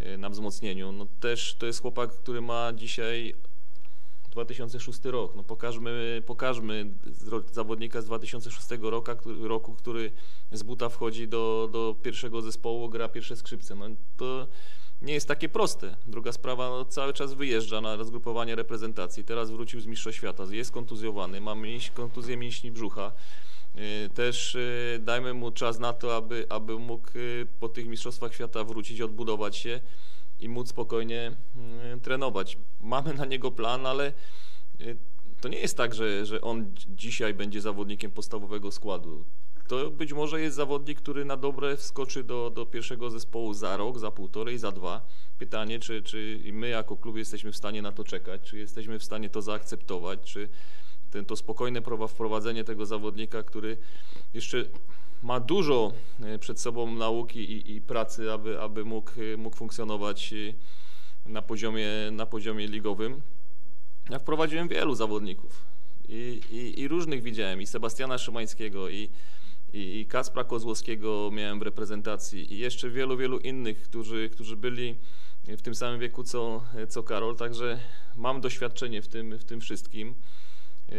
y, 0.00 0.18
na 0.18 0.30
wzmocnieniu. 0.30 0.92
No 0.92 1.06
też 1.20 1.54
to 1.54 1.66
jest 1.66 1.82
chłopak, 1.82 2.10
który 2.10 2.40
ma 2.40 2.72
dzisiaj 2.72 3.34
2006 4.30 5.04
rok. 5.04 5.34
No 5.34 5.42
pokażmy, 5.42 6.22
pokażmy 6.26 6.86
zawodnika 7.52 8.02
z 8.02 8.04
2006 8.04 8.68
roku, 8.80 9.16
który, 9.16 9.48
roku, 9.48 9.74
który 9.74 10.12
z 10.52 10.62
buta 10.62 10.88
wchodzi 10.88 11.28
do, 11.28 11.68
do 11.72 11.96
pierwszego 12.02 12.42
zespołu, 12.42 12.88
gra 12.88 13.08
pierwsze 13.08 13.36
skrzypce. 13.36 13.74
No 13.74 13.86
to 14.16 14.48
nie 15.02 15.14
jest 15.14 15.28
takie 15.28 15.48
proste. 15.48 15.96
Druga 16.06 16.32
sprawa, 16.32 16.68
no, 16.68 16.84
cały 16.84 17.12
czas 17.12 17.34
wyjeżdża 17.34 17.80
na 17.80 17.96
rozgrupowanie 17.96 18.54
reprezentacji. 18.54 19.24
Teraz 19.24 19.50
wrócił 19.50 19.80
z 19.80 19.86
Mistrzostw 19.86 20.18
Świata, 20.18 20.44
jest 20.50 20.70
kontuzjowany, 20.72 21.40
ma 21.40 21.54
mięś, 21.54 21.90
kontuzję 21.90 22.36
mięśni 22.36 22.72
brzucha. 22.72 23.12
Yy, 23.74 23.82
Też 24.14 24.54
yy, 24.54 24.98
dajmy 24.98 25.34
mu 25.34 25.50
czas 25.50 25.78
na 25.78 25.92
to, 25.92 26.16
aby, 26.16 26.46
aby 26.48 26.78
mógł 26.78 27.08
yy, 27.14 27.46
po 27.60 27.68
tych 27.68 27.86
Mistrzostwach 27.86 28.34
Świata 28.34 28.64
wrócić, 28.64 29.00
odbudować 29.00 29.56
się 29.56 29.80
i 30.40 30.48
móc 30.48 30.68
spokojnie 30.68 31.36
trenować. 32.02 32.58
Mamy 32.80 33.14
na 33.14 33.24
niego 33.24 33.50
plan, 33.50 33.86
ale 33.86 34.12
to 35.40 35.48
nie 35.48 35.58
jest 35.58 35.76
tak, 35.76 35.94
że, 35.94 36.26
że 36.26 36.40
on 36.40 36.74
dzi- 36.74 36.86
dzisiaj 36.96 37.34
będzie 37.34 37.60
zawodnikiem 37.60 38.10
podstawowego 38.10 38.72
składu. 38.72 39.24
To 39.68 39.90
być 39.90 40.12
może 40.12 40.40
jest 40.40 40.56
zawodnik, 40.56 41.00
który 41.00 41.24
na 41.24 41.36
dobre 41.36 41.76
wskoczy 41.76 42.24
do, 42.24 42.50
do 42.50 42.66
pierwszego 42.66 43.10
zespołu 43.10 43.54
za 43.54 43.76
rok, 43.76 43.98
za 43.98 44.10
półtorej, 44.10 44.58
za 44.58 44.72
dwa. 44.72 45.06
Pytanie, 45.38 45.78
czy, 45.78 46.02
czy 46.02 46.40
my 46.52 46.68
jako 46.68 46.96
klub 46.96 47.16
jesteśmy 47.16 47.52
w 47.52 47.56
stanie 47.56 47.82
na 47.82 47.92
to 47.92 48.04
czekać, 48.04 48.40
czy 48.42 48.58
jesteśmy 48.58 48.98
w 48.98 49.04
stanie 49.04 49.30
to 49.30 49.42
zaakceptować, 49.42 50.20
czy 50.32 50.48
ten, 51.10 51.24
to 51.24 51.36
spokojne 51.36 51.80
prowa- 51.82 52.08
wprowadzenie 52.08 52.64
tego 52.64 52.86
zawodnika, 52.86 53.42
który 53.42 53.76
jeszcze 54.34 54.64
ma 55.22 55.40
dużo 55.40 55.92
e, 56.22 56.38
przed 56.38 56.60
sobą 56.60 56.94
nauki 56.94 57.40
i, 57.52 57.76
i 57.76 57.80
pracy, 57.80 58.32
aby, 58.32 58.60
aby 58.60 58.84
mógł, 58.84 59.10
e, 59.34 59.36
mógł 59.36 59.56
funkcjonować 59.56 60.32
e, 60.32 61.28
na 61.30 61.42
poziomie, 61.42 61.88
na 62.12 62.26
poziomie 62.26 62.66
ligowym. 62.66 63.20
Ja 64.10 64.18
wprowadziłem 64.18 64.68
wielu 64.68 64.94
zawodników 64.94 65.64
i, 66.08 66.40
i, 66.50 66.80
i 66.80 66.88
różnych 66.88 67.22
widziałem, 67.22 67.62
i 67.62 67.66
Sebastiana 67.66 68.18
Szymańskiego, 68.18 68.88
i, 68.88 69.08
i, 69.72 70.00
i 70.00 70.06
Kaspra 70.06 70.44
Kozłowskiego 70.44 71.30
miałem 71.32 71.58
w 71.58 71.62
reprezentacji, 71.62 72.54
i 72.54 72.58
jeszcze 72.58 72.90
wielu, 72.90 73.16
wielu 73.16 73.38
innych, 73.38 73.82
którzy, 73.82 74.30
którzy 74.30 74.56
byli 74.56 74.96
w 75.44 75.62
tym 75.62 75.74
samym 75.74 76.00
wieku 76.00 76.24
co, 76.24 76.64
co 76.88 77.02
Karol, 77.02 77.36
także 77.36 77.78
mam 78.16 78.40
doświadczenie 78.40 79.02
w 79.02 79.08
tym, 79.08 79.38
w 79.38 79.44
tym 79.44 79.60
wszystkim. 79.60 80.14
Yy, 80.88 80.96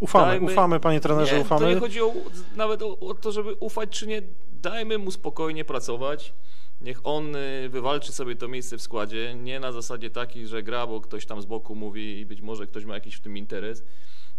Ufamy, 0.00 0.26
Dajmy- 0.26 0.52
ufamy, 0.52 0.80
panie 0.80 1.00
trenerze, 1.00 1.36
nie, 1.36 1.42
ufamy. 1.42 1.60
To 1.60 1.70
nie 1.70 1.80
chodzi 1.80 2.00
o, 2.02 2.12
nawet 2.56 2.82
o, 2.82 2.98
o 2.98 3.14
to, 3.14 3.32
żeby 3.32 3.54
ufać 3.54 3.90
czy 3.90 4.06
nie. 4.06 4.22
Dajmy 4.52 4.98
mu 4.98 5.10
spokojnie 5.10 5.64
pracować. 5.64 6.34
Niech 6.80 7.00
on 7.04 7.36
y, 7.36 7.68
wywalczy 7.68 8.12
sobie 8.12 8.36
to 8.36 8.48
miejsce 8.48 8.78
w 8.78 8.82
składzie. 8.82 9.34
Nie 9.34 9.60
na 9.60 9.72
zasadzie 9.72 10.10
takiej, 10.10 10.46
że 10.46 10.62
gra, 10.62 10.86
bo 10.86 11.00
ktoś 11.00 11.26
tam 11.26 11.42
z 11.42 11.46
boku 11.46 11.74
mówi 11.74 12.18
i 12.18 12.26
być 12.26 12.40
może 12.40 12.66
ktoś 12.66 12.84
ma 12.84 12.94
jakiś 12.94 13.14
w 13.14 13.20
tym 13.20 13.36
interes. 13.36 13.84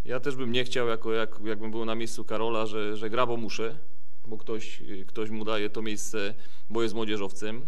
Ja 0.05 0.19
też 0.19 0.35
bym 0.35 0.51
nie 0.51 0.63
chciał, 0.63 0.87
jako, 0.87 1.13
jak, 1.13 1.39
jakbym 1.43 1.71
był 1.71 1.85
na 1.85 1.95
miejscu 1.95 2.25
Karola, 2.25 2.65
że, 2.65 2.97
że 2.97 3.09
gra, 3.09 3.25
bo 3.25 3.37
muszę, 3.37 3.77
bo 4.27 4.37
ktoś, 4.37 4.83
ktoś 5.07 5.29
mu 5.29 5.45
daje 5.45 5.69
to 5.69 5.81
miejsce, 5.81 6.33
bo 6.69 6.83
jest 6.83 6.95
młodzieżowcem. 6.95 7.61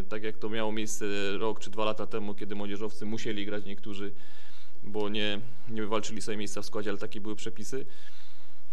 Y, 0.00 0.04
Tak 0.08 0.22
jak 0.22 0.38
to 0.38 0.48
miało 0.48 0.72
miejsce 0.72 1.04
rok 1.38 1.60
czy 1.60 1.70
dwa 1.70 1.84
lata 1.84 2.06
temu, 2.06 2.34
kiedy 2.34 2.54
młodzieżowcy 2.54 3.06
musieli 3.06 3.46
grać 3.46 3.64
niektórzy 3.64 4.12
bo 4.82 5.08
nie, 5.08 5.40
nie 5.68 5.82
wywalczyli 5.82 6.22
sobie 6.22 6.36
miejsca 6.36 6.62
w 6.62 6.66
składzie, 6.66 6.90
ale 6.90 6.98
takie 6.98 7.20
były 7.20 7.36
przepisy. 7.36 7.86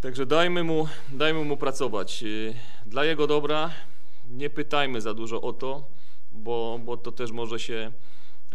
Także 0.01 0.25
dajmy 0.25 0.63
mu, 0.63 0.87
dajmy 1.09 1.43
mu 1.43 1.57
pracować. 1.57 2.21
Yy, 2.21 2.53
Dla 2.85 3.05
jego 3.05 3.27
dobra 3.27 3.71
nie 4.29 4.49
pytajmy 4.49 5.01
za 5.01 5.13
dużo 5.13 5.41
o 5.41 5.53
to, 5.53 5.83
bo, 6.31 6.79
bo 6.85 6.97
to 6.97 7.11
też 7.11 7.31
może 7.31 7.59
się 7.59 7.91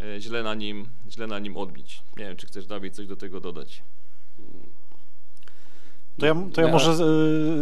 e, 0.00 0.20
źle 0.20 0.42
na, 0.42 0.54
nim, 0.54 0.88
źle 1.10 1.26
na 1.26 1.38
nim 1.38 1.56
odbić. 1.56 2.02
Nie 2.16 2.24
wiem, 2.24 2.36
czy 2.36 2.46
chcesz, 2.46 2.66
Dawid, 2.66 2.94
coś 2.94 3.06
do 3.06 3.16
tego 3.16 3.40
dodać. 3.40 3.82
To 6.18 6.26
ja, 6.26 6.34
to 6.52 6.60
ja 6.60 6.72
może 6.72 6.96
z, 6.96 7.00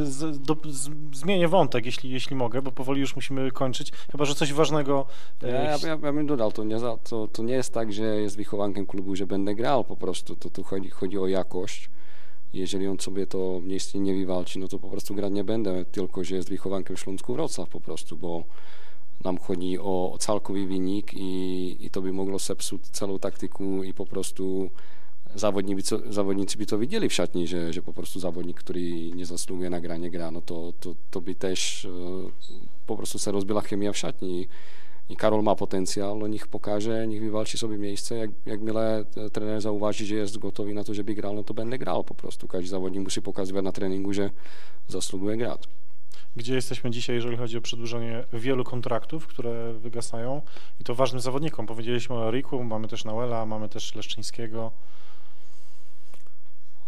z, 0.08 0.40
do, 0.40 0.56
z, 0.64 0.90
zmienię 1.12 1.48
wątek, 1.48 1.86
jeśli, 1.86 2.10
jeśli 2.10 2.36
mogę, 2.36 2.62
bo 2.62 2.72
powoli 2.72 3.00
już 3.00 3.16
musimy 3.16 3.50
kończyć. 3.50 3.92
Chyba, 4.12 4.24
że 4.24 4.34
coś 4.34 4.52
ważnego. 4.52 5.06
Ja, 5.42 5.48
e, 5.48 5.52
ja, 5.52 5.88
ja, 5.88 5.98
ja 6.02 6.12
bym 6.12 6.26
dodał, 6.26 6.52
to 6.52 6.64
nie, 6.64 6.78
za, 6.78 6.96
to, 6.96 7.28
to 7.28 7.42
nie 7.42 7.54
jest 7.54 7.74
tak, 7.74 7.92
że 7.92 8.02
jest 8.02 8.36
wychowankiem 8.36 8.86
klubu, 8.86 9.16
że 9.16 9.26
będę 9.26 9.54
grał 9.54 9.84
po 9.84 9.96
prostu, 9.96 10.36
to 10.36 10.50
tu 10.50 10.62
chodzi, 10.62 10.90
chodzi 10.90 11.18
o 11.18 11.26
jakość. 11.26 11.90
Jeżeli 12.52 12.86
on 12.86 12.98
sobie 12.98 13.26
to 13.26 13.60
miejsce 13.62 13.98
nie 13.98 14.14
wywalczy, 14.14 14.58
no 14.58 14.68
to 14.68 14.78
po 14.78 14.88
prostu 14.88 15.14
grać 15.14 15.32
nie 15.32 15.44
będę, 15.44 15.84
tylko 15.84 16.24
że 16.24 16.36
jest 16.36 16.48
wychowankiem 16.48 16.96
Śląsku 16.96 17.34
Wrocław 17.34 17.68
po 17.68 17.80
prostu, 17.80 18.16
bo 18.16 18.44
nam 19.24 19.38
chodzi 19.38 19.78
o 19.78 20.16
całkowy 20.18 20.66
wynik 20.66 21.14
i, 21.14 21.76
i 21.80 21.90
to 21.90 22.02
by 22.02 22.12
mogło 22.12 22.38
zepsuć 22.38 22.82
całą 22.82 23.18
taktyku 23.18 23.84
i 23.84 23.94
po 23.94 24.06
prostu 24.06 24.70
zawodnicy, 25.34 25.96
zawodnicy 26.08 26.58
by 26.58 26.66
to 26.66 26.78
widzieli 26.78 27.08
w 27.08 27.14
szatni, 27.14 27.46
że, 27.46 27.72
że 27.72 27.82
po 27.82 27.92
prostu 27.92 28.20
zawodnik, 28.20 28.56
który 28.56 29.10
nie 29.10 29.26
zasługuje 29.26 29.70
na 29.70 29.80
granie 29.80 30.10
gra, 30.10 30.30
no 30.30 30.40
to, 30.40 30.72
to, 30.80 30.94
to 31.10 31.20
by 31.20 31.34
też 31.34 31.84
e, 31.84 31.88
po 32.86 32.96
prostu 32.96 33.18
się 33.18 33.32
rozbiła 33.32 33.60
chemia 33.60 33.92
w 33.92 33.98
szatni. 33.98 34.48
I 35.08 35.16
Karol 35.16 35.42
ma 35.42 35.54
potencjał, 35.54 36.18
no 36.18 36.26
niech 36.26 36.48
pokaże, 36.48 37.06
niech 37.06 37.22
wywalczy 37.22 37.58
sobie 37.58 37.78
miejsce. 37.78 38.16
Jak, 38.16 38.30
jak 38.46 38.60
mile 38.60 39.04
e, 39.16 39.30
trener 39.30 39.60
zauważy, 39.60 40.06
że 40.06 40.14
jest 40.14 40.38
gotowy 40.38 40.74
na 40.74 40.84
to, 40.84 40.94
żeby 40.94 41.14
grał, 41.14 41.34
no 41.34 41.44
to 41.44 41.54
będę 41.54 41.78
grał 41.78 42.04
po 42.04 42.14
prostu. 42.14 42.48
Każdy 42.48 42.68
zawodnik 42.68 43.04
musi 43.04 43.22
pokazywać 43.22 43.64
na 43.64 43.72
treningu, 43.72 44.12
że 44.12 44.30
zasługuje 44.88 45.36
grać. 45.36 45.68
Gdzie 46.36 46.54
jesteśmy 46.54 46.90
dzisiaj, 46.90 47.16
jeżeli 47.16 47.36
chodzi 47.36 47.58
o 47.58 47.60
przedłużenie 47.60 48.24
wielu 48.32 48.64
kontraktów, 48.64 49.26
które 49.26 49.72
wygasają 49.72 50.42
i 50.80 50.84
to 50.84 50.94
ważnym 50.94 51.20
zawodnikom. 51.20 51.66
Powiedzieliśmy 51.66 52.16
o 52.16 52.28
Eriku, 52.28 52.64
mamy 52.64 52.88
też 52.88 53.04
Nauela, 53.04 53.46
mamy 53.46 53.68
też 53.68 53.94
Leszczyńskiego. 53.94 54.72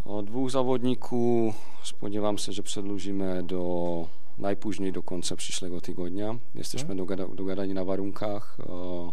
O 0.05 0.22
dwóch 0.22 0.50
zawodników 0.50 1.55
spodziewam 1.84 2.38
się, 2.38 2.53
że 2.53 2.62
przedłużymy 2.62 3.42
do 3.42 4.07
najpóźniej 4.38 4.92
do 4.92 5.03
końca 5.03 5.36
przyszłego 5.36 5.80
tygodnia. 5.80 6.34
Jesteśmy 6.55 6.96
dogada, 6.96 7.26
dogadani 7.28 7.74
na 7.74 7.84
warunkach. 7.84 8.57
O, 8.68 9.12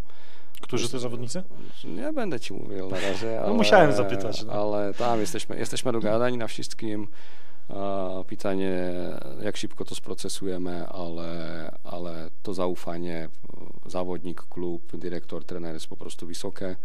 Którzy 0.61 0.89
to 0.89 0.99
zawodnicy? 0.99 1.43
Nie 1.83 2.13
będę 2.13 2.39
ci 2.39 2.53
mówił 2.53 2.89
na 2.89 2.99
razie. 2.99 3.41
Ale, 3.41 3.53
musiałem 3.53 3.91
zapytać, 3.91 4.43
no. 4.43 4.53
Ale 4.53 4.93
tam 4.93 5.19
jesteśmy, 5.19 5.59
jesteśmy 5.59 5.91
dogadani 5.91 6.37
na 6.37 6.47
wszystkim. 6.47 7.07
Pytanie, 8.27 8.93
jak 9.41 9.57
szybko 9.57 9.85
to 9.85 9.95
sprocesujemy, 9.95 10.87
ale, 10.87 11.71
ale 11.83 12.29
to 12.43 12.53
zaufanie, 12.53 13.29
zawodnik, 13.85 14.41
klub, 14.41 14.97
dyrektor, 14.97 15.45
trener 15.45 15.73
jest 15.73 15.87
po 15.87 15.97
prostu 15.97 16.27
wysokie. 16.27 16.75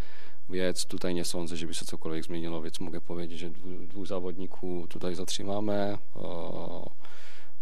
Więc 0.51 0.85
tutaj 0.87 1.15
nie 1.15 1.25
sądzę, 1.25 1.57
żeby 1.57 1.75
się 1.75 1.85
cokolwiek 1.85 2.25
zmieniło, 2.25 2.63
więc 2.63 2.81
mogę 2.81 3.01
powiedzieć, 3.01 3.39
że 3.39 3.51
dwu- 3.51 3.87
dwóch 3.89 4.07
zawodników 4.07 4.89
tutaj 4.89 5.15
zatrzymamy 5.15 5.99
o, 6.15 6.91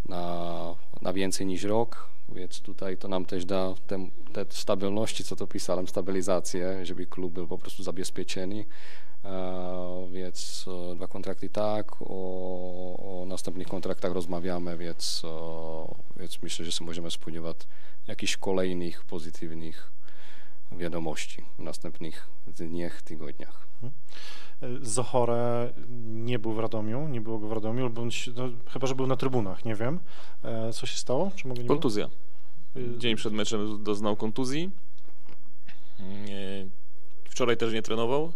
na, 0.09 0.75
na 1.03 1.13
więcej 1.13 1.47
niż 1.47 1.63
rok, 1.65 2.09
więc 2.29 2.61
tutaj 2.61 2.99
to 2.99 3.09
nam 3.09 3.25
też 3.25 3.45
da 3.45 3.75
te, 3.87 4.09
te 4.33 4.47
stabilności, 4.49 5.25
co 5.25 5.37
to 5.37 5.47
pisałem, 5.47 5.89
stabilizację, 5.89 6.87
żeby 6.87 7.07
klub 7.07 7.33
był 7.33 7.49
po 7.49 7.59
prostu 7.59 7.83
zabezpieczony. 7.83 8.65
E, 9.25 10.09
więc 10.13 10.65
e, 10.93 10.95
dwa 10.95 11.07
kontrakty 11.07 11.49
tak, 11.49 12.03
o, 12.03 13.21
o 13.21 13.25
następnych 13.27 13.69
kontraktach 13.69 14.13
rozmawiamy, 14.13 14.77
więc, 14.77 15.23
e, 15.25 16.21
więc 16.21 16.43
myślę, 16.43 16.65
że 16.65 16.73
się 16.73 16.85
możemy 16.85 17.11
spodziewać 17.11 17.57
jakichś 18.07 18.37
kolejnych 18.37 19.05
pozytywnych 19.05 19.93
wiadomości 20.79 21.45
w 21.59 21.63
następnych 21.63 22.29
dniach, 22.47 23.03
tygodniach. 23.03 23.69
Zochore 24.83 25.73
nie 26.05 26.39
był 26.39 26.53
w 26.53 26.59
Radomiu, 26.59 27.09
nie 27.09 27.21
było 27.21 27.39
go 27.39 27.49
w 27.49 27.53
Radomiu, 27.53 27.91
bądź, 27.91 28.31
no, 28.37 28.49
chyba, 28.69 28.87
że 28.87 28.95
był 28.95 29.07
na 29.07 29.17
trybunach, 29.17 29.65
nie 29.65 29.75
wiem. 29.75 30.01
E, 30.45 30.73
Co 30.73 30.87
się 30.87 30.97
stało? 30.97 31.31
Czy 31.37 31.49
mogę 31.49 31.63
nie? 31.63 31.69
Kontuzja. 31.69 32.09
Y, 32.77 32.99
Dzień 32.99 33.17
przed 33.17 33.33
meczem 33.33 33.83
doznał 33.85 34.17
kontuzji. 34.17 34.71
Wczoraj 37.25 37.57
też 37.57 37.73
nie 37.73 37.83
trenował. 37.83 38.33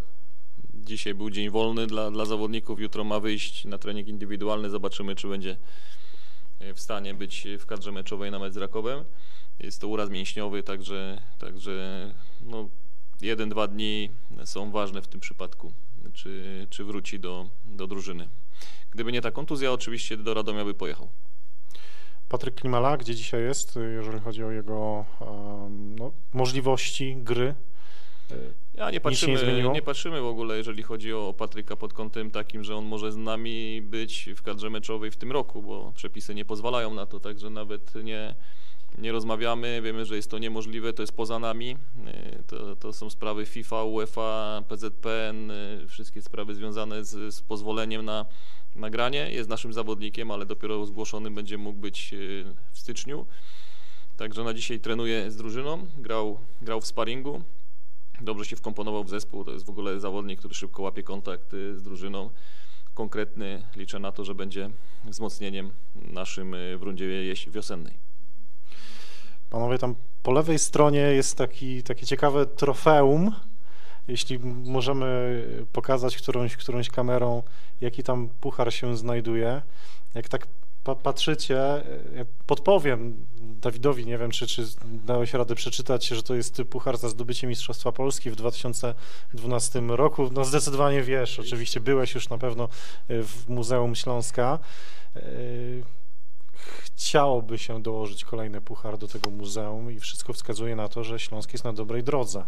Dzisiaj 0.75 1.15
był 1.15 1.31
dzień 1.31 1.51
wolny 1.51 1.87
dla, 1.87 2.11
dla 2.11 2.25
zawodników. 2.25 2.81
Jutro 2.81 3.05
ma 3.05 3.21
wyjść 3.21 3.65
na 3.65 3.79
trening 3.79 4.09
indywidualny. 4.09 4.71
Zobaczymy, 4.71 5.15
czy 5.15 5.29
będzie 5.29 5.57
e, 6.59 6.75
w 6.75 6.81
stanie 6.81 7.15
być 7.15 7.47
w 7.59 7.67
kadrze 7.67 7.93
meczowej 7.93 8.31
na 8.31 8.39
mecz 8.39 8.53
z 8.53 8.57
Rakowem. 8.57 9.05
Jest 9.59 9.81
to 9.81 9.89
uraz 9.89 10.11
mięśniowy, 10.11 10.63
także, 10.63 11.23
także 11.39 12.15
no, 12.41 12.69
jeden, 13.21 13.49
dwa 13.49 13.67
dni 13.67 14.11
są 14.45 14.71
ważne 14.71 15.03
w 15.03 15.09
tym 15.09 15.21
przypadku, 15.21 15.73
czy, 16.13 16.67
czy 16.71 16.85
wróci 16.85 17.21
do, 17.21 17.49
do 17.65 17.87
drużyny. 17.87 18.29
Gdyby 18.91 19.13
nie 19.13 19.21
ta 19.21 19.31
kontuzja, 19.31 19.73
oczywiście 19.73 20.17
do 20.17 20.35
Radomia 20.35 20.65
by 20.65 20.75
pojechał. 20.75 21.09
Patryk 22.29 22.55
Klimala, 22.55 22.97
gdzie 22.97 23.15
dzisiaj 23.15 23.43
jest, 23.43 23.79
jeżeli 23.97 24.21
chodzi 24.21 24.45
o 24.45 24.51
jego 24.51 25.05
no, 25.71 26.13
możliwości 26.33 27.17
gry? 27.17 27.55
Ja 28.75 28.87
nie 28.87 28.93
nie 28.93 29.01
patrzymy, 29.01 29.39
zmieniło? 29.39 29.73
nie 29.73 29.83
patrzymy 29.83 30.21
w 30.21 30.27
ogóle, 30.27 30.57
jeżeli 30.57 30.83
chodzi 30.83 31.13
o 31.13 31.35
Patryka 31.39 31.77
pod 31.77 31.93
kątem 31.93 32.31
takim, 32.31 32.65
że 32.65 32.77
on 32.77 32.85
może 32.85 33.13
z 33.13 33.17
nami 33.17 33.83
być 33.83 34.31
w 34.37 34.43
kadrze 34.43 34.71
meczowej 34.71 35.11
w 35.11 35.17
tym 35.17 35.33
roku, 35.33 35.63
bo 35.63 35.93
przepisy 35.97 36.35
nie 36.35 36.45
pozwalają 36.45 36.95
na 36.95 37.07
to, 37.07 37.21
także 37.21 37.51
nawet 37.51 37.95
nie, 38.05 38.35
nie 38.99 39.13
rozmawiamy, 39.13 39.83
wiemy, 39.83 40.05
że 40.05 40.17
jest 40.17 40.31
to 40.31 40.39
niemożliwe, 40.39 40.93
to 40.93 41.03
jest 41.03 41.17
poza 41.17 41.39
nami, 41.39 41.77
Y, 42.09 42.43
to, 42.47 42.77
to 42.77 42.93
są 42.93 43.11
sprawy 43.11 43.47
FIFA, 43.47 43.85
UEFA, 43.85 44.63
PZPN, 44.69 45.51
y, 45.51 45.85
wszystkie 45.89 46.23
sprawy 46.23 46.55
związane 46.55 47.05
z, 47.05 47.35
z 47.35 47.43
pozwoleniem 47.43 48.05
na 48.05 48.27
nagranie, 48.75 49.31
jest 49.31 49.49
naszym 49.49 49.73
zawodnikiem, 49.73 50.31
ale 50.31 50.47
dopiero 50.47 50.87
zgłoszony 50.87 51.31
będzie 51.31 51.59
mógł 51.59 51.81
być 51.81 52.13
y, 52.13 52.45
w 52.73 52.79
styczniu. 52.79 53.27
Także 54.17 54.45
na 54.45 54.55
dzisiaj 54.55 54.81
trenuje 54.81 55.31
z 55.31 55.37
drużyną, 55.37 55.87
grał, 55.99 56.39
grał 56.63 56.81
w 56.81 56.87
sparingu, 56.87 57.43
dobrze 58.21 58.45
się 58.45 58.57
wkomponował 58.57 59.05
w 59.05 59.11
zespół. 59.11 59.45
To 59.45 59.53
jest 59.53 59.67
w 59.67 59.71
ogóle 59.71 60.01
zawodnik, 60.01 60.39
który 60.39 60.55
szybko 60.55 60.83
łapie 60.83 61.03
kontakt 61.03 61.53
z 61.75 61.83
drużyną. 61.83 62.31
Konkretny. 62.95 63.63
Liczę 63.77 63.99
na 63.99 64.13
to, 64.13 64.25
że 64.25 64.35
będzie 64.35 64.71
wzmocnieniem 65.05 65.71
naszym 65.95 66.57
w 66.79 66.83
rundzie 66.83 67.35
wiosennej. 67.49 68.06
Panowie, 69.51 69.79
tam 69.79 69.95
po 70.23 70.33
lewej 70.33 70.59
stronie 70.59 71.01
jest 71.01 71.39
taki, 71.39 71.83
takie 71.83 72.07
ciekawe 72.07 72.47
trofeum. 72.47 73.33
Jeśli 74.09 74.39
możemy 74.65 75.43
pokazać 75.73 76.17
którąś, 76.17 76.57
którąś 76.57 76.91
kamerą, 76.91 77.43
jaki 77.81 78.03
tam 78.03 78.29
puchar 78.41 78.75
się 78.75 78.97
znajduje. 78.97 79.63
Jak 80.15 80.29
tak 80.29 80.47
pa 80.85 80.95
patrzycie, 80.95 81.55
ja 82.15 82.25
podpowiem 82.47 83.27
Dawidowi, 83.41 84.07
nie 84.07 84.19
wiem, 84.19 84.31
czy, 84.31 84.47
czy 84.47 84.67
dałeś 84.85 85.35
radę 85.35 85.55
przeczytać, 85.55 86.07
że 86.07 86.23
to 86.23 86.35
jest 86.35 86.63
puchar 86.71 86.97
za 86.97 87.09
zdobycie 87.09 87.47
Mistrzostwa 87.47 87.93
Polski 87.93 88.31
w 88.31 88.37
2012 88.37 89.81
roku. 89.81 90.31
No 90.33 90.45
zdecydowanie 90.45 91.03
wiesz, 91.03 91.41
oczywiście 91.41 91.81
byłeś 91.81 92.15
już 92.15 92.29
na 92.29 92.39
pewno 92.39 92.69
w 93.09 93.49
Muzeum 93.49 93.95
Śląska. 93.95 94.59
Chciałoby 96.85 97.59
się 97.59 97.83
dołożyć 97.83 98.25
kolejny 98.25 98.61
puchar 98.61 98.99
do 98.99 99.09
tego 99.09 99.31
muzeum 99.31 99.93
i 99.93 100.01
wszystko 100.01 100.33
wskazuje 100.33 100.77
na 100.77 100.89
to, 100.89 101.05
że 101.05 101.19
Śląsk 101.19 101.53
jest 101.53 101.65
na 101.65 101.73
dobrej 101.73 102.03
drodze. 102.03 102.45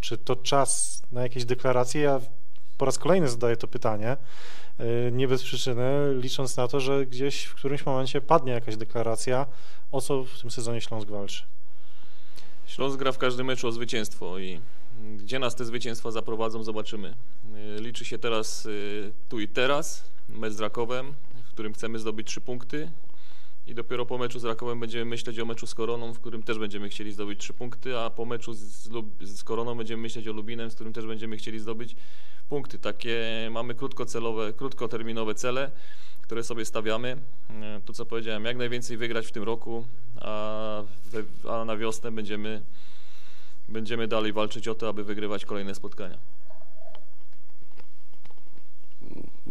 Czy 0.00 0.18
to 0.18 0.36
czas 0.36 1.02
na 1.12 1.22
jakieś 1.22 1.44
deklaracje? 1.44 2.00
Ja 2.00 2.20
po 2.78 2.84
raz 2.84 2.98
kolejny 2.98 3.28
zadaję 3.28 3.56
to 3.56 3.68
pytanie, 3.68 4.16
yy, 4.78 5.12
nie 5.12 5.28
bez 5.28 5.42
przyczyny, 5.42 6.14
licząc 6.20 6.56
na 6.56 6.68
to, 6.68 6.80
że 6.80 7.06
gdzieś 7.06 7.44
w 7.44 7.54
którymś 7.54 7.86
momencie 7.86 8.20
padnie 8.20 8.52
jakaś 8.52 8.76
deklaracja, 8.76 9.46
o 9.92 10.00
co 10.00 10.24
w 10.24 10.40
tym 10.40 10.50
sezonie 10.50 10.80
Śląsk 10.80 11.08
walczy. 11.08 11.42
Śląsk 12.66 12.98
gra 12.98 13.12
w 13.12 13.18
każdym 13.18 13.46
meczu 13.46 13.68
o 13.68 13.72
zwycięstwo 13.72 14.38
i 14.38 14.60
gdzie 15.16 15.38
nas 15.38 15.54
te 15.54 15.64
zwycięstwa 15.64 16.10
zaprowadzą, 16.10 16.62
zobaczymy. 16.62 17.14
Y, 17.78 17.82
Liczy 17.82 18.04
się 18.04 18.18
teraz 18.18 18.66
y, 18.66 19.12
tu 19.28 19.40
i 19.40 19.48
teraz, 19.48 20.04
mecz 20.28 20.52
z 20.52 20.60
Rakowem, 20.60 21.14
w 21.44 21.52
którym 21.52 21.74
chcemy 21.74 21.98
zdobyć 21.98 22.26
trzy 22.26 22.40
punkty 22.40 22.90
i 23.66 23.74
dopiero 23.74 24.06
po 24.06 24.18
meczu 24.18 24.38
z 24.38 24.44
Rakowem 24.44 24.80
będziemy 24.80 25.04
myśleć 25.04 25.38
o 25.38 25.44
meczu 25.44 25.66
z 25.66 25.74
Koroną, 25.74 26.12
w 26.12 26.20
którym 26.20 26.42
też 26.42 26.58
będziemy 26.58 26.88
chcieli 26.88 27.12
zdobyć 27.12 27.40
trzy 27.40 27.54
punkty, 27.54 27.98
a 27.98 28.10
po 28.10 28.24
meczu 28.24 28.52
z, 28.52 28.88
Lub- 28.90 29.24
z 29.26 29.44
Koroną 29.44 29.74
będziemy 29.74 30.02
myśleć 30.02 30.28
o 30.28 30.32
Lubinem, 30.32 30.70
z 30.70 30.74
którym 30.74 30.92
też 30.92 31.06
będziemy 31.06 31.36
chcieli 31.36 31.58
zdobyć 31.58 31.96
punkty. 32.48 32.78
Takie 32.78 33.22
mamy 33.50 33.74
krótkocelowe, 33.74 34.52
krótkoterminowe 34.52 35.34
cele, 35.34 35.70
które 36.22 36.42
sobie 36.44 36.64
stawiamy. 36.64 37.16
E, 37.50 37.80
To 37.84 37.92
co 37.92 38.06
powiedziałem, 38.06 38.44
jak 38.44 38.56
najwięcej 38.56 38.96
wygrać 38.96 39.26
w 39.26 39.32
tym 39.32 39.42
roku, 39.42 39.86
a, 40.20 40.82
we, 41.06 41.50
a 41.50 41.64
na 41.64 41.76
wiosnę 41.76 42.12
będziemy, 42.12 42.62
będziemy 43.68 44.08
dalej 44.08 44.32
walczyć 44.32 44.68
o 44.68 44.74
to, 44.74 44.88
aby 44.88 45.04
wygrywać 45.04 45.44
kolejne 45.44 45.74
spotkania. 45.74 46.18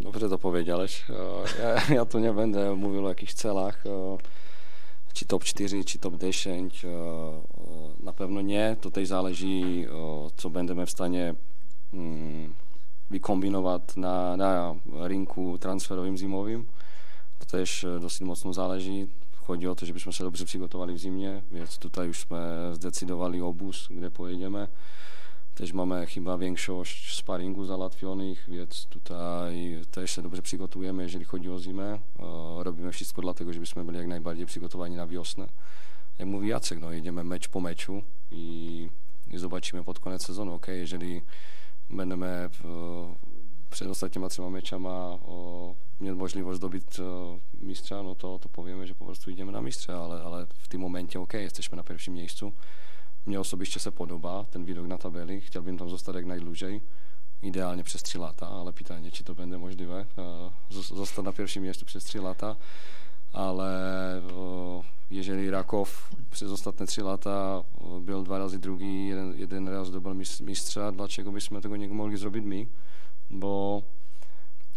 Dobrze 0.04 0.28
to 0.28 0.38
powiedziałeś. 0.38 1.04
E, 1.10 1.14
Ja, 1.62 1.94
ja 1.94 2.04
tu 2.04 2.18
nie 2.18 2.32
będę 2.32 2.74
mówił 2.76 3.06
o 3.06 3.08
jakichś 3.08 3.34
celach, 3.34 3.86
e, 3.86 4.16
czy 5.12 5.26
top 5.26 5.44
4, 5.44 5.84
czy 5.84 5.98
top 5.98 6.16
10. 6.16 6.84
e, 6.84 6.88
e, 6.88 6.92
Na 8.00 8.12
pewno 8.12 8.40
nie. 8.40 8.76
Tutaj 8.80 9.06
zależy, 9.06 9.46
e, 9.46 9.86
co 10.36 10.50
będziemy 10.50 10.86
w 10.86 10.90
stanie 10.90 11.34
mm, 11.92 12.54
wykombinować 13.10 13.82
na, 13.96 14.36
na 14.36 14.74
rynku 14.92 15.58
transferowym 15.58 16.16
zimowym. 16.16 16.66
To 17.38 17.46
też 17.46 17.84
e, 17.84 18.00
dosyć 18.00 18.20
mocno 18.20 18.52
zależy. 18.52 19.06
Chodzi 19.36 19.68
o 19.68 19.74
to, 19.74 19.86
żebyśmy 19.86 20.12
się 20.12 20.24
dobrze 20.24 20.44
przygotowali 20.44 20.94
w 20.94 20.98
zimie, 20.98 21.42
więc 21.52 21.78
tutaj 21.78 22.06
już 22.06 22.18
jsme 22.18 22.70
zdecydowali 22.74 23.40
obóz, 23.40 23.88
gdzie 23.90 24.10
pojedziemy. 24.10 24.68
Też 25.54 25.72
mamy 25.72 26.06
chyba 26.06 26.38
większość 26.38 27.16
sparingu 27.16 27.64
załatwionych, 27.64 28.44
więc 28.48 28.86
tutaj 28.86 29.80
też 29.90 30.10
się 30.10 30.22
dobrze 30.22 30.42
przygotujemy, 30.42 31.02
jeżeli 31.02 31.24
chodzi 31.24 31.50
o 31.50 31.58
zimę. 31.58 31.98
Robimy 32.58 32.92
wszystko 32.92 33.22
dlatego, 33.22 33.52
żebyśmy 33.52 33.84
byli 33.84 33.98
jak 33.98 34.06
najbardziej 34.06 34.46
przygotowani 34.46 34.96
na 34.96 35.06
wiosnę. 35.06 35.48
Jak 36.18 36.28
mówi 36.28 36.48
Jacek, 36.48 36.80
no 36.80 36.92
jedziemy 36.92 37.24
mecz 37.24 37.48
po 37.48 37.60
meczu 37.60 38.02
i, 38.30 38.88
i 39.30 39.38
zobaczymy 39.38 39.84
pod 39.84 39.98
koniec 39.98 40.26
sezonu, 40.26 40.54
ok, 40.54 40.66
jeżeli 40.68 41.22
będziemy 41.90 42.50
przed 43.70 43.88
ostatnimi 43.88 44.28
trzema 44.28 45.18
mieć 46.00 46.16
możliwość 46.16 46.56
zdobyć 46.56 46.84
mistrza, 47.62 48.02
no 48.02 48.14
to, 48.14 48.38
to 48.38 48.48
powiemy, 48.48 48.86
że 48.86 48.94
po 48.94 49.04
prostu 49.04 49.30
idziemy 49.30 49.52
na 49.52 49.60
mistrza, 49.60 50.04
ale, 50.04 50.22
ale 50.22 50.46
w 50.46 50.68
tym 50.68 50.80
momencie 50.80 51.20
ok, 51.20 51.32
jesteśmy 51.34 51.76
na 51.76 51.82
pierwszym 51.82 52.14
miejscu. 52.14 52.52
Mnie 53.26 53.40
osobiście 53.40 53.80
się 53.80 53.92
podoba 53.92 54.44
ten 54.44 54.64
widok 54.64 54.86
na 54.86 54.98
tabeli. 54.98 55.40
Chciałbym 55.40 55.78
tam 55.78 55.90
zostać 55.90 56.14
jak 56.16 56.26
najdłużej. 56.26 56.80
Idealnie 57.42 57.84
przez 57.84 58.02
3 58.02 58.18
lata, 58.18 58.48
ale 58.48 58.72
pytanie, 58.72 59.10
czy 59.10 59.24
to 59.24 59.34
będzie 59.34 59.58
możliwe. 59.58 60.06
e, 60.18 60.50
zos- 60.74 60.96
Zostać 60.96 61.24
na 61.24 61.32
pierwszym 61.32 61.62
miejscu 61.62 61.84
przez 61.84 62.04
3 62.04 62.20
lata, 62.20 62.56
ale 63.32 64.22
o, 64.36 64.82
jeżeli 65.10 65.50
Rakow 65.50 66.10
przez 66.30 66.50
ostatnie 66.50 66.86
3 66.86 67.02
lata 67.02 67.62
o, 67.80 68.00
był 68.00 68.22
dwa 68.22 68.38
razy 68.38 68.58
drugi, 68.58 69.06
jeden, 69.08 69.38
jeden 69.38 69.68
raz 69.68 69.86
zdobył 69.88 70.14
mis- 70.14 70.40
mistrza, 70.40 70.92
dlaczego 70.92 71.32
byśmy 71.32 71.60
tego 71.60 71.76
nie 71.76 71.88
mogli 71.88 72.16
zrobić 72.16 72.44
my? 72.44 72.66
Bo 73.30 73.82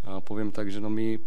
a 0.06 0.22
powiem 0.22 0.52
tak, 0.52 0.72
że 0.72 0.82
no 0.82 0.90
my 0.90 1.20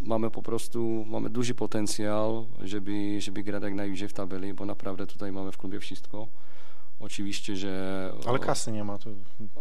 mamy 0.00 0.30
po 0.30 0.42
prostu, 0.42 1.04
mamy 1.08 1.30
duży 1.30 1.54
potencjał, 1.54 2.46
żeby, 2.62 3.20
żeby 3.20 3.42
grać 3.42 3.62
jak 3.62 3.74
najwyżej 3.74 4.08
w 4.08 4.12
tabeli, 4.12 4.54
bo 4.54 4.64
naprawdę 4.66 5.06
tutaj 5.06 5.32
mamy 5.32 5.52
w 5.52 5.58
klubie 5.58 5.80
wszystko. 5.80 6.26
Oczywiście, 7.00 7.56
że... 7.56 8.12
Ale 8.26 8.38
kasy 8.38 8.72
nie 8.72 8.84
ma. 8.84 8.98
To... 8.98 9.10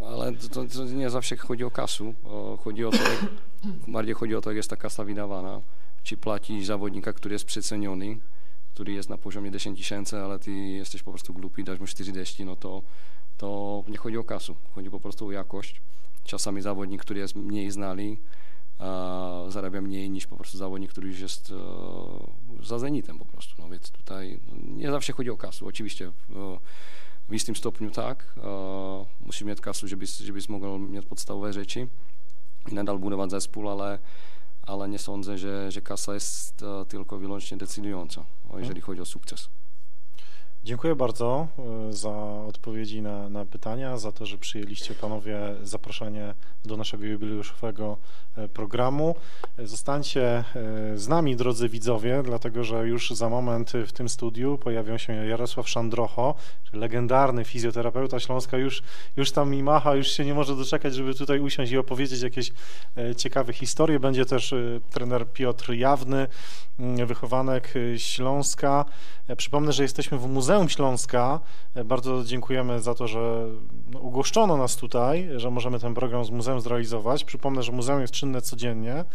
Ale 0.05 0.33
to, 0.33 0.65
to, 0.65 0.83
nie 0.83 1.09
zawsze 1.09 1.35
chodzi 1.37 1.63
o 1.63 1.71
kasu. 1.71 2.13
O, 2.23 2.57
chodzi 2.63 2.85
o 2.85 2.91
to, 2.91 2.97
jak, 2.97 3.25
bardziej 3.87 4.15
chodzi 4.15 4.35
o 4.35 4.41
to, 4.41 4.49
jak 4.49 4.57
jest 4.57 4.69
ta 4.69 4.75
kasa 4.75 5.03
wydawana. 5.03 5.61
Czy 6.03 6.17
płaci 6.17 6.65
zawodnika, 6.65 7.13
który 7.13 7.35
jest 7.35 7.45
przeceniony, 7.45 8.17
który 8.73 8.93
jest 8.93 9.09
na 9.09 9.17
poziomie 9.17 9.51
10 9.51 9.77
tysięcy, 9.77 10.17
ale 10.17 10.39
ty 10.39 10.51
jesteś 10.51 11.03
po 11.03 11.11
prostu 11.11 11.33
głupi, 11.33 11.63
dasz 11.63 11.79
mu 11.79 11.87
40, 11.87 12.45
no 12.45 12.55
to, 12.55 12.81
to 13.37 13.83
nie 13.87 13.97
chodzi 13.97 14.17
o 14.17 14.23
kasu. 14.23 14.55
Chodzi 14.75 14.89
po 14.89 14.99
prostu 14.99 15.27
o 15.27 15.31
jakość. 15.31 15.81
Czasami 16.23 16.61
zawodnik, 16.61 17.01
który 17.01 17.19
jest 17.19 17.35
mniej 17.35 17.71
znany, 17.71 18.17
zarabia 19.47 19.81
mniej 19.81 20.09
niż 20.09 20.27
po 20.27 20.35
prostu 20.35 20.57
zawodnik, 20.57 20.91
który 20.91 21.07
już 21.07 21.19
jest 21.19 21.51
e, 21.51 22.65
za 22.65 22.79
zenitem 22.79 23.19
po 23.19 23.25
prostu. 23.25 23.61
No 23.61 23.69
więc 23.69 23.91
tutaj 23.91 24.39
nie 24.67 24.91
zawsze 24.91 25.13
chodzi 25.13 25.29
o 25.29 25.37
kasę. 25.37 25.65
Oczywiście 25.65 26.05
e, 26.05 26.11
w 27.29 27.33
istym 27.33 27.55
stopniu 27.55 27.91
tak. 27.91 28.33
E, 28.37 29.05
musimy 29.19 29.51
mieć 29.51 29.61
kasę, 29.61 29.87
żeby, 29.87 30.05
żeby 30.05 30.39
mógł 30.49 30.77
mieć 30.77 31.05
podstawowe 31.05 31.53
rzeczy 31.53 31.87
i 32.71 32.73
nadal 32.73 32.99
budować 32.99 33.31
zespół, 33.31 33.69
ale, 33.69 33.99
ale 34.61 34.89
nie 34.89 34.99
sądzę, 34.99 35.37
że, 35.37 35.71
że 35.71 35.81
kasa 35.81 36.13
jest 36.13 36.63
e, 36.63 36.85
tylko 36.85 37.17
wyłącznie 37.17 37.57
decydująca, 37.57 38.25
o, 38.49 38.59
jeżeli 38.59 38.81
chodzi 38.81 39.01
o 39.01 39.05
sukces. 39.05 39.49
Dziękuję 40.65 40.95
bardzo 40.95 41.47
e, 41.89 41.93
za 41.93 42.11
odpowiedzi 42.47 43.01
na, 43.01 43.29
na 43.29 43.45
pytania, 43.45 43.97
za 43.97 44.11
to, 44.11 44.25
że 44.25 44.37
przyjęliście 44.37 44.93
panowie 44.93 45.39
zaproszenie 45.63 46.33
do 46.65 46.77
naszego 46.77 47.05
jubileuszowego 47.05 47.97
e, 48.37 48.47
programu. 48.47 49.15
E, 49.57 49.67
Zostańcie 49.67 50.43
z 50.95 51.07
nami, 51.07 51.35
drodzy 51.35 51.69
widzowie, 51.69 52.21
dlatego 52.23 52.63
że 52.63 52.87
już 52.87 53.09
za 53.09 53.29
moment 53.29 53.71
w 53.87 53.91
tym 53.91 54.09
studiu 54.09 54.57
pojawią 54.57 54.97
się 54.97 55.13
Jarosław 55.13 55.69
Szandrocho, 55.69 56.35
legendarny 56.73 57.45
fizjoterapeuta 57.45 58.19
Śląska, 58.19 58.57
już, 58.57 58.83
już 59.17 59.31
tam 59.31 59.51
mi 59.51 59.63
macha, 59.63 59.95
już 59.95 60.07
się 60.07 60.25
nie 60.25 60.33
może 60.33 60.55
doczekać, 60.55 60.95
żeby 60.95 61.13
tutaj 61.13 61.39
usiąść 61.39 61.71
i 61.71 61.77
opowiedzieć 61.77 62.21
jakieś 62.21 62.51
ciekawe 63.17 63.53
historie. 63.53 63.99
Będzie 63.99 64.25
też 64.25 64.53
trener 64.91 65.27
Piotr 65.27 65.73
Jawny, 65.73 66.27
mm, 66.79 67.07
wychowanek 67.07 67.73
Śląska. 67.97 68.85
Przypomnę, 69.37 69.73
że 69.73 69.83
jesteśmy 69.83 70.17
w 70.17 70.27
Muzeum 70.27 70.54
Śląska. 70.69 71.39
E, 71.75 71.83
Bardzo 71.83 72.23
dziękujemy 72.23 72.81
za 72.81 72.95
to, 72.95 73.07
że 73.07 73.47
no, 73.91 73.99
ugoszczono 73.99 74.57
nas 74.57 74.75
tutaj, 74.75 75.29
że 75.35 75.51
możemy 75.51 75.79
ten 75.79 75.93
program 75.93 76.25
z 76.25 76.29
muzeum 76.29 76.61
zrealizować. 76.61 77.23
Przypomnę, 77.23 77.63
że 77.63 77.71
muzeum 77.71 78.01
jest 78.01 78.13
czynne 78.13 78.41
codziennie. 78.41 79.05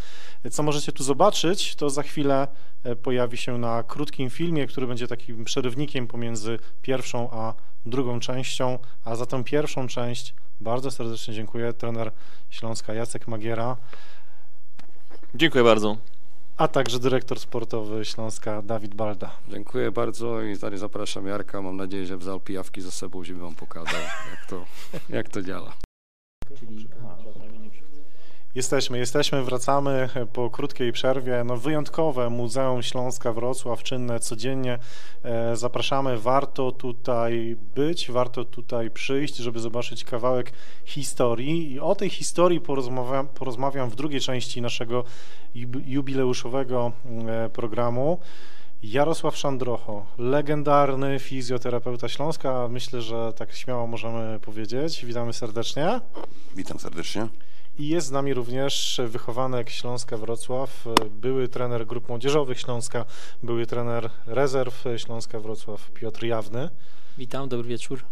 E, 0.45 0.51
Co 0.51 0.63
możecie 0.63 0.93
tu 0.93 1.03
zobaczyć, 1.05 1.75
to 1.75 1.91
za 1.91 2.03
chwilę 2.03 2.49
e, 2.85 2.97
pojawi 2.97 3.37
się 3.37 3.59
na 3.59 3.83
krótkim 3.83 4.31
filmie, 4.31 4.67
który 4.67 4.87
będzie 4.87 5.09
takim 5.09 5.45
przerywnikiem 5.45 6.07
pomiędzy 6.07 6.59
pierwszą 6.83 7.31
a 7.31 7.55
drugą 7.87 8.21
częścią. 8.21 8.79
A 9.05 9.17
za 9.17 9.27
tę 9.27 9.45
pierwszą 9.45 9.87
część 9.89 10.35
bardzo 10.61 10.91
serdecznie 10.91 11.35
dziękuję 11.35 11.73
trener 11.73 12.13
Śląska 12.51 12.95
Jacek 12.95 13.29
Magiera, 13.29 13.77
Dziękuję 15.35 15.65
bardzo. 15.65 15.97
A 16.61 16.69
także 16.69 16.99
dyrektor 16.99 17.41
sportowy 17.41 18.05
Śląska 18.05 18.63
Dawid 18.63 18.95
Balda. 18.95 19.31
Dziękuję 19.49 19.91
bardzo 19.91 20.43
i 20.43 20.59
dalej 20.59 20.79
zapraszam 20.79 21.27
Jarka. 21.27 21.63
Mam 21.63 21.77
nadzieję, 21.77 22.07
że 22.07 22.17
wzał 22.17 22.41
pijawki 22.41 22.81
ze 22.81 22.91
sobą, 22.91 23.25
żeby 23.25 23.41
wam 23.41 23.55
pokazał, 23.55 24.01
jak 24.31 24.47
to, 24.51 24.65
jak 25.09 25.29
to 25.29 25.43
działa. 25.43 25.73
Jesteśmy, 28.55 28.99
jesteśmy, 28.99 29.43
wracamy 29.45 30.09
po 30.33 30.51
krótkiej 30.51 30.93
przerwie. 30.93 31.45
No, 31.45 31.57
wyjątkowe 31.57 32.31
Muzeum 32.31 32.83
Śląska 32.83 33.33
Wrocław, 33.33 33.83
czynne 33.83 34.21
codziennie. 34.21 34.79
E, 35.23 35.57
Zapraszamy, 35.57 36.19
warto 36.19 36.73
tutaj 36.73 37.57
być, 37.75 38.11
warto 38.11 38.45
tutaj 38.45 38.91
przyjść, 38.91 39.37
żeby 39.37 39.61
zobaczyć 39.61 40.05
kawałek 40.05 40.53
historii. 40.85 41.73
I 41.73 41.81
o 41.81 41.95
tej 41.95 42.11
historii 42.11 42.61
porozmawiam, 42.61 43.29
porozmawiam 43.29 43.91
w 43.91 43.97
drugiej 43.97 44.21
części 44.21 44.63
naszego 44.63 45.05
jub- 45.55 45.83
jubileuszowego 45.87 46.93
e, 47.29 47.49
programu. 47.49 48.19
Jarosław 48.83 49.37
Szandrocho, 49.37 50.07
legendarny 50.19 51.19
fizjoterapeuta 51.19 52.09
Śląska, 52.09 52.69
myślę, 52.69 53.03
że 53.03 53.33
tak 53.33 53.53
śmiało 53.53 53.87
możemy 53.87 54.41
powiedzieć. 54.41 55.05
Witamy 55.05 55.33
serdecznie. 55.33 56.01
Witam 56.57 56.79
serdecznie. 56.79 57.29
I 57.79 57.89
jest 57.89 58.07
z 58.07 58.11
nami 58.11 58.35
również 58.35 59.01
wychowanek 59.09 59.71
Śląska 59.71 60.17
Wrocław, 60.17 60.85
były 61.11 61.49
trener 61.49 61.87
grup 61.87 62.09
młodzieżowych 62.09 62.61
Śląska, 62.61 63.05
były 63.43 63.67
trener 63.67 64.11
rezerw 64.27 64.85
Śląska 64.97 65.41
Wrocław 65.41 65.91
Piotr 65.91 66.25
Jawny. 66.25 66.71
Witam, 67.19 67.49
dobry 67.49 67.69
wieczór. 67.69 68.05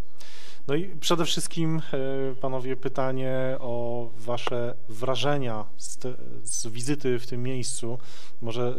No 0.68 0.74
i 0.74 0.86
przede 1.00 1.24
wszystkim 1.24 1.82
e, 1.92 2.34
panowie 2.34 2.76
pytanie 2.76 3.56
o 3.60 4.10
wasze 4.16 4.74
wrażenia 4.88 5.64
z, 5.76 5.96
te, 5.96 6.14
z 6.42 6.66
wizyty 6.66 7.18
w 7.18 7.26
tym 7.26 7.42
miejscu. 7.42 7.98
Może 8.40 8.74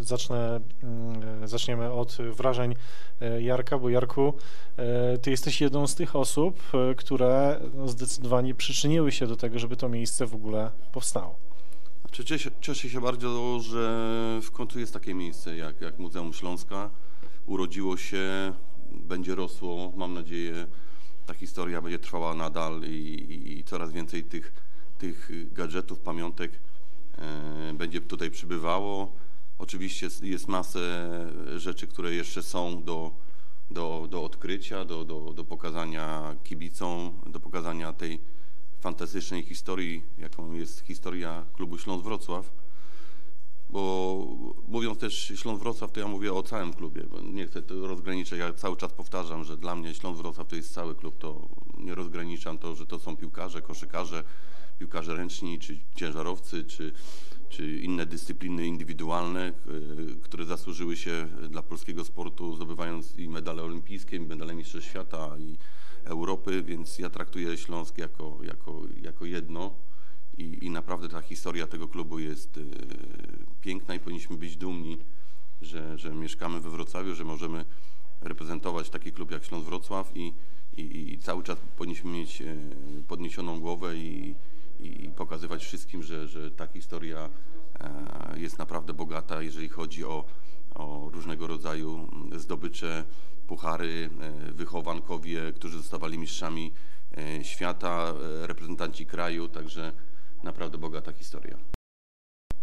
e, 0.00 0.04
zacznę, 0.04 0.60
mm, 0.82 1.42
e, 1.42 1.48
zaczniemy 1.48 1.92
od 1.92 2.18
wrażeń 2.32 2.74
Jarka, 3.40 3.78
bo 3.78 3.88
Jarku, 3.88 4.34
ty 5.22 5.30
jesteś 5.30 5.60
jedną 5.60 5.86
z 5.86 5.94
tych 5.94 6.16
osób, 6.16 6.62
które 6.96 7.60
no, 7.74 7.88
zdecydowanie 7.88 8.54
przyczyniły 8.54 9.12
się 9.12 9.26
do 9.26 9.36
tego, 9.36 9.58
żeby 9.58 9.76
to 9.76 9.88
miejsce 9.88 10.26
w 10.26 10.34
ogóle 10.34 10.70
powstało. 10.92 11.38
Znaczy, 12.00 12.24
cieszę, 12.24 12.50
cieszę 12.60 12.88
się 12.88 13.00
bardzo, 13.00 13.60
że 13.60 14.40
w 14.42 14.50
końcu 14.50 14.78
jest 14.78 14.92
takie 14.92 15.14
miejsce 15.14 15.56
jak, 15.56 15.80
jak 15.80 15.98
Muzeum 15.98 16.32
Śląska. 16.32 16.90
Urodziło 17.46 17.96
się, 17.96 18.52
będzie 18.90 19.34
rosło. 19.34 19.92
Mam 19.96 20.14
nadzieję, 20.14 20.66
ta 21.26 21.34
historia 21.34 21.82
będzie 21.82 21.98
trwała 21.98 22.34
nadal 22.34 22.82
i, 22.84 22.86
i, 22.88 23.58
i 23.58 23.64
coraz 23.64 23.92
więcej 23.92 24.24
tych, 24.24 24.52
tych 24.98 25.30
gadżetów, 25.52 26.00
pamiątek 26.00 26.60
e, 27.18 27.74
będzie 27.74 28.00
tutaj 28.00 28.30
przybywało. 28.30 29.12
Oczywiście 29.58 30.08
jest- 30.22 30.48
masę 30.48 31.08
rzeczy, 31.56 31.86
które 31.86 32.14
jeszcze 32.14 32.42
są 32.42 32.82
do, 32.82 33.12
do, 33.70 34.06
do 34.10 34.24
odkrycia, 34.24 34.84
do, 34.84 35.04
do, 35.04 35.32
do 35.32 35.44
pokazania 35.44 36.36
kibicom, 36.44 37.20
do 37.26 37.40
pokazania 37.40 37.92
tej 37.92 38.20
fantastycznej 38.80 39.42
historii, 39.42 40.02
jaką 40.18 40.52
jest 40.52 40.80
historia 40.80 41.44
klubu 41.52 41.78
Śląsk 41.78 42.04
Wrocław. 42.04 42.61
Bo 43.72 44.26
mówiąc 44.68 44.98
też 44.98 45.32
Śląsk 45.36 45.62
Wrocław, 45.62 45.92
to 45.92 46.00
ja 46.00 46.06
mówię 46.08 46.32
o 46.32 46.42
całym 46.42 46.72
klubie, 46.72 47.02
nie 47.22 47.46
chcę 47.46 47.62
to 47.62 47.86
rozgraniczać. 47.86 48.38
Ja 48.38 48.52
cały 48.52 48.76
czas 48.76 48.92
powtarzam, 48.92 49.44
że 49.44 49.56
dla 49.56 49.74
mnie 49.74 49.94
Śląsk 49.94 50.20
Wrocław 50.20 50.48
to 50.48 50.56
jest 50.56 50.74
cały 50.74 50.94
klub. 50.94 51.18
To 51.18 51.48
nie 51.78 51.94
rozgraniczam 51.94 52.58
to, 52.58 52.74
że 52.74 52.86
to 52.86 52.98
są 52.98 53.16
piłkarze, 53.16 53.62
koszykarze, 53.62 54.24
piłkarze 54.78 55.16
ręczni, 55.16 55.58
czy 55.58 55.78
ciężarowcy, 55.94 56.64
czy, 56.64 56.92
czy 57.48 57.76
inne 57.78 58.06
dyscypliny 58.06 58.66
indywidualne, 58.66 59.48
y, 59.48 60.16
które 60.22 60.44
zasłużyły 60.44 60.96
się 60.96 61.28
dla 61.48 61.62
polskiego 61.62 62.04
sportu, 62.04 62.56
zdobywając 62.56 63.18
i 63.18 63.28
medale 63.28 63.62
olimpijskie, 63.62 64.16
i 64.16 64.20
medale 64.20 64.54
Mistrzostw 64.54 64.90
Świata 64.90 65.38
i 65.38 65.56
Europy, 66.04 66.62
więc 66.62 66.98
ja 66.98 67.10
traktuję 67.10 67.56
Śląsk 67.56 67.98
jako, 67.98 68.38
jako, 68.42 68.82
jako 69.02 69.24
jedno 69.24 69.74
i, 70.38 70.66
i 70.66 70.70
naprawdę 70.70 71.08
ta 71.08 71.22
historia 71.22 71.66
tego 71.66 71.88
klubu 71.88 72.18
jest 72.18 72.56
y, 72.56 72.64
piękna 73.60 73.94
i 73.94 74.00
powinniśmy 74.00 74.36
być 74.36 74.56
dumni, 74.56 74.98
że, 75.62 75.98
że 75.98 76.14
mieszkamy 76.14 76.60
we 76.60 76.70
Wrocławiu, 76.70 77.14
że 77.14 77.24
możemy 77.24 77.64
reprezentować 78.20 78.90
taki 78.90 79.12
klub 79.12 79.30
jak 79.30 79.44
Śląsk 79.44 79.66
Wrocław 79.66 80.16
i, 80.16 80.34
i, 80.76 81.12
i 81.12 81.18
cały 81.18 81.42
czas 81.42 81.58
powinniśmy 81.76 82.10
mieć 82.10 82.42
e, 82.42 82.56
podniesioną 83.08 83.60
głowę 83.60 83.96
i, 83.96 84.34
i 84.80 85.10
pokazywać 85.16 85.64
wszystkim, 85.64 86.02
że, 86.02 86.28
że 86.28 86.50
ta 86.50 86.66
historia 86.66 87.30
e, 87.80 88.40
jest 88.40 88.58
naprawdę 88.58 88.94
bogata, 88.94 89.42
jeżeli 89.42 89.68
chodzi 89.68 90.04
o, 90.04 90.24
o 90.74 91.10
różnego 91.12 91.46
rodzaju 91.46 92.08
zdobycze, 92.36 93.04
puchary, 93.46 94.10
wychowankowie, 94.52 95.52
którzy 95.52 95.78
zostawali 95.78 96.18
mistrzami 96.18 96.72
świata, 97.42 98.14
reprezentanci 98.42 99.06
kraju, 99.06 99.48
także 99.48 99.92
naprawdę 100.42 100.78
bogata 100.78 101.12
historia. 101.12 101.58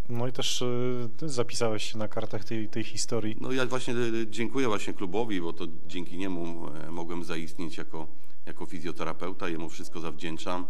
No 0.09 0.27
i 0.27 0.31
też 0.31 0.61
y, 0.61 1.09
ty 1.17 1.29
zapisałeś 1.29 1.91
się 1.91 1.97
na 1.97 2.07
kartach 2.07 2.43
tej, 2.43 2.69
tej 2.69 2.83
historii. 2.83 3.37
No 3.41 3.51
ja 3.51 3.65
właśnie 3.65 3.93
e, 3.93 3.97
dziękuję 4.29 4.67
właśnie 4.67 4.93
klubowi, 4.93 5.41
bo 5.41 5.53
to 5.53 5.65
dzięki 5.87 6.17
niemu 6.17 6.67
e, 6.67 6.91
mogłem 6.91 7.23
zaistnieć 7.23 7.77
jako, 7.77 8.07
jako 8.45 8.65
fizjoterapeuta, 8.65 9.49
jemu 9.49 9.69
wszystko 9.69 9.99
zawdzięczam. 9.99 10.65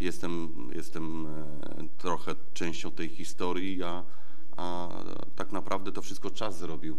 Jestem, 0.00 0.48
jestem 0.74 1.26
e, 1.26 1.88
trochę 1.98 2.34
częścią 2.54 2.90
tej 2.90 3.08
historii, 3.08 3.82
a, 3.82 4.04
a 4.56 4.88
tak 5.36 5.52
naprawdę 5.52 5.92
to 5.92 6.02
wszystko 6.02 6.30
czas 6.30 6.58
zrobił, 6.58 6.98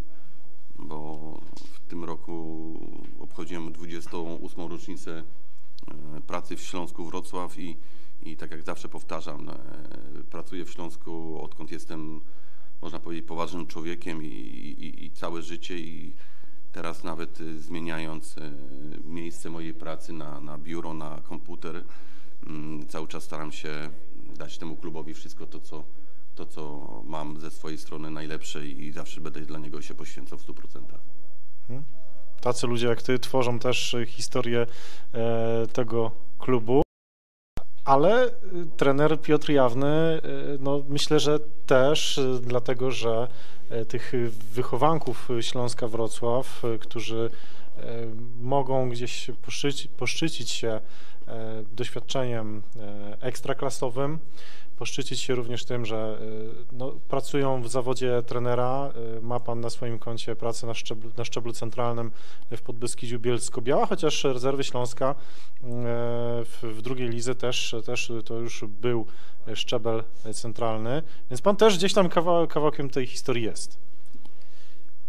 bo 0.80 1.40
w 1.56 1.80
tym 1.80 2.04
roku 2.04 2.80
obchodziłem 3.20 3.72
28. 3.72 4.68
rocznicę 4.68 5.24
e, 6.18 6.22
pracy 6.22 6.56
w 6.56 6.62
Śląsku 6.62 7.06
Wrocław 7.06 7.60
i, 7.60 7.78
i 8.24 8.38
tak 8.38 8.52
jak 8.52 8.62
zawsze 8.62 8.90
powtarzam, 8.90 9.50
e, 9.50 9.54
pracuję 10.30 10.66
w 10.66 10.70
Śląsku 10.70 11.42
odkąd 11.44 11.72
jestem, 11.72 12.22
można 12.82 13.00
powiedzieć, 13.00 13.26
poważnym 13.26 13.68
człowiekiem 13.68 14.24
i, 14.24 14.28
i, 14.28 15.06
i 15.06 15.12
całe 15.12 15.42
życie 15.42 15.80
i 15.80 16.14
teraz 16.72 17.04
nawet 17.04 17.42
e, 17.42 17.60
zmieniając 17.60 18.38
e, 18.38 18.52
miejsce 19.04 19.50
mojej 19.50 19.74
pracy 19.74 20.14
na, 20.14 20.40
na 20.40 20.58
biuro, 20.58 20.94
na 20.94 21.22
komputer, 21.24 21.84
mm, 22.48 22.88
cały 22.88 23.08
czas 23.08 23.24
staram 23.24 23.52
się 23.52 23.90
dać 24.38 24.58
temu 24.58 24.76
klubowi 24.76 25.14
wszystko 25.14 25.48
to, 25.48 25.60
co, 25.60 25.84
to, 26.36 26.46
co 26.46 27.04
mam 27.06 27.40
ze 27.40 27.52
swojej 27.52 27.78
strony 27.78 28.12
najlepsze 28.12 28.68
i 28.68 28.92
zawsze 28.92 29.22
będę 29.22 29.42
dla 29.42 29.60
niego 29.60 29.82
się 29.82 29.94
poświęcał 29.94 30.38
w 30.38 30.48
100%. 30.48 30.82
Tacy 32.42 32.68
ludzie 32.68 32.88
jak 32.88 33.02
ty 33.02 33.20
tworzą 33.20 33.60
też 33.60 33.96
historię 34.08 34.68
tego 35.74 36.12
klubu. 36.40 36.82
Ale 37.86 38.28
y, 38.28 38.32
trener 38.78 39.22
Piotr 39.22 39.50
Jawny, 39.50 40.22
y, 40.26 40.58
no 40.60 40.84
myślę, 40.90 41.20
że 41.20 41.40
też 41.66 42.18
y, 42.18 42.40
dlatego, 42.42 42.92
że 42.92 43.28
tych 43.88 44.12
wychowanków 44.54 45.30
Śląska 45.42 45.88
Wrocław, 45.88 46.62
którzy 46.80 47.30
mogą 48.42 48.90
gdzieś 48.90 49.32
poszczyci, 49.42 49.90
poszczycić 49.90 50.50
się 50.50 50.82
doświadczeniem 51.72 52.62
ekstraklasowym, 53.22 54.20
poszczycić 54.82 55.22
się 55.22 55.36
również 55.36 55.66
tym, 55.66 55.86
że 55.86 56.18
y, 56.22 56.66
no, 56.72 56.92
pracują 57.08 57.62
w 57.62 57.68
zawodzie 57.68 58.24
trenera. 58.26 58.92
Y, 59.18 59.22
Ma 59.22 59.40
Pan 59.40 59.62
na 59.62 59.70
swoim 59.70 60.00
koncie 60.00 60.36
pracę 60.36 60.68
na 60.68 60.74
szczeblu, 60.74 61.12
na 61.18 61.26
szczeblu 61.26 61.54
centralnym 61.54 62.12
w 62.52 62.62
Podbeskidziu 62.62 63.20
Bielsko-Biała, 63.20 63.86
chociaż 63.86 64.24
rezerwy 64.24 64.64
Śląska 64.64 65.12
y, 65.12 65.16
w, 66.46 66.60
w 66.64 66.82
drugiej 66.82 67.10
lidze 67.10 67.36
też, 67.36 67.76
też 67.86 68.12
to 68.26 68.36
już 68.36 68.64
był 68.66 69.06
szczebel 69.54 70.04
centralny, 70.34 71.04
więc 71.30 71.42
Pan 71.42 71.56
też 71.56 71.78
gdzieś 71.78 71.94
tam 71.94 72.10
kawał, 72.10 72.48
kawałkiem 72.48 72.90
tej 72.90 73.08
historii 73.08 73.44
jest. 73.44 73.91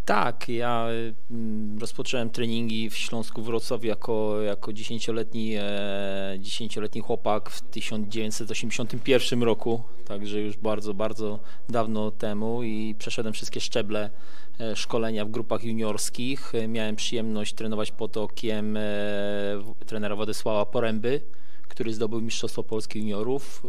Tak, 0.05 0.48
ja 0.48 0.86
mm, 1.30 1.78
rozpocząłem 1.78 2.30
treningi 2.30 2.90
w 2.90 2.96
Śląsku 2.96 3.42
Wrocław 3.42 3.84
jako, 3.84 4.42
jako 4.42 4.72
10-letni, 4.72 5.55
e, 5.57 6.38
10-letni 6.38 7.00
chłopak 7.00 7.50
w 7.50 7.61
1981 7.61 9.42
roku, 9.42 9.82
także 10.05 10.40
już 10.40 10.57
bardzo, 10.57 10.94
bardzo 10.94 11.38
dawno 11.68 12.11
temu 12.11 12.62
i 12.62 12.94
przeszedłem 12.98 13.34
wszystkie 13.34 13.61
szczeble 13.61 14.11
e, 14.61 14.76
szkolenia 14.76 15.24
w 15.24 15.30
grupach 15.30 15.64
juniorskich. 15.64 16.55
E, 16.55 16.68
Miałem 16.68 16.96
przyjemność 16.96 17.55
trenować 17.55 17.90
pod 17.92 18.16
okiem 18.16 18.76
e, 18.76 18.82
trenera 19.86 20.16
Władysława 20.16 20.66
Poręby, 20.66 21.20
który 21.68 21.94
zdobył 21.94 22.20
Mistrzostwo 22.20 22.62
Polski 22.62 22.98
Juniorów. 22.98 23.62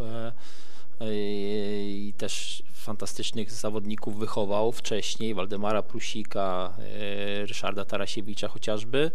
I 1.11 2.13
też 2.17 2.63
fantastycznych 2.73 3.51
zawodników 3.51 4.19
wychował 4.19 4.71
wcześniej, 4.71 5.33
Waldemara 5.33 5.83
Prusika, 5.83 6.73
e, 6.79 7.45
Ryszarda 7.45 7.85
Tarasiewicza 7.85 8.47
chociażby. 8.47 9.11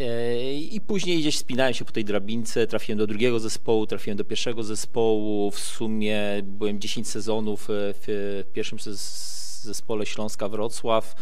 E, 0.00 0.54
I 0.54 0.80
później 0.80 1.20
gdzieś 1.20 1.38
spinałem 1.38 1.74
się 1.74 1.84
po 1.84 1.92
tej 1.92 2.04
drabince, 2.04 2.66
trafiłem 2.66 2.98
do 2.98 3.06
drugiego 3.06 3.40
zespołu, 3.40 3.86
trafiłem 3.86 4.16
do 4.16 4.24
pierwszego 4.24 4.64
zespołu. 4.64 5.50
W 5.50 5.58
sumie 5.58 6.20
byłem 6.42 6.80
10 6.80 7.08
sezonów 7.08 7.70
e, 7.70 7.72
w 7.72 8.44
pierwszym 8.52 8.78
zes- 8.78 9.62
zespole 9.62 10.06
Śląska 10.06 10.48
Wrocław, 10.48 11.14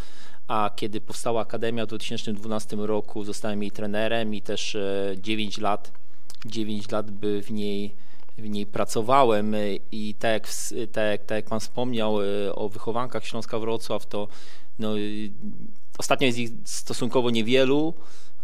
a 0.47 0.71
kiedy 0.75 1.01
powstała 1.01 1.41
Akademia 1.41 1.85
w 1.85 1.87
2012 1.87 2.77
roku 2.79 3.23
zostałem 3.23 3.61
jej 3.61 3.71
trenerem 3.71 4.33
i 4.33 4.41
też 4.41 4.75
e, 4.75 5.15
9 5.21 5.57
lat, 5.57 5.91
9 6.45 6.91
lat 6.91 7.11
by 7.11 7.41
w 7.41 7.51
niej 7.51 8.06
w 8.37 8.49
niej 8.49 8.65
pracowałem 8.65 9.53
y, 9.53 9.79
i 9.91 10.15
tak 10.19 10.31
jak, 10.31 10.47
tak, 10.91 11.25
tak 11.25 11.35
jak 11.35 11.45
Pan 11.45 11.59
wspomniał 11.59 12.21
y, 12.21 12.55
o 12.55 12.69
wychowankach 12.69 13.25
Śląska 13.25 13.59
Wrocław, 13.59 14.05
to 14.05 14.27
no, 14.79 14.97
y, 14.97 15.31
ostatnio 15.97 16.25
jest 16.25 16.39
ich 16.39 16.49
stosunkowo 16.65 17.29
niewielu. 17.29 17.93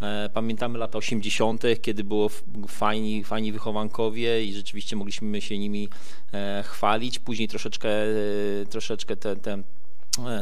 E, 0.00 0.30
Pamiętamy 0.34 0.78
lata 0.78 0.98
80., 0.98 1.62
kiedy 1.82 2.04
było 2.04 2.30
fajni, 2.68 3.24
fajni 3.24 3.52
wychowankowie 3.52 4.44
i 4.44 4.54
rzeczywiście 4.54 4.96
mogliśmy 4.96 5.40
się 5.40 5.58
nimi 5.58 5.88
e, 6.32 6.64
chwalić. 6.66 7.18
Później 7.18 7.48
troszeczkę, 7.48 7.88
e, 7.88 8.66
troszeczkę 8.70 9.16
te, 9.16 9.36
te, 9.36 9.62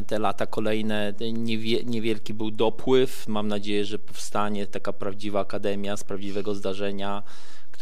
te 0.07 0.19
lata 0.19 0.47
kolejne, 0.47 1.15
niewielki 1.85 2.35
był 2.35 2.51
dopływ. 2.51 3.29
Mam 3.29 3.49
nadzieję, 3.49 3.85
że 3.85 3.99
powstanie 3.99 4.67
taka 4.67 4.93
prawdziwa 4.93 5.41
akademia 5.41 5.97
z 5.97 6.05
prawdziwego 6.05 6.55
zdarzenia 6.55 7.23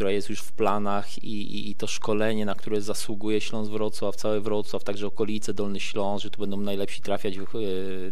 która 0.01 0.11
jest 0.11 0.30
już 0.30 0.40
w 0.40 0.53
planach 0.53 1.24
i, 1.24 1.42
i, 1.42 1.70
i 1.70 1.74
to 1.74 1.86
szkolenie, 1.86 2.44
na 2.44 2.55
które 2.55 2.80
zasługuje 2.80 3.40
Śląsk 3.40 3.72
Wrocław, 3.72 4.16
cały 4.16 4.40
Wrocław, 4.40 4.84
także 4.84 5.07
okolice, 5.07 5.55
Dolny 5.55 5.80
Śląsk, 5.80 6.22
że 6.22 6.30
tu 6.30 6.40
będą 6.40 6.57
najlepsi 6.57 7.03
trafiać, 7.03 7.36
e, 7.36 7.40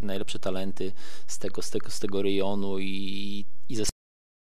najlepsze 0.01 0.39
talenty 0.39 0.91
z 1.27 1.39
tego, 1.39 1.61
z 1.61 1.69
tego, 1.69 1.89
z 1.89 1.99
tego 1.99 2.21
rejonu 2.21 2.79
i, 2.79 3.45
i 3.69 3.75
ze 3.75 3.85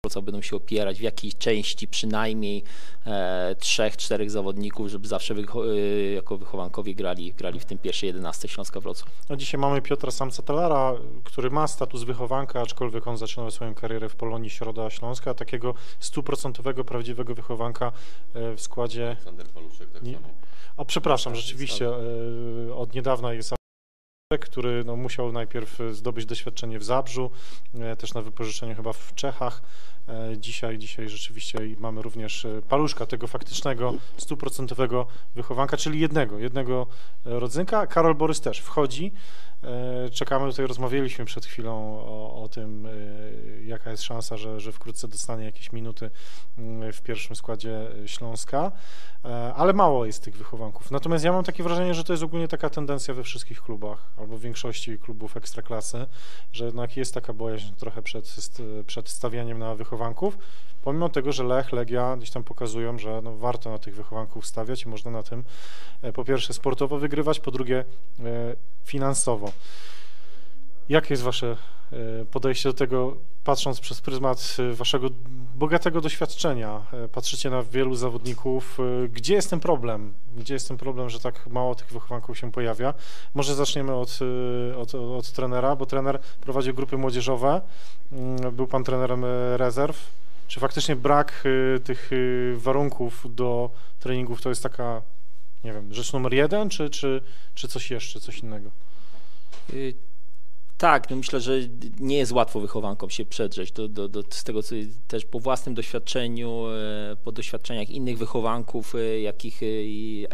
Wrocław 0.09 0.25
będą 0.25 0.41
się 0.41 0.55
opierać 0.55 0.99
w 0.99 1.01
jakiejś 1.01 1.35
części 1.35 1.87
przynajmniej 1.87 2.63
e, 3.05 3.55
trzech, 3.59 3.97
czterech 3.97 4.31
zawodników, 4.31 4.87
żeby 4.87 5.07
zawsze 5.07 5.35
wycho- 5.35 5.71
e, 5.71 6.13
jako 6.13 6.37
wychowankowie 6.37 6.95
grali, 6.95 7.33
grali 7.33 7.59
w 7.59 7.65
tym 7.65 7.77
pierwszej 7.77 8.07
11 8.07 8.47
Śląska 8.47 8.79
Wrocław. 8.79 9.11
No 9.29 9.35
dzisiaj 9.35 9.61
mamy 9.61 9.81
Piotra 9.81 10.11
Samca-Talara, 10.11 10.97
który 11.23 11.49
ma 11.49 11.67
status 11.67 12.03
wychowanka, 12.03 12.61
aczkolwiek 12.61 13.07
on 13.07 13.17
zaczynał 13.17 13.51
swoją 13.51 13.73
karierę 13.75 14.09
w 14.09 14.15
Polonii 14.15 14.49
Środa 14.49 14.89
Śląska, 14.89 15.33
takiego 15.33 15.73
stuprocentowego, 15.99 16.83
prawdziwego 16.83 17.35
wychowanka 17.35 17.91
e, 18.33 18.55
w 18.55 18.61
składzie... 18.61 19.07
Aleksander 19.07 19.47
Paluszek 19.47 19.91
tak 19.91 20.03
Nie. 20.03 20.13
samo. 20.13 20.27
A 20.77 20.85
przepraszam, 20.85 21.35
rzeczywiście, 21.35 21.87
e, 21.87 22.73
od 22.75 22.93
niedawna 22.93 23.33
jest 23.33 23.59
który 24.41 24.83
no, 24.83 24.95
musiał 24.95 25.31
najpierw 25.31 25.79
zdobyć 25.91 26.25
doświadczenie 26.25 26.79
w 26.79 26.83
Zabrzu, 26.83 27.31
też 27.97 28.13
na 28.13 28.21
wypożyczeniu 28.21 28.75
chyba 28.75 28.93
w 28.93 29.15
Czechach. 29.15 29.61
E, 30.09 30.37
Dzisiaj, 30.37 30.77
dzisiaj 30.77 31.09
rzeczywiście 31.09 31.59
mamy 31.79 32.01
również 32.01 32.45
e, 32.45 32.61
paluszka 32.61 33.05
tego 33.05 33.27
faktycznego, 33.27 33.93
stuprocentowego 34.17 35.05
wychowanka, 35.35 35.77
czyli 35.77 35.99
jednego, 35.99 36.39
jednego 36.39 36.87
e, 37.25 37.39
rodzynka. 37.39 37.87
Karol 37.87 38.15
Borys 38.15 38.41
też 38.41 38.59
wchodzi. 38.59 39.11
Czekamy, 40.11 40.49
tutaj 40.49 40.67
rozmawialiśmy 40.67 41.25
przed 41.25 41.45
chwilą 41.45 41.73
o, 41.99 42.43
o 42.43 42.47
tym, 42.47 42.87
jaka 43.65 43.91
jest 43.91 44.03
szansa, 44.03 44.37
że, 44.37 44.59
że 44.59 44.71
wkrótce 44.71 45.07
dostanie 45.07 45.45
jakieś 45.45 45.71
minuty 45.71 46.11
mm, 46.57 46.93
w 46.93 47.01
pierwszym 47.01 47.35
składzie 47.35 47.87
Śląska, 48.05 48.71
ale 49.55 49.73
mało 49.73 50.05
jest 50.05 50.23
tych 50.23 50.37
wychowanków. 50.37 50.91
Natomiast 50.91 51.25
ja 51.25 51.31
mam 51.31 51.43
takie 51.43 51.63
wrażenie, 51.63 51.93
że 51.93 52.03
to 52.03 52.13
jest 52.13 52.23
ogólnie 52.23 52.47
taka 52.47 52.69
tendencja 52.69 53.13
we 53.13 53.23
wszystkich 53.23 53.61
klubach, 53.61 54.11
albo 54.17 54.37
w 54.37 54.41
większości 54.41 54.99
klubów 54.99 55.37
ekstraklasy, 55.37 56.05
że 56.51 56.65
jednak 56.65 56.97
jest 56.97 57.13
taka 57.13 57.33
bojaźń 57.33 57.73
trochę 57.75 58.01
przed, 58.01 58.37
przed 58.85 59.09
stawianiem 59.09 59.59
na 59.59 59.75
wychowanków, 59.75 59.98
pomimo 60.83 61.09
tego, 61.09 61.31
że 61.31 61.43
Lech, 61.43 61.71
Legia 61.71 62.17
gdzieś 62.17 62.31
tam 62.31 62.43
pokazują, 62.43 62.99
że 62.99 63.21
no, 63.21 63.35
warto 63.35 63.69
na 63.69 63.77
tych 63.79 63.95
wychowanków 63.95 64.45
stawiać 64.45 64.83
i 64.83 64.89
można 64.89 65.11
na 65.11 65.23
tym 65.23 65.43
e, 66.01 66.13
po 66.13 66.25
pierwsze 66.25 66.53
sportowo 66.53 66.97
wygrywać, 66.97 67.39
po 67.39 67.51
drugie 67.51 67.79
e, 67.79 68.55
finansowo. 68.85 69.51
Jakie 70.89 71.13
jest 71.13 71.23
Wasze 71.23 71.57
podejście 72.31 72.69
do 72.69 72.73
tego, 72.73 73.17
patrząc 73.43 73.79
przez 73.79 74.01
pryzmat 74.01 74.57
e, 74.59 74.73
Waszego 74.73 75.09
bogatego 75.55 76.01
doświadczenia? 76.01 76.81
E, 76.93 77.07
Patrzycie 77.07 77.49
na 77.49 77.63
wielu 77.63 77.95
zawodników. 77.95 78.77
e, 79.05 79.07
Gdzie 79.07 79.33
jest 79.33 79.49
ten 79.49 79.59
problem? 79.59 80.13
Gdzie 80.37 80.53
jest 80.53 80.67
ten 80.67 80.77
problem, 80.77 81.09
że 81.09 81.19
tak 81.19 81.47
mało 81.47 81.75
tych 81.75 81.87
wychowanków 81.93 82.37
się 82.37 82.51
pojawia? 82.51 82.93
Może 83.33 83.55
zaczniemy 83.55 83.93
od, 83.95 84.19
e, 84.71 84.77
od, 84.77 84.95
od 84.95 85.31
trenera, 85.31 85.75
bo 85.75 85.85
trener 85.85 86.19
prowadził 86.41 86.73
grupy 86.73 86.97
młodzieżowe. 86.97 87.61
Mm, 88.11 88.55
Był 88.55 88.67
Pan 88.67 88.83
trenerem 88.83 89.23
e, 89.25 89.57
rezerw. 89.57 90.11
Czy 90.47 90.59
faktycznie 90.59 90.95
brak 90.95 91.43
e, 91.75 91.79
tych 91.79 92.09
e, 92.13 92.57
warunków 92.57 93.35
do 93.35 93.69
treningów 93.99 94.41
to 94.41 94.49
jest 94.49 94.63
taka, 94.63 95.01
nie 95.63 95.73
wiem, 95.73 95.93
rzecz 95.93 96.13
numer 96.13 96.33
jeden, 96.33 96.69
czy, 96.69 96.89
czy, 96.89 97.21
czy 97.55 97.67
coś 97.67 97.91
jeszcze, 97.91 98.19
coś 98.19 98.39
innego? 98.39 98.69
Tak, 100.79 101.09
no 101.09 101.15
myślę, 101.15 101.41
że 101.41 101.53
nie 101.99 102.17
jest 102.17 102.31
łatwo 102.31 102.59
wychowankom 102.59 103.09
się 103.09 103.25
przedrzeć 103.25 103.71
do, 103.71 103.87
do, 103.87 104.09
do, 104.09 104.23
z 104.29 104.43
tego, 104.43 104.63
co 104.63 104.75
też 105.07 105.25
po 105.25 105.39
własnym 105.39 105.75
doświadczeniu, 105.75 106.65
e, 106.67 107.15
po 107.23 107.31
doświadczeniach 107.31 107.89
innych 107.89 108.17
wychowanków, 108.17 108.95
e, 108.95 109.21
jakich 109.21 109.63
e, 109.63 109.65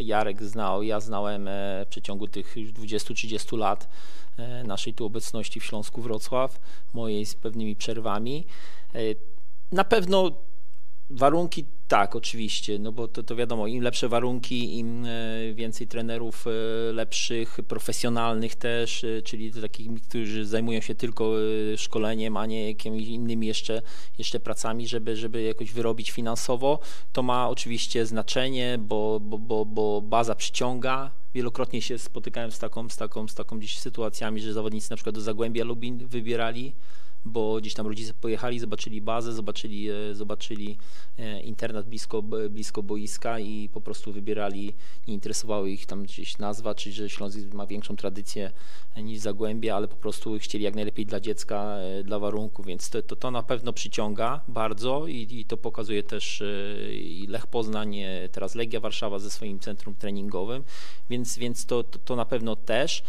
Jarek 0.02 0.44
znał, 0.44 0.84
ja 0.84 1.00
znałem 1.00 1.50
w 1.86 1.88
przeciągu 1.90 2.28
tych 2.28 2.58
już 2.58 2.74
20-30 2.74 3.58
lat 3.58 3.90
naszej 4.64 4.94
tu 4.94 5.06
obecności 5.06 5.60
w 5.60 5.64
Śląsku 5.64 6.02
Wrocław, 6.02 6.60
mojej 6.94 7.26
z 7.26 7.36
pewnymi 7.36 7.76
przerwami. 7.76 8.46
Na 9.72 9.84
pewno 9.84 10.32
Warunki 11.10 11.66
tak, 11.88 12.16
oczywiście, 12.16 12.80
no 12.80 12.92
bo 12.92 13.08
to, 13.08 13.24
to 13.24 13.36
wiadomo, 13.36 13.68
im 13.68 13.84
lepsze 13.84 14.10
warunki, 14.10 14.80
im 14.80 15.06
e, 15.06 15.54
więcej 15.54 15.88
trenerów 15.88 16.46
e, 16.48 16.52
lepszych, 16.94 17.58
profesjonalnych 17.68 18.56
też, 18.56 19.04
e, 19.04 19.22
czyli 19.22 19.54
takich, 19.54 20.02
którzy 20.10 20.46
zajmują 20.46 20.82
się 20.82 20.96
tylko 20.96 21.32
szkoleniem, 21.78 22.38
a 22.38 22.46
nie 22.46 22.68
jakimiś 22.68 23.08
innymi 23.08 23.48
jeszcze, 23.48 23.82
jeszcze 24.18 24.40
pracami, 24.40 24.88
żeby, 24.88 25.16
żeby 25.16 25.44
jakoś 25.44 25.72
wyrobić 25.72 26.12
finansowo, 26.12 26.80
to 27.14 27.24
ma 27.24 27.50
oczywiście 27.50 28.06
znaczenie, 28.06 28.78
bo, 28.80 29.20
bo, 29.20 29.38
bo, 29.38 29.66
bo 29.66 30.02
baza 30.02 30.36
przyciąga. 30.36 31.12
Wielokrotnie 31.34 31.82
się 31.82 31.98
spotykałem 31.98 32.52
z 32.52 32.60
taką, 32.60 32.90
z 32.90 32.98
taką, 32.98 33.28
z 33.28 33.36
taką 33.36 33.60
gdzieś 33.60 33.80
sytuacjami, 33.80 34.42
że 34.42 34.54
zawodnicy 34.54 34.92
na 34.92 34.96
przykład 34.96 35.16
do 35.16 35.22
Zagłębia 35.22 35.64
Lubin 35.64 36.08
wybierali 36.08 36.76
bo 37.26 37.58
gdzieś 37.62 37.74
tam 37.74 37.88
rodzice 37.88 38.14
pojechali, 38.14 38.60
zobaczyli 38.60 39.02
bazę, 39.02 39.34
zobaczyli, 39.34 39.90
e, 39.90 40.16
zobaczyli 40.16 40.78
e, 41.18 41.42
internat 41.42 41.88
blisko, 41.90 42.22
blisko 42.50 42.84
boiska 42.84 43.40
i 43.40 43.70
po 43.74 43.82
prostu 43.82 44.14
wybierali, 44.14 44.74
nie 45.08 45.14
interesowało 45.14 45.66
ich 45.66 45.86
tam 45.86 46.04
gdzieś 46.04 46.38
nazwa, 46.38 46.76
czy 46.76 46.92
że 46.92 47.10
Śląsk 47.10 47.54
ma 47.54 47.68
większą 47.68 47.96
tradycję 47.96 48.52
e, 48.96 49.04
niż 49.04 49.20
Zagłębie, 49.20 49.76
ale 49.76 49.88
po 49.88 49.96
prostu 49.96 50.40
chcieli 50.40 50.64
jak 50.64 50.76
najlepiej 50.76 51.06
dla 51.06 51.20
dziecka, 51.20 51.78
dla 52.04 52.20
warunków, 52.20 52.66
więc 52.66 52.90
to, 52.90 53.02
to, 53.02 53.16
to 53.16 53.32
na 53.32 53.44
pewno 53.44 53.74
przyciąga 53.74 54.42
bardzo 54.48 55.08
i, 55.08 55.28
i 55.32 55.46
to 55.46 55.58
pokazuje 55.58 56.04
też 56.04 56.44
i 56.92 57.26
Lech 57.30 57.48
Poznań, 57.48 57.98
teraz 58.32 58.56
Legia 58.56 58.80
Warszawa 58.80 59.20
ze 59.20 59.32
swoim 59.32 59.60
centrum 59.60 59.96
treningowym, 59.96 60.64
więc, 61.10 61.38
więc 61.38 61.66
to, 61.66 61.84
to, 61.84 62.00
to 62.00 62.16
na 62.16 62.26
pewno 62.26 62.56
też. 62.56 63.04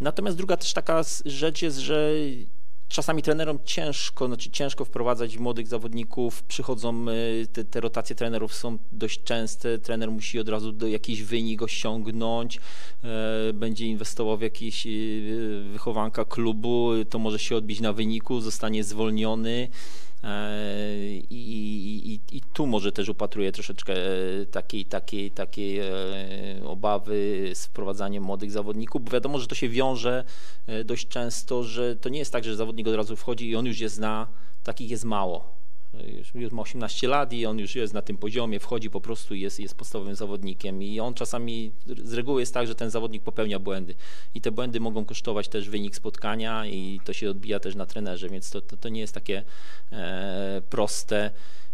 Natomiast 0.00 0.36
druga 0.36 0.56
też 0.56 0.72
taka 0.72 1.02
rzecz 1.24 1.62
jest, 1.62 1.78
że 1.78 2.12
czasami 2.88 3.22
trenerom 3.22 3.58
ciężko, 3.64 4.26
znaczy 4.26 4.50
ciężko 4.50 4.84
wprowadzać 4.84 5.38
młodych 5.38 5.68
zawodników, 5.68 6.42
przychodzą, 6.42 7.08
y, 7.08 7.46
te, 7.52 7.64
te, 7.64 7.80
rotacje 7.80 8.16
trenerów 8.16 8.54
są 8.54 8.78
dość 8.92 9.22
częste, 9.24 9.78
trener 9.78 10.10
musi 10.10 10.38
od 10.38 10.48
razu 10.48 10.72
do 10.72 10.86
jakiś 10.86 11.22
wynik 11.22 11.62
osiągnąć, 11.62 12.60
e, 13.04 13.52
będzie 13.52 13.86
inwestował 13.86 14.38
w 14.38 14.42
jakiś 14.42 14.86
y, 14.86 15.64
wychowanka 15.72 16.24
klubu, 16.24 16.90
to 17.10 17.18
może 17.18 17.38
się 17.38 17.56
odbić 17.56 17.80
na 17.80 17.92
wyniku, 17.92 18.40
zostanie 18.40 18.84
zwolniony. 18.84 19.68
E, 20.26 20.50
I, 21.30 22.20
i, 22.30 22.36
I, 22.36 22.40
tu 22.52 22.66
może 22.66 22.92
też 22.92 23.08
upatruję 23.08 23.52
troszeczkę 23.52 23.94
e, 23.94 24.46
takiej, 24.46 24.84
takiej, 24.84 25.30
takiej 25.30 25.78
e, 25.78 25.86
obawy 26.64 27.50
z 27.54 27.66
wprowadzaniem 27.66 28.22
młodych 28.22 28.50
zawodników, 28.50 29.04
bo 29.04 29.10
wiadomo, 29.10 29.38
że 29.38 29.46
to 29.46 29.54
się 29.54 29.68
wiąże 29.68 30.24
dość 30.84 31.08
często, 31.08 31.62
że 31.62 31.96
to 31.96 32.08
nie 32.08 32.18
jest 32.18 32.32
tak, 32.32 32.44
że 32.44 32.56
zawodnik 32.56 32.88
od 32.88 32.94
razu 32.94 33.16
wchodzi 33.16 33.48
i 33.50 33.56
on 33.56 33.66
już 33.66 33.80
je 33.80 33.88
zna, 33.88 34.26
takich 34.62 34.90
jest 34.90 35.04
mało 35.04 35.55
już 36.34 36.52
ma 36.52 36.62
18 36.62 37.08
lat 37.08 37.32
i 37.32 37.46
on 37.46 37.58
już 37.58 37.74
jest 37.74 37.94
na 37.94 38.02
tym 38.02 38.18
poziomie, 38.18 38.60
wchodzi 38.60 38.90
po 38.90 39.00
prostu 39.00 39.34
i 39.34 39.40
jest, 39.40 39.60
jest 39.60 39.74
podstawowym 39.74 40.14
zawodnikiem. 40.14 40.82
I 40.82 41.00
on 41.00 41.14
czasami 41.14 41.72
z 42.04 42.12
reguły 42.12 42.42
jest 42.42 42.54
tak, 42.54 42.66
że 42.66 42.74
ten 42.74 42.90
zawodnik 42.90 43.22
popełnia 43.22 43.58
błędy. 43.58 43.94
I 44.34 44.40
te 44.40 44.52
błędy 44.52 44.80
mogą 44.80 45.04
kosztować 45.04 45.48
też 45.48 45.68
wynik 45.68 45.96
spotkania 45.96 46.66
i 46.66 47.00
to 47.04 47.12
się 47.12 47.30
odbija 47.30 47.60
też 47.60 47.74
na 47.74 47.86
trenerze, 47.86 48.28
więc 48.28 48.50
to, 48.50 48.60
to, 48.60 48.76
to 48.76 48.88
nie 48.88 49.00
jest 49.00 49.14
takie 49.14 49.42
e, 49.92 50.62
proste 50.70 51.30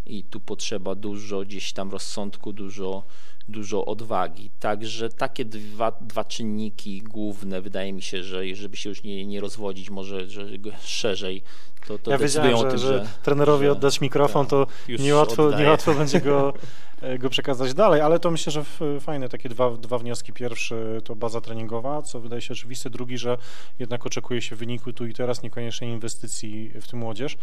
i 0.07 0.25
tu 0.25 0.41
potrzeba 0.41 0.95
dużo 0.95 1.41
gdzieś 1.41 1.73
tam 1.73 1.91
rozsądku, 1.91 2.53
dużo, 2.53 3.05
dużo 3.49 3.85
odwagi. 3.85 4.51
Także 4.61 5.09
takie 5.09 5.45
dwa, 5.45 5.93
dwa 6.01 6.25
czynniki 6.25 7.03
główne, 7.03 7.63
wydaje 7.63 7.93
mi 7.93 8.03
się, 8.03 8.25
że 8.25 8.55
żeby 8.55 8.77
się 8.77 8.89
już 8.89 9.03
nie, 9.03 9.27
nie 9.27 9.41
rozwodzić, 9.41 9.91
może 9.91 10.31
że 10.31 10.47
szerzej, 10.85 11.43
to, 11.87 11.99
to 11.99 12.11
ja 12.11 12.19
wiedziałem, 12.19 12.57
że, 12.57 12.63
tym, 12.63 12.79
że, 12.79 12.87
że 12.87 13.07
trenerowi 13.23 13.65
że, 13.65 13.73
oddać 13.73 14.01
mikrofon, 14.01 14.47
to 14.47 14.67
niełatwo, 14.99 15.59
niełatwo 15.59 15.95
będzie 15.95 16.21
go, 16.21 16.53
e, 17.03 17.19
go 17.19 17.31
przekazać 17.31 17.75
dalej, 17.75 18.01
ale 18.01 18.19
to 18.19 18.31
myślę, 18.31 18.53
że 18.53 18.65
fajne 19.01 19.29
takie 19.29 19.49
dwa, 19.49 19.71
dwa 19.71 19.99
wnioski. 19.99 20.33
Pierwszy 20.33 21.01
to 21.05 21.17
baza 21.17 21.41
treningowa, 21.41 22.03
co 22.03 22.21
wydaje 22.21 22.43
się 22.43 22.53
oczywiste. 22.53 22.91
Drugi, 22.91 23.19
że 23.19 23.39
jednak 23.79 24.07
oczekuje 24.07 24.43
się 24.43 24.57
wyniku 24.57 24.93
tu 24.93 25.07
i 25.07 25.15
teraz, 25.15 25.43
niekoniecznie 25.43 25.93
inwestycji 25.93 26.73
w 26.81 26.89
tym 26.89 26.99
młodzież. 26.99 27.37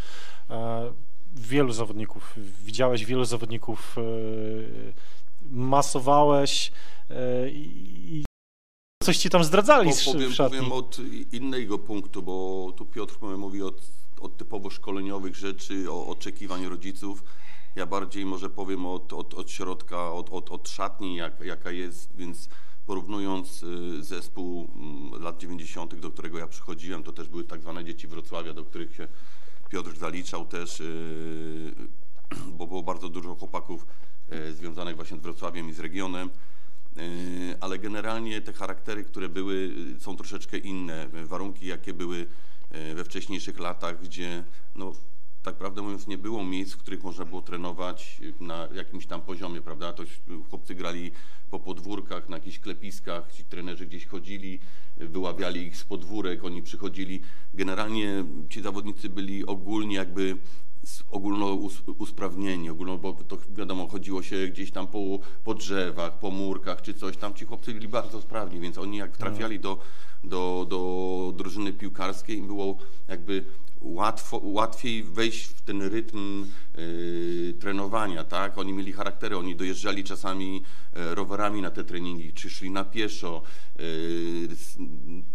E, 0.50 0.92
wielu 1.36 1.72
zawodników, 1.72 2.34
widziałeś 2.64 3.06
wielu 3.06 3.26
zawodników, 3.26 3.96
e, 3.98 4.02
masowałeś 5.42 6.72
i 7.52 8.24
coś 9.04 9.18
ci 9.18 9.30
tam 9.30 9.44
zdradzali 9.44 9.92
po, 10.06 10.12
powiem, 10.14 10.32
powiem 10.38 10.72
od 10.72 10.98
innego 11.32 11.80
punktu, 11.80 12.24
bo 12.24 12.68
tu 12.78 12.86
Piotr 12.86 13.18
mówi 13.38 13.62
od 13.62 13.82
od 14.20 14.38
typowo 14.38 14.70
szkoleniowych 14.70 15.36
rzeczy, 15.36 15.92
o 15.92 16.08
oczekiwań 16.08 16.66
rodziców. 16.66 17.24
Ja 17.76 17.86
bardziej 17.86 18.26
może 18.26 18.50
powiem 18.50 18.86
od, 18.86 19.14
od, 19.14 19.34
od 19.34 19.52
środka, 19.52 20.12
od, 20.12 20.30
od, 20.30 20.50
od 20.50 20.70
szatni, 20.70 21.16
jak, 21.16 21.40
jaka 21.40 21.72
jest, 21.72 22.16
więc 22.16 22.50
porównując 22.86 23.64
y, 23.64 24.04
zespół 24.04 24.68
mm, 24.76 25.24
lat 25.24 25.38
90., 25.38 25.96
do 25.96 26.12
którego 26.12 26.38
ja 26.38 26.48
przychodziłem, 26.48 27.04
to 27.04 27.14
też 27.14 27.28
były 27.28 27.44
tak 27.44 27.62
zwane 27.62 27.86
dzieci 27.86 28.08
Wrocławia, 28.08 28.54
do 28.54 28.66
których 28.66 28.96
się 28.96 29.08
Piotr 29.70 29.98
zaliczał 29.98 30.46
też, 30.46 30.80
y, 30.80 31.74
bo 32.58 32.68
było 32.68 32.84
bardzo 32.84 33.10
dużo 33.10 33.36
chłopaków 33.36 33.86
y, 34.34 34.54
związanych 34.54 34.96
właśnie 34.96 35.18
z 35.18 35.22
Wrocławiem 35.22 35.70
i 35.70 35.74
z 35.74 35.80
regionem, 35.80 36.30
ale 37.60 37.80
generalnie 37.80 38.42
te 38.42 38.54
charaktery, 38.54 39.04
które 39.04 39.30
były, 39.30 39.76
są 40.00 40.18
troszeczkę 40.18 40.58
inne. 40.58 41.08
Warunki, 41.26 41.68
jakie 41.68 41.94
były 41.94 42.22
E, 42.22 42.49
we 42.96 43.04
wcześniejszych 43.04 43.60
latach, 43.60 44.02
gdzie 44.02 44.44
no, 44.76 44.94
tak 45.44 45.56
prawdę 45.56 45.82
mówiąc 45.82 46.08
nie 46.08 46.18
było 46.18 46.44
miejsc, 46.44 46.74
w 46.74 46.78
których 46.78 47.04
można 47.04 47.26
było 47.26 47.42
trenować 47.42 48.22
na 48.40 48.68
jakimś 48.74 49.06
tam 49.06 49.22
poziomie, 49.22 49.62
prawda? 49.62 49.94
To 49.94 50.04
chłopcy 50.50 50.76
grali 50.76 51.12
po 51.50 51.60
podwórkach, 51.60 52.30
na 52.30 52.38
jakichś 52.38 52.60
klepiskach, 52.60 53.32
ci 53.32 53.44
trenerzy 53.44 53.86
gdzieś 53.86 54.06
chodzili, 54.06 54.60
wyławiali 54.98 55.62
ich 55.62 55.78
z 55.78 55.84
podwórek, 55.84 56.44
oni 56.44 56.64
przychodzili. 56.64 57.22
Generalnie 57.54 58.26
ci 58.50 58.62
zawodnicy 58.62 59.10
byli 59.10 59.46
ogólnie 59.46 59.96
jakby 59.96 60.38
ogólno 61.12 61.58
usprawnieni, 61.98 62.70
ogólno, 62.70 62.98
bo 62.98 63.14
to 63.14 63.38
wiadomo, 63.50 63.88
chodziło 63.88 64.24
się 64.24 64.48
gdzieś 64.48 64.72
tam 64.72 64.88
po, 64.88 65.00
po 65.44 65.54
drzewach, 65.54 66.20
po 66.20 66.32
murkach 66.32 66.82
czy 66.82 66.94
coś, 66.94 67.18
tam. 67.18 67.34
Ci 67.34 67.46
chłopcy 67.46 67.74
byli 67.74 67.88
bardzo 67.88 68.22
sprawni, 68.22 68.60
więc 68.60 68.78
oni 68.78 68.98
jak 68.98 69.18
trafiali 69.18 69.60
do, 69.60 69.78
do, 70.24 70.66
do 70.70 71.34
drużyny 71.38 71.74
piłkarskiej, 71.74 72.38
im 72.38 72.48
było 72.48 72.78
jakby 73.08 73.46
łatwo, 73.82 74.42
łatwiej 74.44 75.04
wejść 75.04 75.44
w 75.46 75.62
ten 75.62 75.82
rytm 75.82 76.46
y, 76.78 77.56
trenowania, 77.60 78.24
tak? 78.24 78.58
Oni 78.58 78.74
mieli 78.74 78.94
charaktery, 78.94 79.38
oni 79.38 79.56
dojeżdżali 79.56 80.04
czasami 80.04 80.64
y, 81.12 81.16
rowerami 81.16 81.62
na 81.62 81.72
te 81.72 81.84
treningi, 81.84 82.34
czy 82.34 82.50
szli 82.50 82.72
na 82.72 82.84
pieszo, 82.84 83.42
y, 83.80 84.48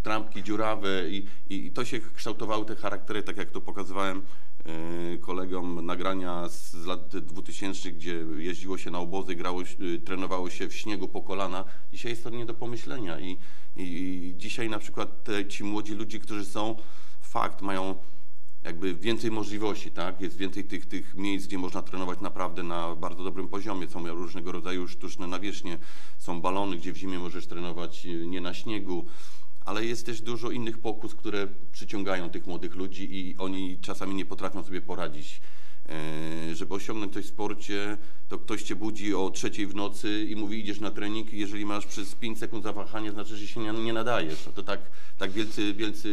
trampki 0.02 0.42
dziurawe 0.42 1.10
i, 1.10 1.26
i, 1.50 1.66
i, 1.66 1.72
to 1.72 1.84
się 1.84 2.00
kształtowały 2.00 2.64
te 2.64 2.76
charaktery, 2.76 3.22
tak 3.22 3.36
jak 3.36 3.50
to 3.50 3.60
pokazywałem 3.60 4.22
kolegom 5.20 5.86
nagrania 5.86 6.48
z 6.48 6.74
lat 6.74 7.16
2000, 7.16 7.92
gdzie 7.92 8.24
jeździło 8.36 8.78
się 8.78 8.90
na 8.90 8.98
obozy, 8.98 9.34
grało, 9.34 9.62
trenowało 10.04 10.50
się 10.50 10.68
w 10.68 10.74
śniegu 10.74 11.08
po 11.08 11.22
kolana. 11.22 11.64
Dzisiaj 11.92 12.10
jest 12.10 12.24
to 12.24 12.30
nie 12.30 12.46
do 12.46 12.54
pomyślenia 12.54 13.20
i, 13.20 13.38
i 13.76 14.34
dzisiaj 14.36 14.68
na 14.68 14.78
przykład 14.78 15.24
te, 15.24 15.46
ci 15.46 15.64
młodzi 15.64 15.94
ludzie, 15.94 16.18
którzy 16.18 16.44
są, 16.44 16.76
fakt, 17.20 17.62
mają 17.62 17.94
jakby 18.64 18.94
więcej 18.94 19.30
możliwości, 19.30 19.90
tak? 19.90 20.20
Jest 20.20 20.36
więcej 20.36 20.64
tych, 20.64 20.86
tych 20.86 21.14
miejsc, 21.14 21.46
gdzie 21.46 21.58
można 21.58 21.82
trenować 21.82 22.20
naprawdę 22.20 22.62
na 22.62 22.94
bardzo 22.94 23.24
dobrym 23.24 23.48
poziomie. 23.48 23.88
Są 23.88 24.08
różnego 24.08 24.52
rodzaju 24.52 24.88
sztuczne 24.88 25.26
nawierzchnie, 25.26 25.78
są 26.18 26.40
balony, 26.40 26.76
gdzie 26.76 26.92
w 26.92 26.96
zimie 26.96 27.18
możesz 27.18 27.46
trenować 27.46 28.06
e, 28.06 28.08
nie 28.08 28.40
na 28.40 28.54
śniegu, 28.54 29.04
ale 29.64 29.84
jest 29.84 30.06
też 30.06 30.20
dużo 30.20 30.50
innych 30.50 30.78
pokus, 30.78 31.14
które 31.14 31.48
przyciągają 31.72 32.30
tych 32.30 32.46
młodych 32.46 32.74
ludzi 32.74 33.08
i 33.16 33.36
oni 33.38 33.78
czasami 33.80 34.14
nie 34.14 34.24
potrafią 34.24 34.62
sobie 34.62 34.80
poradzić 34.80 35.40
E, 35.88 36.54
żeby 36.54 36.74
osiągnąć 36.74 37.12
coś 37.12 37.24
w 37.24 37.28
sporcie, 37.28 37.96
to 38.28 38.38
ktoś 38.38 38.62
cię 38.62 38.76
budzi 38.76 39.14
o 39.14 39.30
trzeciej 39.30 39.66
w 39.66 39.74
nocy 39.74 40.26
i 40.28 40.36
mówi 40.36 40.60
idziesz 40.60 40.80
na 40.80 40.90
trening 40.90 41.32
i 41.32 41.38
jeżeli 41.38 41.66
masz 41.66 41.86
przez 41.86 42.14
5 42.14 42.38
sekund 42.38 42.64
zawahanie, 42.64 43.10
znaczy, 43.10 43.36
że 43.36 43.46
się 43.46 43.60
nie, 43.60 43.92
nadajesz. 43.92 44.48
To 44.54 44.62
tak, 44.62 44.80
tak 45.18 45.30
wielcy, 45.30 45.74
wielcy 45.74 46.10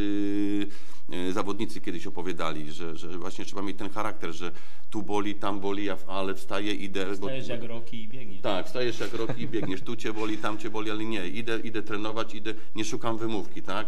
zawodnicy 1.31 1.81
kiedyś 1.81 2.07
opowiadali, 2.07 2.71
że, 2.71 2.95
że 2.95 3.17
właśnie 3.17 3.45
trzeba 3.45 3.61
mieć 3.61 3.77
ten 3.77 3.89
charakter, 3.89 4.33
że 4.33 4.51
tu 4.89 5.03
boli, 5.03 5.35
tam 5.35 5.59
boli, 5.59 5.87
ale 6.07 6.35
wstaję, 6.35 6.73
idę. 6.73 7.13
Wstajesz 7.13 7.47
bo, 7.47 7.53
jak 7.53 7.63
roki 7.63 8.03
i 8.03 8.07
biegniesz. 8.07 8.41
Tak, 8.41 8.65
wstajesz 8.65 8.99
jak 8.99 9.13
roki 9.13 9.41
i 9.41 9.47
biegniesz. 9.47 9.81
Tu 9.81 9.95
cię 9.95 10.13
boli, 10.13 10.37
tam 10.37 10.57
cię 10.57 10.69
boli, 10.69 10.91
ale 10.91 11.05
nie. 11.05 11.27
Idę, 11.27 11.59
idę 11.59 11.83
trenować, 11.83 12.35
idę, 12.35 12.53
nie 12.75 12.85
szukam 12.85 13.17
wymówki, 13.17 13.61
tak? 13.61 13.87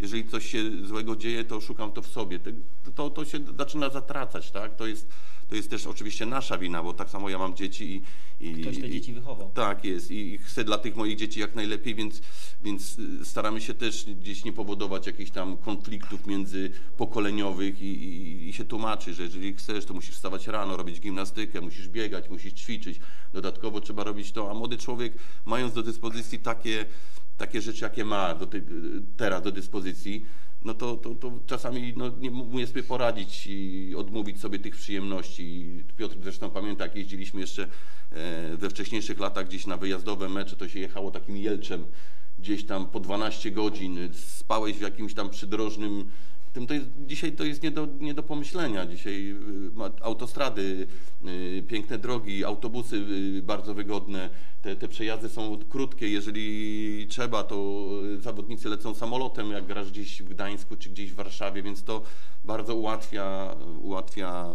Jeżeli 0.00 0.28
coś 0.28 0.46
się 0.46 0.86
złego 0.86 1.16
dzieje, 1.16 1.44
to 1.44 1.60
szukam 1.60 1.92
to 1.92 2.02
w 2.02 2.06
sobie. 2.06 2.40
To, 2.94 3.10
to 3.10 3.24
się 3.24 3.38
zaczyna 3.58 3.90
zatracać, 3.90 4.50
tak? 4.50 4.76
To 4.76 4.86
jest, 4.86 5.08
to 5.48 5.54
jest 5.56 5.70
też 5.70 5.86
oczywiście 5.86 6.26
nasza 6.26 6.58
wina, 6.58 6.82
bo 6.82 6.92
tak 6.92 7.10
samo 7.10 7.28
ja 7.28 7.38
mam 7.38 7.56
dzieci 7.56 8.02
i... 8.40 8.50
i 8.50 8.62
Ktoś 8.62 8.78
te 8.78 8.90
dzieci 8.90 9.12
wychował. 9.12 9.50
Tak 9.54 9.84
jest 9.84 10.10
i 10.10 10.38
chcę 10.38 10.64
dla 10.64 10.78
tych 10.78 10.96
moich 10.96 11.16
dzieci 11.16 11.40
jak 11.40 11.54
najlepiej, 11.54 11.94
więc, 11.94 12.22
więc 12.62 12.96
staramy 13.24 13.60
się 13.60 13.74
też 13.74 14.04
gdzieś 14.04 14.44
nie 14.44 14.52
powodować 14.52 15.06
jakichś 15.06 15.30
tam 15.30 15.56
konfliktów 15.56 16.26
międzypokoleniowych 16.26 17.82
i, 17.82 17.84
i, 17.84 18.48
i 18.48 18.52
się 18.52 18.64
tłumaczy, 18.64 19.14
że 19.14 19.22
jeżeli 19.22 19.54
chcesz, 19.54 19.84
to 19.84 19.94
musisz 19.94 20.14
wstawać 20.14 20.46
rano, 20.46 20.76
robić 20.76 21.00
gimnastykę, 21.00 21.60
musisz 21.60 21.88
biegać, 21.88 22.30
musisz 22.30 22.52
ćwiczyć, 22.52 23.00
dodatkowo 23.32 23.80
trzeba 23.80 24.04
robić 24.04 24.32
to, 24.32 24.50
a 24.50 24.54
młody 24.54 24.78
człowiek 24.78 25.12
mając 25.44 25.74
do 25.74 25.82
dyspozycji 25.82 26.38
takie, 26.38 26.84
takie 27.36 27.62
rzeczy, 27.62 27.84
jakie 27.84 28.04
ma 28.04 28.34
do 28.34 28.46
tej, 28.46 28.62
teraz 29.16 29.42
do 29.42 29.52
dyspozycji, 29.52 30.26
no 30.66 30.74
to, 30.74 30.96
to, 30.96 31.14
to 31.14 31.32
czasami 31.46 31.94
no, 31.96 32.08
nie 32.20 32.30
umie 32.30 32.66
sobie 32.66 32.82
poradzić 32.82 33.46
i 33.46 33.94
odmówić 33.96 34.40
sobie 34.40 34.58
tych 34.58 34.76
przyjemności. 34.76 35.68
Piotr 35.96 36.16
zresztą 36.22 36.50
pamięta, 36.50 36.84
jak 36.84 36.96
jeździliśmy 36.96 37.40
jeszcze 37.40 37.68
e, 38.12 38.56
we 38.56 38.70
wcześniejszych 38.70 39.18
latach 39.18 39.48
gdzieś 39.48 39.66
na 39.66 39.76
wyjazdowe 39.76 40.28
mecze, 40.28 40.56
to 40.56 40.68
się 40.68 40.80
jechało 40.80 41.10
takim 41.10 41.36
jelczem 41.36 41.84
gdzieś 42.38 42.66
tam 42.66 42.86
po 42.86 43.00
12 43.00 43.50
godzin, 43.50 43.98
spałeś 44.12 44.76
w 44.76 44.80
jakimś 44.80 45.14
tam 45.14 45.30
przydrożnym 45.30 46.10
tym 46.56 46.66
to 46.66 46.74
jest, 46.74 46.86
dzisiaj 47.06 47.32
to 47.32 47.44
jest 47.44 47.62
nie 47.62 47.70
do, 47.70 47.88
nie 48.00 48.14
do 48.14 48.22
pomyślenia. 48.22 48.86
Dzisiaj 48.86 49.30
y, 49.30 50.02
autostrady, 50.02 50.86
y, 51.26 51.62
piękne 51.68 51.98
drogi, 51.98 52.44
autobusy 52.44 52.96
y, 53.38 53.42
bardzo 53.42 53.74
wygodne. 53.74 54.30
Te, 54.62 54.76
te 54.76 54.88
przejazdy 54.88 55.28
są 55.28 55.58
krótkie. 55.68 56.08
Jeżeli 56.08 57.06
trzeba, 57.08 57.42
to 57.42 57.88
zawodnicy 58.18 58.68
lecą 58.68 58.94
samolotem, 58.94 59.50
jak 59.50 59.66
grasz 59.66 59.90
gdzieś 59.90 60.22
w 60.22 60.28
Gdańsku 60.28 60.76
czy 60.76 60.90
gdzieś 60.90 61.12
w 61.12 61.14
Warszawie, 61.14 61.62
więc 61.62 61.82
to 61.82 62.02
bardzo 62.44 62.74
ułatwia, 62.74 63.56
ułatwia 63.80 64.46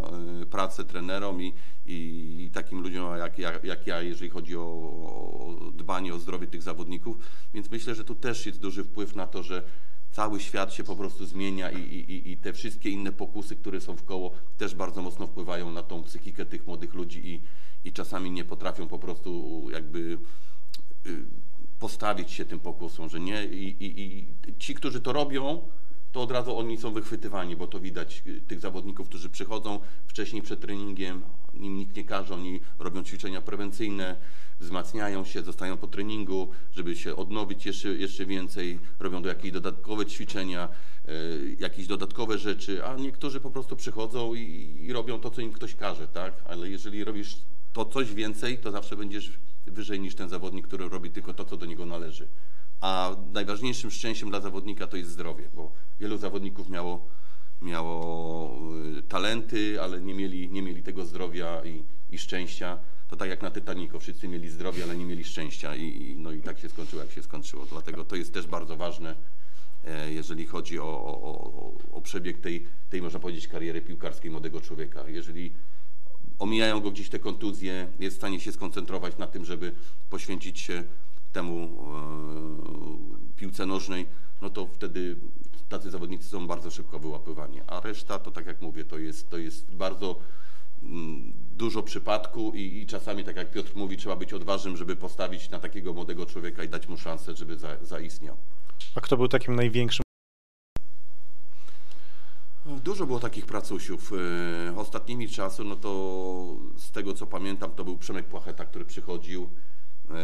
pracę 0.49 0.83
trenerom 0.83 1.41
i, 1.41 1.53
i 1.85 2.49
takim 2.53 2.81
ludziom 2.81 3.17
jak, 3.17 3.39
jak, 3.39 3.63
jak 3.63 3.87
ja, 3.87 4.01
jeżeli 4.01 4.29
chodzi 4.29 4.57
o, 4.57 4.61
o 4.61 5.71
dbanie 5.73 6.13
o 6.13 6.19
zdrowie 6.19 6.47
tych 6.47 6.61
zawodników. 6.61 7.17
Więc 7.53 7.71
myślę, 7.71 7.95
że 7.95 8.03
tu 8.03 8.15
też 8.15 8.45
jest 8.45 8.59
duży 8.59 8.83
wpływ 8.83 9.15
na 9.15 9.27
to, 9.27 9.43
że 9.43 9.63
cały 10.11 10.39
świat 10.39 10.73
się 10.73 10.83
po 10.83 10.95
prostu 10.95 11.25
zmienia 11.25 11.71
i, 11.71 11.79
i, 11.79 12.31
i 12.31 12.37
te 12.37 12.53
wszystkie 12.53 12.89
inne 12.89 13.11
pokusy, 13.11 13.55
które 13.55 13.81
są 13.81 13.95
w 13.95 14.03
koło, 14.03 14.31
też 14.57 14.75
bardzo 14.75 15.01
mocno 15.01 15.27
wpływają 15.27 15.71
na 15.71 15.83
tą 15.83 16.03
psychikę 16.03 16.45
tych 16.45 16.67
młodych 16.67 16.93
ludzi 16.93 17.27
i, 17.29 17.41
i 17.85 17.93
czasami 17.93 18.31
nie 18.31 18.43
potrafią 18.43 18.87
po 18.87 18.99
prostu 18.99 19.67
jakby 19.71 20.17
y, 21.05 21.25
postawić 21.79 22.31
się 22.31 22.45
tym 22.45 22.59
pokusom, 22.59 23.09
że 23.09 23.19
nie. 23.19 23.45
I, 23.45 23.83
i, 23.83 24.01
I 24.01 24.27
ci, 24.59 24.75
którzy 24.75 25.01
to 25.01 25.13
robią, 25.13 25.61
to 26.11 26.21
od 26.21 26.31
razu 26.31 26.57
oni 26.57 26.77
są 26.77 26.93
wychwytywani, 26.93 27.55
bo 27.55 27.67
to 27.67 27.79
widać 27.79 28.23
y, 28.27 28.41
tych 28.41 28.59
zawodników, 28.59 29.07
którzy 29.07 29.29
przychodzą 29.29 29.79
wcześniej 30.07 30.41
przed 30.41 30.61
treningiem, 30.61 31.23
nim 31.53 31.77
nikt 31.77 31.95
nie 31.95 32.03
każe, 32.03 32.33
oni 32.33 32.59
robią 32.79 33.03
ćwiczenia 33.03 33.41
prewencyjne, 33.41 34.15
wzmacniają 34.61 35.25
się, 35.25 35.41
zostają 35.41 35.77
po 35.77 35.87
treningu, 35.87 36.49
żeby 36.71 36.95
się 36.95 37.15
odnowić 37.15 37.65
jeszcze, 37.65 37.89
jeszcze 37.89 38.25
więcej, 38.25 38.79
robią 38.99 39.21
do 39.21 39.29
jakieś 39.29 39.51
dodatkowe 39.51 40.05
ćwiczenia, 40.05 40.69
y, 41.09 41.57
jakieś 41.59 41.87
dodatkowe 41.87 42.37
rzeczy, 42.37 42.85
a 42.85 42.95
niektórzy 42.95 43.39
po 43.39 43.51
prostu 43.51 43.75
przychodzą 43.75 44.33
i, 44.33 44.77
i 44.81 44.93
robią 44.93 45.19
to, 45.19 45.29
co 45.29 45.41
im 45.41 45.53
ktoś 45.53 45.75
każe, 45.75 46.07
tak? 46.07 46.33
Ale 46.45 46.69
jeżeli 46.69 47.03
robisz 47.03 47.37
to 47.73 47.85
coś 47.85 48.13
więcej, 48.13 48.57
to 48.57 48.71
zawsze 48.71 48.97
będziesz 48.97 49.31
wyżej 49.67 49.99
niż 49.99 50.15
ten 50.15 50.29
zawodnik, 50.29 50.67
który 50.67 50.89
robi 50.89 51.11
tylko 51.11 51.33
to, 51.33 51.45
co 51.45 51.57
do 51.57 51.65
niego 51.65 51.85
należy. 51.85 52.27
A 52.81 53.15
najważniejszym 53.33 53.91
szczęściem 53.91 54.29
dla 54.29 54.41
zawodnika 54.41 54.87
to 54.87 54.97
jest 54.97 55.09
zdrowie, 55.09 55.49
bo 55.55 55.71
wielu 55.99 56.17
zawodników 56.17 56.69
miało, 56.69 57.07
miało 57.61 58.57
y, 58.97 59.03
talenty, 59.03 59.81
ale 59.81 60.01
nie 60.01 60.13
mieli, 60.13 60.49
nie 60.49 60.61
mieli 60.61 60.83
tego 60.83 61.05
zdrowia 61.05 61.65
i, 61.65 61.83
i 62.11 62.17
szczęścia. 62.17 62.77
To 63.11 63.17
tak 63.17 63.29
jak 63.29 63.41
na 63.41 63.51
Titanicu, 63.51 63.99
wszyscy 63.99 64.27
mieli 64.27 64.49
zdrowie, 64.49 64.83
ale 64.83 64.97
nie 64.97 65.05
mieli 65.05 65.23
szczęścia 65.23 65.75
i, 65.75 65.83
i, 65.83 66.15
no 66.15 66.31
i 66.31 66.41
tak 66.41 66.59
się 66.59 66.69
skończyło, 66.69 67.01
jak 67.01 67.11
się 67.11 67.23
skończyło. 67.23 67.65
Dlatego 67.65 68.05
to 68.05 68.15
jest 68.15 68.33
też 68.33 68.47
bardzo 68.47 68.77
ważne, 68.77 69.15
e, 69.85 70.13
jeżeli 70.13 70.45
chodzi 70.45 70.79
o, 70.79 70.83
o, 70.83 71.21
o, 71.21 71.73
o 71.91 72.01
przebieg 72.01 72.39
tej, 72.39 72.67
tej, 72.89 73.01
można 73.01 73.19
powiedzieć, 73.19 73.47
kariery 73.47 73.81
piłkarskiej 73.81 74.31
młodego 74.31 74.61
człowieka. 74.61 75.09
Jeżeli 75.09 75.53
omijają 76.39 76.81
go 76.81 76.91
gdzieś 76.91 77.09
te 77.09 77.19
kontuzje, 77.19 77.87
jest 77.99 78.15
w 78.15 78.19
stanie 78.19 78.39
się 78.39 78.51
skoncentrować 78.51 79.17
na 79.17 79.27
tym, 79.27 79.45
żeby 79.45 79.71
poświęcić 80.09 80.59
się 80.59 80.83
temu 81.33 81.85
e, 83.33 83.35
piłce 83.35 83.65
nożnej, 83.65 84.05
no 84.41 84.49
to 84.49 84.67
wtedy 84.67 85.15
tacy 85.69 85.91
zawodnicy 85.91 86.29
są 86.29 86.47
bardzo 86.47 86.71
szybko 86.71 86.99
wyłapywani. 86.99 87.61
A 87.67 87.79
reszta 87.79 88.19
to 88.19 88.31
tak 88.31 88.45
jak 88.45 88.61
mówię, 88.61 88.85
to 88.85 88.97
jest, 88.97 89.29
to 89.29 89.37
jest 89.37 89.75
bardzo 89.75 90.19
mm, 90.83 91.33
dużo 91.61 91.83
przypadku 91.83 92.51
i, 92.55 92.81
i 92.81 92.87
czasami, 92.87 93.23
tak 93.23 93.35
jak 93.35 93.51
Piotr 93.51 93.71
mówi, 93.75 93.97
trzeba 93.97 94.15
być 94.15 94.33
odważnym, 94.33 94.77
żeby 94.77 94.95
postawić 94.95 95.49
na 95.49 95.59
takiego 95.59 95.93
młodego 95.93 96.25
człowieka 96.25 96.63
i 96.63 96.69
dać 96.69 96.87
mu 96.87 96.97
szansę, 96.97 97.35
żeby 97.35 97.57
za, 97.57 97.77
zaistniał. 97.81 98.37
A 98.95 99.01
kto 99.01 99.17
był 99.17 99.27
takim 99.27 99.55
największym? 99.55 100.03
Dużo 102.65 103.05
było 103.05 103.19
takich 103.19 103.45
pracusiów. 103.45 104.11
E, 104.67 104.75
Ostatnimi 104.75 105.29
czasu, 105.29 105.63
no 105.63 105.75
to 105.75 105.91
z 106.77 106.91
tego 106.91 107.13
co 107.13 107.27
pamiętam, 107.27 107.71
to 107.71 107.83
był 107.83 107.97
Przemek 107.97 108.25
Płacheta, 108.25 108.65
który 108.65 108.85
przychodził. 108.85 109.49
E, 110.09 110.13
e, 110.13 110.17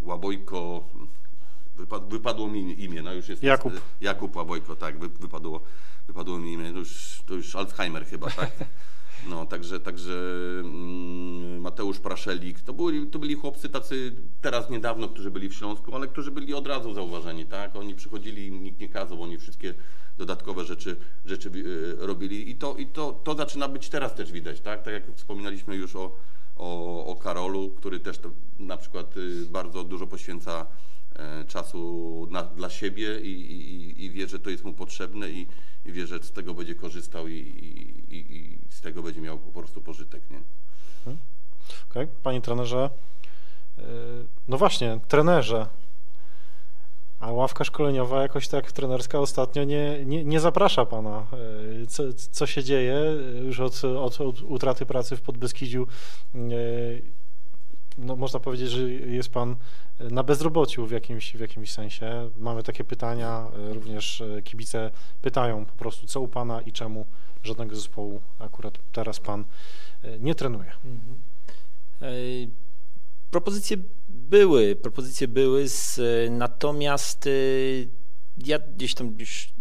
Łabojko, 0.00 0.84
wypad, 1.76 2.08
wypadło 2.08 2.48
mi 2.48 2.82
imię, 2.84 3.02
no 3.02 3.12
już 3.12 3.28
jest 3.28 3.42
Jakub. 3.42 3.72
Jakub 4.00 4.36
Łabojko, 4.36 4.76
tak, 4.76 4.98
wy, 4.98 5.08
wypadło, 5.08 5.60
wypadło 6.06 6.38
mi 6.38 6.52
imię, 6.52 6.72
to 6.72 6.78
już, 6.78 7.22
to 7.26 7.34
już 7.34 7.56
Alzheimer 7.56 8.06
chyba, 8.06 8.30
tak. 8.30 8.50
No, 9.26 9.46
także, 9.46 9.80
także 9.80 10.12
mm, 10.60 11.60
Mateusz 11.60 11.98
Praszelik, 11.98 12.60
to 12.60 12.72
byli, 12.72 13.06
to 13.06 13.18
byli 13.18 13.34
chłopcy 13.34 13.68
tacy 13.68 14.12
teraz 14.40 14.70
niedawno, 14.70 15.08
którzy 15.08 15.30
byli 15.30 15.48
w 15.48 15.54
Śląsku, 15.54 15.94
ale 15.94 16.08
którzy 16.08 16.30
byli 16.30 16.54
od 16.54 16.66
razu 16.66 16.94
zauważeni, 16.94 17.46
tak? 17.46 17.76
Oni 17.76 17.94
przychodzili, 17.94 18.52
nikt 18.52 18.80
nie 18.80 18.88
kazał, 18.88 19.22
oni 19.22 19.38
wszystkie 19.38 19.74
dodatkowe 20.18 20.64
rzeczy, 20.64 20.96
rzeczy 21.24 21.48
y, 21.48 21.96
robili 22.06 22.50
i, 22.50 22.56
to, 22.56 22.76
i 22.76 22.86
to, 22.86 23.12
to 23.24 23.34
zaczyna 23.34 23.68
być 23.68 23.88
teraz 23.88 24.14
też 24.14 24.32
widać, 24.32 24.60
tak? 24.60 24.82
Tak 24.82 24.94
jak 24.94 25.02
wspominaliśmy 25.16 25.76
już 25.76 25.96
o, 25.96 26.16
o, 26.56 27.06
o 27.06 27.16
Karolu, 27.16 27.70
który 27.70 28.00
też 28.00 28.18
to, 28.18 28.30
na 28.58 28.76
przykład 28.76 29.16
y, 29.16 29.46
bardzo 29.46 29.84
dużo 29.84 30.06
poświęca 30.06 30.66
e, 31.16 31.44
czasu 31.44 32.26
na, 32.30 32.42
dla 32.42 32.70
siebie 32.70 33.20
i, 33.20 33.30
i, 33.30 34.04
i 34.04 34.10
wie, 34.10 34.28
że 34.28 34.38
to 34.38 34.50
jest 34.50 34.64
mu 34.64 34.72
potrzebne 34.72 35.30
i, 35.30 35.46
i 35.88 35.92
wie, 35.92 36.06
że 36.06 36.22
z 36.22 36.32
tego 36.32 36.54
będzie 36.54 36.74
korzystał 36.74 37.28
i, 37.28 37.34
i, 38.10 38.36
i 38.36 38.58
z 38.70 38.80
tego 38.80 39.02
będzie 39.02 39.20
miał 39.20 39.38
po 39.38 39.60
prostu 39.60 39.80
pożytek, 39.82 40.22
nie? 40.30 40.40
Okej, 41.90 42.06
panie 42.22 42.40
trenerze. 42.40 42.90
e, 43.78 43.82
No 44.48 44.58
właśnie, 44.58 45.00
trenerze. 45.08 45.66
A 47.20 47.32
ławka 47.32 47.64
szkoleniowa 47.64 48.22
jakoś 48.22 48.48
tak 48.48 48.72
trenerska 48.72 49.18
ostatnio 49.20 49.64
nie, 49.64 50.04
nie, 50.04 50.24
nie 50.24 50.40
zaprasza 50.40 50.86
pana. 50.86 51.26
E, 51.82 51.86
Co, 51.86 52.02
co 52.30 52.46
się 52.46 52.64
dzieje 52.64 52.94
e, 52.94 53.38
już 53.38 53.60
od, 53.60 53.84
od, 53.84 54.20
od 54.20 54.42
utraty 54.42 54.86
pracy 54.86 55.16
w 55.16 55.20
Podbeskidziu? 55.20 55.86
E, 57.98 58.04
No, 58.04 58.16
można 58.16 58.40
powiedzieć, 58.40 58.70
że 58.70 58.90
jest 58.90 59.28
pan 59.28 59.56
na 59.98 60.22
bezrobociu 60.22 60.86
w 60.86 60.90
jakimś, 60.90 61.36
w 61.36 61.40
jakimś 61.40 61.72
sensie. 61.72 62.30
Mamy 62.36 62.62
takie 62.62 62.84
pytania, 62.84 63.46
e, 63.70 63.74
również 63.74 64.20
e, 64.20 64.42
kibice 64.42 64.90
pytają 65.22 65.64
po 65.64 65.74
prostu, 65.74 66.06
co 66.06 66.20
u 66.20 66.28
pana 66.28 66.60
i 66.60 66.72
czemu 66.72 67.06
żadnego 67.42 67.76
zespołu 67.76 68.20
akurat 68.38 68.78
teraz 68.92 69.20
pan 69.20 69.44
e, 70.02 70.18
nie 70.18 70.34
trenuje. 70.34 70.72
E, 72.02 72.08
Propozycje 73.30 73.76
były, 74.08 74.76
propozycje 74.76 75.28
były, 75.28 75.68
z, 75.68 76.00
natomiast 76.30 77.26
e, 77.26 77.30
ja 78.46 78.58
gdzieś 78.58 78.94
tam 78.94 79.14
już 79.18 79.52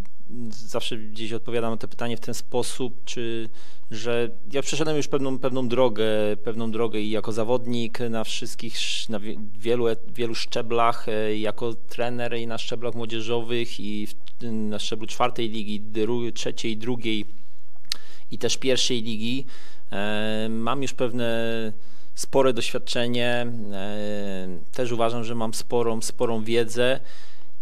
zawsze 0.49 0.97
gdzieś 0.97 1.33
odpowiadam 1.33 1.71
na 1.71 1.77
to 1.77 1.87
pytanie 1.87 2.17
w 2.17 2.19
ten 2.19 2.33
sposób, 2.33 3.05
czy 3.05 3.49
że 3.91 4.29
ja 4.51 4.61
przeszedłem 4.61 4.97
już 4.97 5.07
pewną, 5.07 5.39
pewną 5.39 5.67
drogę, 5.67 6.05
pewną 6.43 6.71
drogę 6.71 6.99
i 6.99 7.09
jako 7.09 7.31
zawodnik 7.31 7.99
na 8.09 8.23
wszystkich, 8.23 8.75
sz- 8.75 9.09
na 9.09 9.19
wie- 9.19 9.35
wielu, 9.59 9.85
wielu 10.15 10.35
szczeblach, 10.35 11.09
e, 11.09 11.37
jako 11.37 11.73
trener 11.73 12.37
i 12.37 12.47
na 12.47 12.57
szczeblach 12.57 12.95
młodzieżowych 12.95 13.79
i 13.79 14.07
w, 14.07 14.13
na 14.51 14.79
szczeblu 14.79 15.07
czwartej 15.07 15.49
ligi, 15.49 15.81
dru, 15.81 16.31
trzeciej, 16.31 16.77
drugiej 16.77 17.25
i 18.31 18.37
też 18.37 18.57
pierwszej 18.57 19.01
ligi. 19.03 19.45
E, 19.91 20.47
Mam 20.49 20.81
już 20.81 20.93
pewne 20.93 21.73
spore 22.15 22.53
doświadczenie. 22.53 23.47
e, 23.73 24.47
Też 24.73 24.91
uważam, 24.91 25.23
że 25.23 25.35
mam 25.35 25.53
sporą, 25.53 26.01
sporą 26.01 26.43
wiedzę 26.43 26.99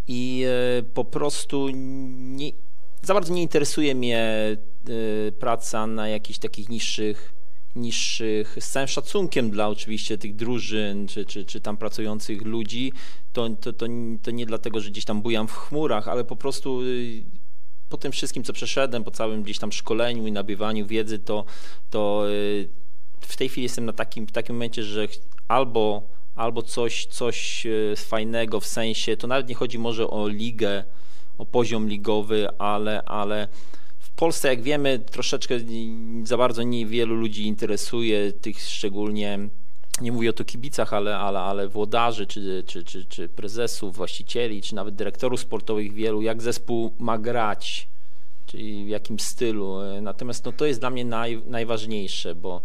i 0.08 0.46
e, 0.48 0.84
po 0.84 1.06
prostu 1.06 1.70
nie, 1.74 2.52
za 3.02 3.14
bardzo 3.14 3.34
nie 3.34 3.42
interesuje 3.42 3.96
mnie 3.96 4.20
e, 4.20 5.32
praca 5.32 5.88
na 5.88 6.08
jakichś 6.08 6.40
takich 6.40 6.70
niższych, 6.70 7.34
niższych, 7.76 8.58
z 8.60 8.70
całym 8.72 8.88
szacunkiem 8.88 9.50
dla 9.50 9.70
oczywiście 9.70 10.18
tych 10.18 10.36
drużyn, 10.36 11.08
czy, 11.08 11.26
czy, 11.26 11.46
czy 11.46 11.62
tam 11.62 11.78
pracujących 11.78 12.42
ludzi, 12.42 12.94
to, 13.34 13.50
to, 13.50 13.74
to, 13.74 13.86
to 14.22 14.32
nie 14.32 14.46
dlatego, 14.46 14.80
że 14.80 14.90
gdzieś 14.90 15.06
tam 15.06 15.22
bujam 15.22 15.48
w 15.48 15.54
chmurach, 15.54 16.08
ale 16.08 16.24
po 16.24 16.36
prostu 16.36 16.82
y, 16.82 17.24
po 17.90 17.98
tym 17.98 18.12
wszystkim, 18.12 18.44
co 18.44 18.54
przeszedłem, 18.54 19.04
po 19.04 19.12
całym 19.12 19.44
gdzieś 19.44 19.60
tam 19.60 19.72
szkoleniu 19.72 20.28
i 20.28 20.32
nabywaniu 20.32 20.88
wiedzy, 20.88 21.20
to, 21.20 21.46
to 21.90 22.30
y, 22.30 22.70
w 23.20 23.38
tej 23.38 23.50
chwili 23.50 23.64
jestem 23.64 23.86
na 23.86 23.94
takim, 23.94 24.28
w 24.28 24.32
takim 24.32 24.56
momencie, 24.56 24.84
że 24.84 25.08
albo, 25.48 26.08
albo 26.36 26.62
coś, 26.62 27.06
coś 27.06 27.66
y, 27.66 27.94
fajnego 27.98 28.60
w 28.60 28.66
sensie, 28.66 29.18
to 29.18 29.28
nawet 29.28 29.50
nie 29.50 29.56
chodzi 29.56 29.80
może 29.80 30.08
o 30.08 30.28
ligę, 30.28 30.84
o 31.38 31.46
poziom 31.46 31.88
ligowy, 31.88 32.48
ale, 32.58 33.04
ale 33.04 33.48
w 34.00 34.10
Polsce, 34.10 34.48
jak 34.48 34.62
wiemy, 34.62 35.00
troszeczkę 35.00 35.56
za 36.24 36.38
bardzo 36.38 36.64
niewielu 36.64 37.16
ludzi 37.16 37.48
interesuje, 37.48 38.32
tych 38.32 38.62
szczególnie, 38.62 39.40
nie 40.02 40.12
mówię 40.12 40.30
o 40.30 40.34
to 40.34 40.46
kibicach, 40.46 40.94
ale, 40.94 41.18
ale, 41.18 41.40
ale 41.40 41.68
włodarzy, 41.68 42.28
czy, 42.28 42.64
czy, 42.68 42.84
czy, 42.84 43.06
czy 43.06 43.30
prezesów, 43.30 43.96
właścicieli, 43.96 44.62
czy 44.62 44.76
nawet 44.76 44.96
dyrektorów 44.96 45.40
sportowych 45.40 45.94
wielu, 45.94 46.22
jak 46.22 46.42
zespół 46.42 46.94
ma 47.00 47.18
grać, 47.18 47.88
czyli 48.46 48.86
w 48.86 48.88
jakim 48.88 49.20
stylu. 49.20 49.82
E, 49.82 50.02
Natomiast 50.02 50.46
no, 50.46 50.52
to 50.52 50.66
jest 50.66 50.80
dla 50.80 50.90
mnie 50.90 51.06
naj, 51.06 51.42
najważniejsze, 51.48 52.36
bo 52.36 52.62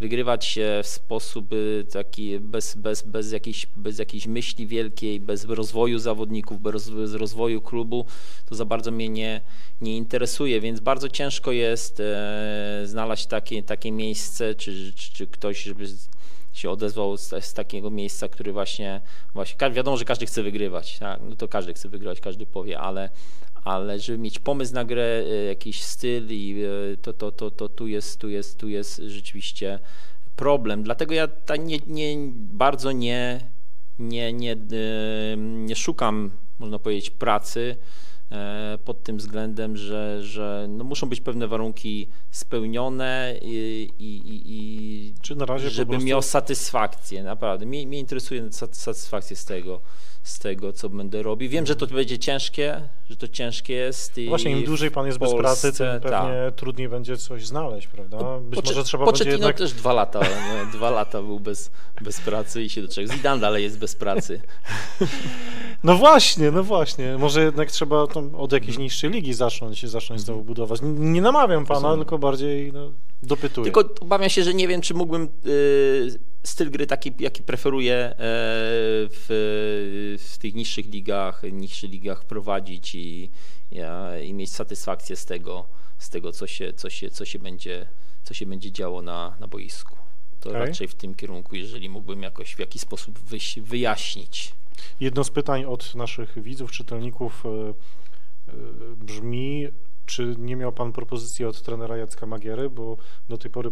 wygrywać 0.00 0.58
w 0.82 0.86
sposób 0.86 1.52
y, 1.52 1.86
taki 1.92 2.40
bez, 2.40 2.74
bez, 2.74 3.02
bez, 3.02 3.32
jakiejś, 3.32 3.66
bez 3.76 3.98
jakiejś 3.98 4.26
myśli 4.26 4.66
wielkiej, 4.66 5.20
bez 5.20 5.44
rozwoju 5.44 5.98
zawodników, 5.98 6.60
bez, 6.60 6.90
rozwoju 7.12 7.60
klubu, 7.60 8.04
to 8.46 8.54
za 8.54 8.64
bardzo 8.64 8.90
mnie 8.90 9.08
nie, 9.08 9.40
nie 9.80 9.96
interesuje, 9.96 10.60
więc 10.60 10.80
bardzo 10.80 11.08
ciężko 11.08 11.52
jest 11.52 12.00
e, 12.00 12.82
znaleźć 12.84 13.26
takie, 13.26 13.62
takie 13.62 13.92
miejsce, 13.92 14.54
czy, 14.54 14.92
czy, 14.96 15.12
czy 15.12 15.26
ktoś, 15.26 15.62
żeby 15.62 15.86
się 16.52 16.70
odezwał 16.70 17.16
z, 17.16 17.44
z 17.44 17.52
takiego 17.52 17.90
miejsca, 17.90 18.28
który 18.28 18.52
właśnie, 18.52 19.00
właśnie, 19.34 19.70
wiadomo, 19.70 19.96
że 19.96 20.04
każdy 20.04 20.26
chce 20.26 20.42
wygrywać, 20.42 20.98
tak? 20.98 21.20
no 21.22 21.36
to 21.36 21.48
każdy 21.48 21.74
chce 21.74 21.88
wygrywać, 21.88 22.20
każdy 22.20 22.46
powie, 22.46 22.80
ale, 22.80 23.10
ale 23.64 24.00
żeby 24.00 24.18
mieć 24.18 24.38
pomysł 24.38 24.74
na 24.74 24.84
grę, 24.84 25.24
e, 25.30 25.44
jakiś 25.44 25.82
styl 25.82 26.26
i 26.30 26.62
e, 26.92 26.96
to, 26.96 27.12
to, 27.12 27.32
to, 27.32 27.50
to 27.50 27.68
tu 27.68 27.86
jest, 27.86 28.18
tu 28.20 28.28
jest, 28.28 28.58
tu 28.58 28.68
jest 28.68 28.96
rzeczywiście 29.06 29.78
problem. 30.36 30.82
Dlatego 30.82 31.14
ja 31.14 31.28
ta 31.28 31.56
nie, 31.56 31.78
nie, 31.86 32.16
bardzo 32.36 32.92
nie, 32.92 33.40
nie, 33.98 34.32
nie, 34.32 34.52
e, 34.52 34.56
nie 35.36 35.76
szukam 35.76 36.30
można 36.58 36.78
powiedzieć, 36.78 37.10
pracy 37.10 37.76
pod 38.84 39.02
tym 39.02 39.16
względem, 39.16 39.76
że, 39.76 40.22
że 40.22 40.66
no 40.68 40.84
muszą 40.84 41.08
być 41.08 41.20
pewne 41.20 41.48
warunki 41.48 42.08
spełnione 42.30 43.34
i, 43.42 43.88
i, 43.98 44.04
i, 44.04 44.42
i 44.46 45.14
Czy 45.22 45.36
na 45.36 45.46
razie 45.46 45.64
po 45.64 45.70
żeby 45.70 45.90
prostu- 45.90 46.06
miał 46.08 46.22
satysfakcję, 46.22 47.22
naprawdę. 47.22 47.66
Mnie, 47.66 47.86
mnie 47.86 47.98
interesuje 47.98 48.42
sat- 48.52 48.76
satysfakcję 48.76 49.36
z 49.36 49.44
tego, 49.44 49.80
z 50.24 50.38
tego, 50.38 50.72
co 50.72 50.88
będę 50.88 51.22
robił. 51.22 51.50
Wiem, 51.50 51.66
że 51.66 51.76
to 51.76 51.86
będzie 51.86 52.18
ciężkie, 52.18 52.80
że 53.10 53.16
to 53.16 53.28
ciężkie 53.28 53.74
jest. 53.74 54.18
I 54.18 54.28
Właśnie 54.28 54.50
im 54.50 54.64
dłużej 54.64 54.90
pan 54.90 55.06
jest 55.06 55.18
bez 55.18 55.34
pracy, 55.34 55.62
Polsce, 55.62 55.72
tym 55.72 56.00
pewnie 56.10 56.44
tak. 56.46 56.54
trudniej 56.54 56.88
będzie 56.88 57.16
coś 57.16 57.46
znaleźć, 57.46 57.86
prawda? 57.86 58.38
Być 58.40 58.60
Pocze- 58.60 58.68
może 58.74 58.84
trzeba 58.84 59.04
będzie 59.04 59.24
Pochettino 59.24 59.46
jednak... 59.46 59.56
też 59.56 59.72
dwa 59.72 59.92
lata, 59.92 60.20
nie? 60.20 60.72
dwa 60.72 60.90
lata 60.90 61.22
był 61.22 61.40
bez, 61.40 61.70
bez 62.00 62.20
pracy 62.20 62.62
i 62.62 62.70
się 62.70 62.82
do 62.82 62.88
czego. 62.88 63.12
Zidane 63.12 63.40
dalej 63.40 63.62
jest 63.62 63.78
bez 63.78 63.96
pracy. 63.96 64.40
No 65.84 65.94
właśnie, 65.94 66.50
no 66.50 66.64
właśnie. 66.64 67.18
Może 67.18 67.44
jednak 67.44 67.70
trzeba 67.70 68.06
od 68.36 68.52
jakiejś 68.52 68.78
niższej 68.78 69.10
ligi 69.10 69.34
zacząć, 69.34 69.86
zacząć 69.90 70.20
znowu 70.20 70.44
budować. 70.44 70.80
Nie 70.82 71.22
namawiam 71.22 71.66
pana, 71.66 71.80
Rozumiem. 71.80 71.98
tylko 71.98 72.18
bardziej 72.18 72.72
no, 72.72 72.92
dopytuję. 73.22 73.64
Tylko 73.64 73.94
obawiam 74.00 74.30
się, 74.30 74.42
że 74.44 74.54
nie 74.54 74.68
wiem, 74.68 74.80
czy 74.80 74.94
mógłbym 74.94 75.28
y, 75.46 76.18
styl 76.46 76.70
gry 76.70 76.86
taki, 76.86 77.12
jaki 77.18 77.42
preferuję 77.42 77.94
e, 77.94 78.14
w, 78.18 79.26
w 80.20 80.38
tych 80.38 80.54
niższych 80.54 80.86
ligach, 80.86 81.42
niższych 81.52 81.90
ligach 81.90 82.24
prowadzić 82.24 82.94
i, 82.94 83.30
i 84.24 84.34
mieć 84.34 84.52
satysfakcję 84.52 85.16
z 85.16 85.24
tego, 85.24 85.66
z 85.98 86.10
tego 86.10 86.32
co, 86.32 86.46
się, 86.46 86.72
co, 86.72 86.90
się, 86.90 87.10
co, 87.10 87.24
się 87.24 87.38
będzie, 87.38 87.88
co 88.22 88.34
się 88.34 88.46
będzie 88.46 88.72
działo 88.72 89.02
na, 89.02 89.36
na 89.40 89.46
boisku. 89.46 89.96
To 90.40 90.50
Okej. 90.50 90.66
raczej 90.66 90.88
w 90.88 90.94
tym 90.94 91.14
kierunku, 91.14 91.56
jeżeli 91.56 91.88
mógłbym 91.88 92.22
jakoś 92.22 92.54
w 92.54 92.58
jakiś 92.58 92.82
sposób 92.82 93.18
wyś, 93.18 93.58
wyjaśnić. 93.58 94.54
Jedno 95.00 95.24
z 95.24 95.30
pytań 95.30 95.64
od 95.64 95.94
naszych 95.94 96.42
widzów, 96.42 96.72
czytelników 96.72 97.46
e, 97.46 97.48
e, 97.48 98.52
brzmi, 98.96 99.68
czy 100.06 100.36
nie 100.38 100.56
miał 100.56 100.72
pan 100.72 100.92
propozycji 100.92 101.44
od 101.44 101.62
trenera 101.62 101.96
Jacka 101.96 102.26
Magiery, 102.26 102.70
bo 102.70 102.96
do 103.28 103.38
tej 103.38 103.50
pory 103.50 103.70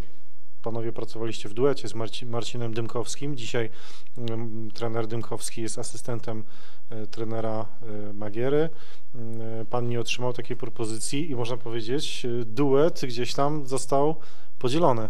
panowie 0.63 0.91
pracowaliście 0.91 1.49
w 1.49 1.53
duecie 1.53 1.87
z 1.87 1.95
Marci, 1.95 2.25
Marcinem 2.25 2.73
Dymkowskim. 2.73 3.37
Dzisiaj 3.37 3.69
mm, 4.17 4.71
trener 4.71 5.07
Dymkowski 5.07 5.61
jest 5.61 5.79
asystentem 5.79 6.43
e, 6.89 7.07
trenera 7.07 7.65
e, 8.09 8.13
Magiery. 8.13 8.69
E, 9.15 9.65
Pan 9.65 9.89
nie 9.89 9.99
otrzymał 9.99 10.33
takiej 10.33 10.57
propozycji 10.57 11.31
i 11.31 11.35
można 11.35 11.57
powiedzieć, 11.57 12.25
duet 12.45 13.01
gdzieś 13.03 13.33
tam 13.33 13.67
został 13.67 14.15
podzielony. 14.59 15.09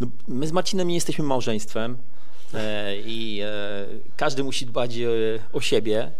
No, 0.00 0.06
my 0.28 0.46
z 0.46 0.52
Marcinem 0.52 0.88
nie 0.88 0.94
jesteśmy 0.94 1.24
małżeństwem 1.24 1.98
i 3.04 3.42
każdy 4.16 4.44
musi 4.44 4.66
dbać 4.66 4.98
o 5.52 5.60
siebie 5.60 6.12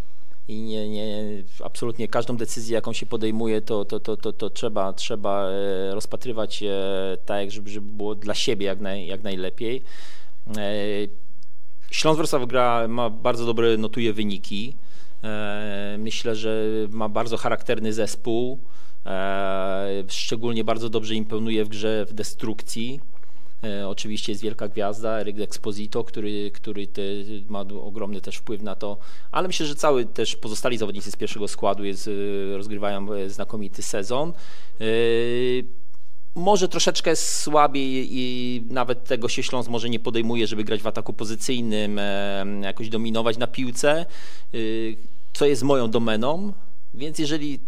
i 0.49 0.63
nie, 0.63 0.89
nie, 0.89 1.25
absolutnie 1.65 2.09
każdą 2.09 2.37
decyzję, 2.37 2.75
jaką 2.75 2.93
się 2.93 3.07
podejmuje, 3.07 3.61
to, 3.61 3.85
to, 3.85 4.01
to, 4.01 4.17
to, 4.17 4.33
to 4.33 4.51
trzeba, 4.51 4.93
trzeba 4.93 5.49
e, 5.49 5.95
rozpatrywać 5.95 6.63
e, 6.63 6.73
tak, 7.25 7.51
żeby, 7.51 7.71
żeby 7.71 7.87
było 7.87 8.15
dla 8.15 8.35
siebie 8.35 8.67
jak, 8.67 8.81
naj, 8.81 9.07
jak 9.07 9.23
najlepiej. 9.23 9.83
E, 10.57 10.73
Śląsk 11.91 12.17
Wrocław 12.19 12.47
gra, 12.47 12.89
ma 12.89 13.11
bardzo 13.11 13.47
dobre, 13.47 13.77
notuje 13.77 14.13
wyniki. 14.13 14.77
Myślę, 15.99 16.37
że 16.37 16.65
ma 16.91 17.09
bardzo 17.09 17.37
charakterny 17.37 17.93
zespół. 17.93 18.59
Szczególnie 20.09 20.65
bardzo 20.65 20.89
dobrze 20.89 21.15
imponuje 21.15 21.65
w 21.65 21.69
grze 21.69 22.07
w 22.09 22.13
destrukcji. 22.13 23.01
E, 23.65 23.89
Oczywiście 23.89 24.33
jest 24.33 24.43
wielka 24.43 24.69
gwiazda, 24.69 25.21
Eryk 25.21 25.41
Exposito, 25.41 26.05
który, 26.05 26.51
który 26.51 26.87
te, 26.87 27.03
ma 27.49 27.61
ogromny 27.61 28.21
też 28.21 28.37
wpływ 28.37 28.63
na 28.63 28.75
to, 28.75 28.99
ale 29.31 29.49
myślę, 29.49 29.67
że 29.67 29.75
cały 29.75 30.05
też 30.05 30.37
pozostali 30.37 30.79
zawodnicy 30.79 31.11
z 31.11 31.17
pierwszego 31.17 31.49
składu 31.49 31.85
jest, 31.85 32.09
e, 32.09 32.57
rozgrywają 32.57 33.13
e, 33.13 33.31
znakomity 33.31 33.83
sezon. 33.83 34.33
Może 36.35 36.69
troszeczkę 36.69 37.17
słabiej 37.17 38.09
i 38.11 38.63
nawet 38.71 39.05
tego 39.05 39.29
się 39.29 39.43
Śląsk 39.43 39.71
może 39.71 39.91
nie 39.91 40.01
podejmuje, 40.01 40.47
żeby 40.47 40.65
grać 40.65 40.83
w 40.83 40.87
ataku 40.87 41.13
pozycyjnym, 41.13 42.01
jakoś 42.63 42.89
dominować 42.89 43.37
na 43.37 43.47
piłce, 43.47 44.07
co 45.33 45.47
jest 45.47 45.63
moją 45.63 45.91
domeną, 45.91 46.53
więc 46.95 47.19
jeżeli 47.19 47.61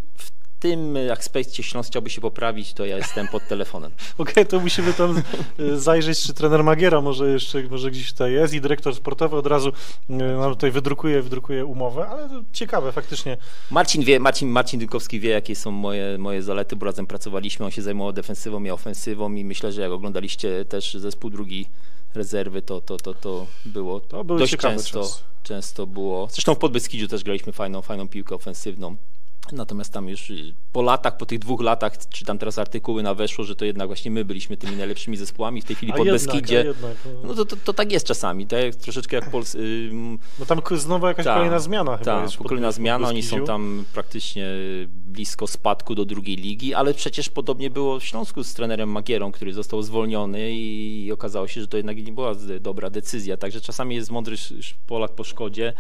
tym 0.65 0.99
aspekcie 1.13 1.63
Śląsk 1.63 1.91
chciałby 1.91 2.11
się 2.11 2.21
poprawić, 2.21 2.73
to 2.73 2.85
ja 2.85 2.97
jestem 2.97 3.29
pod 3.29 3.49
telefonem. 3.49 3.93
Okej, 4.19 4.47
to 4.47 4.61
musimy 4.61 4.93
tam 4.93 5.23
e, 5.59 5.77
zajrzeć, 5.77 6.23
czy 6.23 6.35
trener 6.35 6.65
Magiera 6.65 7.01
może 7.01 7.29
jeszcze 7.31 7.63
może 7.63 7.91
gdzieś 7.91 8.13
tutaj 8.13 8.33
jest 8.33 8.55
i 8.55 8.61
dyrektor 8.61 8.95
sportowy 8.95 9.37
od 9.37 9.47
razu 9.47 9.73
e, 10.11 10.13
nam 10.15 10.51
tutaj 10.51 10.71
wydrukuje, 10.71 11.23
wydrukuje 11.23 11.65
umowę, 11.65 12.09
ale 12.09 12.29
to 12.29 12.43
ciekawe 12.53 12.93
faktycznie. 12.93 13.37
Marcin 13.71 14.03
wie, 14.05 14.21
Marcin, 14.21 14.49
Marcin 14.49 14.81
Dykowski 14.81 15.21
wie, 15.21 15.31
jakie 15.31 15.57
są 15.57 15.71
moje, 15.71 16.19
moje 16.19 16.43
zalety, 16.43 16.77
bo 16.77 16.87
razem 16.87 17.07
pracowaliśmy, 17.07 17.65
on 17.65 17.71
się 17.71 17.83
zajmował 17.83 18.13
defensywą, 18.13 18.63
ja 18.63 18.75
ofensywą 18.75 19.33
i 19.33 19.45
myślę, 19.45 19.73
że 19.73 19.81
jak 19.81 19.93
oglądaliście 19.93 20.65
też 20.65 20.95
zespół 20.95 21.31
drugi 21.31 21.67
rezerwy, 22.15 22.63
to, 22.63 22.81
to, 22.81 22.97
to, 22.97 23.15
to 23.15 23.47
było 23.65 24.01
To 24.01 24.25
dość 24.25 24.57
często, 24.57 25.01
czas. 25.01 25.25
często 25.43 25.87
było. 25.87 26.29
Zresztą 26.31 26.55
w 26.55 26.59
Podbeskidziu 26.59 27.09
też 27.09 27.25
graliśmy 27.25 27.53
fajną, 27.53 27.83
fajną 27.83 28.09
piłkę 28.09 28.35
ofensywną. 28.35 28.97
Natomiast 29.53 29.93
tam 29.93 30.09
już 30.09 30.31
y, 30.31 30.55
po 30.73 30.83
latach, 30.83 31.17
po 31.17 31.27
tych 31.27 31.39
dwóch 31.39 31.61
latach, 31.61 32.09
czytam 32.09 32.39
teraz 32.39 32.59
artykuły 32.59 33.03
na 33.03 33.15
weszło, 33.15 33.45
że 33.45 33.57
to 33.57 33.65
jednak 33.65 33.87
właśnie 33.87 34.11
my 34.11 34.25
byliśmy 34.25 34.57
tymi 34.57 34.77
najlepszymi 34.77 35.17
zespołami 35.17 35.63
w 35.63 35.65
tej 35.65 35.77
chwili 35.77 35.93
A 35.93 35.97
pod 35.97 36.07
jednak, 36.07 36.23
Beskidzie. 36.23 36.57
jednak, 36.57 36.97
no. 37.05 37.29
No 37.29 37.35
to, 37.35 37.45
to, 37.45 37.57
to 37.57 37.73
tak 37.73 37.93
jest 37.93 38.07
czasami, 38.07 38.47
tak 38.47 38.75
troszeczkę 38.75 39.17
jak 39.17 39.31
Pols... 39.31 39.57
Bo 40.39 40.47
tam 40.47 40.61
znowu 40.77 41.07
jakaś 41.07 41.25
tak, 41.25 41.35
kolejna 41.35 41.59
zmiana 41.59 41.97
chyba 41.97 42.05
tak, 42.05 42.23
jest. 42.23 42.37
kolejna 42.37 42.73
zmiana, 42.73 43.09
oni 43.09 43.23
są 43.23 43.45
tam 43.45 43.85
praktycznie 43.93 44.47
blisko 44.91 45.47
spadku 45.47 45.95
do 45.95 46.05
drugiej 46.05 46.37
ligi, 46.37 46.75
ale 46.75 46.95
przecież 46.95 47.29
podobnie 47.29 47.71
było 47.71 48.01
w 48.01 48.05
Śląsku 48.05 48.45
z 48.45 48.55
trenerem 48.55 48.89
Magierą, 48.89 49.33
który 49.33 49.53
został 49.53 49.83
zwolniony 49.83 50.53
i 50.53 51.11
okazało 51.13 51.49
się, 51.49 51.61
że 51.61 51.69
to 51.69 51.77
jednak 51.77 51.97
nie 51.97 52.13
była 52.13 52.33
dobra 52.61 52.91
decyzja, 52.91 53.37
także 53.37 53.61
czasami 53.61 53.95
jest 53.95 54.11
mądry 54.11 54.37
Polak 54.87 55.15
po 55.15 55.25
szkodzie 55.25 55.73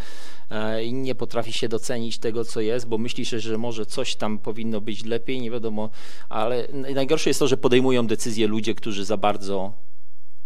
e, 0.50 0.84
i 0.84 0.92
nie 0.92 1.14
potrafi 1.14 1.52
się 1.52 1.68
docenić 1.68 2.18
tego, 2.18 2.44
co 2.44 2.60
jest, 2.60 2.88
bo 2.88 2.98
myśli 2.98 3.24
się, 3.24 3.40
że 3.40 3.53
może 3.58 3.86
coś 3.86 4.16
tam 4.16 4.38
powinno 4.38 4.80
być 4.80 5.04
lepiej, 5.04 5.40
nie 5.40 5.50
wiadomo, 5.50 5.90
ale 6.28 6.68
najgorsze 6.94 7.30
jest 7.30 7.40
to, 7.40 7.48
że 7.48 7.56
podejmują 7.56 8.06
decyzje 8.06 8.46
ludzie, 8.46 8.74
którzy 8.74 9.04
za 9.04 9.16
bardzo 9.16 9.72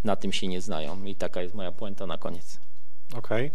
na 0.05 0.16
tym 0.16 0.32
się 0.32 0.48
nie 0.48 0.60
znają 0.60 1.05
i 1.05 1.14
taka 1.14 1.43
jest 1.43 1.55
moja 1.55 1.72
puenta 1.72 2.06
na 2.06 2.18
koniec. 2.18 2.59
Okej. 3.14 3.51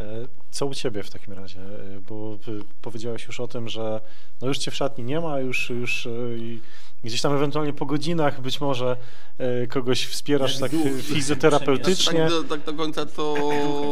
E, 0.00 0.04
Co 0.50 0.66
u 0.66 0.74
Ciebie 0.74 1.02
w 1.02 1.10
takim 1.10 1.34
razie? 1.34 1.60
E, 1.60 2.00
Bo 2.08 2.38
y, 2.48 2.64
powiedziałeś 2.82 3.26
już 3.26 3.40
o 3.40 3.48
tym, 3.48 3.68
że 3.68 4.00
no 4.40 4.48
już 4.48 4.58
Cię 4.58 4.70
w 4.70 4.74
szatni 4.74 5.04
nie 5.04 5.20
ma, 5.20 5.40
już, 5.40 5.70
już 5.70 6.06
e, 6.06 6.10
i 6.38 6.60
gdzieś 7.04 7.20
tam 7.20 7.34
ewentualnie 7.34 7.72
po 7.72 7.86
godzinach 7.86 8.40
być 8.40 8.60
może 8.60 8.96
e, 9.38 9.66
kogoś 9.66 10.06
wspierasz 10.06 10.58
tak 10.58 10.74
e, 10.74 11.02
fizjoterapeutycznie. 11.02 12.20
Tak 12.20 12.28
do, 12.30 12.44
tak 12.44 12.64
do 12.64 12.74
końca 12.74 13.06
to 13.06 13.34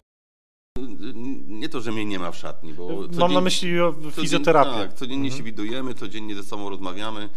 nie 1.60 1.68
to, 1.68 1.80
że 1.80 1.92
mnie 1.92 2.04
nie 2.06 2.18
ma 2.18 2.30
w 2.30 2.36
szatni, 2.36 2.74
bo 2.74 2.88
Mam 3.18 3.32
na 3.32 3.40
myśli 3.40 3.80
o 3.80 3.92
codzien- 3.92 4.12
fizjoterapię. 4.12 4.70
Tak, 4.70 4.94
codziennie 4.94 5.24
Mhm. 5.28 5.38
się 5.38 5.42
widujemy, 5.44 5.94
codziennie 5.94 6.34
ze 6.34 6.42
sobą 6.42 6.70
rozmawiamy. 6.70 7.28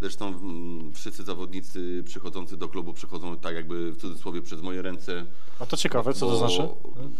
Zresztą 0.00 0.28
mm, 0.28 0.92
wszyscy 0.94 1.24
zawodnicy 1.24 2.02
przychodzący 2.06 2.56
do 2.56 2.68
klubu 2.68 2.92
przychodzą 2.92 3.36
tak 3.38 3.54
jakby 3.54 3.92
w 3.92 3.96
cudzysłowie 3.96 4.42
przez 4.42 4.62
moje 4.62 4.82
ręce. 4.82 5.24
A 5.58 5.66
to 5.66 5.76
ciekawe, 5.76 6.14
co 6.14 6.20
to 6.26 6.32
bo, 6.32 6.38
znaczy? 6.38 6.68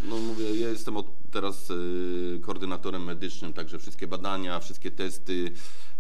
No 0.08 0.16
mówię, 0.16 0.56
ja 0.60 0.68
jestem 0.68 0.96
od 0.96 1.06
teraz 1.32 1.70
y, 1.70 2.40
koordynatorem 2.42 3.04
medycznym, 3.04 3.52
także 3.52 3.78
wszystkie 3.78 4.06
badania, 4.06 4.60
wszystkie 4.60 4.90
testy, 4.90 5.52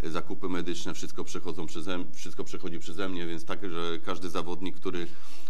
y, 0.04 0.10
zakupy 0.10 0.48
medyczne, 0.48 0.94
wszystko 0.94 1.24
przechodzą 1.24 1.66
przeze, 1.66 2.04
wszystko 2.12 2.44
przechodzi 2.44 2.78
przeze 2.78 3.08
mnie, 3.08 3.26
więc 3.26 3.44
tak, 3.44 3.70
że 3.70 3.98
każdy 4.04 4.30
zawodnik, 4.30 4.76
który 4.76 5.06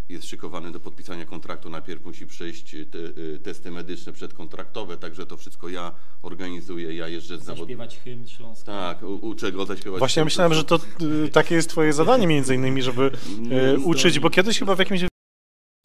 jest 0.08 0.26
szykowany 0.28 0.72
do 0.72 0.80
podpisania 0.80 1.26
kontraktu, 1.26 1.70
najpierw 1.70 2.04
musi 2.04 2.26
przejść 2.26 2.76
te, 2.90 2.98
y, 2.98 3.40
testy 3.42 3.70
medyczne 3.70 4.12
przedkontraktowe, 4.12 4.96
także 4.96 5.26
to 5.26 5.36
wszystko 5.36 5.68
ja 5.68 5.92
organizuję, 6.22 6.94
ja 6.94 7.08
jeżdżę 7.08 7.38
z 7.38 7.44
zawodnikiem. 7.44 7.88
hymn 8.04 8.28
Śląska. 8.28 8.72
Tak, 8.72 9.02
u, 9.02 9.14
uczę 9.14 9.52
go 9.52 9.66
zaśpiewać. 9.66 9.98
Właśnie 9.98 10.24
myślałem, 10.24 10.54
że 10.54 10.64
to 10.64 10.80
y, 11.24 11.28
takie 11.28 11.54
jest 11.54 11.68
Twoje 11.68 11.92
zadanie 11.92 12.26
między 12.26 12.54
innymi, 12.54 12.82
żeby 12.82 13.10
e, 13.50 13.78
uczyć, 13.78 14.18
bo 14.18 14.30
kiedyś 14.30 14.58
chyba 14.58 14.74
w 14.74 14.78
jakimś 14.78 15.11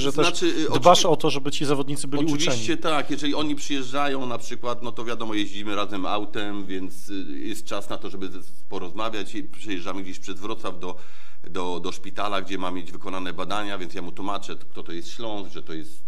że 0.01 0.11
Znaczy, 0.11 0.45
y, 0.45 0.79
dbasz 0.79 1.05
o 1.05 1.15
to, 1.15 1.29
żeby 1.29 1.51
ci 1.51 1.65
zawodnicy 1.65 2.07
byli 2.07 2.25
Oczywiście 2.25 2.73
uczeni. 2.73 2.77
tak, 2.77 3.11
jeżeli 3.11 3.35
oni 3.35 3.55
przyjeżdżają 3.55 4.25
na 4.25 4.37
przykład, 4.37 4.83
no 4.83 4.91
to 4.91 5.05
wiadomo, 5.05 5.33
jeździmy 5.33 5.75
razem 5.75 6.05
autem, 6.05 6.65
więc 6.65 7.09
y, 7.09 7.39
jest 7.39 7.65
czas 7.65 7.89
na 7.89 7.97
to, 7.97 8.09
żeby 8.09 8.29
porozmawiać 8.69 9.35
i 9.35 9.43
przyjeżdżamy 9.43 10.03
gdzieś 10.03 10.19
przez 10.19 10.39
Wrocław 10.39 10.79
do, 10.79 10.95
do, 11.43 11.79
do 11.79 11.91
szpitala, 11.91 12.41
gdzie 12.41 12.57
ma 12.57 12.71
mieć 12.71 12.91
wykonane 12.91 13.33
badania, 13.33 13.77
więc 13.77 13.93
ja 13.93 14.01
mu 14.01 14.11
tłumaczę, 14.11 14.55
kto 14.55 14.83
to 14.83 14.91
jest 14.91 15.09
Śląsk, 15.09 15.51
że 15.51 15.63
to 15.63 15.73
jest 15.73 16.03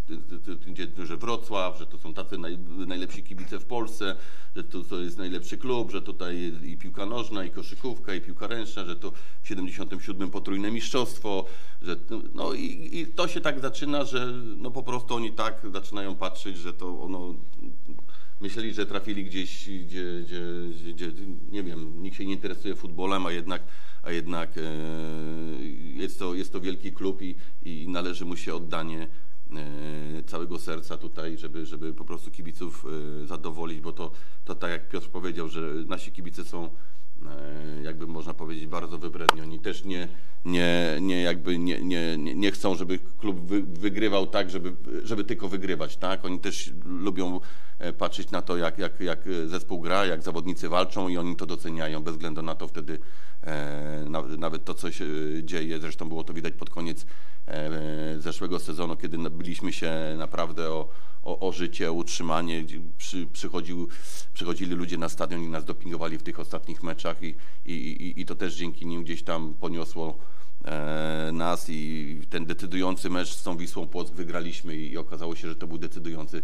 gdzie, 0.67 0.87
że 1.03 1.17
Wrocław, 1.17 1.77
że 1.77 1.87
to 1.87 1.97
są 1.97 2.13
tacy 2.13 2.37
naj, 2.37 2.57
najlepsi 2.87 3.23
kibice 3.23 3.59
w 3.59 3.65
Polsce, 3.65 4.15
że 4.55 4.63
to, 4.63 4.83
to 4.83 4.99
jest 4.99 5.17
najlepszy 5.17 5.57
klub, 5.57 5.91
że 5.91 6.01
tutaj 6.01 6.53
i 6.63 6.77
piłka 6.77 7.05
nożna, 7.05 7.43
i 7.43 7.51
koszykówka, 7.51 8.13
i 8.13 8.21
piłka 8.21 8.47
ręczna, 8.47 8.85
że 8.85 8.95
to 8.95 9.11
w 9.41 9.47
77 9.47 10.29
potrójne 10.29 10.71
mistrzostwo, 10.71 11.45
że 11.81 11.95
no 12.33 12.53
i, 12.53 12.89
i 12.93 13.07
to 13.07 13.27
się 13.27 13.41
tak 13.41 13.59
zaczyna, 13.59 14.05
że 14.05 14.25
no 14.57 14.71
po 14.71 14.83
prostu 14.83 15.15
oni 15.15 15.31
tak 15.31 15.61
zaczynają 15.73 16.15
patrzeć, 16.15 16.57
że 16.57 16.73
to 16.73 17.01
ono 17.01 17.33
myśleli, 18.41 18.73
że 18.73 18.85
trafili 18.85 19.25
gdzieś, 19.25 19.69
gdzie, 19.69 20.21
gdzie, 20.23 20.41
gdzie, 20.93 21.11
nie 21.51 21.63
wiem, 21.63 22.03
nikt 22.03 22.17
się 22.17 22.25
nie 22.25 22.33
interesuje 22.33 22.75
futbolem, 22.75 23.25
a 23.25 23.31
jednak, 23.31 23.61
a 24.03 24.11
jednak 24.11 24.57
e, 24.57 24.61
jest, 25.93 26.19
to, 26.19 26.33
jest 26.33 26.51
to 26.51 26.61
wielki 26.61 26.93
klub 26.93 27.21
i, 27.21 27.35
i 27.63 27.87
należy 27.89 28.25
mu 28.25 28.35
się 28.35 28.55
oddanie 28.55 29.07
e, 29.55 30.23
całego 30.23 30.59
serca 30.59 30.97
tutaj, 30.97 31.37
żeby, 31.37 31.65
żeby 31.65 31.93
po 31.93 32.05
prostu 32.05 32.31
kibiców 32.31 32.85
e, 33.23 33.27
zadowolić, 33.27 33.81
bo 33.81 33.91
to, 33.91 34.11
to 34.45 34.55
tak 34.55 34.71
jak 34.71 34.89
Piotr 34.89 35.09
powiedział, 35.09 35.49
że 35.49 35.61
nasi 35.87 36.11
kibice 36.11 36.45
są 36.45 36.69
jakby 37.83 38.07
można 38.07 38.33
powiedzieć 38.33 38.67
bardzo 38.67 38.97
wybredni. 38.97 39.41
Oni 39.41 39.59
też 39.59 39.83
nie, 39.85 40.07
nie, 40.45 40.97
nie 41.01 41.21
jakby 41.21 41.57
nie, 41.57 41.81
nie, 41.81 42.17
nie 42.17 42.51
chcą, 42.51 42.75
żeby 42.75 42.99
klub 43.19 43.39
wy, 43.39 43.61
wygrywał 43.61 44.27
tak, 44.27 44.49
żeby, 44.49 44.75
żeby 45.03 45.23
tylko 45.23 45.47
wygrywać, 45.47 45.97
tak? 45.97 46.25
Oni 46.25 46.39
też 46.39 46.73
lubią 46.85 47.39
e, 47.79 47.93
patrzeć 47.93 48.31
na 48.31 48.41
to, 48.41 48.57
jak, 48.57 48.77
jak, 48.77 48.99
jak 48.99 49.19
zespół 49.45 49.81
gra, 49.81 50.05
jak 50.05 50.23
zawodnicy 50.23 50.69
walczą 50.69 51.07
i 51.07 51.17
oni 51.17 51.35
to 51.35 51.45
doceniają 51.45 52.03
bez 52.03 52.13
względu 52.13 52.41
na 52.41 52.55
to 52.55 52.67
wtedy 52.67 52.99
e, 53.43 54.05
nawet, 54.37 54.65
to, 54.65 54.73
co 54.73 54.91
się 54.91 55.05
dzieje. 55.43 55.79
Zresztą 55.79 56.09
było 56.09 56.23
to 56.23 56.33
widać 56.33 56.53
pod 56.53 56.69
koniec 56.69 57.03
e, 57.03 57.05
zeszłego 58.19 58.59
sezonu, 58.59 58.97
kiedy 58.97 59.17
byliśmy 59.17 59.73
się 59.73 59.91
naprawdę 60.17 60.69
o, 60.69 60.89
o, 61.23 61.47
o 61.47 61.51
życie, 61.51 61.89
o 61.89 61.93
utrzymanie. 61.93 62.65
Przy, 62.97 63.27
przychodził, 63.27 63.87
przychodzili 64.33 64.75
ludzie 64.75 64.97
na 64.97 65.09
stadion 65.09 65.43
i 65.43 65.47
nas 65.47 65.65
dopingowali 65.65 66.17
w 66.17 66.23
tych 66.23 66.39
ostatnich 66.39 66.83
meczach 66.83 67.23
i, 67.23 67.35
i, 67.65 67.73
i, 67.73 68.21
i 68.21 68.25
to 68.25 68.35
też 68.35 68.55
dzięki 68.55 68.85
nim 68.85 69.03
gdzieś 69.03 69.23
tam 69.23 69.53
poniosło 69.53 70.17
e, 70.65 71.29
nas 71.33 71.65
i 71.69 72.21
ten 72.29 72.45
decydujący 72.45 73.09
mecz 73.09 73.35
z 73.35 73.43
tą 73.43 73.57
Wisłą 73.57 73.87
Płock 73.87 74.13
wygraliśmy 74.13 74.75
i, 74.75 74.91
i 74.91 74.97
okazało 74.97 75.35
się, 75.35 75.47
że 75.47 75.55
to 75.55 75.67
był 75.67 75.77
decydujący 75.77 76.43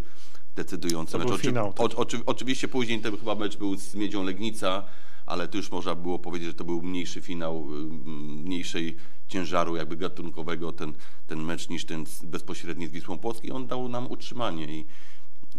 decydujący 0.56 1.11
To 1.11 1.18
mecz. 1.18 1.27
był 1.27 1.38
finał, 1.38 1.73
tak. 1.73 1.80
o, 1.94 1.98
oczy, 1.98 2.19
oczywiście 2.26 2.68
później 2.68 2.99
ten 2.99 3.18
chyba 3.18 3.36
mecz 3.36 3.57
był 3.57 3.77
z 3.77 3.95
Miedzią 3.95 4.23
Legnica, 4.23 4.84
ale 5.26 5.48
tu 5.48 5.57
już 5.57 5.72
można 5.72 5.95
było 5.95 6.19
powiedzieć, 6.19 6.48
że 6.48 6.53
to 6.53 6.64
był 6.64 6.82
mniejszy 6.82 7.22
finał, 7.22 7.68
y, 7.73 8.10
mniejszej 8.44 8.95
ciężaru 9.27 9.76
jakby 9.76 9.97
gatunkowego 9.97 10.72
ten, 10.72 10.93
ten 11.27 11.43
mecz 11.43 11.69
niż 11.69 11.85
ten 11.85 12.06
bezpośredni 12.23 12.88
z 12.88 12.91
Wisłą 12.91 13.19
on 13.53 13.68
dał 13.68 13.89
nam 13.89 14.11
utrzymanie 14.11 14.65
i, 14.65 14.85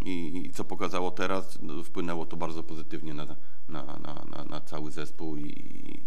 i, 0.05 0.45
i 0.45 0.51
co 0.51 0.63
pokazało 0.63 1.11
teraz, 1.11 1.59
no, 1.61 1.83
wpłynęło 1.83 2.25
to 2.25 2.37
bardzo 2.37 2.63
pozytywnie 2.63 3.13
na, 3.13 3.25
na, 3.69 3.83
na, 3.83 4.25
na, 4.31 4.43
na 4.43 4.61
cały 4.61 4.91
zespół 4.91 5.37
i, 5.37 5.49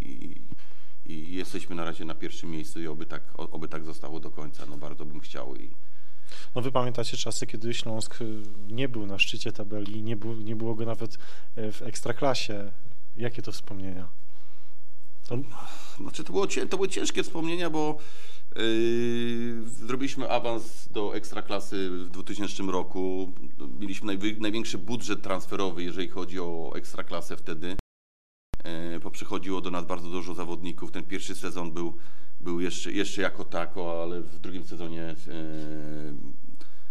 i, 0.03 0.41
i 1.13 1.35
jesteśmy 1.35 1.77
na 1.77 1.85
razie 1.85 2.05
na 2.05 2.15
pierwszym 2.15 2.51
miejscu 2.51 2.81
i 2.81 2.87
oby 2.87 3.07
tak, 3.07 3.23
oby 3.37 3.69
tak 3.69 3.85
zostało 3.85 4.21
do 4.21 4.31
końca, 4.31 4.67
no 4.67 4.77
bardzo 4.77 5.05
bym 5.05 5.21
chciał 5.21 5.57
i 5.57 5.71
No 6.55 6.63
wy 6.63 6.73
pamiętacie 6.73 7.17
czasy, 7.17 7.47
kiedy 7.47 7.75
Śląsk 7.75 8.21
y, 8.21 8.43
nie 8.69 8.89
był 8.89 9.07
na 9.07 9.19
szczycie 9.19 9.53
tabeli, 9.53 10.03
nie, 10.03 10.17
był, 10.17 10.35
nie 10.35 10.57
było 10.57 10.75
go 10.75 10.85
nawet 10.85 11.19
y, 11.59 11.73
w 11.73 11.83
ekstraklasie. 11.83 12.73
Jakie 13.17 13.43
to 13.43 13.53
wspomnienia? 13.53 14.20
To, 15.31 15.39
Znaczy 16.01 16.25
to, 16.25 16.33
było, 16.33 16.47
to 16.47 16.77
były 16.77 16.89
ciężkie 16.89 17.23
wspomnienia, 17.23 17.71
bo 17.71 17.99
yy, 18.57 18.63
zrobiliśmy 19.67 20.31
awans 20.31 20.89
do 20.89 21.17
ekstraklasy 21.17 21.91
w 21.91 22.11
2000 22.11 22.63
roku. 22.63 23.33
Mieliśmy 23.81 24.07
najwy, 24.07 24.37
największy 24.41 24.79
budżet 24.79 25.23
transferowy, 25.23 25.83
jeżeli 25.83 26.09
chodzi 26.09 26.41
o 26.41 26.73
ekstraklasę 26.75 27.37
wtedy. 27.37 27.77
Yy, 28.65 29.01
bo 29.01 29.11
przychodziło 29.11 29.61
do 29.61 29.71
nas 29.71 29.87
bardzo 29.87 30.11
dużo 30.11 30.35
zawodników. 30.35 30.93
Ten 30.93 31.05
pierwszy 31.05 31.35
sezon 31.35 31.73
był, 31.73 31.97
był 32.41 32.61
jeszcze, 32.61 32.93
jeszcze 32.93 33.23
jako 33.23 33.45
tako, 33.45 34.03
ale 34.03 34.21
w 34.21 34.39
drugim 34.39 34.65
sezonie 34.65 35.15
yy, 35.27 35.35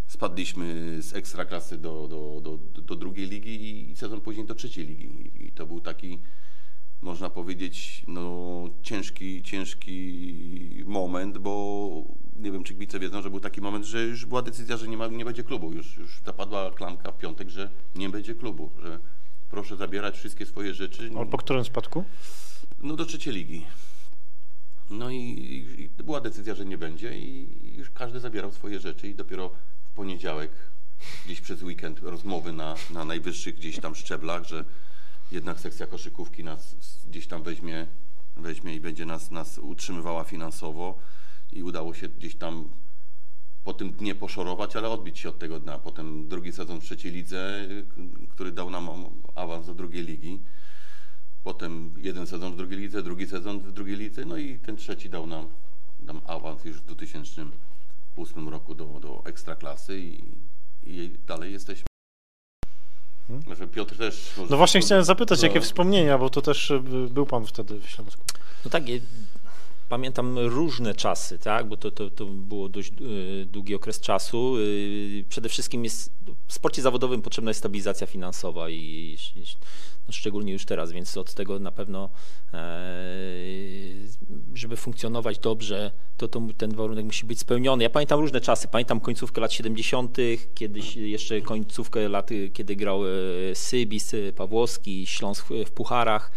spadliśmy 0.07 0.97
z 1.01 1.13
ekstraklasy 1.13 1.77
do, 1.77 2.07
do, 2.07 2.41
do, 2.41 2.81
do 2.81 2.95
drugiej 2.95 3.27
ligi 3.27 3.91
i 3.91 3.95
sezon 3.95 4.21
później 4.21 4.45
do 4.45 4.55
trzeciej 4.55 4.85
ligi. 4.85 5.31
I 5.47 5.51
to 5.51 5.65
był 5.65 5.81
taki 5.81 6.19
można 7.01 7.29
powiedzieć, 7.29 8.03
no, 8.07 8.63
ciężki, 8.81 9.43
ciężki 9.43 10.83
moment, 10.85 11.37
bo 11.37 11.89
nie 12.35 12.51
wiem, 12.51 12.63
czy 12.63 12.73
kibice 12.73 12.99
wiedzą, 12.99 13.21
że 13.21 13.29
był 13.29 13.39
taki 13.39 13.61
moment, 13.61 13.85
że 13.85 14.01
już 14.01 14.25
była 14.25 14.41
decyzja, 14.41 14.77
że 14.77 14.87
nie, 14.87 14.97
ma, 14.97 15.07
nie 15.07 15.25
będzie 15.25 15.43
klubu. 15.43 15.73
Już, 15.73 15.97
już 15.97 16.21
zapadła 16.25 16.71
klamka 16.71 17.11
w 17.11 17.17
piątek, 17.17 17.49
że 17.49 17.69
nie 17.95 18.09
będzie 18.09 18.35
klubu, 18.35 18.71
że 18.83 18.99
proszę 19.49 19.75
zabierać 19.77 20.17
wszystkie 20.17 20.45
swoje 20.45 20.73
rzeczy. 20.73 21.11
ale 21.17 21.25
po 21.25 21.37
którym 21.37 21.65
spadku? 21.65 22.03
No 22.79 22.95
do 22.95 23.05
trzeciej 23.05 23.33
ligi. 23.33 23.65
No 24.89 25.09
i, 25.09 25.17
i 25.97 26.03
była 26.03 26.21
decyzja, 26.21 26.55
że 26.55 26.65
nie 26.65 26.77
będzie 26.77 27.19
i 27.19 27.47
już 27.77 27.89
każdy 27.89 28.19
zabierał 28.19 28.51
swoje 28.51 28.79
rzeczy 28.79 29.07
i 29.07 29.15
dopiero 29.15 29.49
w 29.83 29.95
poniedziałek, 29.95 30.51
gdzieś 31.25 31.41
przez 31.41 31.63
weekend 31.63 31.99
rozmowy 31.99 32.53
na, 32.53 32.75
na 32.91 33.05
najwyższych 33.05 33.55
gdzieś 33.55 33.79
tam 33.79 33.95
szczeblach, 33.95 34.43
że 34.43 34.65
jednak 35.31 35.59
sekcja 35.59 35.87
koszykówki 35.87 36.43
nas 36.43 36.75
gdzieś 37.07 37.27
tam 37.27 37.43
weźmie, 37.43 37.87
weźmie 38.37 38.75
i 38.75 38.81
będzie 38.81 39.05
nas, 39.05 39.31
nas 39.31 39.57
utrzymywała 39.57 40.23
finansowo 40.23 40.99
i 41.51 41.63
udało 41.63 41.93
się 41.93 42.09
gdzieś 42.09 42.35
tam 42.35 42.69
po 43.63 43.73
tym 43.73 43.91
dnie 43.91 44.15
poszorować, 44.15 44.75
ale 44.75 44.89
odbić 44.89 45.19
się 45.19 45.29
od 45.29 45.39
tego 45.39 45.59
dna. 45.59 45.77
Potem 45.77 46.27
drugi 46.27 46.51
sezon 46.51 46.81
w 46.81 46.83
trzeciej 46.83 47.11
lidze, 47.11 47.67
który 48.29 48.51
dał 48.51 48.69
nam 48.69 48.89
awans 49.35 49.65
do 49.65 49.73
drugiej 49.73 50.03
ligi. 50.03 50.39
Potem 51.43 51.93
jeden 51.97 52.27
sezon 52.27 52.53
w 52.53 52.55
drugiej 52.55 52.79
lidze, 52.79 53.03
drugi 53.03 53.27
sezon 53.27 53.59
w 53.59 53.71
drugiej 53.71 53.97
lidze, 53.97 54.25
no 54.25 54.37
i 54.37 54.59
ten 54.59 54.77
trzeci 54.77 55.09
dał 55.09 55.27
nam, 55.27 55.47
nam 55.99 56.21
awans 56.25 56.65
już 56.65 56.77
w 56.77 56.85
2008 56.85 58.49
roku 58.49 58.75
do, 58.75 58.85
do 58.85 59.21
ekstraklasy 59.25 59.99
i, 59.99 60.23
i 60.83 61.09
dalej 61.27 61.51
jesteśmy. 61.53 61.88
Hmm? 63.29 63.43
Może 63.47 63.67
Piotr 63.67 63.97
też. 63.97 64.15
Może 64.37 64.51
No 64.51 64.57
właśnie 64.57 64.81
chciałem 64.81 65.03
zapytać, 65.03 65.41
No. 65.41 65.47
jakie 65.47 65.61
wspomnienia, 65.61 66.17
bo 66.17 66.29
to 66.29 66.41
też 66.41 66.71
y, 66.71 66.79
był 67.09 67.25
pan 67.25 67.45
wtedy 67.45 67.79
w 67.79 67.89
Śląsku. 67.89 68.23
No 68.65 68.71
tak, 68.71 68.83
pamiętam 69.89 70.39
różne 70.39 70.93
czasy, 70.93 71.39
tak, 71.39 71.67
bo 71.69 71.77
to, 71.77 71.91
to, 71.91 72.09
to 72.09 72.25
było 72.25 72.69
dość 72.69 72.91
e, 72.91 73.45
długi 73.45 73.75
okres 73.75 73.99
czasu. 73.99 74.55
E, 74.57 75.23
Przede 75.29 75.49
wszystkim 75.49 75.83
jest, 75.83 76.13
w 76.47 76.53
sporcie 76.53 76.81
zawodowym 76.81 77.21
potrzebna 77.21 77.49
jest 77.49 77.59
stabilizacja 77.59 78.07
finansowa 78.07 78.69
i, 78.69 78.75
i 79.35 79.43
no 80.07 80.13
szczególnie 80.13 80.53
już 80.53 80.65
teraz, 80.65 80.91
więc 80.91 81.17
od 81.17 81.33
tego 81.33 81.59
na 81.59 81.71
pewno, 81.71 82.09
e, 82.53 82.59
żeby 84.53 84.75
funkcjonować 84.77 85.39
dobrze, 85.39 85.91
to, 86.17 86.27
to 86.27 86.41
ten 86.57 86.73
warunek 86.75 87.05
musi 87.05 87.25
być 87.25 87.39
spełniony. 87.39 87.83
Ja 87.83 87.89
pamiętam 87.89 88.19
różne 88.19 88.41
czasy, 88.41 88.67
pamiętam 88.67 88.99
końcówkę 88.99 89.41
lat 89.41 89.53
70., 89.53 90.17
kiedyś 90.55 90.95
jeszcze 90.95 91.41
końcówkę 91.41 92.09
lat, 92.09 92.29
kiedy 92.53 92.75
grał 92.75 93.01
Sybis, 93.53 94.11
Pawłowski, 94.35 95.05
Śląsk 95.05 95.47
w- 95.65 95.71
Pucharach 95.71 96.31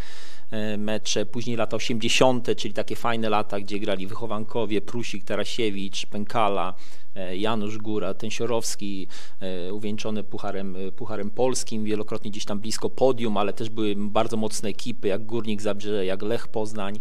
mecze, 0.78 1.26
później 1.26 1.56
lata 1.56 1.76
80., 1.76 2.48
czyli 2.56 2.74
takie 2.74 2.96
fajne 2.96 3.30
lata, 3.30 3.60
gdzie 3.60 3.78
grali 3.78 4.06
wychowankowie, 4.06 4.80
Prusik, 4.80 5.24
Tarasiewicz, 5.24 6.06
Pękala, 6.06 6.74
e, 6.78 7.01
Janusz 7.34 7.78
Góra, 7.78 8.14
Tensiorowski, 8.14 9.06
e, 9.40 9.72
uwieńczony 9.72 10.24
pucharem, 10.24 10.76
e, 10.76 10.92
pucharem 10.92 11.30
polskim, 11.30 11.84
wielokrotnie 11.84 12.30
gdzieś 12.30 12.44
tam 12.44 12.60
blisko 12.60 12.90
podium, 12.90 13.36
ale 13.36 13.52
też 13.52 13.70
były 13.70 13.94
bardzo 13.96 14.36
mocne 14.36 14.68
ekipy, 14.68 15.08
jak 15.08 15.26
Górnik 15.26 15.62
Zabrze, 15.62 16.06
jak 16.06 16.22
Lech 16.22 16.48
Poznań 16.48 17.00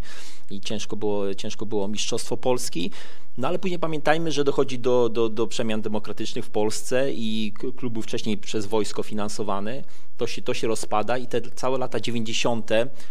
i 0.50 0.62
ciężko 0.62 0.96
było, 0.96 1.36
ciężko 1.36 1.66
było 1.66 1.88
Mistrzostwo 1.88 2.38
Polski. 2.38 2.92
No 3.38 3.48
ale 3.48 3.60
później 3.60 3.80
pamiętajmy, 3.80 4.32
że 4.32 4.44
dochodzi 4.44 4.80
do, 4.80 5.10
do, 5.10 5.30
do 5.30 5.48
przemian 5.48 5.82
demokratycznych 5.82 6.46
w 6.46 6.50
Polsce 6.50 7.12
i 7.14 7.54
klub 7.78 7.94
był 7.94 8.02
wcześniej 8.02 8.38
przez 8.38 8.66
wojsko 8.66 9.04
finansowany, 9.04 9.84
to 10.18 10.28
się, 10.28 10.42
to 10.42 10.54
się 10.54 10.68
rozpada 10.68 11.18
i 11.18 11.28
te 11.28 11.42
całe 11.42 11.78
lata 11.78 12.00
90. 12.00 12.70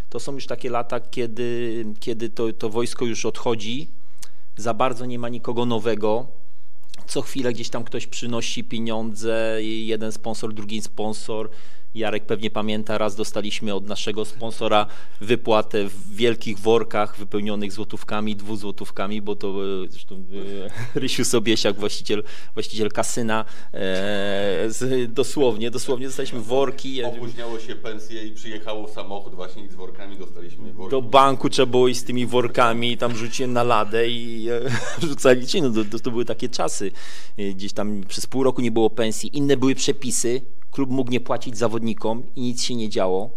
to 0.08 0.20
są 0.20 0.34
już 0.34 0.46
takie 0.46 0.70
lata, 0.70 1.00
kiedy, 1.00 1.84
kiedy 2.00 2.30
to, 2.30 2.52
to 2.52 2.68
wojsko 2.68 3.04
już 3.04 3.26
odchodzi, 3.26 3.88
za 4.56 4.74
bardzo 4.74 5.06
nie 5.06 5.18
ma 5.18 5.28
nikogo 5.28 5.66
nowego, 5.66 6.39
co 7.10 7.22
chwilę 7.22 7.52
gdzieś 7.52 7.68
tam 7.68 7.84
ktoś 7.84 8.06
przynosi 8.06 8.64
pieniądze, 8.64 9.58
jeden 9.62 10.12
sponsor, 10.12 10.54
drugi 10.54 10.82
sponsor. 10.82 11.50
Jarek 11.94 12.26
pewnie 12.26 12.50
pamięta, 12.50 12.98
raz 12.98 13.16
dostaliśmy 13.16 13.74
od 13.74 13.86
naszego 13.86 14.24
sponsora 14.24 14.86
wypłatę 15.20 15.84
w 15.88 16.14
wielkich 16.14 16.58
workach 16.58 17.18
wypełnionych 17.18 17.72
złotówkami, 17.72 18.36
dwuzłotówkami, 18.36 19.22
bo 19.22 19.36
to 19.36 19.48
e, 19.84 19.88
zresztą 19.88 20.14
e, 20.94 21.00
Rysiu 21.00 21.24
Sobiesiak, 21.24 21.76
właściciel, 21.76 22.22
właściciel 22.54 22.90
kasyna, 22.92 23.44
e, 23.74 24.68
dosłownie, 25.08 25.70
dosłownie 25.70 26.06
dostaliśmy 26.06 26.40
worki. 26.40 27.04
Opóźniało 27.04 27.58
się 27.58 27.76
pensje 27.76 28.26
i 28.26 28.30
przyjechało 28.30 28.88
samochód 28.88 29.34
właśnie 29.34 29.64
i 29.64 29.68
z 29.68 29.74
workami 29.74 30.16
dostaliśmy 30.16 30.72
worki. 30.72 30.90
Do 30.90 31.02
banku 31.02 31.48
trzeba 31.48 31.66
było 31.66 31.88
iść 31.88 32.00
z 32.00 32.04
tymi 32.04 32.26
workami, 32.26 32.96
tam 32.96 33.16
rzuciłem 33.16 33.52
na 33.52 33.62
ladę 33.62 34.08
i 34.08 34.48
e, 34.50 34.60
rzucali 35.08 35.46
ci. 35.46 35.62
No, 35.62 35.70
to, 35.90 35.98
to 35.98 36.10
były 36.10 36.24
takie 36.24 36.48
czasy. 36.48 36.92
E, 37.38 37.54
Gdzieś 37.54 37.72
tam 37.72 38.04
przez 38.08 38.26
pół 38.26 38.42
roku 38.42 38.62
nie 38.62 38.70
było 38.70 38.90
pensji, 38.90 39.36
inne 39.36 39.56
były 39.56 39.74
przepisy. 39.74 40.42
Klub 40.70 40.90
mógł 40.90 41.10
nie 41.10 41.20
płacić 41.20 41.58
zawodnikom 41.58 42.22
i 42.36 42.40
nic 42.40 42.62
się 42.62 42.74
nie 42.74 42.88
działo. 42.88 43.30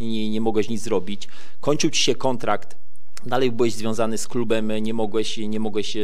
Nie, 0.00 0.30
nie 0.30 0.40
mogłeś 0.40 0.68
nic 0.68 0.82
zrobić. 0.82 1.28
Kończył 1.60 1.90
ci 1.90 2.02
się 2.02 2.14
kontrakt 2.14 2.76
dalej 3.26 3.52
byłeś 3.52 3.72
związany 3.72 4.18
z 4.18 4.28
klubem, 4.28 4.72
nie 4.80 4.94
mogłeś, 4.94 5.36
nie 5.36 5.60
mogłeś 5.60 5.96
e, 5.96 6.00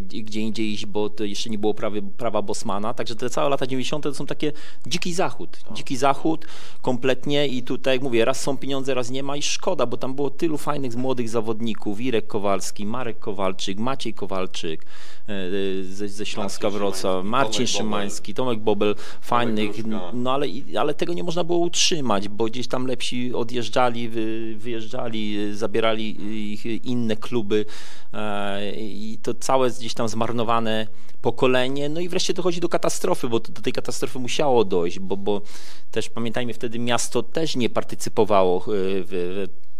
gdzie 0.00 0.40
indziej 0.40 0.72
iść, 0.72 0.86
bo 0.86 1.10
to 1.10 1.24
jeszcze 1.24 1.50
nie 1.50 1.58
było 1.58 1.74
prawy, 1.74 2.02
prawa 2.02 2.42
Bosmana, 2.42 2.94
także 2.94 3.16
te 3.16 3.30
całe 3.30 3.48
lata 3.48 3.66
90. 3.66 4.04
to 4.04 4.14
są 4.14 4.26
takie 4.26 4.52
dziki 4.86 5.14
zachód, 5.14 5.58
dziki 5.72 5.96
zachód 5.96 6.46
kompletnie 6.82 7.48
i 7.48 7.62
tutaj 7.62 7.94
jak 7.94 8.02
mówię, 8.02 8.24
raz 8.24 8.40
są 8.40 8.56
pieniądze, 8.56 8.94
raz 8.94 9.10
nie 9.10 9.22
ma 9.22 9.36
i 9.36 9.42
szkoda, 9.42 9.86
bo 9.86 9.96
tam 9.96 10.14
było 10.14 10.30
tylu 10.30 10.58
fajnych 10.58 10.96
młodych 10.96 11.28
zawodników, 11.28 12.00
Irek 12.00 12.26
Kowalski, 12.26 12.86
Marek 12.86 13.18
Kowalczyk, 13.18 13.78
Maciej 13.78 14.14
Kowalczyk 14.14 14.84
e, 15.28 15.84
ze, 15.84 16.08
ze 16.08 16.26
Śląska 16.26 16.66
Marcin 16.66 16.78
Wrocław, 16.78 17.24
Szymański, 17.24 17.30
Marcin 17.30 17.66
Tomek 17.66 17.76
Bobel. 17.78 17.94
Szymański, 17.94 18.34
Tomek 18.34 18.58
Bobel, 18.58 18.94
fajnych, 19.20 19.86
no 20.12 20.32
ale, 20.32 20.46
ale 20.80 20.94
tego 20.94 21.12
nie 21.12 21.24
można 21.24 21.44
było 21.44 21.58
utrzymać, 21.58 22.28
bo 22.28 22.44
gdzieś 22.44 22.68
tam 22.68 22.86
lepsi 22.86 23.34
odjeżdżali, 23.34 24.08
wy, 24.08 24.54
wyjeżdżali, 24.58 25.54
zabierali 25.54 26.16
ich 26.52 26.61
inne 26.64 27.16
kluby 27.16 27.64
e, 28.12 28.72
i 28.76 29.18
to 29.22 29.34
całe 29.34 29.70
gdzieś 29.70 29.94
tam 29.94 30.08
zmarnowane 30.08 30.86
pokolenie, 31.20 31.88
no 31.88 32.00
i 32.00 32.08
wreszcie 32.08 32.34
dochodzi 32.34 32.60
do 32.60 32.68
katastrofy, 32.68 33.28
bo 33.28 33.40
do 33.40 33.62
tej 33.62 33.72
katastrofy 33.72 34.18
musiało 34.18 34.64
dojść, 34.64 34.98
bo, 34.98 35.16
bo 35.16 35.42
też 35.90 36.08
pamiętajmy 36.08 36.54
wtedy 36.54 36.78
miasto 36.78 37.22
też 37.22 37.56
nie 37.56 37.70
partycypowało 37.70 38.58
y, 38.58 38.62
w, 38.68 39.08
w, 39.10 39.71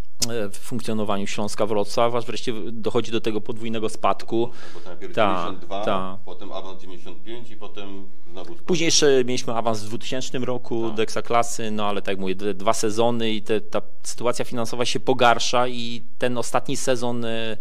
w 0.53 0.59
funkcjonowaniu 0.59 1.27
Śląska 1.27 1.67
Wrocław, 1.67 2.15
aż 2.15 2.27
wreszcie 2.27 2.53
dochodzi 2.73 3.13
do 3.13 3.21
tego 3.21 3.41
podwójnego 3.41 3.89
spadku. 3.89 4.51
Bo 4.75 4.81
najpierw 4.91 5.15
Ta, 5.15 5.37
92, 5.37 5.85
ta. 5.85 6.19
potem 6.25 6.53
awans 6.53 6.81
95 6.83 7.51
i 7.51 7.57
potem 7.57 8.07
znowu. 8.31 8.55
Później 8.55 8.85
jeszcze 8.87 9.25
mieliśmy 9.25 9.55
awans 9.55 9.83
w 9.83 9.89
2000 9.89 10.39
roku 10.39 10.87
Tak. 10.87 10.97
do 10.97 11.03
Ekstraklasy, 11.03 11.71
no 11.71 11.87
ale 11.87 12.03
tak 12.03 12.13
jak 12.13 12.21
mówię, 12.21 12.35
dwa 12.35 12.73
sezony 12.73 13.31
i 13.31 13.43
te, 13.43 13.61
ta 13.61 13.83
sytuacja 14.03 14.45
finansowa 14.45 14.85
się 14.85 15.01
pogarsza 15.01 15.69
i 15.69 16.03
ten 16.19 16.39
ostatni 16.39 16.77
sezon 16.77 17.25
e, 17.25 17.57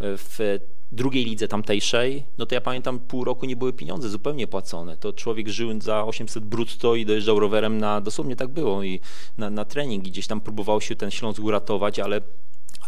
w 0.00 0.58
drugiej 0.92 1.24
lidze 1.24 1.48
tamtejszej, 1.48 2.24
no 2.38 2.46
to 2.46 2.54
ja 2.54 2.60
pamiętam 2.60 2.98
pół 2.98 3.24
roku 3.24 3.46
nie 3.46 3.56
były 3.56 3.72
pieniądze 3.72 4.08
zupełnie 4.08 4.46
płacone. 4.46 4.96
To 4.96 5.12
człowiek 5.12 5.48
żył 5.48 5.80
za 5.80 6.04
800 6.04 6.44
brutto 6.44 6.94
i 6.94 7.06
dojeżdżał 7.06 7.40
rowerem 7.40 7.78
na, 7.78 8.00
dosłownie 8.00 8.36
tak 8.36 8.48
było 8.48 8.82
i 8.82 9.00
na, 9.38 9.50
na 9.50 9.64
trening 9.64 10.06
i 10.06 10.10
gdzieś 10.10 10.26
tam 10.26 10.40
próbował 10.40 10.80
się 10.80 10.96
ten 10.96 11.10
Śląsk 11.10 11.40
uratować, 11.42 11.98
ale 11.98 12.20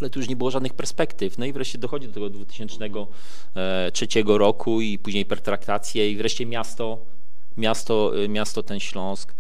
ale 0.01 0.11
tu 0.11 0.19
już 0.19 0.29
nie 0.29 0.37
było 0.37 0.51
żadnych 0.51 0.75
perspektyw. 0.75 1.39
No 1.39 1.47
i 1.47 1.53
wreszcie 1.53 1.79
dochodzi 1.79 2.09
do 2.09 2.15
tego 2.15 2.31
2003 2.31 4.07
roku 4.27 4.81
i 4.81 4.99
później 4.99 5.25
pertraktacje 5.27 6.11
i 6.11 6.17
wreszcie 6.17 6.47
miasto, 6.47 6.99
miasto, 7.57 8.23
y, 8.23 8.29
miasto 8.29 8.63
ten 8.63 8.81
Śląsk 8.81 9.35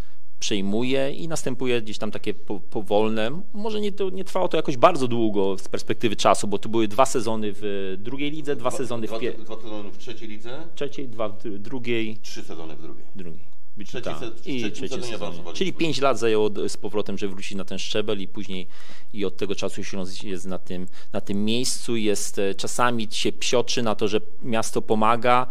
przejmuje 0.48 1.10
i 1.12 1.28
następuje 1.28 1.82
gdzieś 1.82 1.98
tam 1.98 2.10
takie 2.10 2.34
po, 2.34 2.60
powolne, 2.60 3.40
może 3.52 3.80
nie, 3.80 3.92
to, 3.92 4.10
nie 4.10 4.24
trwało 4.24 4.48
to 4.48 4.56
jakoś 4.56 4.76
bardzo 4.76 5.08
długo 5.08 5.58
z 5.58 5.68
perspektywy 5.68 6.16
czasu, 6.16 6.48
bo 6.48 6.58
tu 6.58 6.68
były 6.68 6.88
dwa 6.88 7.06
sezony 7.06 7.52
w 7.54 7.94
drugiej 7.98 8.30
lidze, 8.30 8.56
dwa 8.56 8.70
sezony 8.70 9.06
w 9.06 9.10
dwa, 9.10 9.18
pie- 9.18 9.38
dwa 9.44 9.56
sezony 9.56 9.90
w 9.90 9.98
trzeciej 9.98 10.28
lidze, 10.28 10.66
trzeciej, 10.74 11.08
dwa 11.08 11.28
w 11.28 11.38
dru- 11.38 11.58
drugiej, 11.58 12.18
trzy 12.22 12.42
sezony 12.42 12.76
w 12.76 12.82
drugiej. 12.82 13.04
drugiej. 13.16 13.40
Trzeci 13.86 14.10
se- 14.20 14.30
w 14.30 14.46
I 14.46 14.72
trzeci 14.72 14.88
sezon. 14.88 15.34
Czyli 15.54 15.72
pięć 15.72 16.00
lat 16.00 16.18
zajęło 16.18 16.50
z 16.68 16.76
powrotem, 16.76 17.18
żeby 17.18 17.32
wrócić 17.34 17.54
na 17.54 17.64
ten 17.64 17.78
szczebel 17.78 18.20
i 18.20 18.28
później 18.28 18.66
i 19.12 19.24
od 19.24 19.36
tego 19.36 19.54
czasu 19.54 19.84
Śląsk 19.84 20.22
jest 20.24 20.46
na 20.46 20.58
tym, 20.58 20.86
na 21.12 21.20
tym 21.20 21.44
miejscu, 21.44 21.96
jest 21.96 22.38
e, 22.38 22.54
czasami 22.54 23.08
się 23.10 23.32
psioczy 23.32 23.82
na 23.82 23.94
to, 23.94 24.08
że 24.08 24.20
miasto 24.42 24.82
pomaga, 24.82 25.46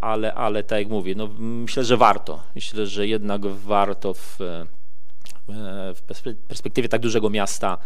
ale, 0.00 0.34
ale 0.34 0.64
tak 0.64 0.78
jak 0.78 0.88
mówię, 0.88 1.14
no 1.14 1.28
myślę, 1.38 1.84
że 1.84 1.96
warto. 1.96 2.42
Myślę, 2.54 2.86
że 2.86 3.06
jednak 3.06 3.46
warto 3.46 4.14
w, 4.14 4.40
e, 4.40 4.66
w 5.94 6.02
perspe- 6.08 6.34
perspektywie 6.34 6.88
tak 6.88 7.00
dużego 7.00 7.30
miasta 7.30 7.78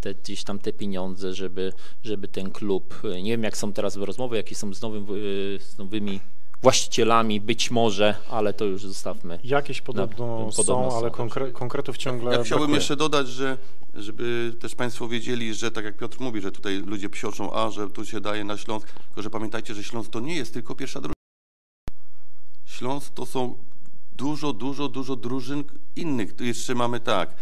te, 0.00 0.14
gdzieś 0.14 0.44
tam 0.44 0.58
te 0.58 0.72
pieniądze, 0.72 1.34
żeby, 1.34 1.72
żeby 2.02 2.28
ten 2.28 2.50
klub, 2.50 3.00
e, 3.04 3.22
nie 3.22 3.30
wiem 3.30 3.42
jak 3.42 3.56
są 3.56 3.72
teraz 3.72 3.96
rozmowy, 3.96 4.36
jakie 4.36 4.54
są 4.54 4.74
z, 4.74 4.82
nowym, 4.82 5.04
e, 5.04 5.60
z 5.60 5.78
nowymi 5.78 6.20
właścicielami, 6.64 7.40
być 7.40 7.70
może, 7.70 8.14
ale 8.30 8.52
to 8.54 8.64
już 8.64 8.82
zostawmy. 8.82 9.38
Jakieś 9.44 9.80
podobno, 9.80 10.26
No, 10.46 10.52
są, 10.52 10.56
podobno 10.56 10.90
są. 10.90 10.96
ale 10.98 11.10
konkre, 11.10 11.52
konkretów 11.52 11.96
ciągle 11.96 12.32
Ja 12.36 12.44
chciałbym 12.44 12.58
brakuje. 12.66 12.76
jeszcze 12.76 12.96
dodać, 12.96 13.28
że 13.28 13.58
żeby 13.94 14.54
też 14.60 14.74
Państwo 14.74 15.08
wiedzieli, 15.08 15.54
że 15.54 15.70
tak 15.70 15.84
jak 15.84 15.96
Piotr 15.96 16.20
mówi, 16.20 16.40
że 16.40 16.52
tutaj 16.52 16.76
ludzie 16.76 17.08
psioczą, 17.08 17.52
a 17.54 17.70
że 17.70 17.90
tu 17.90 18.06
się 18.06 18.20
daje 18.20 18.44
na 18.44 18.56
Śląsk, 18.56 18.88
tylko 18.92 19.22
że 19.22 19.30
pamiętajcie, 19.30 19.74
że 19.74 19.84
Śląsk 19.84 20.10
to 20.10 20.20
nie 20.20 20.34
jest 20.36 20.52
tylko 20.54 20.74
pierwsza 20.74 21.00
drużyna. 21.00 21.14
Śląsk 22.66 23.14
to 23.14 23.26
są 23.26 23.56
dużo, 24.16 24.52
dużo, 24.52 24.88
dużo 24.88 25.16
drużyn 25.16 25.64
innych. 25.96 26.32
Tu 26.36 26.44
jeszcze 26.44 26.74
mamy 26.74 27.00
tak, 27.00 27.34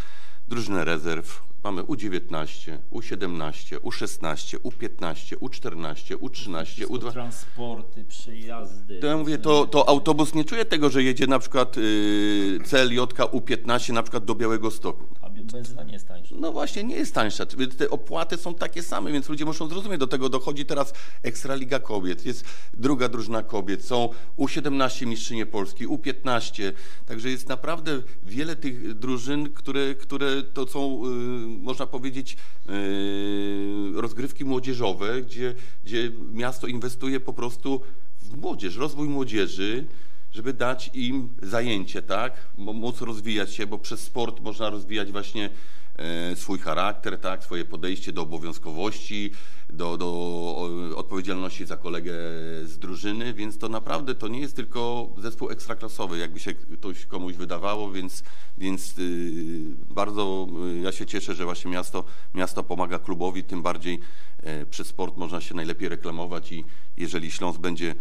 drużynę 0.49 0.85
rezerw, 0.85 1.43
mamy 1.64 1.82
U19, 1.82 2.78
U17, 2.93 3.76
U16, 3.76 4.59
U15, 4.59 5.36
U14, 5.36 6.16
U13, 6.16 6.86
U2. 6.86 7.12
Transporty, 7.12 8.05
przejazdy. 8.05 8.98
To 8.98 9.06
ja 9.06 9.16
mówię, 9.16 9.39
to, 9.39 9.66
to 9.66 9.89
autobus 9.89 10.34
nie 10.34 10.44
czuje 10.44 10.64
tego, 10.64 10.90
że 10.90 11.02
jedzie 11.02 11.26
na 11.26 11.39
przykład 11.39 11.76
yy, 11.76 12.60
CLJ 12.64 12.98
U15 12.98 13.93
na 13.93 14.02
przykład 14.02 14.24
do 14.24 14.34
Białego 14.34 14.70
Stoku. 14.70 15.05
Benzyna 15.32 15.82
nie 15.82 15.92
jest 15.92 16.09
tańsza. 16.09 16.34
No 16.38 16.52
właśnie, 16.52 16.84
nie 16.84 16.96
jest 16.96 17.14
tańsza. 17.14 17.46
Te 17.76 17.90
opłaty 17.90 18.36
są 18.36 18.54
takie 18.54 18.82
same, 18.82 19.12
więc 19.12 19.28
ludzie 19.28 19.44
muszą 19.44 19.68
zrozumieć. 19.68 20.00
Do 20.00 20.06
tego 20.06 20.28
dochodzi 20.28 20.66
teraz 20.66 20.92
Ekstraliga 21.22 21.78
Kobiet, 21.78 22.26
jest 22.26 22.44
druga 22.74 23.09
drużyna 23.09 23.42
kobiet, 23.42 23.84
są 23.84 24.09
U17 24.38 25.06
mistrzynie 25.06 25.46
Polski, 25.46 25.88
U15. 25.88 26.72
Także 27.06 27.30
jest 27.30 27.48
naprawdę 27.48 28.02
wiele 28.22 28.56
tych 28.56 28.98
drużyn, 28.98 29.52
które, 29.52 29.94
które 29.94 30.42
to 30.42 30.66
są, 30.66 31.06
y, 31.06 31.09
można 31.48 31.86
powiedzieć, 31.86 32.36
y, 32.68 34.00
rozgrywki 34.00 34.44
młodzieżowe, 34.44 35.22
gdzie, 35.22 35.54
gdzie 35.84 36.12
miasto 36.32 36.66
inwestuje 36.66 37.20
po 37.20 37.32
prostu 37.32 37.80
w 38.22 38.36
młodzież, 38.36 38.76
rozwój 38.76 39.09
młodzieży 39.09 39.86
żeby 40.32 40.52
dać 40.52 40.90
im 40.94 41.34
zajęcie, 41.42 42.02
tak? 42.02 42.32
Móc 42.56 43.00
rozwijać 43.00 43.54
się, 43.54 43.66
bo 43.66 43.78
przez 43.78 44.00
sport 44.00 44.40
można 44.40 44.70
rozwijać 44.70 45.12
właśnie 45.12 45.50
e, 45.96 46.36
swój 46.36 46.59
charakter, 46.59 47.18
tak? 47.18 47.44
Swoje 47.44 47.64
podejście 47.64 48.12
do 48.12 48.22
obowiązkowości, 48.22 49.30
do, 49.72 49.96
do 49.96 50.70
odpowiedzialności 50.96 51.66
za 51.66 51.76
kolegę 51.76 52.12
z 52.64 52.78
drużyny, 52.78 53.34
więc 53.34 53.59
to 53.59 53.68
naprawdę 53.68 54.14
to 54.14 54.28
nie 54.28 54.40
jest 54.40 54.56
tylko 54.56 55.09
zespół 55.18 55.50
ekstraklasowy, 55.50 56.18
jakby 56.18 56.40
się 56.40 56.54
ktoś 56.54 57.06
komuś 57.06 57.34
wydawało, 57.34 57.92
więc, 57.92 58.22
więc 58.59 58.98
y, 58.98 59.62
bardzo 59.90 60.46
y, 60.76 60.80
ja 60.80 60.92
się 60.92 61.06
cieszę, 61.06 61.34
że 61.34 61.44
właśnie 61.44 61.70
miasto, 61.70 62.04
miasto 62.34 62.64
pomaga 62.64 62.98
klubowi, 62.98 63.44
tym 63.44 63.62
bardziej 63.62 64.00
e, 64.42 64.66
przez 64.66 64.86
sport 64.86 65.16
można 65.16 65.40
się 65.40 65.54
najlepiej 65.54 65.88
reklamować 65.88 66.52
i 66.52 66.64
jeżeli 66.96 67.30
Śląsk 67.30 67.60
będzie 67.60 67.94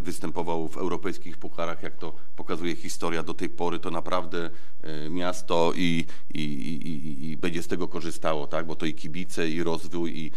występował 0.00 0.68
w 0.68 0.76
europejskich 0.76 1.38
pucharach, 1.38 1.82
jak 1.82 1.96
to 1.96 2.12
pokazuje 2.36 2.76
historia 2.76 3.22
do 3.22 3.34
tej 3.34 3.48
pory, 3.50 3.78
to 3.78 3.90
naprawdę 3.90 4.50
e, 4.82 5.10
miasto 5.10 5.72
i, 5.76 6.06
i, 6.34 6.40
i, 6.40 7.30
i- 7.30 7.36
będzie 7.36 7.62
z 7.62 7.66
tego 7.68 7.88
korzystało, 7.88 8.46
tak? 8.46 8.66
bo 8.66 8.76
to 8.76 8.86
i 8.86 8.94
kibice, 8.94 9.48
i 9.50 9.62
rozwój, 9.62 10.18
i, 10.18 10.30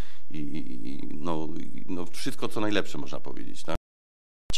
no, 1.14 1.48
no 1.86 2.06
wszystko 2.06 2.48
co 2.48 2.62
najlepsze 2.62 2.98
można 2.98 3.20
powiedzieć. 3.20 3.64
Tak? 3.64 3.77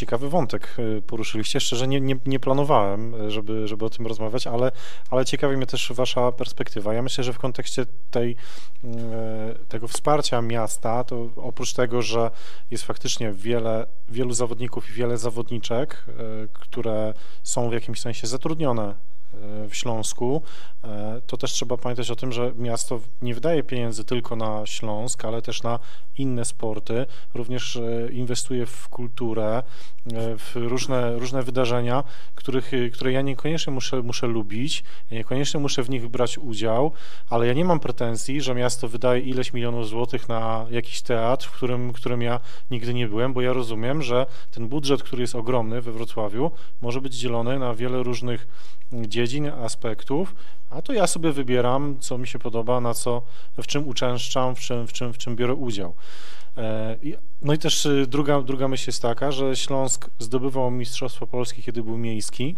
Ciekawy 0.00 0.28
wątek 0.28 0.76
y, 0.78 1.02
poruszyliście. 1.02 1.60
Szczerze 1.60 1.88
nie, 1.88 2.00
nie, 2.00 2.16
nie 2.26 2.40
planowałem, 2.40 3.14
y, 3.14 3.30
żeby, 3.30 3.68
żeby 3.68 3.84
o 3.84 3.90
tym 3.90 4.06
rozmawiać, 4.06 4.46
ale, 4.46 4.72
ale 5.10 5.24
ciekawi 5.24 5.56
mnie 5.56 5.66
też 5.66 5.92
wasza 5.92 6.32
perspektywa. 6.32 6.94
Ja 6.94 7.02
myślę, 7.02 7.24
że 7.24 7.32
w 7.32 7.38
kontekście 7.38 7.86
tej, 8.10 8.36
y, 8.84 8.88
tego 9.68 9.88
wsparcia 9.88 10.42
miasta, 10.42 11.04
to 11.04 11.28
oprócz 11.36 11.72
tego, 11.72 12.02
że 12.02 12.30
jest 12.70 12.84
faktycznie 12.84 13.32
wiele, 13.32 13.86
wielu 14.08 14.32
zawodników 14.32 14.90
i 14.90 14.92
wiele 14.92 15.18
zawodniczek, 15.18 16.04
które 16.52 17.14
są 17.42 17.70
w 17.70 17.72
jakimś 17.72 18.00
sensie 18.00 18.26
zatrudnione 18.26 18.94
w 19.68 19.74
Śląsku, 19.74 20.42
y, 20.84 20.88
to 21.26 21.36
też 21.36 21.52
trzeba 21.52 21.76
pamiętać 21.76 22.10
o 22.10 22.16
tym, 22.16 22.32
że 22.32 22.52
miasto 22.56 23.00
nie 23.22 23.34
wydaje 23.34 23.62
pieniędzy 23.62 24.04
tylko 24.04 24.36
na 24.36 24.66
Śląsk, 24.66 25.24
ale 25.24 25.42
też 25.42 25.62
na 25.62 25.78
inne 26.18 26.44
sporty, 26.44 27.06
również 27.34 27.76
e, 27.76 28.12
inwestuje 28.12 28.66
w 28.66 28.88
kulturę, 28.88 29.62
e, 30.12 30.36
w 30.38 30.52
różne, 30.54 31.18
różne 31.18 31.42
wydarzenia, 31.42 32.04
których, 32.34 32.74
e, 32.74 32.90
które 32.90 33.12
ja 33.12 33.22
niekoniecznie 33.22 33.72
muszę, 33.72 34.02
muszę 34.02 34.26
lubić, 34.26 34.84
ja 35.10 35.16
niekoniecznie 35.16 35.60
muszę 35.60 35.82
w 35.82 35.90
nich 35.90 36.08
brać 36.08 36.38
udział, 36.38 36.92
ale 37.30 37.46
ja 37.46 37.52
nie 37.52 37.64
mam 37.64 37.80
pretensji, 37.80 38.40
że 38.40 38.54
miasto 38.54 38.88
wydaje 38.88 39.20
ileś 39.20 39.52
milionów 39.52 39.88
złotych 39.88 40.28
na 40.28 40.66
jakiś 40.70 41.02
teatr, 41.02 41.46
w 41.46 41.52
którym, 41.52 41.92
którym 41.92 42.22
ja 42.22 42.40
nigdy 42.70 42.94
nie 42.94 43.08
byłem, 43.08 43.32
bo 43.32 43.40
ja 43.40 43.52
rozumiem, 43.52 44.02
że 44.02 44.26
ten 44.50 44.68
budżet, 44.68 45.02
który 45.02 45.22
jest 45.22 45.34
ogromny 45.34 45.82
we 45.82 45.92
Wrocławiu, 45.92 46.50
może 46.80 47.00
być 47.00 47.14
dzielony 47.14 47.58
na 47.58 47.74
wiele 47.74 48.02
różnych 48.02 48.46
dziedzin, 48.92 49.46
aspektów, 49.46 50.34
a 50.70 50.82
to 50.82 50.92
ja 50.92 51.06
sobie 51.06 51.32
wybieram, 51.32 51.96
co 52.00 52.18
mi 52.18 52.26
się 52.26 52.38
podoba, 52.38 52.80
na 52.80 52.94
co, 52.94 53.22
w 53.62 53.66
czym 53.66 53.88
uczęszczam, 53.88 54.54
w 54.54 54.60
czym, 54.60 54.86
w 54.86 54.92
czym, 54.92 55.12
w 55.12 55.18
czym 55.18 55.36
biorę 55.36 55.54
udział. 55.54 55.94
E, 56.56 56.96
No 57.42 57.52
i 57.52 57.58
też 57.58 57.86
y, 57.86 58.06
druga, 58.06 58.42
druga 58.42 58.68
myśl 58.68 58.84
jest 58.88 59.02
taka, 59.02 59.32
że 59.32 59.56
Śląsk 59.56 60.10
zdobywał 60.18 60.70
Mistrzostwo 60.70 61.26
Polskie, 61.26 61.62
kiedy 61.62 61.82
był 61.82 61.98
miejski, 61.98 62.56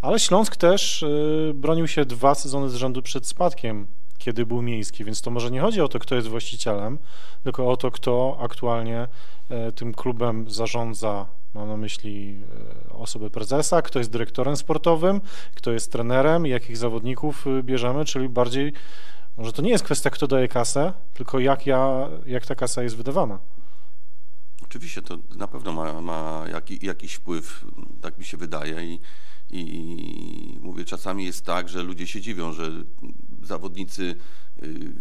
ale 0.00 0.18
Śląsk 0.18 0.56
też 0.56 1.02
y, 1.02 1.52
bronił 1.54 1.88
się 1.88 2.04
dwa 2.04 2.34
sezony 2.34 2.70
z 2.70 2.74
rzędu 2.74 3.02
przed 3.02 3.26
spadkiem, 3.26 3.86
kiedy 4.18 4.46
był 4.46 4.62
miejski, 4.62 5.04
więc 5.04 5.22
to 5.22 5.30
może 5.30 5.50
nie 5.50 5.60
chodzi 5.60 5.80
o 5.80 5.88
to, 5.88 5.98
kto 5.98 6.14
jest 6.14 6.28
właścicielem, 6.28 6.98
tylko 7.42 7.70
o 7.70 7.76
to, 7.76 7.90
kto 7.90 8.38
aktualnie 8.40 9.08
e, 9.48 9.72
tym 9.72 9.94
klubem 9.94 10.50
zarządza. 10.50 11.26
Mam 11.54 11.68
na 11.68 11.76
myśli 11.76 12.42
e, 12.88 12.92
osobę 12.92 13.30
prezesa, 13.30 13.82
kto 13.82 13.98
jest 13.98 14.10
dyrektorem 14.10 14.56
sportowym, 14.56 15.20
kto 15.54 15.72
jest 15.72 15.92
trenerem, 15.92 16.46
jakich 16.46 16.76
zawodników 16.76 17.46
y, 17.46 17.62
bierzemy, 17.62 18.04
czyli 18.04 18.28
bardziej, 18.28 18.72
może 19.36 19.52
to 19.52 19.62
nie 19.62 19.70
jest 19.70 19.84
kwestia, 19.84 20.10
kto 20.10 20.26
daje 20.26 20.48
kasę, 20.48 20.92
tylko 21.14 21.38
jak, 21.38 21.66
ja, 21.66 22.08
jak 22.26 22.46
ta 22.46 22.54
kasa 22.54 22.82
jest 22.82 22.96
wydawana. 22.96 23.38
Oczywiście 24.62 25.02
to 25.02 25.18
na 25.36 25.48
pewno 25.48 25.72
ma, 25.72 26.00
ma 26.00 26.44
jaki, 26.52 26.86
jakiś 26.86 27.14
wpływ, 27.14 27.64
tak 28.00 28.18
mi 28.18 28.24
się 28.24 28.36
wydaje 28.36 28.84
i, 28.84 29.00
i 29.50 30.58
mówię, 30.62 30.84
czasami 30.84 31.24
jest 31.24 31.44
tak, 31.44 31.68
że 31.68 31.82
ludzie 31.82 32.06
się 32.06 32.20
dziwią, 32.20 32.52
że 32.52 32.70
zawodnicy 33.42 34.02
y, 34.02 34.14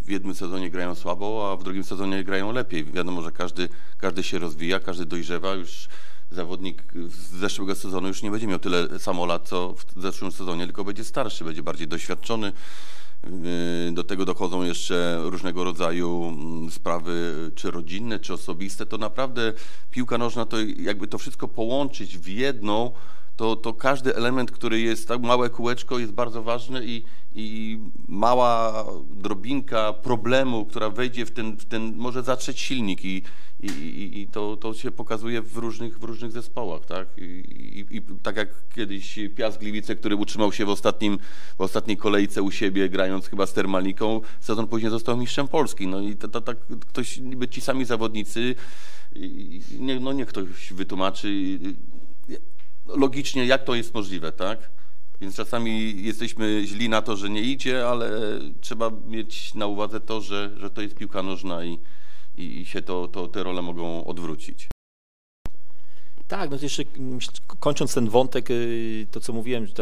w 0.02 0.10
jednym 0.10 0.36
sezonie 0.36 0.70
grają 0.70 0.96
słabo, 0.96 1.52
a 1.52 1.58
w 1.58 1.64
drugim 1.64 1.84
sezonie 1.84 2.24
grają 2.24 2.52
lepiej. 2.52 2.86
Wiadomo, 2.86 3.22
że 3.22 3.32
każdy, 3.32 3.70
każdy 3.98 4.24
się 4.24 4.40
rozwija, 4.40 4.80
każdy 4.80 5.06
dojrzewa, 5.06 5.54
już 5.54 5.88
zawodnik 6.32 6.84
z 7.10 7.40
zeszłego 7.40 7.76
sezonu 7.76 8.08
już 8.08 8.24
nie 8.24 8.32
będzie 8.32 8.48
miał 8.48 8.60
tyle 8.60 9.00
samo 9.00 9.26
lat, 9.26 9.48
co 9.48 9.74
w 9.74 10.02
zeszłym 10.02 10.32
sezonie, 10.32 10.66
tylko 10.66 10.84
będzie 10.84 11.04
starszy, 11.04 11.44
będzie 11.44 11.64
bardziej 11.64 11.88
doświadczony. 11.88 12.54
Yy, 13.24 13.92
Do 13.92 14.04
tego 14.04 14.26
dochodzą 14.26 14.64
jeszcze 14.64 15.22
różnego 15.24 15.64
rodzaju 15.64 16.24
mm, 16.28 16.72
sprawy, 16.72 17.34
czy 17.56 17.72
rodzinne, 17.72 18.20
czy 18.20 18.34
osobiste. 18.34 18.86
To 18.86 18.98
naprawdę 18.98 19.54
piłka 19.92 20.18
nożna, 20.18 20.46
to 20.46 20.58
jakby 20.78 21.08
to 21.08 21.18
wszystko 21.18 21.48
połączyć 21.48 22.18
w 22.18 22.28
jedną, 22.28 22.92
to, 23.36 23.56
to 23.56 23.74
każdy 23.74 24.16
element, 24.16 24.52
który 24.52 24.80
jest, 24.80 25.08
tak 25.08 25.22
małe 25.22 25.50
kółeczko 25.50 26.00
jest 26.00 26.12
bardzo 26.12 26.44
ważny 26.44 26.86
i, 26.86 27.04
i 27.36 27.80
mała 28.08 28.86
drobinka 29.10 29.94
problemu, 29.94 30.66
która 30.66 30.90
wejdzie 30.90 31.26
w 31.26 31.32
ten, 31.32 31.58
w 31.58 31.66
ten 31.66 31.96
może 31.96 32.24
zatrzeć 32.24 32.60
silnik 32.60 33.06
i, 33.06 33.24
i, 33.60 33.68
i, 33.68 34.22
i 34.22 34.28
to, 34.28 34.58
to 34.58 34.74
się 34.74 34.92
pokazuje 34.92 35.42
w 35.42 35.58
różnych, 35.58 36.00
w 36.00 36.04
różnych 36.04 36.32
zespołach, 36.32 36.86
tak? 36.86 37.08
I, 37.18 37.86
i, 37.92 38.02
tak 38.24 38.38
jak 38.38 38.50
kiedyś 38.76 39.20
Piast 39.36 39.60
Gliwice, 39.60 39.96
który 39.96 40.16
utrzymał 40.16 40.52
się 40.52 40.66
w, 40.66 40.70
ostatnim, 40.70 41.18
w 41.58 41.62
ostatniej 41.62 41.98
kolejce 41.98 42.42
u 42.42 42.52
siebie, 42.52 42.90
grając 42.90 43.28
chyba 43.28 43.46
z 43.46 43.54
Termaliką, 43.54 44.22
sezon 44.40 44.68
później 44.68 44.92
został 44.92 45.18
mistrzem 45.18 45.48
Polski. 45.48 45.88
No 45.88 46.02
i 46.02 46.16
tak 46.16 46.58
ktoś, 46.88 47.18
niby 47.18 47.48
ci 47.48 47.62
sami 47.62 47.86
zawodnicy, 47.86 48.56
nie, 49.80 50.00
no 50.00 50.14
niech 50.14 50.28
ktoś 50.28 50.74
wytłumaczy 50.74 51.60
logicznie, 52.86 53.46
jak 53.46 53.64
to 53.64 53.76
jest 53.76 53.94
możliwe, 53.94 54.32
tak? 54.32 54.81
Więc 55.22 55.36
czasami 55.36 56.04
jesteśmy 56.04 56.64
źli 56.66 56.90
na 56.90 57.02
to, 57.02 57.18
że 57.18 57.30
nie 57.30 57.42
idzie, 57.42 57.88
ale 57.88 58.10
trzeba 58.62 58.92
mieć 59.08 59.54
na 59.54 59.68
uwadze 59.68 60.00
to, 60.00 60.22
że, 60.22 60.52
że 60.58 60.70
to 60.70 60.82
jest 60.82 60.96
piłka 60.96 61.24
nożna 61.24 61.66
i, 61.66 61.80
i, 62.38 62.66
się 62.66 62.82
to, 62.82 63.08
to, 63.08 63.28
te 63.28 63.44
role 63.44 63.62
mogą 63.62 64.06
odwrócić. 64.06 64.68
Tak, 66.28 66.50
no 66.50 66.58
to 66.58 66.66
jeszcze 66.66 66.84
kończąc 67.60 67.94
ten 67.94 68.10
wątek, 68.10 68.52
y, 68.52 69.08
to 69.12 69.20
co 69.20 69.34
mówiłem, 69.34 69.66
że 69.66 69.74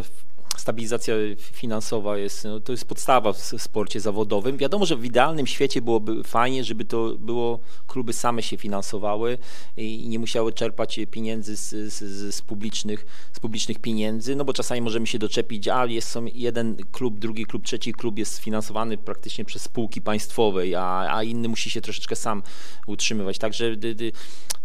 stabilizacja 0.58 1.16
finansowa 1.38 2.18
jest, 2.18 2.44
no, 2.44 2.60
to 2.60 2.72
jest 2.72 2.86
podstawa 2.86 3.34
w 3.34 3.38
sporcie 3.38 4.00
zawodowym. 4.00 4.58
Wiadomo, 4.58 4.86
że 4.86 4.96
w 4.96 5.06
idealnym 5.06 5.48
świecie 5.48 5.82
byłoby 5.82 6.24
fajnie, 6.24 6.64
żeby 6.64 6.86
to 6.86 7.16
było, 7.20 7.60
kluby 7.88 8.14
same 8.14 8.44
się 8.44 8.58
finansowały 8.58 9.38
i 9.78 10.08
nie 10.08 10.20
musiały 10.20 10.54
czerpać 10.54 11.00
pieniędzy 11.12 11.58
z, 11.58 11.94
z, 11.94 12.36
z, 12.36 12.42
publicznych, 12.42 13.06
z 13.34 13.40
publicznych 13.40 13.80
pieniędzy, 13.80 14.36
no 14.36 14.46
bo 14.46 14.54
czasami 14.54 14.82
możemy 14.82 15.08
się 15.08 15.20
doczepić, 15.20 15.68
a 15.68 15.86
jest 15.86 16.08
są 16.08 16.26
jeden 16.34 16.76
klub, 16.92 17.20
drugi 17.20 17.46
klub, 17.46 17.66
trzeci 17.66 17.94
klub 17.94 18.18
jest 18.18 18.34
sfinansowany 18.34 18.98
praktycznie 18.98 19.46
przez 19.46 19.62
spółki 19.62 20.02
państwowe, 20.02 20.62
a, 20.78 21.16
a 21.16 21.24
inny 21.24 21.48
musi 21.48 21.70
się 21.70 21.82
troszeczkę 21.82 22.16
sam 22.16 22.44
utrzymywać. 22.88 23.38
Także 23.38 23.76
dy, 23.76 23.96
dy, 23.96 24.12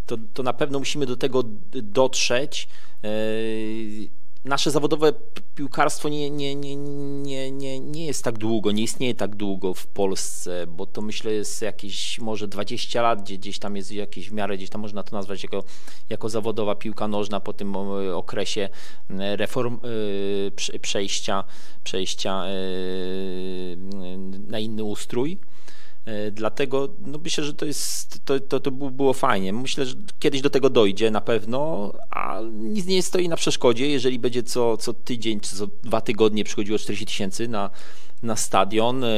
to, 0.07 0.17
to 0.35 0.43
na 0.43 0.53
pewno 0.53 0.79
musimy 0.79 1.07
do 1.07 1.17
tego 1.17 1.43
dotrzeć. 1.73 2.69
Yy, 3.03 4.24
Nasze 4.45 4.71
zawodowe 4.71 5.13
piłkarstwo 5.55 6.09
nie, 6.09 6.31
nie, 6.31 6.55
nie, 6.55 6.77
nie, 6.77 7.51
nie, 7.51 7.81
nie 7.81 8.07
jest 8.07 8.25
tak 8.25 8.39
długo, 8.39 8.73
nie 8.73 8.83
istnieje 8.83 9.15
tak 9.15 9.37
długo 9.37 9.75
w 9.75 9.87
Polsce, 9.87 10.67
bo 10.67 10.87
to 10.87 11.03
myślę 11.03 11.33
jest 11.33 11.63
jakieś 11.63 12.19
może 12.19 12.49
20 12.49 13.03
lat, 13.03 13.23
gdzie 13.23 13.39
gdzieś 13.39 13.59
tam 13.59 13.77
jest 13.77 13.93
jakieś 13.93 14.31
w 14.31 14.33
miarę, 14.33 14.57
gdzieś 14.57 14.71
tam 14.71 14.81
można 14.81 15.03
to 15.03 15.17
nazwać 15.17 15.43
jako, 15.43 15.65
jako 16.09 16.29
zawodowa 16.29 16.75
piłka 16.75 17.09
nożna 17.09 17.41
po 17.41 17.53
tym 17.53 17.77
o- 17.77 18.17
okresie 18.19 18.69
e, 19.11 19.37
reform, 19.37 19.75
e, 19.75 20.51
prze- 20.51 20.79
przejścia, 20.79 21.45
przejścia 21.85 22.45
e, 22.47 22.51
na 24.49 24.59
inny 24.59 24.85
ustrój. 24.85 25.39
E, 26.05 26.31
Dlatego 26.31 26.89
no 27.07 27.19
myślę, 27.19 27.45
że 27.45 27.55
to 27.55 27.67
jest 27.67 28.25
to, 28.25 28.41
to, 28.41 28.61
to 28.61 28.71
było 28.71 29.13
fajnie. 29.13 29.53
Myślę, 29.53 29.87
że 29.87 29.95
kiedyś 30.19 30.41
do 30.41 30.51
tego 30.51 30.71
dojdzie 30.71 31.11
na 31.11 31.21
pewno, 31.21 31.93
a 32.11 32.41
nic 32.53 32.87
nie 32.87 33.03
stoi 33.03 33.29
na 33.29 33.37
przeszkodzie, 33.37 33.91
jeżeli 33.91 34.19
będzie 34.19 34.43
co, 34.43 34.77
co 34.77 34.93
tydzień 34.93 35.41
czy 35.41 35.57
co 35.57 35.67
dwa 35.67 36.01
tygodnie 36.01 36.45
przychodziło 36.45 36.79
40 36.79 37.07
tysięcy 37.07 37.49
na, 37.49 37.71
na 38.23 38.37
stadion 38.37 39.05
e, 39.05 39.09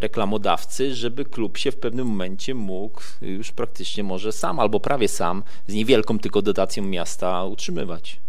reklamodawcy, 0.00 0.94
żeby 0.94 1.24
klub 1.24 1.58
się 1.58 1.72
w 1.72 1.76
pewnym 1.76 2.06
momencie 2.06 2.54
mógł 2.54 3.00
już 3.22 3.52
praktycznie 3.52 4.04
może 4.04 4.32
sam 4.32 4.60
albo 4.60 4.80
prawie 4.80 5.08
sam 5.08 5.42
z 5.66 5.74
niewielką 5.74 6.18
tylko 6.18 6.42
dotacją 6.42 6.82
miasta 6.82 7.44
utrzymywać. 7.44 8.20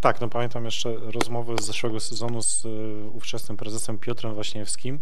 Tak, 0.00 0.20
no 0.20 0.28
pamiętam 0.28 0.64
jeszcze 0.64 0.94
rozmowę 0.94 1.56
z 1.58 1.66
zeszłego 1.66 2.00
sezonu 2.00 2.42
z 2.42 2.66
e, 2.66 2.68
ówczesnym 3.08 3.56
prezesem 3.56 3.98
Piotrem 3.98 4.34
Waśniewskim. 4.34 4.98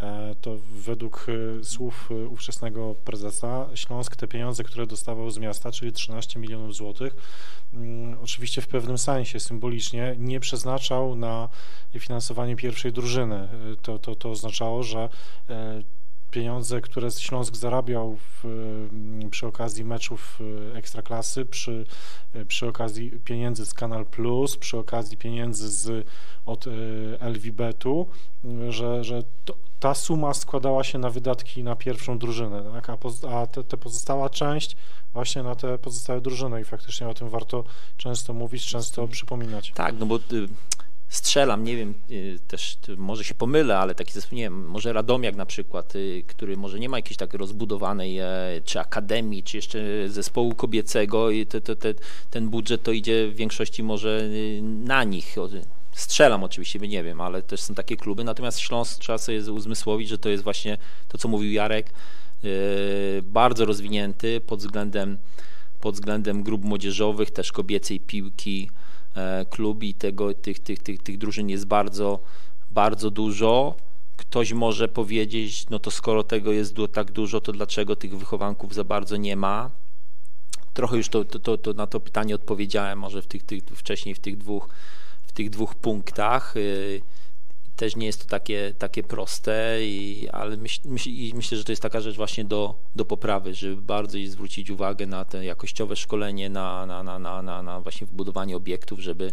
E, 0.00 0.34
To 0.40 0.56
według 0.72 1.26
e, 1.60 1.64
słów 1.64 2.10
ówczesnego 2.30 2.94
prezesa 2.94 3.66
Śląsk 3.74 4.16
te 4.16 4.28
pieniądze, 4.28 4.64
które 4.64 4.86
dostawał 4.86 5.30
z 5.30 5.38
miasta, 5.38 5.72
czyli 5.72 5.92
13 5.92 6.40
milionów 6.40 6.74
złotych, 6.74 7.16
mm, 7.74 8.18
oczywiście 8.22 8.62
w 8.62 8.68
pewnym 8.68 8.98
sensie 8.98 9.40
symbolicznie 9.40 10.14
nie 10.18 10.40
przeznaczał 10.40 11.16
na 11.16 11.48
finansowanie 11.98 12.56
pierwszej 12.56 12.92
drużyny. 12.92 13.48
To, 13.82 13.98
to, 13.98 14.14
to 14.14 14.30
oznaczało, 14.30 14.82
że 14.82 15.08
pieniądze, 16.36 16.80
które 16.80 17.10
Śląsk 17.10 17.56
zarabiał 17.56 18.16
w, 18.16 18.44
mm, 18.44 19.30
przy 19.30 19.46
okazji 19.46 19.84
meczów 19.84 20.38
e, 20.72 20.76
ekstraklasy, 20.76 21.44
przy, 21.44 21.86
e, 22.34 22.44
przy 22.44 22.68
okazji 22.68 23.10
pieniędzy 23.10 23.66
z 23.66 23.74
Kanal 23.74 24.06
Plus, 24.06 24.56
przy 24.56 24.78
okazji 24.78 25.16
pieniędzy 25.16 25.70
z, 25.70 26.06
od 26.46 26.66
e, 26.66 26.70
LVB-u, 27.28 28.06
m, 28.44 28.72
że, 28.72 29.04
że 29.04 29.22
to, 29.44 29.56
ta 29.80 29.94
suma 29.94 30.34
składała 30.34 30.84
się 30.84 30.98
na 30.98 31.10
wydatki 31.10 31.62
na 31.62 31.76
pierwszą 31.76 32.18
drużynę, 32.18 32.62
tak? 32.72 32.90
a, 32.90 32.96
poz, 32.96 33.24
a 33.24 33.46
te, 33.46 33.64
te 33.64 33.76
pozostała 33.76 34.30
część 34.30 34.76
właśnie 35.12 35.42
na 35.42 35.54
te 35.54 35.78
pozostałe 35.78 36.20
drużyny 36.20 36.60
i 36.60 36.64
faktycznie 36.64 37.08
o 37.08 37.14
tym 37.14 37.28
warto 37.28 37.64
często 37.96 38.32
mówić, 38.32 38.66
często 38.66 39.08
przypominać. 39.08 39.72
Tak, 39.74 39.94
no 39.98 40.06
bo 40.06 40.16
y, 40.16 40.48
strzelam, 41.08 41.64
nie 41.64 41.76
wiem, 41.76 41.94
y, 42.10 42.38
też 42.48 42.78
y, 42.88 42.96
może 42.96 43.24
się 43.24 43.34
pomylę, 43.34 43.78
ale 43.78 43.94
taki 43.94 44.12
zespół, 44.12 44.36
nie 44.36 44.42
wiem, 44.42 44.66
może 44.66 44.92
Radomiak 44.92 45.36
na 45.36 45.46
przykład, 45.46 45.96
y, 45.96 46.24
który 46.26 46.56
może 46.56 46.78
nie 46.78 46.88
ma 46.88 46.98
jakiejś 46.98 47.16
tak 47.16 47.34
rozbudowanej 47.34 48.18
e, 48.18 48.26
czy 48.64 48.80
akademii, 48.80 49.42
czy 49.42 49.56
jeszcze 49.56 49.78
zespołu 50.08 50.54
kobiecego 50.54 51.30
i 51.30 51.46
te, 51.46 51.60
te, 51.60 51.76
te, 51.76 51.94
ten 52.30 52.48
budżet 52.48 52.82
to 52.82 52.92
idzie 52.92 53.28
w 53.28 53.36
większości 53.36 53.82
może 53.82 54.28
na 54.62 55.04
nich. 55.04 55.36
Strzelam 55.92 56.44
oczywiście, 56.44 56.78
nie 56.78 57.02
wiem, 57.02 57.20
ale 57.20 57.42
też 57.42 57.60
są 57.60 57.74
takie 57.74 57.96
kluby, 57.96 58.24
natomiast 58.24 58.60
Śląsk 58.60 59.00
trzeba 59.00 59.18
sobie 59.18 59.52
uzmysłowić, 59.52 60.08
że 60.08 60.18
to 60.18 60.28
jest 60.28 60.44
właśnie 60.44 60.78
to, 61.08 61.18
co 61.18 61.28
mówił 61.28 61.52
Jarek, 61.52 61.90
bardzo 63.22 63.64
rozwinięty 63.64 64.40
pod 64.40 64.60
względem 64.60 65.18
pod 65.80 65.94
względem 65.94 66.42
grup 66.42 66.64
młodzieżowych, 66.64 67.30
też 67.30 67.52
kobiecej 67.52 68.00
piłki, 68.00 68.70
klub 69.50 69.82
i 69.82 69.94
tego, 69.94 70.34
tych, 70.34 70.58
tych, 70.58 70.78
tych, 70.78 71.02
tych 71.02 71.18
drużyn 71.18 71.48
jest 71.48 71.66
bardzo, 71.66 72.18
bardzo 72.70 73.10
dużo. 73.10 73.74
Ktoś 74.16 74.52
może 74.52 74.88
powiedzieć, 74.88 75.70
no 75.70 75.78
to 75.78 75.90
skoro 75.90 76.22
tego 76.22 76.52
jest 76.52 76.76
tak 76.92 77.12
dużo, 77.12 77.40
to 77.40 77.52
dlaczego 77.52 77.96
tych 77.96 78.18
wychowanków 78.18 78.74
za 78.74 78.84
bardzo 78.84 79.16
nie 79.16 79.36
ma? 79.36 79.70
Trochę 80.74 80.96
już 80.96 81.08
to, 81.08 81.24
to, 81.24 81.38
to, 81.38 81.58
to 81.58 81.72
na 81.72 81.86
to 81.86 82.00
pytanie 82.00 82.34
odpowiedziałem, 82.34 82.98
może 82.98 83.22
w 83.22 83.26
tych, 83.26 83.42
tych, 83.42 83.62
wcześniej 83.64 84.14
w 84.14 84.18
tych 84.18 84.36
dwóch, 84.36 84.68
w 85.26 85.32
tych 85.32 85.50
dwóch 85.50 85.74
punktach. 85.74 86.54
Też 87.76 87.96
nie 87.96 88.06
jest 88.06 88.22
to 88.22 88.28
takie, 88.28 88.74
takie 88.78 89.02
proste, 89.02 89.78
i, 89.80 90.28
ale 90.32 90.56
myśl, 90.56 90.80
myśl, 90.84 91.10
i 91.10 91.32
myślę, 91.34 91.58
że 91.58 91.64
to 91.64 91.72
jest 91.72 91.82
taka 91.82 92.00
rzecz 92.00 92.16
właśnie 92.16 92.44
do, 92.44 92.74
do 92.94 93.04
poprawy, 93.04 93.54
żeby 93.54 93.82
bardziej 93.82 94.28
zwrócić 94.28 94.70
uwagę 94.70 95.06
na 95.06 95.24
te 95.24 95.44
jakościowe 95.44 95.96
szkolenie, 95.96 96.50
na, 96.50 96.86
na, 96.86 97.02
na, 97.02 97.18
na, 97.18 97.42
na, 97.42 97.62
na 97.62 97.80
właśnie 97.80 98.06
wbudowanie 98.06 98.56
obiektów, 98.56 99.00
żeby, 99.00 99.32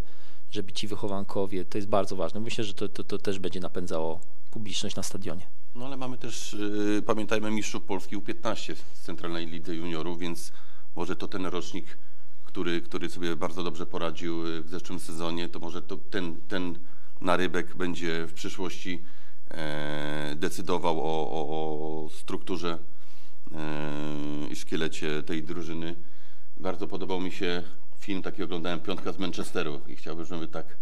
żeby 0.52 0.72
ci 0.72 0.88
wychowankowie, 0.88 1.65
to 1.65 1.78
jest 1.78 1.88
bardzo 1.88 2.15
ważne. 2.15 2.40
Myślę, 2.40 2.64
że 2.64 2.74
to, 2.74 2.90
to, 2.90 3.03
to 3.03 3.18
też 3.18 3.40
będzie 3.40 3.60
napędzało 3.60 4.20
publiczność 4.52 4.95
na 4.95 5.03
stadionie. 5.03 5.48
No 5.76 5.86
ale 5.86 5.98
mamy 5.98 6.18
też, 6.18 6.53
y, 6.53 7.03
pamiętajmy, 7.06 7.52
mistrzów 7.52 7.84
Polski 7.84 8.18
U15 8.18 8.76
z 8.76 9.02
Centralnej 9.02 9.48
Lidze 9.48 9.76
Juniorów, 9.76 10.20
więc 10.20 10.52
może 10.95 11.15
to 11.15 11.28
ten 11.28 11.45
rocznik, 11.45 11.98
który, 12.45 12.82
który 12.82 13.10
sobie 13.10 13.36
bardzo 13.36 13.64
dobrze 13.64 13.86
poradził 13.86 14.48
y, 14.48 14.64
w 14.64 14.70
zeszłym 14.70 14.99
sezonie, 14.99 15.49
to 15.49 15.60
może 15.60 15.82
to 15.82 15.98
ten, 15.98 16.36
ten 16.48 16.80
narybek 17.22 17.76
będzie 17.76 18.27
w 18.27 18.34
przyszłości 18.34 19.03
e, 19.52 20.35
decydował 20.35 20.99
o, 20.99 21.30
o, 21.31 22.06
o 22.06 22.10
strukturze 22.10 22.77
e, 23.52 24.48
i 24.52 24.56
szkielecie 24.56 25.23
tej 25.23 25.44
drużyny. 25.44 25.95
Bardzo 26.57 26.88
podobał 26.88 27.22
mi 27.22 27.31
się 27.31 27.64
film, 27.99 28.22
taki 28.22 28.44
oglądałem, 28.44 28.80
Piątka 28.80 29.11
z 29.11 29.18
Manchesteru 29.18 29.81
i 29.88 29.95
chciałbym, 29.95 30.26
żeby 30.26 30.48
tak, 30.48 30.77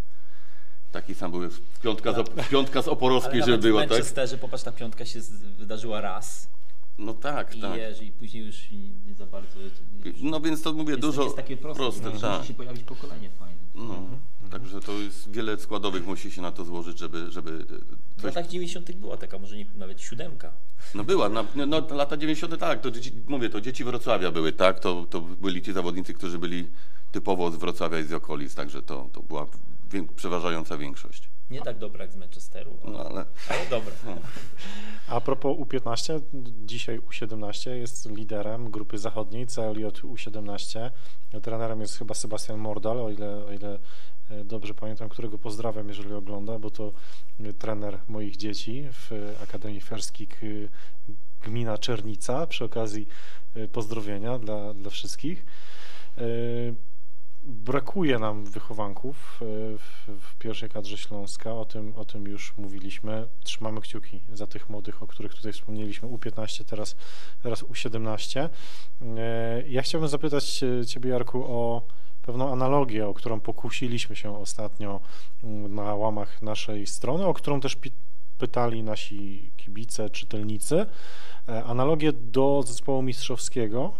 taki 0.91 1.15
sam 1.15 1.31
był, 1.31 1.41
Piątka 1.83 2.13
z, 2.13 2.49
piątka 2.49 2.81
z 2.81 2.87
Oporowskiej, 2.87 3.43
żeby 3.43 3.57
była, 3.57 3.81
w 3.81 3.83
tak? 3.83 3.91
Manchesterze, 3.91 4.37
popatrz, 4.37 4.63
ta 4.63 4.71
piątka 4.71 5.05
się 5.05 5.19
wydarzyła 5.57 6.01
raz 6.01 6.51
No 6.97 7.13
tak, 7.13 7.55
i 7.55 7.61
tak. 7.61 7.75
wiesz, 7.75 8.01
i 8.01 8.11
później 8.11 8.45
już 8.45 8.71
nie, 9.07 9.15
za 9.15 9.25
bardzo... 9.25 9.59
Jest, 9.61 9.81
No 10.21 10.39
więc 10.39 10.61
to 10.61 10.73
mówię, 10.73 10.97
dużo 10.97 11.23
jest 11.23 11.35
takie 11.35 11.57
proste, 11.57 11.83
proste, 11.83 12.09
musi 12.09 12.21
tak. 12.21 12.45
się 12.45 12.53
pojawić 12.53 12.83
pokolenie 12.83 13.29
fajne. 13.29 13.60
No, 13.75 14.03
także 14.51 14.81
to 14.81 14.91
jest 14.91 15.31
wiele 15.31 15.59
składowych 15.59 16.05
musi 16.05 16.31
się 16.31 16.41
na 16.41 16.51
to 16.51 16.65
złożyć, 16.65 16.99
żeby, 16.99 17.31
żeby 17.31 17.65
W 18.17 18.21
coś 18.21 18.23
latach 18.23 18.47
90. 18.47 18.91
była 18.91 19.17
taka, 19.17 19.39
może 19.39 19.57
nie, 19.57 19.65
nawet 19.75 20.01
siódemka. 20.01 20.51
No 20.95 21.03
była, 21.03 21.29
na, 21.29 21.45
no 21.67 21.87
lata 21.89 22.17
90. 22.17 22.59
tak, 22.59 22.81
to 22.81 22.91
dzieci, 22.91 23.11
mówię, 23.27 23.49
to 23.49 23.61
dzieci 23.61 23.83
Wrocławia 23.83 24.31
były, 24.31 24.51
tak, 24.53 24.79
to, 24.79 25.05
to 25.09 25.21
byli 25.21 25.61
ci 25.61 25.73
zawodnicy, 25.73 26.13
którzy 26.13 26.39
byli 26.39 26.67
typowo 27.11 27.51
z 27.51 27.55
Wrocławia 27.55 27.99
i 27.99 28.03
z 28.03 28.13
okolic, 28.13 28.55
także 28.55 28.81
to, 28.81 29.09
to 29.13 29.21
była 29.21 29.47
przeważająca 30.15 30.77
większość. 30.77 31.30
Nie 31.51 31.61
tak 31.61 31.77
dobra 31.77 32.03
jak 32.03 32.11
z 32.11 32.15
Manchesteru, 32.15 32.77
ale, 32.83 32.93
No 32.93 32.99
ale 32.99 33.25
ale 33.49 33.69
dobra. 33.69 33.93
A 35.07 35.21
propos 35.21 35.57
U15, 35.57 36.21
dzisiaj 36.65 36.99
U17 36.99 37.71
jest 37.71 38.09
liderem 38.09 38.71
grupy 38.71 38.97
zachodniej 38.97 39.47
CLJ 39.47 39.85
U17. 39.85 40.89
Trenerem 41.41 41.81
jest 41.81 41.97
chyba 41.97 42.13
Sebastian 42.13 42.59
Mordal, 42.59 42.99
o 42.99 43.09
ile, 43.09 43.45
o 43.45 43.51
ile 43.51 43.79
e, 44.29 44.43
dobrze 44.43 44.73
pamiętam, 44.73 45.09
którego 45.09 45.37
pozdrawiam, 45.37 45.87
jeżeli 45.87 46.13
ogląda, 46.13 46.59
bo 46.59 46.69
to 46.69 46.91
e, 47.39 47.53
trener 47.53 47.99
moich 48.07 48.37
dzieci 48.37 48.87
w 48.91 49.11
Akademii 49.43 49.81
Ferskik 49.81 50.43
y, 50.43 50.69
gmina 51.41 51.77
Czernica. 51.77 52.47
Przy 52.47 52.65
okazji 52.65 53.07
e, 53.55 53.67
pozdrowienia 53.67 54.39
dla, 54.39 54.73
dla 54.73 54.89
wszystkich. 54.89 55.45
Brakuje 57.43 58.19
nam 58.19 58.45
wychowanków 58.45 59.39
e, 59.41 59.45
w, 59.77 60.21
w 60.21 60.35
pierwszej 60.35 60.69
kadrze 60.69 60.97
Śląska, 60.97 61.53
o 61.53 61.65
tym, 61.65 61.93
o 61.95 62.05
tym 62.05 62.27
już 62.27 62.57
mówiliśmy. 62.57 63.27
Trzymamy 63.43 63.81
kciuki 63.81 64.19
za 64.33 64.47
tych 64.47 64.69
młodych, 64.69 65.03
o 65.03 65.07
których 65.07 65.33
tutaj 65.33 65.53
wspomnieliśmy, 65.53 66.09
U15, 66.09 66.65
teraz, 66.65 66.95
teraz 67.43 67.63
U17. 67.63 68.49
E, 69.17 69.63
Ja 69.67 69.81
chciałbym 69.81 70.09
zapytać 70.09 70.63
e, 70.63 70.85
Ciebie, 70.85 71.09
Jarku, 71.09 71.43
o 71.43 71.81
pewną 72.21 72.51
analogię, 72.51 73.07
o 73.07 73.13
którą 73.13 73.39
pokusiliśmy 73.39 74.15
się 74.15 74.37
ostatnio 74.37 74.99
mm, 75.43 75.75
na 75.75 75.95
łamach 75.95 76.41
naszej 76.41 76.87
strony, 76.87 77.25
o 77.25 77.33
którą 77.33 77.59
też 77.59 77.77
pytali 78.37 78.83
nasi 78.83 79.51
kibice, 79.57 80.09
czytelnicy. 80.09 80.85
Analogię 81.65 82.13
do 82.13 82.63
zespołu 82.67 83.01
mistrzowskiego, 83.01 83.93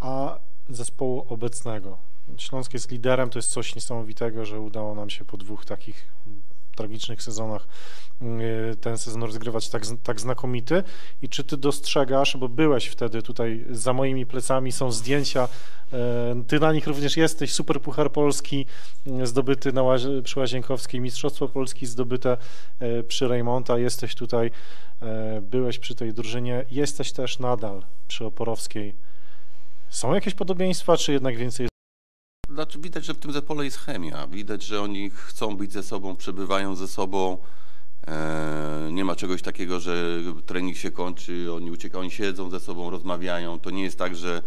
a 0.00 0.38
zespołu 0.68 1.26
obecnego. 1.28 2.13
Śląsk 2.38 2.74
jest 2.74 2.90
liderem, 2.90 3.30
to 3.30 3.38
jest 3.38 3.50
coś 3.50 3.74
niesamowitego, 3.74 4.44
że 4.44 4.60
udało 4.60 4.94
nam 4.94 5.10
się 5.10 5.24
po 5.24 5.36
dwóch 5.36 5.64
takich 5.64 6.08
tragicznych 6.74 7.22
sezonach 7.22 7.68
y, 8.22 8.76
ten 8.76 8.98
sezon 8.98 9.22
rozgrywać 9.22 9.68
tak, 9.68 9.82
tak 10.02 10.20
znakomity. 10.20 10.82
I 11.22 11.28
czy 11.28 11.44
ty 11.44 11.56
dostrzegasz, 11.56 12.36
bo 12.36 12.48
byłeś 12.48 12.86
wtedy 12.86 13.22
tutaj 13.22 13.64
za 13.70 13.92
moimi 13.92 14.26
plecami, 14.26 14.72
są 14.72 14.92
zdjęcia, 14.92 15.48
e, 15.92 16.42
ty 16.46 16.60
na 16.60 16.72
nich 16.72 16.86
również 16.86 17.16
jesteś, 17.16 17.52
Super 17.52 17.80
Puchar 17.80 18.12
Polski 18.12 18.66
y, 19.06 19.26
zdobyty 19.26 19.72
na 19.72 19.82
przy 20.22 20.40
Łazienkowskiej, 20.40 21.00
Mistrzostwo 21.00 21.48
Polski 21.48 21.86
zdobyte 21.86 22.36
przy 23.08 23.28
Rejmonta, 23.28 23.78
jesteś 23.78 24.14
tutaj, 24.14 24.50
byłeś 25.42 25.78
przy 25.78 25.94
tej 25.94 26.14
drużynie, 26.14 26.64
jesteś 26.70 27.12
też 27.12 27.38
nadal 27.38 27.82
przy 28.08 28.24
Oporowskiej. 28.24 28.94
Są 29.88 30.14
jakieś 30.14 30.34
podobieństwa, 30.34 30.96
czy 30.96 31.12
jednak 31.12 31.36
więcej 31.36 31.68
Widać, 32.78 33.04
że 33.04 33.14
w 33.14 33.18
tym 33.18 33.32
zespole 33.32 33.64
jest 33.64 33.76
chemia. 33.76 34.26
Widać, 34.26 34.62
że 34.62 34.82
oni 34.82 35.10
chcą 35.10 35.56
być 35.56 35.72
ze 35.72 35.82
sobą, 35.82 36.16
przebywają 36.16 36.74
ze 36.74 36.88
sobą. 36.88 37.38
E, 38.06 38.88
nie 38.92 39.04
ma 39.04 39.16
czegoś 39.16 39.42
takiego, 39.42 39.80
że 39.80 40.20
trening 40.46 40.76
się 40.76 40.90
kończy, 40.90 41.52
oni 41.52 41.70
uciekają, 41.70 42.00
oni 42.00 42.10
siedzą 42.10 42.50
ze 42.50 42.60
sobą, 42.60 42.90
rozmawiają. 42.90 43.58
To 43.60 43.70
nie 43.70 43.82
jest 43.82 43.98
tak, 43.98 44.16
że 44.16 44.42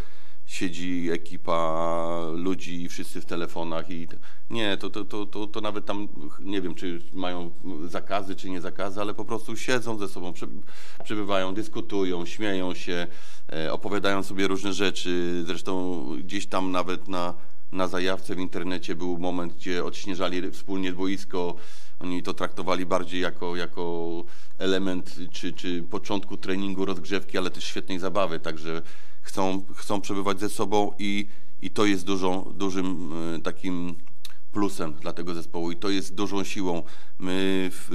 siedzi 0.45 1.10
ekipa 1.12 2.18
ludzi 2.36 2.84
i 2.84 2.90
wszyscy 2.90 3.22
w 3.22 3.26
telefonach 3.26 3.90
i 3.90 4.08
nie, 4.49 4.78
to, 4.78 4.90
to, 4.90 5.06
to, 5.06 5.26
to, 5.26 5.48
to 5.48 5.62
nawet 5.62 5.86
tam 5.86 6.08
nie 6.40 6.62
wiem, 6.62 6.76
czy 6.76 7.02
mają 7.14 7.52
zakazy, 7.88 8.36
czy 8.36 8.49
nie 8.49 8.62
zakazy, 8.62 9.02
ale 9.02 9.14
po 9.14 9.26
prostu 9.26 9.58
siedzą 9.58 9.98
ze 9.98 10.08
sobą, 10.08 10.32
prze- 10.34 10.62
przebywają, 11.04 11.54
dyskutują, 11.54 12.26
śmieją 12.26 12.74
się, 12.74 13.08
e, 13.54 13.74
opowiadają 13.74 14.24
sobie 14.24 14.48
różne 14.48 14.74
rzeczy. 14.74 15.44
Zresztą 15.48 16.06
gdzieś 16.20 16.48
tam 16.48 16.72
nawet 16.72 17.08
na, 17.08 17.34
na 17.72 17.88
zajawce 17.88 18.35
w 18.35 18.39
internecie 18.39 18.95
był 18.95 19.18
moment, 19.18 19.53
gdzie 19.53 19.84
odśnieżali 19.84 20.52
wspólnie 20.52 20.94
boisko. 20.94 21.56
Oni 21.99 22.23
to 22.23 22.34
traktowali 22.34 22.85
bardziej 22.85 23.22
jako, 23.22 23.56
jako 23.56 24.23
element 24.57 25.15
czy, 25.31 25.53
czy 25.53 25.84
początku 25.84 26.38
treningu, 26.38 26.85
rozgrzewki, 26.85 27.38
ale 27.38 27.49
też 27.49 27.64
świetnej 27.64 27.99
zabawy. 27.99 28.39
Także 28.39 28.81
chcą, 29.22 29.64
chcą 29.76 30.02
przebywać 30.02 30.39
ze 30.39 30.49
sobą 30.49 30.91
i, 30.99 31.27
i 31.61 31.72
to 31.72 31.85
jest 31.85 32.06
dużą, 32.06 32.53
dużym 32.56 33.14
e, 33.35 33.41
takim 33.41 33.95
plusem 34.58 34.94
dla 34.94 35.14
tego 35.14 35.34
zespołu 35.34 35.72
i 35.72 35.76
to 35.76 35.90
jest 35.90 36.16
dużą 36.16 36.44
siłą. 36.44 36.84
My 37.20 37.70
w, 37.74 37.88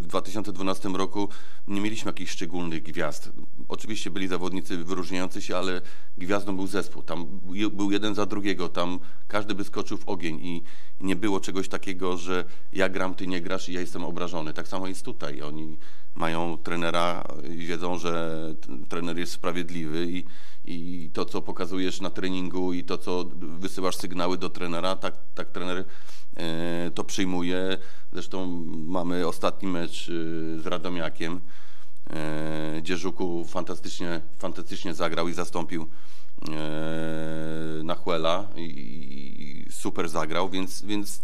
w 0.00 0.06
2012 0.06 0.88
roku 0.88 1.28
nie 1.68 1.80
mieliśmy 1.80 2.08
jakichś 2.08 2.32
szczególnych 2.32 2.82
gwiazd. 2.82 3.30
Oczywiście 3.68 4.10
byli 4.10 4.28
zawodnicy 4.28 4.76
wyróżniający 4.76 5.42
się, 5.42 5.56
ale 5.56 5.80
gwiazdą 6.18 6.56
był 6.56 6.66
zespół. 6.66 7.02
Tam 7.02 7.40
był 7.72 7.90
jeden 7.90 8.14
za 8.14 8.26
drugiego, 8.26 8.68
tam 8.68 8.98
każdy 9.28 9.54
by 9.54 9.64
skoczył 9.64 9.98
w 9.98 10.08
ogień 10.08 10.40
i 10.42 10.62
nie 11.00 11.16
było 11.16 11.40
czegoś 11.40 11.68
takiego, 11.68 12.16
że 12.16 12.44
ja 12.72 12.88
gram, 12.88 13.14
ty 13.14 13.26
nie 13.26 13.40
grasz 13.40 13.68
i 13.68 13.72
ja 13.72 13.80
jestem 13.80 14.04
obrażony. 14.04 14.52
Tak 14.52 14.68
samo 14.68 14.88
jest 14.88 15.04
tutaj. 15.04 15.42
Oni 15.42 15.78
mają 16.14 16.58
trenera 16.58 17.24
i 17.50 17.66
wiedzą, 17.66 17.98
że 17.98 18.40
trener 18.88 19.18
jest 19.18 19.32
sprawiedliwy 19.32 20.06
i, 20.10 20.24
i 20.64 21.10
to, 21.12 21.24
co 21.24 21.42
pokazujesz 21.42 22.00
na 22.00 22.10
treningu 22.10 22.72
i 22.72 22.84
to, 22.84 22.98
co 22.98 23.24
wysyłasz 23.36 23.96
sygnały 23.96 24.38
do 24.38 24.50
trenera, 24.50 24.96
tak, 24.96 25.14
tak 25.34 25.50
trener 25.50 25.84
e, 26.36 26.90
to 26.94 27.04
przyjmuje. 27.04 27.78
Zresztą 28.12 28.64
mamy 28.86 29.26
ostatni 29.26 29.68
mecz 29.68 30.02
e, 30.02 30.12
z 30.60 30.66
Radomiakiem, 30.66 31.40
e, 32.10 32.80
gdzie 32.82 32.96
Żuku 32.96 33.44
fantastycznie, 33.44 34.20
fantastycznie 34.38 34.94
zagrał 34.94 35.28
i 35.28 35.32
zastąpił 35.32 35.86
e, 36.48 37.82
Nachuela 37.84 38.48
i 38.56 39.66
super 39.70 40.08
zagrał, 40.08 40.50
więc, 40.50 40.82
więc 40.82 41.20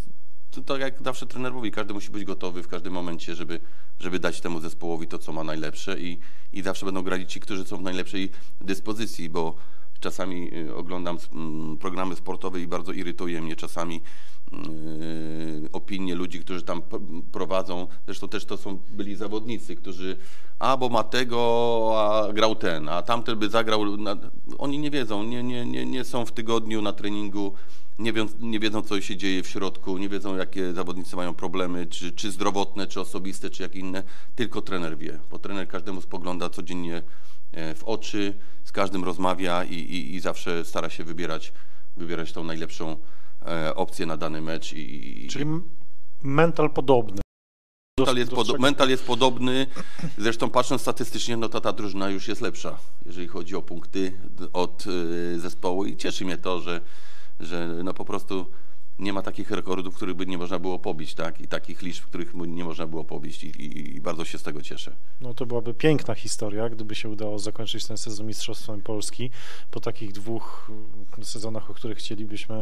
to 0.51 0.63
tak 0.63 0.81
jak 0.81 1.03
zawsze 1.03 1.27
trener 1.27 1.53
mówi, 1.53 1.71
każdy 1.71 1.95
musi 1.95 2.11
być 2.11 2.25
gotowy 2.25 2.63
w 2.63 2.69
każdym 2.69 2.93
momencie, 2.93 3.35
żeby, 3.35 3.61
żeby 4.01 4.19
dać 4.19 4.41
temu 4.41 4.61
zespołowi 4.61 5.07
to, 5.07 5.19
co 5.19 5.33
ma 5.33 5.45
najlepsze 5.45 6.01
i, 6.01 6.19
i 6.53 6.63
zawsze 6.63 6.87
będą 6.87 7.03
grali 7.03 7.27
ci, 7.27 7.41
którzy 7.41 7.65
są 7.65 7.77
w 7.77 7.83
najlepszej 7.83 8.31
dyspozycji, 8.61 9.29
bo 9.29 9.55
czasami 10.01 10.55
y, 10.55 10.75
oglądam 10.75 11.19
mm, 11.33 11.77
programy 11.79 12.17
sportowe 12.17 12.61
i 12.61 12.67
bardzo 12.67 12.93
irytuje 12.93 13.43
mnie 13.43 13.57
czasami 13.57 14.01
y, 14.53 15.69
opinie 15.73 16.15
ludzi, 16.15 16.41
którzy 16.41 16.63
tam 16.63 16.83
prowadzą, 17.33 17.87
zresztą 18.07 18.29
też 18.29 18.45
to 18.45 18.57
są 18.57 18.79
byli 18.89 19.17
zawodnicy, 19.17 19.77
którzy 19.77 20.17
a 20.59 20.77
bo 20.77 20.89
ma 20.89 21.05
tego, 21.05 21.93
a 21.97 22.33
grał 22.33 22.55
ten, 22.55 22.89
a 22.89 23.03
tamten 23.03 23.39
by 23.39 23.49
zagrał, 23.49 23.83
oni 24.59 24.79
nie 24.79 24.91
wiedzą, 24.91 25.23
nie, 25.23 25.43
nie, 25.43 25.67
nie, 25.67 25.87
nie 25.87 26.05
są 26.05 26.27
w 26.27 26.33
tygodniu 26.33 26.83
na 26.83 26.93
treningu, 26.93 27.53
nie, 28.01 28.13
wią, 28.13 28.27
nie 28.41 28.61
wiedzą, 28.61 28.83
co 28.83 29.01
się 29.01 29.17
dzieje 29.17 29.43
w 29.43 29.49
środku, 29.49 29.99
nie 29.99 30.09
wiedzą, 30.09 30.37
jakie 30.37 30.73
zawodnicy 30.73 31.17
mają 31.17 31.35
problemy, 31.35 31.87
czy, 31.87 32.13
czy 32.13 32.31
zdrowotne, 32.31 32.87
czy 32.87 33.01
osobiste, 33.01 33.51
czy 33.51 33.63
jak 33.63 33.75
inne. 33.75 34.03
Tylko 34.35 34.63
trener 34.63 34.99
wie, 34.99 35.19
bo 35.31 35.39
trener 35.39 35.69
każdemu 35.69 36.01
spogląda 36.01 36.51
codziennie 36.51 37.03
e, 37.53 37.75
w 37.75 37.85
oczy, 37.85 38.35
z 38.65 38.73
każdym 38.73 39.05
rozmawia 39.05 39.65
i, 39.65 39.75
i, 39.75 40.15
i 40.15 40.21
zawsze 40.21 40.65
stara 40.65 40.91
się 40.91 41.05
wybierać, 41.05 41.53
wybierać 41.97 42.33
tą 42.33 42.45
najlepszą 42.45 42.97
e, 43.47 43.75
opcję 43.75 44.07
na 44.07 44.17
dany 44.17 44.41
mecz. 44.41 44.73
I, 44.73 45.29
Czyli 45.31 45.45
mental 46.23 46.71
podobny. 46.71 47.21
Mental 47.99 48.17
jest, 48.17 48.33
podo- 48.33 48.59
mental 48.59 48.91
jest 48.91 49.05
podobny, 49.05 49.67
zresztą 50.19 50.51
patrząc 50.51 50.83
statystycznie, 50.83 51.37
no 51.37 51.49
to 51.49 51.61
ta 51.61 51.73
drużyna 51.73 52.11
już 52.11 52.29
jest 52.29 52.41
lepsza, 52.41 52.79
jeżeli 53.07 53.29
chodzi 53.29 53.57
o 53.57 53.63
punkty 53.63 54.13
od 54.53 54.85
y, 54.87 55.41
zespołu 55.41 55.85
i 55.85 55.97
cieszy 55.97 56.25
mnie 56.25 56.37
to, 56.37 56.61
że, 56.61 56.81
że 57.41 57.67
no 57.85 57.95
po 57.95 58.05
prostu 58.05 58.47
nie 59.01 59.13
ma 59.13 59.23
takich 59.23 59.51
rekordów, 59.51 59.97
których 59.97 60.15
by 60.15 60.27
nie 60.27 60.39
można 60.39 60.59
było 60.59 60.79
pobić, 60.79 61.15
tak? 61.15 61.41
I 61.41 61.49
takich 61.49 61.83
liczb, 61.83 62.05
których 62.05 62.35
nie 62.35 62.65
można 62.65 62.87
było 62.87 63.05
pobić 63.05 63.45
i, 63.45 63.47
i, 63.47 63.97
i 63.97 64.01
bardzo 64.01 64.25
się 64.25 64.39
z 64.39 64.43
tego 64.43 64.63
cieszę. 64.63 64.97
No 65.21 65.35
to 65.35 65.47
byłaby 65.47 65.75
piękna 65.75 66.15
historia, 66.15 66.69
gdyby 66.69 66.95
się 66.95 67.09
udało 67.09 67.39
zakończyć 67.39 67.87
ten 67.87 67.97
sezon 67.97 68.27
Mistrzostwem 68.27 68.83
Polski 68.83 69.31
po 69.71 69.81
takich 69.81 70.13
dwóch 70.13 70.71
mm, 70.71 71.25
sezonach, 71.25 71.71
o 71.71 71.75
których 71.75 71.99
chcielibyśmy 71.99 72.55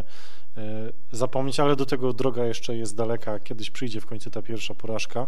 e, 0.56 0.92
zapomnieć, 1.12 1.60
ale 1.60 1.76
do 1.76 1.86
tego 1.86 2.12
droga 2.12 2.44
jeszcze 2.44 2.76
jest 2.76 2.96
daleka. 2.96 3.40
Kiedyś 3.40 3.70
przyjdzie 3.70 4.00
w 4.00 4.06
końcu 4.06 4.30
ta 4.30 4.42
pierwsza 4.42 4.74
porażka. 4.74 5.26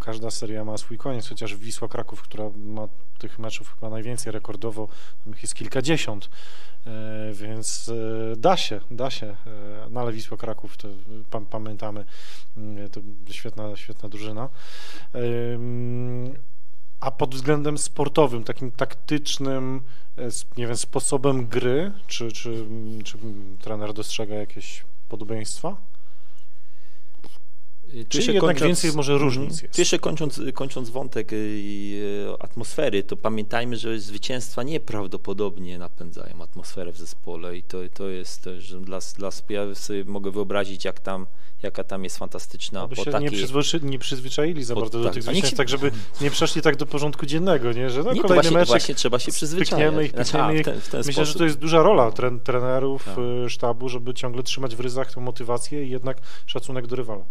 Każda 0.00 0.30
seria 0.30 0.64
ma 0.64 0.78
swój 0.78 0.98
koniec, 0.98 1.28
chociaż 1.28 1.56
Wisła 1.56 1.88
Kraków, 1.88 2.22
która 2.22 2.50
ma 2.64 2.88
tych 3.18 3.38
meczów 3.38 3.74
chyba 3.74 3.90
najwięcej 3.90 4.32
rekordowo, 4.32 4.88
tam 5.24 5.34
ich 5.34 5.42
jest 5.42 5.54
kilkadziesiąt, 5.54 6.30
więc 7.32 7.88
e, 8.32 8.36
da 8.36 8.56
się, 8.56 8.80
da 8.90 9.10
się. 9.10 9.26
E, 9.26 9.36
No 9.90 10.00
ale 10.00 10.12
Kraków, 10.38 10.76
to 10.76 10.88
pa- 11.30 11.40
pamiętamy, 11.40 12.04
mm, 12.56 12.90
to 12.90 13.00
świetna, 13.30 13.76
świetna 13.76 14.08
drużyna. 14.08 14.48
A 17.00 17.10
pod 17.10 17.34
względem 17.34 17.78
sportowym, 17.78 18.44
takim 18.44 18.70
taktycznym, 18.70 19.80
e, 20.18 20.28
nie 20.56 20.66
wiem, 20.66 20.76
sposobem 20.76 21.46
gry, 21.46 21.92
czy, 22.06 22.32
czy, 22.32 22.66
czy 23.04 23.18
trener 23.60 23.92
dostrzega 23.92 24.34
jakieś 24.34 24.84
podobieństwa? 25.08 25.76
Tu 27.90 28.04
Czy 28.08 28.18
jeszcze 28.18 28.32
jednak 28.32 28.60
więcej 28.60 28.92
może 28.92 29.18
różnic 29.18 29.50
Mhm. 29.50 29.62
jest? 29.62 29.74
Tu 29.74 29.80
jeszcze 29.80 29.98
kończąc, 29.98 30.40
kończąc 30.54 30.90
wątek 30.90 31.32
y, 31.32 31.36
y, 31.36 32.26
atmosfery, 32.40 33.02
to 33.02 33.16
pamiętajmy, 33.16 33.76
że 33.76 34.00
zwycięstwa 34.00 34.62
nieprawdopodobnie 34.62 35.78
napędzają 35.78 36.42
atmosferę 36.42 36.92
w 36.92 36.98
zespole 36.98 37.56
i 37.56 37.62
to, 37.62 37.78
to 37.94 38.08
jest 38.08 38.42
też 38.42 38.64
że 38.64 38.80
dla, 38.80 38.98
dla 39.18 39.30
ja 39.48 39.74
sobie 39.74 40.04
mogę 40.04 40.30
wyobrazić, 40.30 40.84
jak 40.84 41.00
tam, 41.00 41.26
jaka 41.62 41.84
tam 41.84 42.04
jest 42.04 42.18
fantastyczna 42.18 42.80
Aby 42.82 42.96
po 42.96 43.04
się 43.04 43.10
takiej... 43.10 43.30
nie, 43.30 43.36
przyzwyczai, 43.36 43.80
nie 43.84 43.98
przyzwyczaili 43.98 44.64
za 44.64 44.74
bardzo 44.74 44.98
do 44.98 45.04
tak. 45.04 45.14
tych 45.14 45.28
A 45.28 45.32
niech 45.32 45.44
zwycięstw, 45.46 45.50
się- 45.50 45.56
tak 45.56 45.68
żeby 45.68 45.90
nie 46.24 46.30
przeszli 46.30 46.62
tak 46.62 46.76
do 46.76 46.86
porządku 46.86 47.26
dziennego, 47.26 47.72
nie? 47.72 47.90
że 47.90 48.02
no, 48.02 48.12
Nie, 48.12 48.20
kolejny 48.22 48.64
trzeba 48.94 49.18
się 49.18 49.32
przyzwyczaić. 49.32 50.04
ich, 50.04 50.10
Znaczy, 50.12 50.38
a, 50.38 50.52
w 50.52 50.64
ten, 50.64 50.80
w 50.80 50.88
ten 50.88 50.98
Myślę, 51.00 51.12
sposób. 51.12 51.32
że 51.32 51.38
to 51.38 51.44
jest 51.44 51.58
duża 51.58 51.82
rola 51.82 52.10
tren, 52.12 52.40
trenerów, 52.40 53.04
Tak. 53.04 53.18
y, 53.46 53.50
sztabu, 53.50 53.88
żeby 53.88 54.14
ciągle 54.14 54.42
trzymać 54.42 54.76
w 54.76 54.80
ryzach 54.80 55.14
tę 55.14 55.20
motywację 55.20 55.84
i 55.84 55.90
jednak 55.90 56.16
szacunek 56.46 56.86
do 56.86 56.96
rywala. 56.96 57.24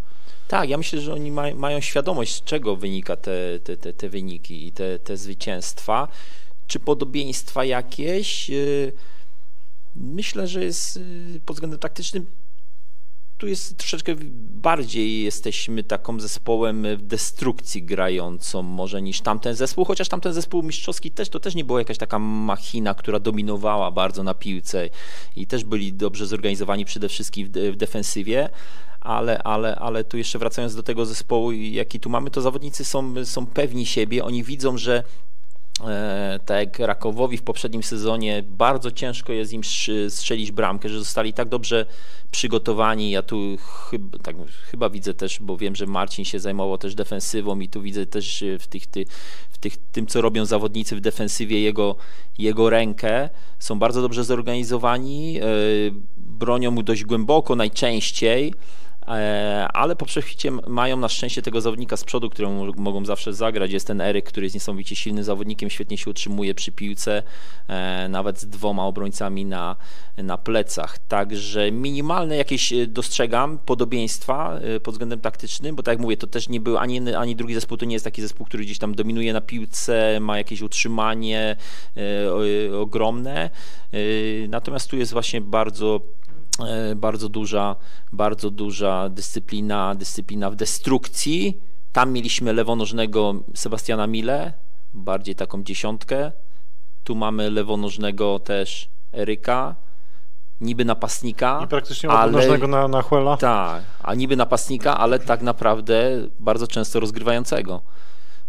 Tak, 0.49 0.69
ja 0.69 0.77
myślę, 0.77 1.01
że 1.01 1.13
oni 1.13 1.31
maj, 1.31 1.55
mają 1.55 1.79
świadomość, 1.81 2.35
z 2.35 2.43
czego 2.43 2.75
wynika 2.75 3.15
te, 3.15 3.59
te, 3.63 3.77
te, 3.77 3.93
te 3.93 4.09
wyniki 4.09 4.67
i 4.67 4.71
te, 4.71 4.99
te 4.99 5.17
zwycięstwa. 5.17 6.07
Czy 6.67 6.79
podobieństwa 6.79 7.65
jakieś? 7.65 8.49
Yy, 8.49 8.93
Myślę, 9.95 10.47
że 10.47 10.63
jest 10.63 10.95
yy, 10.95 11.39
pod 11.45 11.55
względem 11.55 11.79
taktycznym. 11.79 12.25
Tu 13.37 13.47
jest 13.47 13.77
troszeczkę 13.77 14.15
bardziej 14.39 15.23
jesteśmy 15.23 15.83
taką 15.83 16.19
zespołem 16.19 16.97
w 16.97 17.01
destrukcji 17.01 17.83
grającą 17.83 18.61
może 18.61 19.01
niż 19.01 19.21
tamten 19.21 19.55
zespół, 19.55 19.85
chociaż 19.85 20.09
tamten 20.09 20.33
zespół 20.33 20.63
mistrzowski 20.63 21.11
też 21.11 21.29
to 21.29 21.39
też 21.39 21.55
nie 21.55 21.65
była 21.65 21.79
jakaś 21.79 21.97
taka 21.97 22.19
machina, 22.19 22.93
która 22.93 23.19
dominowała 23.19 23.91
bardzo 23.91 24.23
na 24.23 24.33
piłce 24.33 24.89
i 25.35 25.47
też 25.47 25.63
byli 25.63 25.93
dobrze 25.93 26.27
zorganizowani 26.27 26.85
przede 26.85 27.09
wszystkim 27.09 27.47
w 27.47 27.75
defensywie 27.75 28.49
ale, 29.01 29.43
ale, 29.43 29.75
ale 29.75 30.03
tu 30.03 30.17
jeszcze 30.17 30.39
wracając 30.39 30.75
do 30.75 30.83
tego 30.83 31.05
zespołu, 31.05 31.51
jaki 31.51 31.99
tu 31.99 32.09
mamy, 32.09 32.31
to 32.31 32.41
zawodnicy 32.41 32.85
są, 32.85 33.25
są 33.25 33.45
pewni 33.45 33.85
siebie, 33.85 34.23
oni 34.25 34.43
widzą, 34.43 34.77
że 34.77 35.03
e, 35.87 36.39
tak 36.45 36.57
jak 36.59 36.79
Rakowowi 36.79 37.37
w 37.37 37.43
poprzednim 37.43 37.83
sezonie 37.83 38.43
bardzo 38.47 38.91
ciężko 38.91 39.33
jest 39.33 39.53
im 39.53 39.61
strzelić 40.09 40.51
bramkę, 40.51 40.89
że 40.89 40.99
zostali 40.99 41.33
tak 41.33 41.49
dobrze 41.49 41.85
przygotowani. 42.31 43.11
Ja 43.11 43.21
tu 43.21 43.57
chyba, 43.89 44.17
tak, 44.17 44.35
chyba 44.71 44.89
widzę 44.89 45.13
też, 45.13 45.39
bo 45.41 45.57
wiem, 45.57 45.75
że 45.75 45.85
Marcin 45.85 46.25
się 46.25 46.39
zajmował 46.39 46.77
też 46.77 46.95
defensywą 46.95 47.59
i 47.59 47.69
tu 47.69 47.81
widzę 47.81 48.05
też 48.05 48.43
e, 48.43 48.59
w, 48.59 48.67
tych, 48.67 48.87
ty, 48.87 49.05
w 49.49 49.57
tych, 49.57 49.77
tym, 49.91 50.07
co 50.07 50.21
robią 50.21 50.45
zawodnicy 50.45 50.95
w 50.95 51.01
defensywie, 51.01 51.61
jego, 51.61 51.95
jego 52.37 52.69
rękę. 52.69 53.29
Są 53.59 53.79
bardzo 53.79 54.01
dobrze 54.01 54.23
zorganizowani, 54.23 55.39
e, 55.39 55.43
bronią 56.17 56.71
mu 56.71 56.83
dość 56.83 57.03
głęboko 57.03 57.55
najczęściej. 57.55 58.53
E, 59.09 59.67
ale 59.73 59.95
po 59.95 60.05
przechicie 60.05 60.51
mają 60.51 60.97
na 60.97 61.09
szczęście 61.09 61.41
tego 61.41 61.61
zawodnika 61.61 61.97
z 61.97 62.03
przodu, 62.03 62.29
mo- 62.39 62.73
mogą 62.77 63.05
zawsze 63.05 63.33
zagrać. 63.33 63.71
Jest 63.71 63.87
ten 63.87 64.01
Eryk, 64.01 64.25
który 64.25 64.45
jest 64.45 64.53
niesamowicie 64.53 64.95
silnym 64.95 65.23
zawodnikiem, 65.23 65.69
świetnie 65.69 65.97
się 65.97 66.09
utrzymuje 66.09 66.53
przy 66.55 66.71
piłce, 66.71 67.23
e, 67.67 68.07
nawet 68.09 68.39
z 68.39 68.45
dwoma 68.45 68.85
obrońcami 68.85 69.45
na, 69.45 69.75
na 70.17 70.37
plecach. 70.37 70.99
Także 71.07 71.71
minimalne 71.71 72.35
jakieś 72.35 72.73
e, 72.73 72.87
dostrzegam 72.87 73.57
podobieństwa 73.57 74.59
pod 74.83 74.93
względem 74.93 75.19
taktycznym, 75.19 75.75
bo 75.75 75.83
tak 75.83 75.91
jak 75.93 76.01
mówię, 76.01 76.17
to 76.17 76.27
też 76.27 76.49
nie 76.49 76.59
był 76.59 76.77
ani, 76.77 77.13
ani 77.13 77.35
drugi 77.35 77.53
zespół, 77.53 77.77
to 77.77 77.85
nie 77.85 77.93
jest 77.95 78.05
taki 78.05 78.21
zespół, 78.21 78.45
który 78.45 78.63
gdzieś 78.63 78.77
tam 78.77 78.95
dominuje 78.95 79.33
na 79.33 79.41
piłce, 79.41 80.19
ma 80.19 80.37
jakieś 80.37 80.61
utrzymanie 80.61 81.55
ogromne. 82.79 83.49
Natomiast 84.49 84.89
tu 84.89 84.97
jest 84.97 85.13
właśnie 85.13 85.41
bardzo 85.41 86.01
bardzo 86.95 87.29
duża, 87.29 87.75
bardzo 88.11 88.51
duża 88.51 89.09
dyscyplina, 89.09 89.95
dyscyplina 89.95 90.49
w 90.49 90.55
destrukcji. 90.55 91.57
Tam 91.91 92.11
mieliśmy 92.11 92.53
lewonożnego 92.53 93.35
Sebastiana 93.55 94.07
Mile, 94.07 94.53
bardziej 94.93 95.35
taką 95.35 95.63
dziesiątkę. 95.63 96.31
Tu 97.03 97.15
mamy 97.15 97.49
lewonożnego 97.49 98.39
też 98.39 98.89
Eryka, 99.13 99.75
niby 100.61 100.85
napastnika. 100.85 101.61
I 101.63 101.67
praktycznie 101.67 102.09
ale- 102.09 102.57
na, 102.57 102.87
na 102.87 103.01
Huela. 103.01 103.37
tak, 103.37 103.83
a 104.03 104.15
niby 104.15 104.35
napastnika, 104.35 104.97
ale 104.97 105.19
tak 105.19 105.41
naprawdę 105.41 106.27
bardzo 106.39 106.67
często 106.67 106.99
rozgrywającego, 106.99 107.81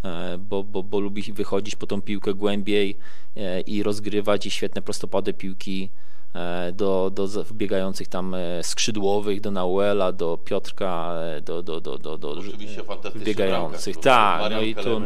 e, 0.05 0.39
bo, 0.39 0.65
bo, 0.65 0.82
bo 0.82 1.01
lubi 1.01 1.32
wychodzić 1.32 1.77
po 1.77 1.87
tą 1.87 2.03
piłkę 2.03 2.35
głębiej 2.35 2.97
e, 3.37 3.61
i 3.61 3.82
rozgrywać 3.82 4.47
i 4.47 4.51
świetne 4.51 4.82
prostopady 4.82 5.32
piłki 5.35 5.91
e, 6.07 6.10
do, 6.73 7.11
do 7.15 7.28
z- 7.28 7.48
wbiegających 7.48 8.09
tam 8.09 8.35
e, 8.35 8.62
skrzydłowych, 8.62 9.40
do 9.40 9.51
Nauela, 9.51 10.12
do 10.12 10.39
Piotrka, 10.44 11.12
e, 11.36 11.40
do, 11.40 11.62
do, 11.62 11.81
do, 11.81 11.98
do, 11.98 12.19
do 12.19 12.31
Oczywiście 12.31 12.82
wbiegających. 13.15 13.94
bramkarz. 13.97 14.05
Tak, 14.05 14.40
Marian 14.40 14.61
no 14.61 14.66
i 14.66 14.74
tu 14.74 15.01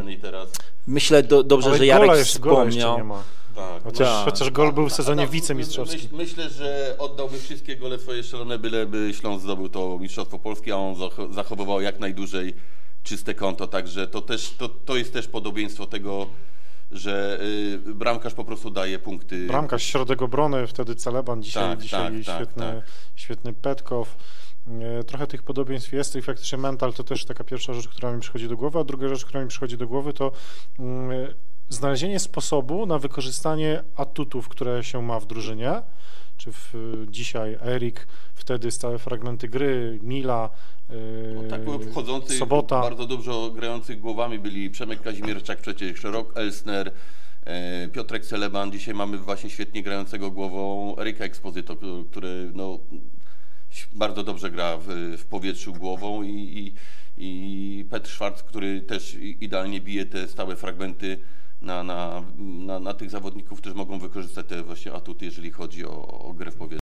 myślę 0.87 1.23
do, 1.23 1.43
dobrze, 1.43 1.69
Ale 1.69 1.79
że 1.79 1.85
gola 1.85 1.95
Jarek 1.95 2.07
gola 2.09 2.19
jeszcze 2.19 2.39
wspomniał. 2.39 2.97
nie 2.99 3.05
ma. 3.05 3.23
tak, 3.55 3.83
Chociaż, 3.85 4.09
Tak. 4.09 4.25
chociaż 4.25 4.51
gol 4.51 4.73
był 4.73 4.89
w 4.89 4.93
sezonie 4.93 5.23
No, 5.25 5.29
wicemistrzowskim. 5.31 6.01
Myśl, 6.01 6.17
myślę, 6.17 6.51
że 6.51 6.95
oddałby 6.99 7.39
wszystkie 7.39 7.77
gole 7.77 7.99
swoje 7.99 8.23
strzelone, 8.23 8.59
byleby 8.59 9.11
Śląsk 9.21 9.45
zdobył 9.45 9.69
to 9.69 9.99
Mistrzostwo 10.01 10.39
Polskie, 10.39 10.75
a 10.75 10.77
on 10.77 10.95
zach- 10.95 11.33
zachowywał 11.35 11.81
jak 11.81 12.01
najdłużej 12.01 12.55
czyste 13.03 13.35
konto, 13.35 13.67
także 13.67 14.07
to 14.07 14.23
też, 14.23 14.51
to, 14.59 14.69
to 14.69 14.97
jest 14.97 15.13
też 15.13 15.29
podobieństwo 15.29 15.87
tego, 15.87 16.27
że 16.95 17.39
y, 17.87 17.95
bramkarz 17.95 18.35
po 18.35 18.45
prostu 18.45 18.71
daje 18.71 18.99
punkty. 18.99 19.47
Bramkarz, 19.47 19.83
środek 19.83 20.23
obrony, 20.23 20.67
wtedy 20.67 20.95
Celeban, 20.95 21.43
dzisiaj, 21.43 21.71
Tak, 21.71 21.83
dzisiaj 21.83 22.01
tak, 22.13 22.25
tak, 22.25 22.37
świetny, 22.37 22.65
tak. 22.65 22.85
świetny 23.15 23.53
Petkow. 23.53 24.17
E, 24.69 25.05
Trochę 25.05 25.27
tych 25.27 25.43
podobieństw 25.43 25.93
jest 25.93 26.17
i 26.17 26.23
faktycznie 26.23 26.59
mental 26.59 26.93
to 26.93 27.05
też 27.05 27.25
taka 27.25 27.45
pierwsza 27.45 27.75
rzecz, 27.75 27.89
która 27.89 28.13
mi 28.13 28.21
przychodzi 28.21 28.49
do 28.49 28.57
głowy, 28.57 28.79
a 28.79 28.85
druga 28.85 29.09
rzecz, 29.09 29.25
która 29.25 29.43
mi 29.43 29.49
przychodzi 29.49 29.77
do 29.77 29.87
głowy 29.87 30.13
to 30.13 30.33
mm, 30.79 31.35
znalezienie 31.69 32.21
sposobu 32.21 32.87
na 32.87 32.99
wykorzystanie 32.99 33.83
atutów, 33.97 34.49
które 34.49 34.85
się 34.85 35.03
ma 35.03 35.21
w 35.21 35.27
drużynie. 35.27 35.83
Czy 36.37 36.53
w, 36.53 36.75
dzisiaj 37.11 37.59
Erik, 37.67 38.07
wtedy 38.35 38.71
stałe 38.71 38.99
fragmenty 38.99 39.49
gry, 39.49 39.99
Mila, 40.03 40.51
No, 41.35 41.43
tak 41.51 41.65
było 41.65 41.79
wchodzących, 41.79 42.39
Sobota. 42.39 42.81
bardzo 42.81 43.07
dobrze 43.07 43.33
grających 43.55 44.01
głowami 44.01 44.39
byli 44.39 44.71
Przemek 44.71 45.03
Kazimierczak 45.03 45.61
przecież, 45.61 46.03
Rok 46.03 46.37
Elsner, 46.37 46.93
e, 47.45 47.89
Piotrek 47.89 48.25
Celeban. 48.27 48.73
Dzisiaj 48.73 48.95
mamy 48.95 49.19
właśnie 49.19 49.51
świetnie 49.51 49.83
grającego 49.83 50.31
głową 50.31 50.97
Eryka 50.99 51.25
Exposito, 51.25 51.77
który- 52.11 52.51
no, 52.55 52.79
bardzo 53.93 54.23
dobrze 54.25 54.51
gra 54.51 54.77
w, 54.77 54.87
w 55.19 55.25
powietrzu 55.27 55.73
głową 55.73 56.23
i, 56.23 56.31
i, 56.31 56.75
i 57.17 57.85
Petr 57.91 58.11
Schwarz, 58.11 58.43
który 58.43 58.83
też 58.83 59.15
idealnie 59.41 59.81
bije 59.81 60.07
te 60.07 60.29
stałe 60.29 60.57
fragmenty 60.57 61.19
na, 61.65 61.83
na, 61.83 62.23
na, 62.39 62.81
na 62.81 62.95
tych 62.95 63.11
zawodników, 63.11 63.61
którzy 63.61 63.75
mogą 63.75 63.99
wykorzystać 63.99 64.47
te 64.47 64.63
właśnie 64.63 64.93
atuty, 64.93 65.25
jeżeli 65.25 65.51
chodzi 65.51 65.87
o, 65.87 66.09
o 66.09 66.33
grę 66.33 66.51
w 66.51 66.57
powietrzu. 66.57 66.85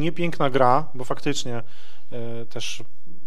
Niepiękna 0.00 0.50
gra, 0.50 0.88
bo 0.94 1.04
faktycznie 1.04 1.62
e, 2.12 2.46
też 2.46 2.82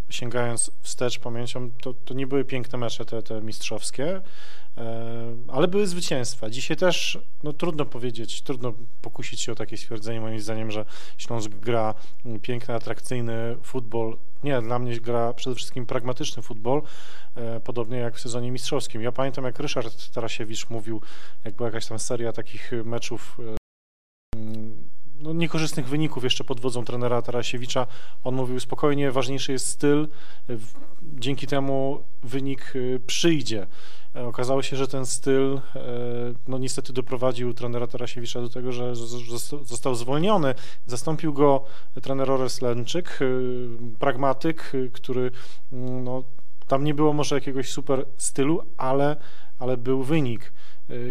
sięgając 0.09 0.71
wstecz 0.81 1.19
pamięcią, 1.19 1.71
to, 1.81 1.93
to 1.93 2.13
nie 2.13 2.27
były 2.27 2.45
piękne 2.45 2.79
mecze 2.79 3.05
te, 3.05 3.23
te 3.23 3.41
mistrzowskie, 3.41 4.21
e, 4.77 5.35
ale 5.47 5.67
były 5.67 5.87
zwycięstwa. 5.87 6.49
Dzisiaj 6.49 6.77
też, 6.77 7.19
no 7.43 7.53
trudno 7.53 7.85
powiedzieć, 7.85 8.41
trudno 8.41 8.73
pokusić 9.01 9.41
się 9.41 9.51
o 9.51 9.55
takie 9.55 9.77
stwierdzenie 9.77 10.21
moim 10.21 10.39
zdaniem, 10.39 10.71
że 10.71 10.85
Śląsk 11.17 11.51
gra 11.51 11.93
piękny, 12.41 12.75
atrakcyjny 12.75 13.57
futbol. 13.63 14.17
Nie, 14.43 14.61
dla 14.61 14.79
mnie 14.79 14.99
gra 14.99 15.33
przede 15.33 15.55
wszystkim 15.55 15.85
pragmatyczny 15.85 16.43
futbol, 16.43 16.81
e, 17.35 17.59
podobnie 17.59 17.97
jak 17.97 18.15
w 18.15 18.21
sezonie 18.21 18.51
mistrzowskim. 18.51 19.01
Ja 19.01 19.11
pamiętam, 19.11 19.45
jak 19.45 19.59
Ryszard 19.59 20.13
Tarasiewicz 20.13 20.69
mówił, 20.69 21.01
jak 21.43 21.55
była 21.55 21.69
jakaś 21.69 21.85
tam 21.85 21.99
seria 21.99 22.33
takich 22.33 22.71
meczów 22.85 23.37
e, 23.39 24.37
mm, 24.39 24.89
no, 25.19 25.33
niekorzystnych 25.33 25.87
wyników 25.87 26.23
jeszcze 26.23 26.43
pod 26.43 26.59
wodzą 26.59 26.85
trenera 26.85 27.21
Tarasiewicza. 27.21 27.87
On 28.23 28.35
mówił 28.35 28.59
spokojnie, 28.59 29.11
ważniejszy 29.11 29.51
jest 29.51 29.67
styl, 29.67 30.07
dzięki 31.03 31.47
temu 31.47 32.03
wynik 32.23 32.73
przyjdzie. 33.07 33.67
E, 34.15 34.27
Okazało 34.27 34.63
się, 34.63 34.75
że 34.77 34.87
ten 34.87 35.05
styl 35.05 35.61
e, 35.75 35.81
no 36.47 36.57
niestety 36.57 36.93
doprowadził 36.93 37.53
trenera 37.53 37.87
Tarasiewicza 37.87 38.41
do 38.41 38.49
tego, 38.49 38.71
że 38.71 38.95
został 39.63 39.95
zwolniony. 39.95 40.55
Zastąpił 40.85 41.33
go 41.33 41.65
trener 42.01 42.31
Ores 42.31 42.61
Lęczyk, 42.61 43.21
y, 43.21 43.67
pragmatyk, 43.99 44.71
który 44.93 45.31
mm, 45.73 46.03
no, 46.03 46.23
tam 46.67 46.83
nie 46.83 46.93
było 46.93 47.13
może 47.13 47.35
jakiegoś 47.35 47.69
super 47.71 48.05
stylu, 48.17 48.61
ale, 48.77 49.17
ale 49.59 49.77
był 49.77 50.03
wynik. 50.03 50.53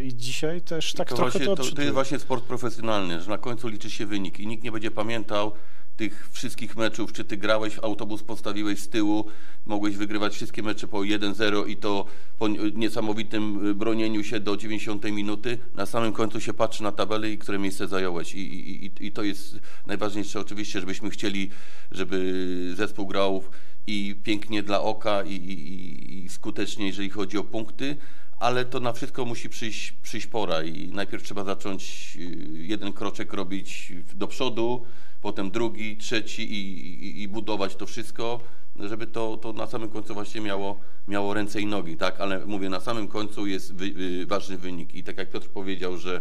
I 0.05 0.17
dzisiaj 0.17 0.63
też 0.63 0.93
tak 0.93 1.09
to, 1.09 1.17
trochę 1.17 1.39
właśnie, 1.39 1.57
to 1.57 1.77
to, 1.77 1.83
jest 1.83 1.95
właśnie 1.95 2.19
sport 2.19 2.45
profesjonalny, 2.45 3.21
że 3.21 3.31
na 3.31 3.39
końcu 3.39 3.69
liczy 3.69 3.91
się 3.91 4.07
wynik 4.07 4.41
i 4.41 4.47
nikt 4.47 4.65
nie 4.65 4.73
będzie 4.73 4.91
pamiętał 4.91 5.53
tych 6.01 6.29
wszystkich 6.33 6.77
meczów, 6.77 7.13
czy 7.13 7.25
ty 7.25 7.37
grałeś, 7.37 7.79
autobus 7.83 8.23
postawiłeś 8.23 8.79
z 8.81 8.89
tyłu, 8.89 9.25
mogłeś 9.67 9.97
wygrywać 9.97 10.35
wszystkie 10.35 10.63
mecze 10.63 10.89
po 10.89 10.99
1-0 10.99 11.69
i 11.69 11.77
to 11.77 12.05
po 12.39 12.49
niesamowitym 12.75 13.67
y, 13.67 13.75
bronieniu 13.75 14.25
się 14.25 14.41
do 14.41 14.57
90 14.57 15.05
minuty. 15.05 15.59
Na 15.75 15.87
samym 15.87 16.13
końcu 16.13 16.41
się 16.41 16.53
patrzy 16.55 16.83
na 16.83 16.93
tabelę 16.93 17.31
i 17.31 17.39
które 17.39 17.59
miejsce 17.59 17.89
zająłeś. 17.89 18.35
I, 18.35 18.39
i, 18.41 18.85
i, 18.87 18.91
I 19.07 19.13
to 19.13 19.23
jest 19.23 19.59
najważniejsze 19.87 20.41
oczywiście, 20.41 20.81
żebyśmy 20.81 21.11
chcieli, 21.11 21.51
żeby 21.91 22.73
zespół 22.77 23.07
grał 23.07 23.43
i 23.87 24.17
pięknie 24.23 24.63
dla 24.63 24.81
oka 24.83 25.23
i, 25.23 25.33
i, 25.35 25.53
i- 25.53 26.25
i 26.25 26.29
skutecznie, 26.29 26.87
jeżeli 26.87 27.11
chodzi 27.11 27.39
o 27.39 27.45
punkty, 27.45 27.97
ale 28.39 28.65
to 28.65 28.81
na 28.81 28.93
wszystko 28.93 29.25
musi 29.25 29.49
przyjść, 29.49 29.93
przyjść 30.03 30.27
pora 30.27 30.63
i 30.63 30.89
najpierw 30.89 31.23
trzeba 31.23 31.45
zacząć 31.45 32.13
y, 32.17 32.49
jeden 32.55 32.93
kroczek 32.93 33.33
robić 33.33 33.93
do 34.15 34.27
przodu, 34.27 34.85
potem 35.21 35.51
drugi, 35.51 35.97
trzeci 35.97 36.53
i, 36.53 37.05
i, 37.05 37.23
i 37.23 37.29
budować 37.29 37.77
to 37.77 37.87
wszystko, 37.87 38.41
żeby 38.77 39.07
to, 39.07 39.37
to 39.37 39.53
na 39.53 39.67
samym 39.67 39.89
końcu 39.89 40.15
właśnie 40.15 40.41
miało, 40.41 40.81
miało 41.09 41.35
ręce 41.35 41.61
i 41.61 41.67
nogi, 41.67 41.97
tak? 41.97 42.21
Ale 42.21 42.47
mówię, 42.47 42.69
na 42.69 42.81
samym 42.81 43.09
końcu 43.09 43.47
jest 43.47 43.75
wy, 43.75 43.85
y, 43.85 44.27
ważny 44.27 44.59
wynik 44.59 44.95
i 44.95 45.03
tak 45.03 45.19
jak 45.19 45.31
Piotr 45.31 45.49
powiedział, 45.49 45.97
że 45.97 46.21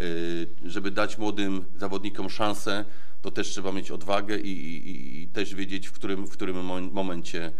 y, 0.00 0.48
żeby 0.64 0.90
dać 0.90 1.18
młodym 1.18 1.64
zawodnikom 1.76 2.30
szansę, 2.30 2.84
to 3.22 3.30
też 3.30 3.48
trzeba 3.48 3.72
mieć 3.72 3.90
odwagę 3.90 4.38
i, 4.38 4.50
i, 4.50 5.22
i 5.22 5.28
też 5.28 5.54
wiedzieć, 5.54 5.88
w 5.88 5.92
którym, 5.92 6.26
w 6.26 6.30
którym 6.30 6.64
mo- 6.64 6.80
momencie 6.80 7.52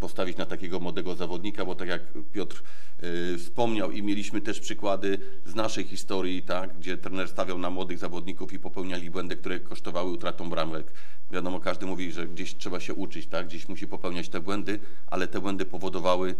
postawić 0.00 0.36
na 0.36 0.46
takiego 0.46 0.80
młodego 0.80 1.14
zawodnika, 1.14 1.64
bo 1.64 1.74
tak 1.74 1.88
jak 1.88 2.02
Piotr 2.32 2.62
e, 2.98 3.38
wspomniał 3.38 3.90
i 3.90 4.02
mieliśmy 4.02 4.40
też 4.40 4.60
przykłady 4.60 5.18
z 5.44 5.54
naszej 5.54 5.84
historii, 5.84 6.42
tak, 6.42 6.78
gdzie 6.78 6.98
trener 6.98 7.28
stawiał 7.28 7.58
na 7.58 7.70
młodych 7.70 7.98
zawodników 7.98 8.52
i 8.52 8.58
popełniali 8.58 9.10
błędy, 9.10 9.36
które 9.36 9.60
kosztowały 9.60 10.10
utratą 10.10 10.50
bramek. 10.50 10.92
Wiadomo, 11.30 11.60
każdy 11.60 11.86
mówi, 11.86 12.12
że 12.12 12.26
gdzieś 12.26 12.56
trzeba 12.56 12.80
się 12.80 12.94
uczyć, 12.94 13.26
tak, 13.26 13.46
gdzieś 13.46 13.68
musi 13.68 13.88
popełniać 13.88 14.28
te 14.28 14.40
błędy, 14.40 14.78
ale 15.06 15.28
te 15.28 15.40
błędy 15.40 15.64
powodowały 15.64 16.34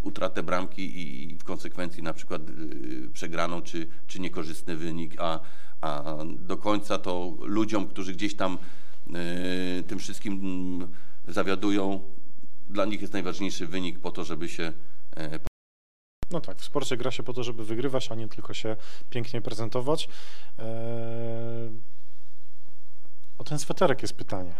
utratę 0.00 0.42
bramki 0.42 1.00
i 1.00 1.36
w 1.38 1.44
konsekwencji 1.44 2.02
na 2.02 2.12
przykład 2.12 2.42
y, 2.48 3.10
przegraną 3.12 3.62
czy, 3.62 3.86
czy 4.06 4.20
niekorzystny 4.20 4.76
wynik, 4.76 5.14
a, 5.18 5.40
a 5.80 6.16
do 6.38 6.56
końca 6.56 6.98
to 6.98 7.36
ludziom, 7.40 7.86
którzy 7.86 8.12
gdzieś 8.12 8.36
tam 8.36 8.58
tym 9.86 9.98
wszystkim 9.98 10.32
mm, 10.32 10.88
zawiadują, 11.28 12.00
dla 12.68 12.84
nich 12.84 13.00
jest 13.00 13.12
najważniejszy 13.12 13.66
wynik 13.66 13.98
po 13.98 14.10
to, 14.10 14.24
żeby 14.24 14.48
się 14.48 14.72
e, 15.16 15.38
No 16.30 16.40
tak, 16.40 16.58
w 16.58 16.64
sporcie 16.64 16.96
gra 16.96 17.10
się 17.10 17.22
po 17.22 17.32
to, 17.32 17.44
żeby 17.44 17.64
wygrywać, 17.64 18.12
a 18.12 18.14
nie 18.14 18.28
tylko 18.28 18.54
się 18.54 18.76
pięknie 19.10 19.40
prezentować. 19.40 20.08
Eee, 20.58 21.70
O 23.38 23.44
ten 23.44 23.58
sweterek 23.58 24.02
jest 24.02 24.14
pytanie. 24.14 24.54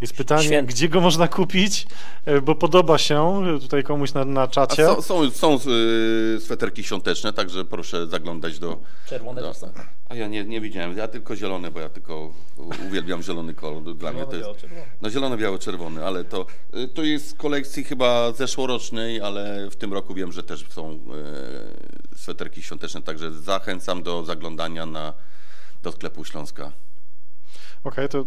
Jest 0.00 0.16
pytanie, 0.16 0.44
Święty. 0.44 0.72
gdzie 0.72 0.88
go 0.88 1.00
można 1.00 1.28
kupić, 1.28 1.86
E, 2.24 2.40
bo 2.40 2.54
podoba 2.54 2.98
się 2.98 3.42
tutaj 3.60 3.82
komuś 3.84 4.14
na, 4.14 4.24
na 4.24 4.42
A 4.42 4.46
czacie. 4.48 4.86
są, 4.86 5.02
są, 5.02 5.30
są 5.30 5.58
y, 6.36 6.40
sweterki 6.40 6.84
świąteczne, 6.84 7.32
także 7.32 7.64
proszę 7.64 8.06
zaglądać 8.06 8.58
do. 8.58 8.80
Czerwone 9.06 9.40
do 9.40 9.54
są. 9.54 9.72
a 10.08 10.14
ja 10.14 10.28
nie, 10.28 10.44
nie 10.44 10.60
widziałem, 10.60 10.96
ja 10.96 11.08
tylko 11.08 11.36
zielone, 11.36 11.70
bo 11.70 11.80
ja 11.80 11.88
tylko 11.88 12.32
uwielbiam 12.88 13.22
zielony 13.22 13.54
kolor. 13.54 13.96
Dla 13.96 14.12
mnie 14.12 14.24
to 14.26 14.36
jest. 14.36 14.48
No 15.02 15.10
zielony, 15.10 15.36
biały, 15.36 15.58
czerwony, 15.58 16.06
ale 16.06 16.24
to, 16.24 16.46
to 16.94 17.02
jest 17.02 17.28
z 17.28 17.34
kolekcji 17.34 17.84
chyba 17.84 18.32
zeszłorocznej, 18.32 19.20
ale 19.20 19.70
w 19.70 19.76
tym 19.76 19.92
roku 19.92 20.14
wiem, 20.14 20.32
że 20.32 20.42
też 20.42 20.64
są 20.68 20.90
e, 22.12 22.18
sweterki 22.18 22.62
świąteczne, 22.62 23.02
także 23.02 23.32
zachęcam 23.32 24.02
do 24.02 24.24
zaglądania 24.24 24.86
na, 24.86 25.12
do 25.82 25.92
sklepu 25.92 26.24
Śląska. 26.24 26.72
Okej, 27.84 28.08
to 28.08 28.24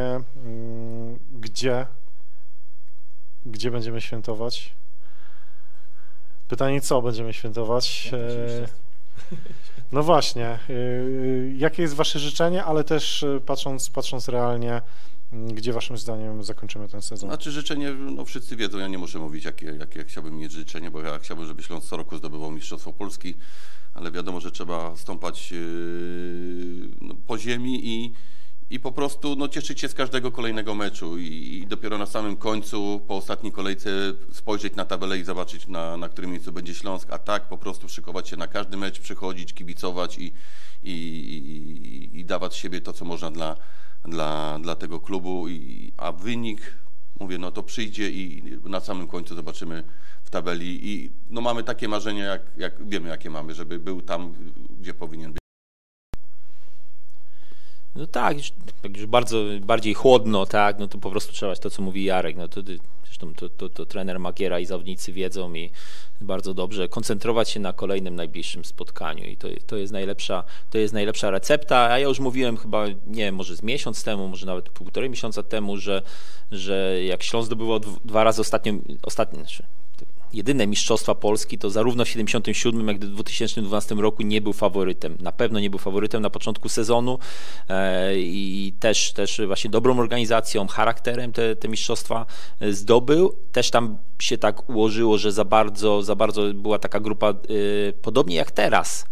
mm, 0.00 1.18
gdzie, 1.40 1.86
gdzie 3.46 3.70
będziemy 3.70 4.00
świętować? 4.00 4.74
Pytanie, 6.48 6.80
co 6.80 7.02
będziemy 7.02 7.32
świętować? 7.32 8.10
E, 8.12 8.84
No 9.92 10.02
właśnie, 10.02 10.46
e, 10.46 10.58
jakie 11.56 11.82
jest 11.82 11.94
Wasze 11.94 12.18
życzenie, 12.18 12.64
ale 12.64 12.84
też 12.84 13.22
e, 13.22 13.40
patrząc, 13.40 13.90
patrząc 13.90 14.28
realnie, 14.28 14.82
m, 15.32 15.48
gdzie 15.54 15.72
Waszym 15.72 15.98
zdaniem 15.98 16.44
zakończymy 16.44 16.88
ten 16.88 17.02
sezon? 17.02 17.30
Znaczy 17.30 17.50
życzenie, 17.50 17.90
no 17.92 18.24
wszyscy 18.24 18.56
wiedzą, 18.56 18.78
ja 18.78 18.88
nie 18.88 18.98
muszę 18.98 19.18
mówić, 19.18 19.44
jakie, 19.44 19.66
jakie 19.66 20.04
chciałbym 20.04 20.36
mieć 20.38 20.52
życzenie, 20.52 20.90
bo 20.90 21.00
ja 21.02 21.18
chciałbym, 21.18 21.46
żeby 21.46 21.62
Śląsk 21.62 21.88
co 21.88 21.96
roku 21.96 22.16
zdobywał 22.16 22.50
Mistrzostwo 22.50 22.92
Polski, 22.92 23.34
ale 23.94 24.10
wiadomo, 24.10 24.40
że 24.40 24.50
trzeba 24.50 24.96
stąpać 24.96 25.54
no, 27.00 27.14
po 27.26 27.38
ziemi 27.38 27.80
i, 27.88 28.12
i 28.70 28.80
po 28.80 28.92
prostu 28.92 29.36
no, 29.36 29.48
cieszyć 29.48 29.80
się 29.80 29.88
z 29.88 29.94
każdego 29.94 30.32
kolejnego 30.32 30.74
meczu 30.74 31.18
i, 31.18 31.58
i 31.62 31.66
dopiero 31.66 31.98
na 31.98 32.06
samym 32.06 32.36
końcu, 32.36 33.00
po 33.08 33.16
ostatniej 33.16 33.52
kolejce 33.52 33.90
spojrzeć 34.32 34.74
na 34.76 34.84
tabelę 34.84 35.18
i 35.18 35.24
zobaczyć, 35.24 35.68
na, 35.68 35.96
na 35.96 36.08
którym 36.08 36.30
miejscu 36.30 36.52
będzie 36.52 36.74
Śląsk, 36.74 37.08
a 37.12 37.18
tak 37.18 37.48
po 37.48 37.58
prostu 37.58 37.88
szykować 37.88 38.28
się 38.28 38.36
na 38.36 38.46
każdy 38.46 38.76
mecz, 38.76 39.00
przychodzić, 39.00 39.52
kibicować 39.52 40.18
i, 40.18 40.32
i, 40.82 40.92
i, 40.92 42.18
i 42.20 42.24
dawać 42.24 42.56
siebie 42.56 42.80
to, 42.80 42.92
co 42.92 43.04
można 43.04 43.30
dla, 43.30 43.56
dla, 44.04 44.58
dla 44.58 44.74
tego 44.74 45.00
klubu, 45.00 45.48
i, 45.48 45.92
a 45.96 46.12
wynik, 46.12 46.74
mówię, 47.20 47.38
no 47.38 47.50
to 47.50 47.62
przyjdzie 47.62 48.10
i 48.10 48.42
na 48.64 48.80
samym 48.80 49.08
końcu 49.08 49.34
zobaczymy 49.34 49.84
w 50.24 50.30
tabeli 50.30 50.90
i 50.90 51.10
no 51.30 51.40
mamy 51.40 51.62
takie 51.62 51.88
marzenia, 51.88 52.24
jak, 52.24 52.42
jak 52.56 52.88
wiemy, 52.88 53.08
jakie 53.08 53.30
mamy, 53.30 53.54
żeby 53.54 53.78
był 53.78 54.02
tam, 54.02 54.34
gdzie 54.80 54.94
powinien 54.94 55.32
być. 55.32 55.43
No 57.94 58.06
tak, 58.06 58.36
już, 58.36 58.52
już 58.96 59.06
bardzo 59.06 59.44
bardziej 59.60 59.94
chłodno, 59.94 60.46
tak, 60.46 60.78
no 60.78 60.88
to 60.88 60.98
po 60.98 61.10
prostu 61.10 61.32
trzeba 61.32 61.56
to, 61.56 61.70
co 61.70 61.82
mówi 61.82 62.04
Jarek, 62.04 62.36
no 62.36 62.48
to 62.48 62.60
zresztą 63.04 63.34
to, 63.34 63.48
to, 63.48 63.68
to 63.68 63.86
trener 63.86 64.20
Magiera 64.20 64.60
i 64.60 64.66
zawodnicy 64.66 65.12
wiedzą 65.12 65.54
i 65.54 65.70
bardzo 66.20 66.54
dobrze 66.54 66.88
koncentrować 66.88 67.50
się 67.50 67.60
na 67.60 67.72
kolejnym 67.72 68.16
najbliższym 68.16 68.64
spotkaniu 68.64 69.24
i 69.24 69.36
to, 69.36 69.48
to 69.66 69.76
jest 69.76 69.92
najlepsza, 69.92 70.44
to 70.70 70.78
jest 70.78 70.94
najlepsza 70.94 71.30
recepta, 71.30 71.90
a 71.90 71.98
ja 71.98 72.08
już 72.08 72.20
mówiłem 72.20 72.56
chyba, 72.56 72.86
nie 72.88 73.24
wiem, 73.24 73.34
może 73.34 73.56
z 73.56 73.62
miesiąc 73.62 74.04
temu, 74.04 74.28
może 74.28 74.46
nawet 74.46 74.68
półtorej 74.68 75.10
miesiąca 75.10 75.42
temu, 75.42 75.76
że, 75.76 76.02
że 76.50 77.04
jak 77.04 77.22
Śląsk 77.22 77.46
zdobywał 77.46 77.80
dw- 77.80 78.00
dwa 78.04 78.24
razy 78.24 78.40
ostatnio, 78.40 78.72
ostatnio, 79.02 79.38
znaczy, 79.38 79.62
jedyne 80.34 80.66
mistrzostwa 80.66 81.14
Polski, 81.14 81.58
to 81.58 81.70
zarówno 81.70 82.04
w 82.04 82.08
77 82.08 82.88
jak 82.88 82.96
i 82.96 83.00
w 83.00 83.10
2012 83.10 83.94
roku 83.94 84.22
nie 84.22 84.40
był 84.40 84.52
faworytem. 84.52 85.16
Na 85.20 85.32
pewno 85.32 85.60
nie 85.60 85.70
był 85.70 85.78
faworytem 85.78 86.22
na 86.22 86.30
początku 86.30 86.68
sezonu 86.68 87.18
e, 87.68 88.18
i 88.18 88.72
też, 88.80 89.12
też 89.12 89.40
właśnie 89.46 89.70
dobrą 89.70 89.98
organizacją, 89.98 90.66
charakterem 90.66 91.32
te, 91.32 91.56
te 91.56 91.68
mistrzostwa 91.68 92.26
e, 92.60 92.72
zdobył. 92.72 93.34
Też 93.52 93.70
tam 93.70 93.98
się 94.18 94.38
tak 94.38 94.70
ułożyło, 94.70 95.18
że 95.18 95.32
za 95.32 95.44
bardzo, 95.44 96.02
za 96.02 96.16
bardzo 96.16 96.54
była 96.54 96.78
taka 96.78 97.00
grupa, 97.00 97.30
e, 97.30 97.34
podobnie 98.02 98.36
jak 98.36 98.50
teraz, 98.50 99.06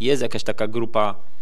jest 0.00 0.22
jakaś 0.22 0.42
taka 0.42 0.68
grupa 0.68 1.33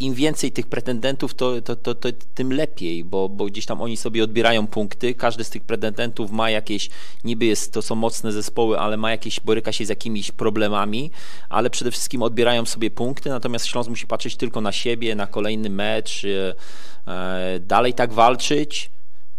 im 0.00 0.14
więcej 0.14 0.52
tych 0.52 0.66
pretendentów, 0.66 1.34
to, 1.34 1.62
to, 1.62 1.76
to, 1.76 1.94
to 1.94 2.08
tym 2.34 2.52
lepiej, 2.52 3.04
bo, 3.04 3.28
bo 3.28 3.44
gdzieś 3.44 3.66
tam 3.66 3.82
oni 3.82 3.96
sobie 3.96 4.24
odbierają 4.24 4.66
punkty. 4.66 5.14
Każdy 5.14 5.44
z 5.44 5.50
tych 5.50 5.64
pretendentów 5.64 6.30
ma 6.30 6.50
jakieś, 6.50 6.90
niby 7.24 7.44
jest, 7.44 7.72
to 7.72 7.82
są 7.82 7.94
mocne 7.94 8.32
zespoły, 8.32 8.78
ale 8.78 8.96
ma 8.96 9.10
jakieś, 9.10 9.40
boryka 9.40 9.72
się 9.72 9.86
z 9.86 9.88
jakimiś 9.88 10.30
problemami, 10.30 11.10
ale 11.48 11.70
przede 11.70 11.90
wszystkim 11.90 12.22
odbierają 12.22 12.66
sobie 12.66 12.90
punkty, 12.90 13.28
natomiast 13.28 13.66
Śląsk 13.66 13.90
musi 13.90 14.06
patrzeć 14.06 14.36
tylko 14.36 14.60
na 14.60 14.72
siebie, 14.72 15.14
na 15.14 15.26
kolejny 15.26 15.70
mecz, 15.70 16.24
e, 16.24 16.54
e, 17.12 17.60
dalej 17.60 17.94
tak 17.94 18.12
walczyć 18.12 18.90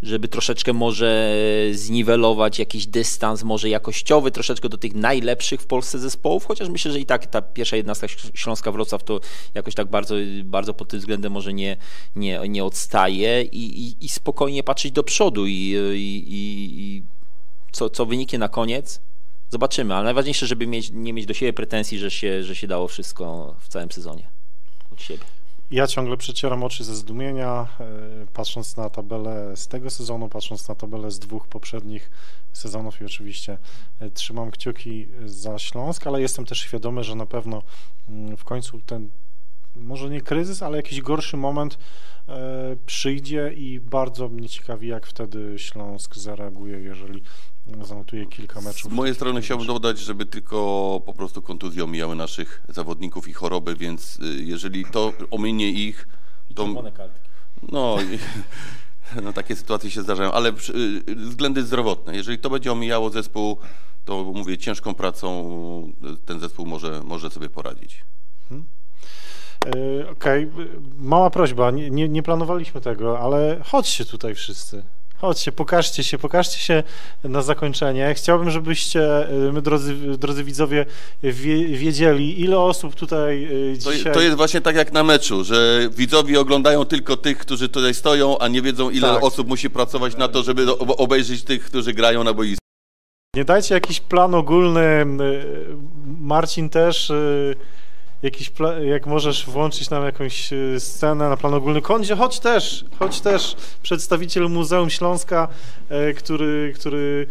żeby 0.02 0.28
troszeczkę 0.28 0.72
może 0.72 1.34
zniwelować 1.72 2.58
jakiś 2.58 2.86
dystans, 2.86 3.42
może 3.42 3.68
jakościowy, 3.68 4.30
troszeczkę 4.30 4.68
do 4.68 4.78
tych 4.78 4.94
najlepszych 4.94 5.60
w 5.60 5.66
Polsce 5.66 5.98
zespołów, 5.98 6.46
chociaż 6.46 6.68
myślę, 6.68 6.92
że 6.92 7.00
i 7.00 7.06
tak 7.06 7.26
ta 7.26 7.42
pierwsza 7.42 7.76
jednostka 7.76 8.06
Śląska 8.34 8.72
Wrocław 8.72 9.04
to 9.04 9.20
jakoś 9.54 9.74
tak 9.74 9.90
bardzo, 9.90 10.14
bardzo 10.44 10.74
pod 10.74 10.88
tym 10.88 11.00
względem 11.00 11.32
może 11.32 11.52
nie, 11.52 11.76
nie, 12.16 12.40
nie 12.48 12.64
odstaje 12.64 13.42
i, 13.42 13.86
i, 13.86 14.04
i 14.04 14.08
spokojnie 14.08 14.62
patrzeć 14.62 14.92
do 14.92 15.02
przodu 15.02 15.46
i, 15.46 15.74
i, 15.94 17.02
co, 17.72 17.90
co 17.90 18.06
wyniknie 18.06 18.38
na 18.38 18.48
koniec, 18.48 19.00
zobaczymy, 19.50 19.94
ale 19.94 20.04
najważniejsze, 20.04 20.46
żeby 20.46 20.66
mieć, 20.66 20.90
nie 20.92 21.12
mieć 21.12 21.26
do 21.26 21.34
siebie 21.34 21.52
pretensji, 21.52 21.98
że 21.98 22.10
się, 22.10 22.42
że 22.44 22.54
się 22.54 22.66
dało 22.66 22.88
wszystko 22.88 23.54
w 23.60 23.68
całym 23.68 23.92
sezonie 23.92 24.28
od 24.92 25.02
siebie. 25.02 25.41
Ja 25.72 25.86
ciągle 25.86 26.16
przecieram 26.16 26.62
oczy 26.62 26.84
ze 26.84 26.94
zdumienia, 26.94 27.66
e, 27.80 27.86
patrząc 28.32 28.76
na 28.76 28.90
tabelę 28.90 29.56
z 29.56 29.68
tego 29.68 29.90
sezonu, 29.90 30.28
patrząc 30.28 30.68
na 30.68 30.74
tabelę 30.74 31.10
z 31.10 31.18
dwóch 31.18 31.46
poprzednich 31.46 32.10
sezonów 32.52 33.00
i 33.00 33.04
oczywiście 33.04 33.58
e, 34.00 34.10
trzymam 34.10 34.50
kciuki 34.50 35.08
za 35.24 35.58
Śląsk, 35.58 36.06
ale 36.06 36.20
jestem 36.20 36.46
też 36.46 36.58
świadomy, 36.58 37.04
że 37.04 37.14
na 37.14 37.26
pewno 37.26 37.62
mm, 38.08 38.36
w 38.36 38.44
końcu 38.44 38.80
ten, 38.80 39.10
może 39.76 40.10
nie 40.10 40.20
kryzys, 40.20 40.62
ale 40.62 40.76
jakiś 40.76 41.00
gorszy 41.00 41.36
moment 41.36 41.78
e, 42.28 42.76
przyjdzie 42.86 43.52
i 43.56 43.80
bardzo 43.80 44.28
mnie 44.28 44.48
ciekawi, 44.48 44.88
jak 44.88 45.06
wtedy 45.06 45.58
Śląsk 45.58 46.16
zareaguje, 46.16 46.78
jeżeli 46.80 47.22
zanotuje 47.82 48.26
kilka 48.26 48.60
Z 48.60 48.64
meczów. 48.64 48.92
mojej 48.92 49.14
strony 49.14 49.42
chciałbym 49.42 49.66
dodać, 49.66 49.98
żeby 49.98 50.26
tylko 50.26 50.56
po 51.06 51.12
prostu 51.14 51.42
kontuzje 51.42 51.84
omijały 51.84 52.16
naszych 52.16 52.62
zawodników 52.68 53.28
i 53.28 53.32
choroby, 53.32 53.76
więc 53.76 54.18
y, 54.20 54.42
jeżeli 54.44 54.84
to 54.84 55.12
ominie 55.30 55.68
ich, 55.68 56.08
to 56.54 56.82
kartki. 56.96 57.28
no, 57.72 57.96
no 59.22 59.32
takie 59.32 59.56
sytuacje 59.56 59.90
się 59.90 60.02
zdarzają, 60.02 60.32
ale 60.32 60.48
y, 60.50 61.14
względy 61.16 61.62
zdrowotne. 61.62 62.16
Jeżeli 62.16 62.38
to 62.38 62.50
będzie 62.50 62.72
omijało 62.72 63.10
zespół, 63.10 63.58
to 64.04 64.24
mówię, 64.24 64.58
ciężką 64.58 64.94
pracą 64.94 65.28
y, 66.14 66.16
ten 66.26 66.40
zespół 66.40 66.66
może, 66.66 67.00
może 67.04 67.30
sobie 67.30 67.48
poradzić. 67.48 68.04
E, 69.66 70.10
Okej, 70.10 70.50
mała 70.98 71.30
prośba, 71.30 71.70
nie, 71.70 71.90
nie, 71.90 72.08
nie 72.08 72.22
planowaliśmy 72.22 72.80
tego, 72.80 73.18
ale 73.20 73.60
chodźcie 73.64 74.04
tutaj 74.04 74.34
wszyscy. 74.34 74.84
Chodźcie, 75.22 75.52
pokażcie 75.52 76.04
się, 76.04 76.18
pokażcie 76.18 76.58
się 76.58 76.82
na 77.24 77.42
zakończenie. 77.42 78.14
Chciałbym, 78.14 78.50
żebyście, 78.50 79.28
e, 79.28 79.52
my 79.52 79.62
drodzy, 79.62 79.94
drodzy 80.18 80.44
widzowie, 80.44 80.86
wie, 81.22 81.66
wiedzieli, 81.68 82.40
ile 82.40 82.58
osób 82.58 82.94
tutaj 82.94 83.48
To, 83.84 83.92
dzisiaj... 83.92 84.12
to 84.12 84.20
jest 84.20 84.36
właśnie 84.36 84.60
tak 84.60 84.76
jak 84.76 84.92
na 84.92 85.04
meczu, 85.04 85.44
że 85.44 85.88
widzowie 85.96 86.40
oglądają 86.40 86.84
tylko 86.84 87.16
tych, 87.16 87.38
którzy 87.38 87.68
tutaj 87.68 87.94
stoją, 87.94 88.38
a 88.38 88.48
nie 88.48 88.62
wiedzą, 88.62 88.90
ile 88.90 89.08
Tak. 89.08 89.24
osób 89.24 89.48
musi 89.48 89.70
pracować 89.70 90.16
na 90.16 90.28
to, 90.28 90.42
żeby 90.42 90.76
obejrzeć 90.78 91.42
tych, 91.42 91.64
którzy 91.64 91.92
grają 91.92 92.24
na 92.24 92.32
boisku. 92.32 92.58
Nie 93.36 93.44
dajcie 93.44 93.74
jakiś 93.74 94.00
plan 94.00 94.34
ogólny. 94.34 94.80
e, 94.80 95.04
Marcin 96.20 96.68
też. 96.70 97.12
Jakiś 98.22 98.52
jak 98.84 99.06
możesz 99.06 99.46
włączyć 99.46 99.90
nam 99.90 100.04
jakąś 100.04 100.52
e, 100.52 100.80
scenę 100.80 101.28
na 101.28 101.36
plan 101.36 101.54
ogólny. 101.54 101.82
Kondzie, 101.82 102.16
chodź 102.16 102.40
też, 102.40 102.84
chodź 102.98 103.20
też. 103.20 103.56
Przedstawiciel 103.82 104.50
Muzeum 104.50 104.90
Śląska, 104.90 105.48
e, 105.88 106.12
który, 106.12 106.72
który 106.76 107.26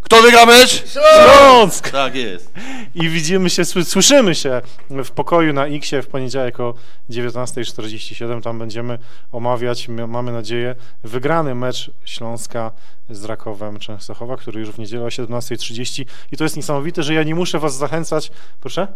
Kto 0.01 0.21
wygra 0.21 0.45
mecz? 0.45 0.83
Śląsk! 0.91 1.89
Tak 1.89 2.15
jest. 2.15 2.53
I 2.95 3.09
widzimy 3.09 3.49
się, 3.49 3.61
sły- 3.61 3.83
słyszymy 3.83 4.35
się 4.35 4.61
w 4.89 5.11
pokoju 5.11 5.53
na 5.53 5.65
X 5.67 5.91
w 6.03 6.07
poniedziałek 6.07 6.59
o 6.59 6.73
19.47. 7.09 8.41
Tam 8.41 8.59
będziemy 8.59 8.99
omawiać, 9.31 9.87
mamy 9.87 10.31
nadzieję, 10.31 10.75
wygrany 11.03 11.55
mecz 11.55 11.91
Śląska 12.05 12.71
z 13.09 13.23
Rakowem 13.25 13.79
Częstochowa, 13.79 14.37
który 14.37 14.59
już 14.59 14.69
w 14.69 14.77
niedzielę 14.79 15.05
o 15.05 15.07
17.30. 15.07 16.05
I 16.31 16.37
to 16.37 16.43
jest 16.43 16.55
niesamowite, 16.57 17.03
że 17.03 17.13
ja 17.13 17.23
nie 17.23 17.35
muszę 17.35 17.59
was 17.59 17.77
zachęcać. 17.77 18.31
Proszę? 18.61 18.87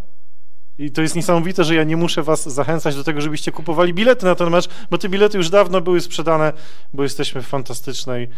I 0.79 0.91
to 0.91 1.01
jest 1.01 1.15
niesamowite, 1.15 1.63
że 1.63 1.75
ja 1.75 1.83
nie 1.83 1.97
muszę 1.97 2.23
was 2.23 2.49
zachęcać 2.53 2.95
do 2.95 3.03
tego, 3.03 3.21
żebyście 3.21 3.51
kupowali 3.51 3.93
bilety 3.93 4.25
na 4.25 4.35
ten 4.35 4.49
mecz, 4.49 4.69
bo 4.91 4.97
te 4.97 5.09
bilety 5.09 5.37
już 5.37 5.49
dawno 5.49 5.81
były 5.81 6.01
sprzedane, 6.01 6.53
bo 6.93 7.03
jesteśmy 7.03 7.41
w 7.41 7.47
fantastycznej 7.47 8.29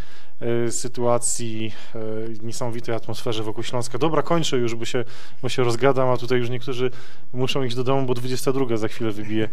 e, 0.67 0.71
sytuacji, 0.71 1.73
e, 1.95 1.99
niesamowitej 2.43 2.95
atmosferze 2.95 3.43
wokół 3.43 3.63
Śląska. 3.63 3.97
Dobra, 3.97 4.21
kończę 4.21 4.57
już, 4.57 4.75
bo 4.75 4.85
się, 4.85 5.03
bo 5.41 5.49
się 5.49 5.63
rozgadam, 5.63 6.09
a 6.09 6.17
tutaj 6.17 6.39
już 6.39 6.49
niektórzy 6.49 6.91
muszą 7.33 7.63
iść 7.63 7.75
do 7.75 7.83
domu, 7.83 8.05
bo 8.05 8.13
22 8.13 8.77
za 8.77 8.87
chwilę 8.87 9.11
wybije. 9.11 9.49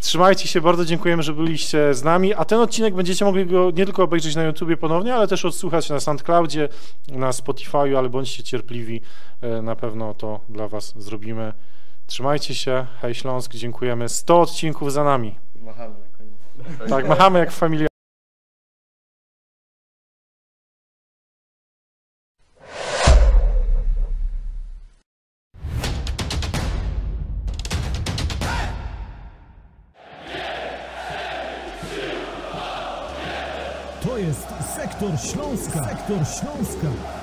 Trzymajcie 0.00 0.48
się, 0.48 0.60
bardzo 0.60 0.84
dziękujemy, 0.84 1.22
że 1.22 1.32
byliście 1.32 1.94
z 1.94 2.02
nami, 2.04 2.34
a 2.34 2.44
ten 2.44 2.60
odcinek 2.60 2.94
będziecie 2.94 3.24
mogli 3.24 3.46
go 3.46 3.70
nie 3.70 3.84
tylko 3.84 4.02
obejrzeć 4.02 4.36
na 4.36 4.44
YouTubie 4.44 4.76
ponownie, 4.76 5.14
ale 5.14 5.28
też 5.28 5.44
odsłuchać 5.44 5.90
na 5.90 6.00
SoundCloudzie, 6.00 6.68
na 7.08 7.30
Spotify'u, 7.30 7.96
ale 7.98 8.08
bądźcie 8.08 8.42
cierpliwi, 8.42 9.00
e, 9.40 9.62
na 9.62 9.76
pewno 9.76 10.14
to 10.14 10.40
dla 10.48 10.68
was 10.68 10.94
zrobimy. 10.96 11.52
Trzymajcie 12.10 12.54
się, 12.54 12.86
hej 13.00 13.14
Śląsk, 13.14 13.54
dziękujemy. 13.54 14.08
100 14.08 14.40
odcinków 14.40 14.92
za 14.92 15.04
nami. 15.04 15.38
Machamy 15.60 15.94
na 15.98 16.18
koniec. 16.18 16.90
Tak, 16.90 17.08
machamy 17.08 17.38
jak 17.38 17.50
familia. 17.50 17.86
To 34.02 34.18
jest 34.18 34.48
Sektor 34.76 35.10
Śląska. 35.20 35.84
Sektor 35.84 36.26
Śląska. 36.26 37.19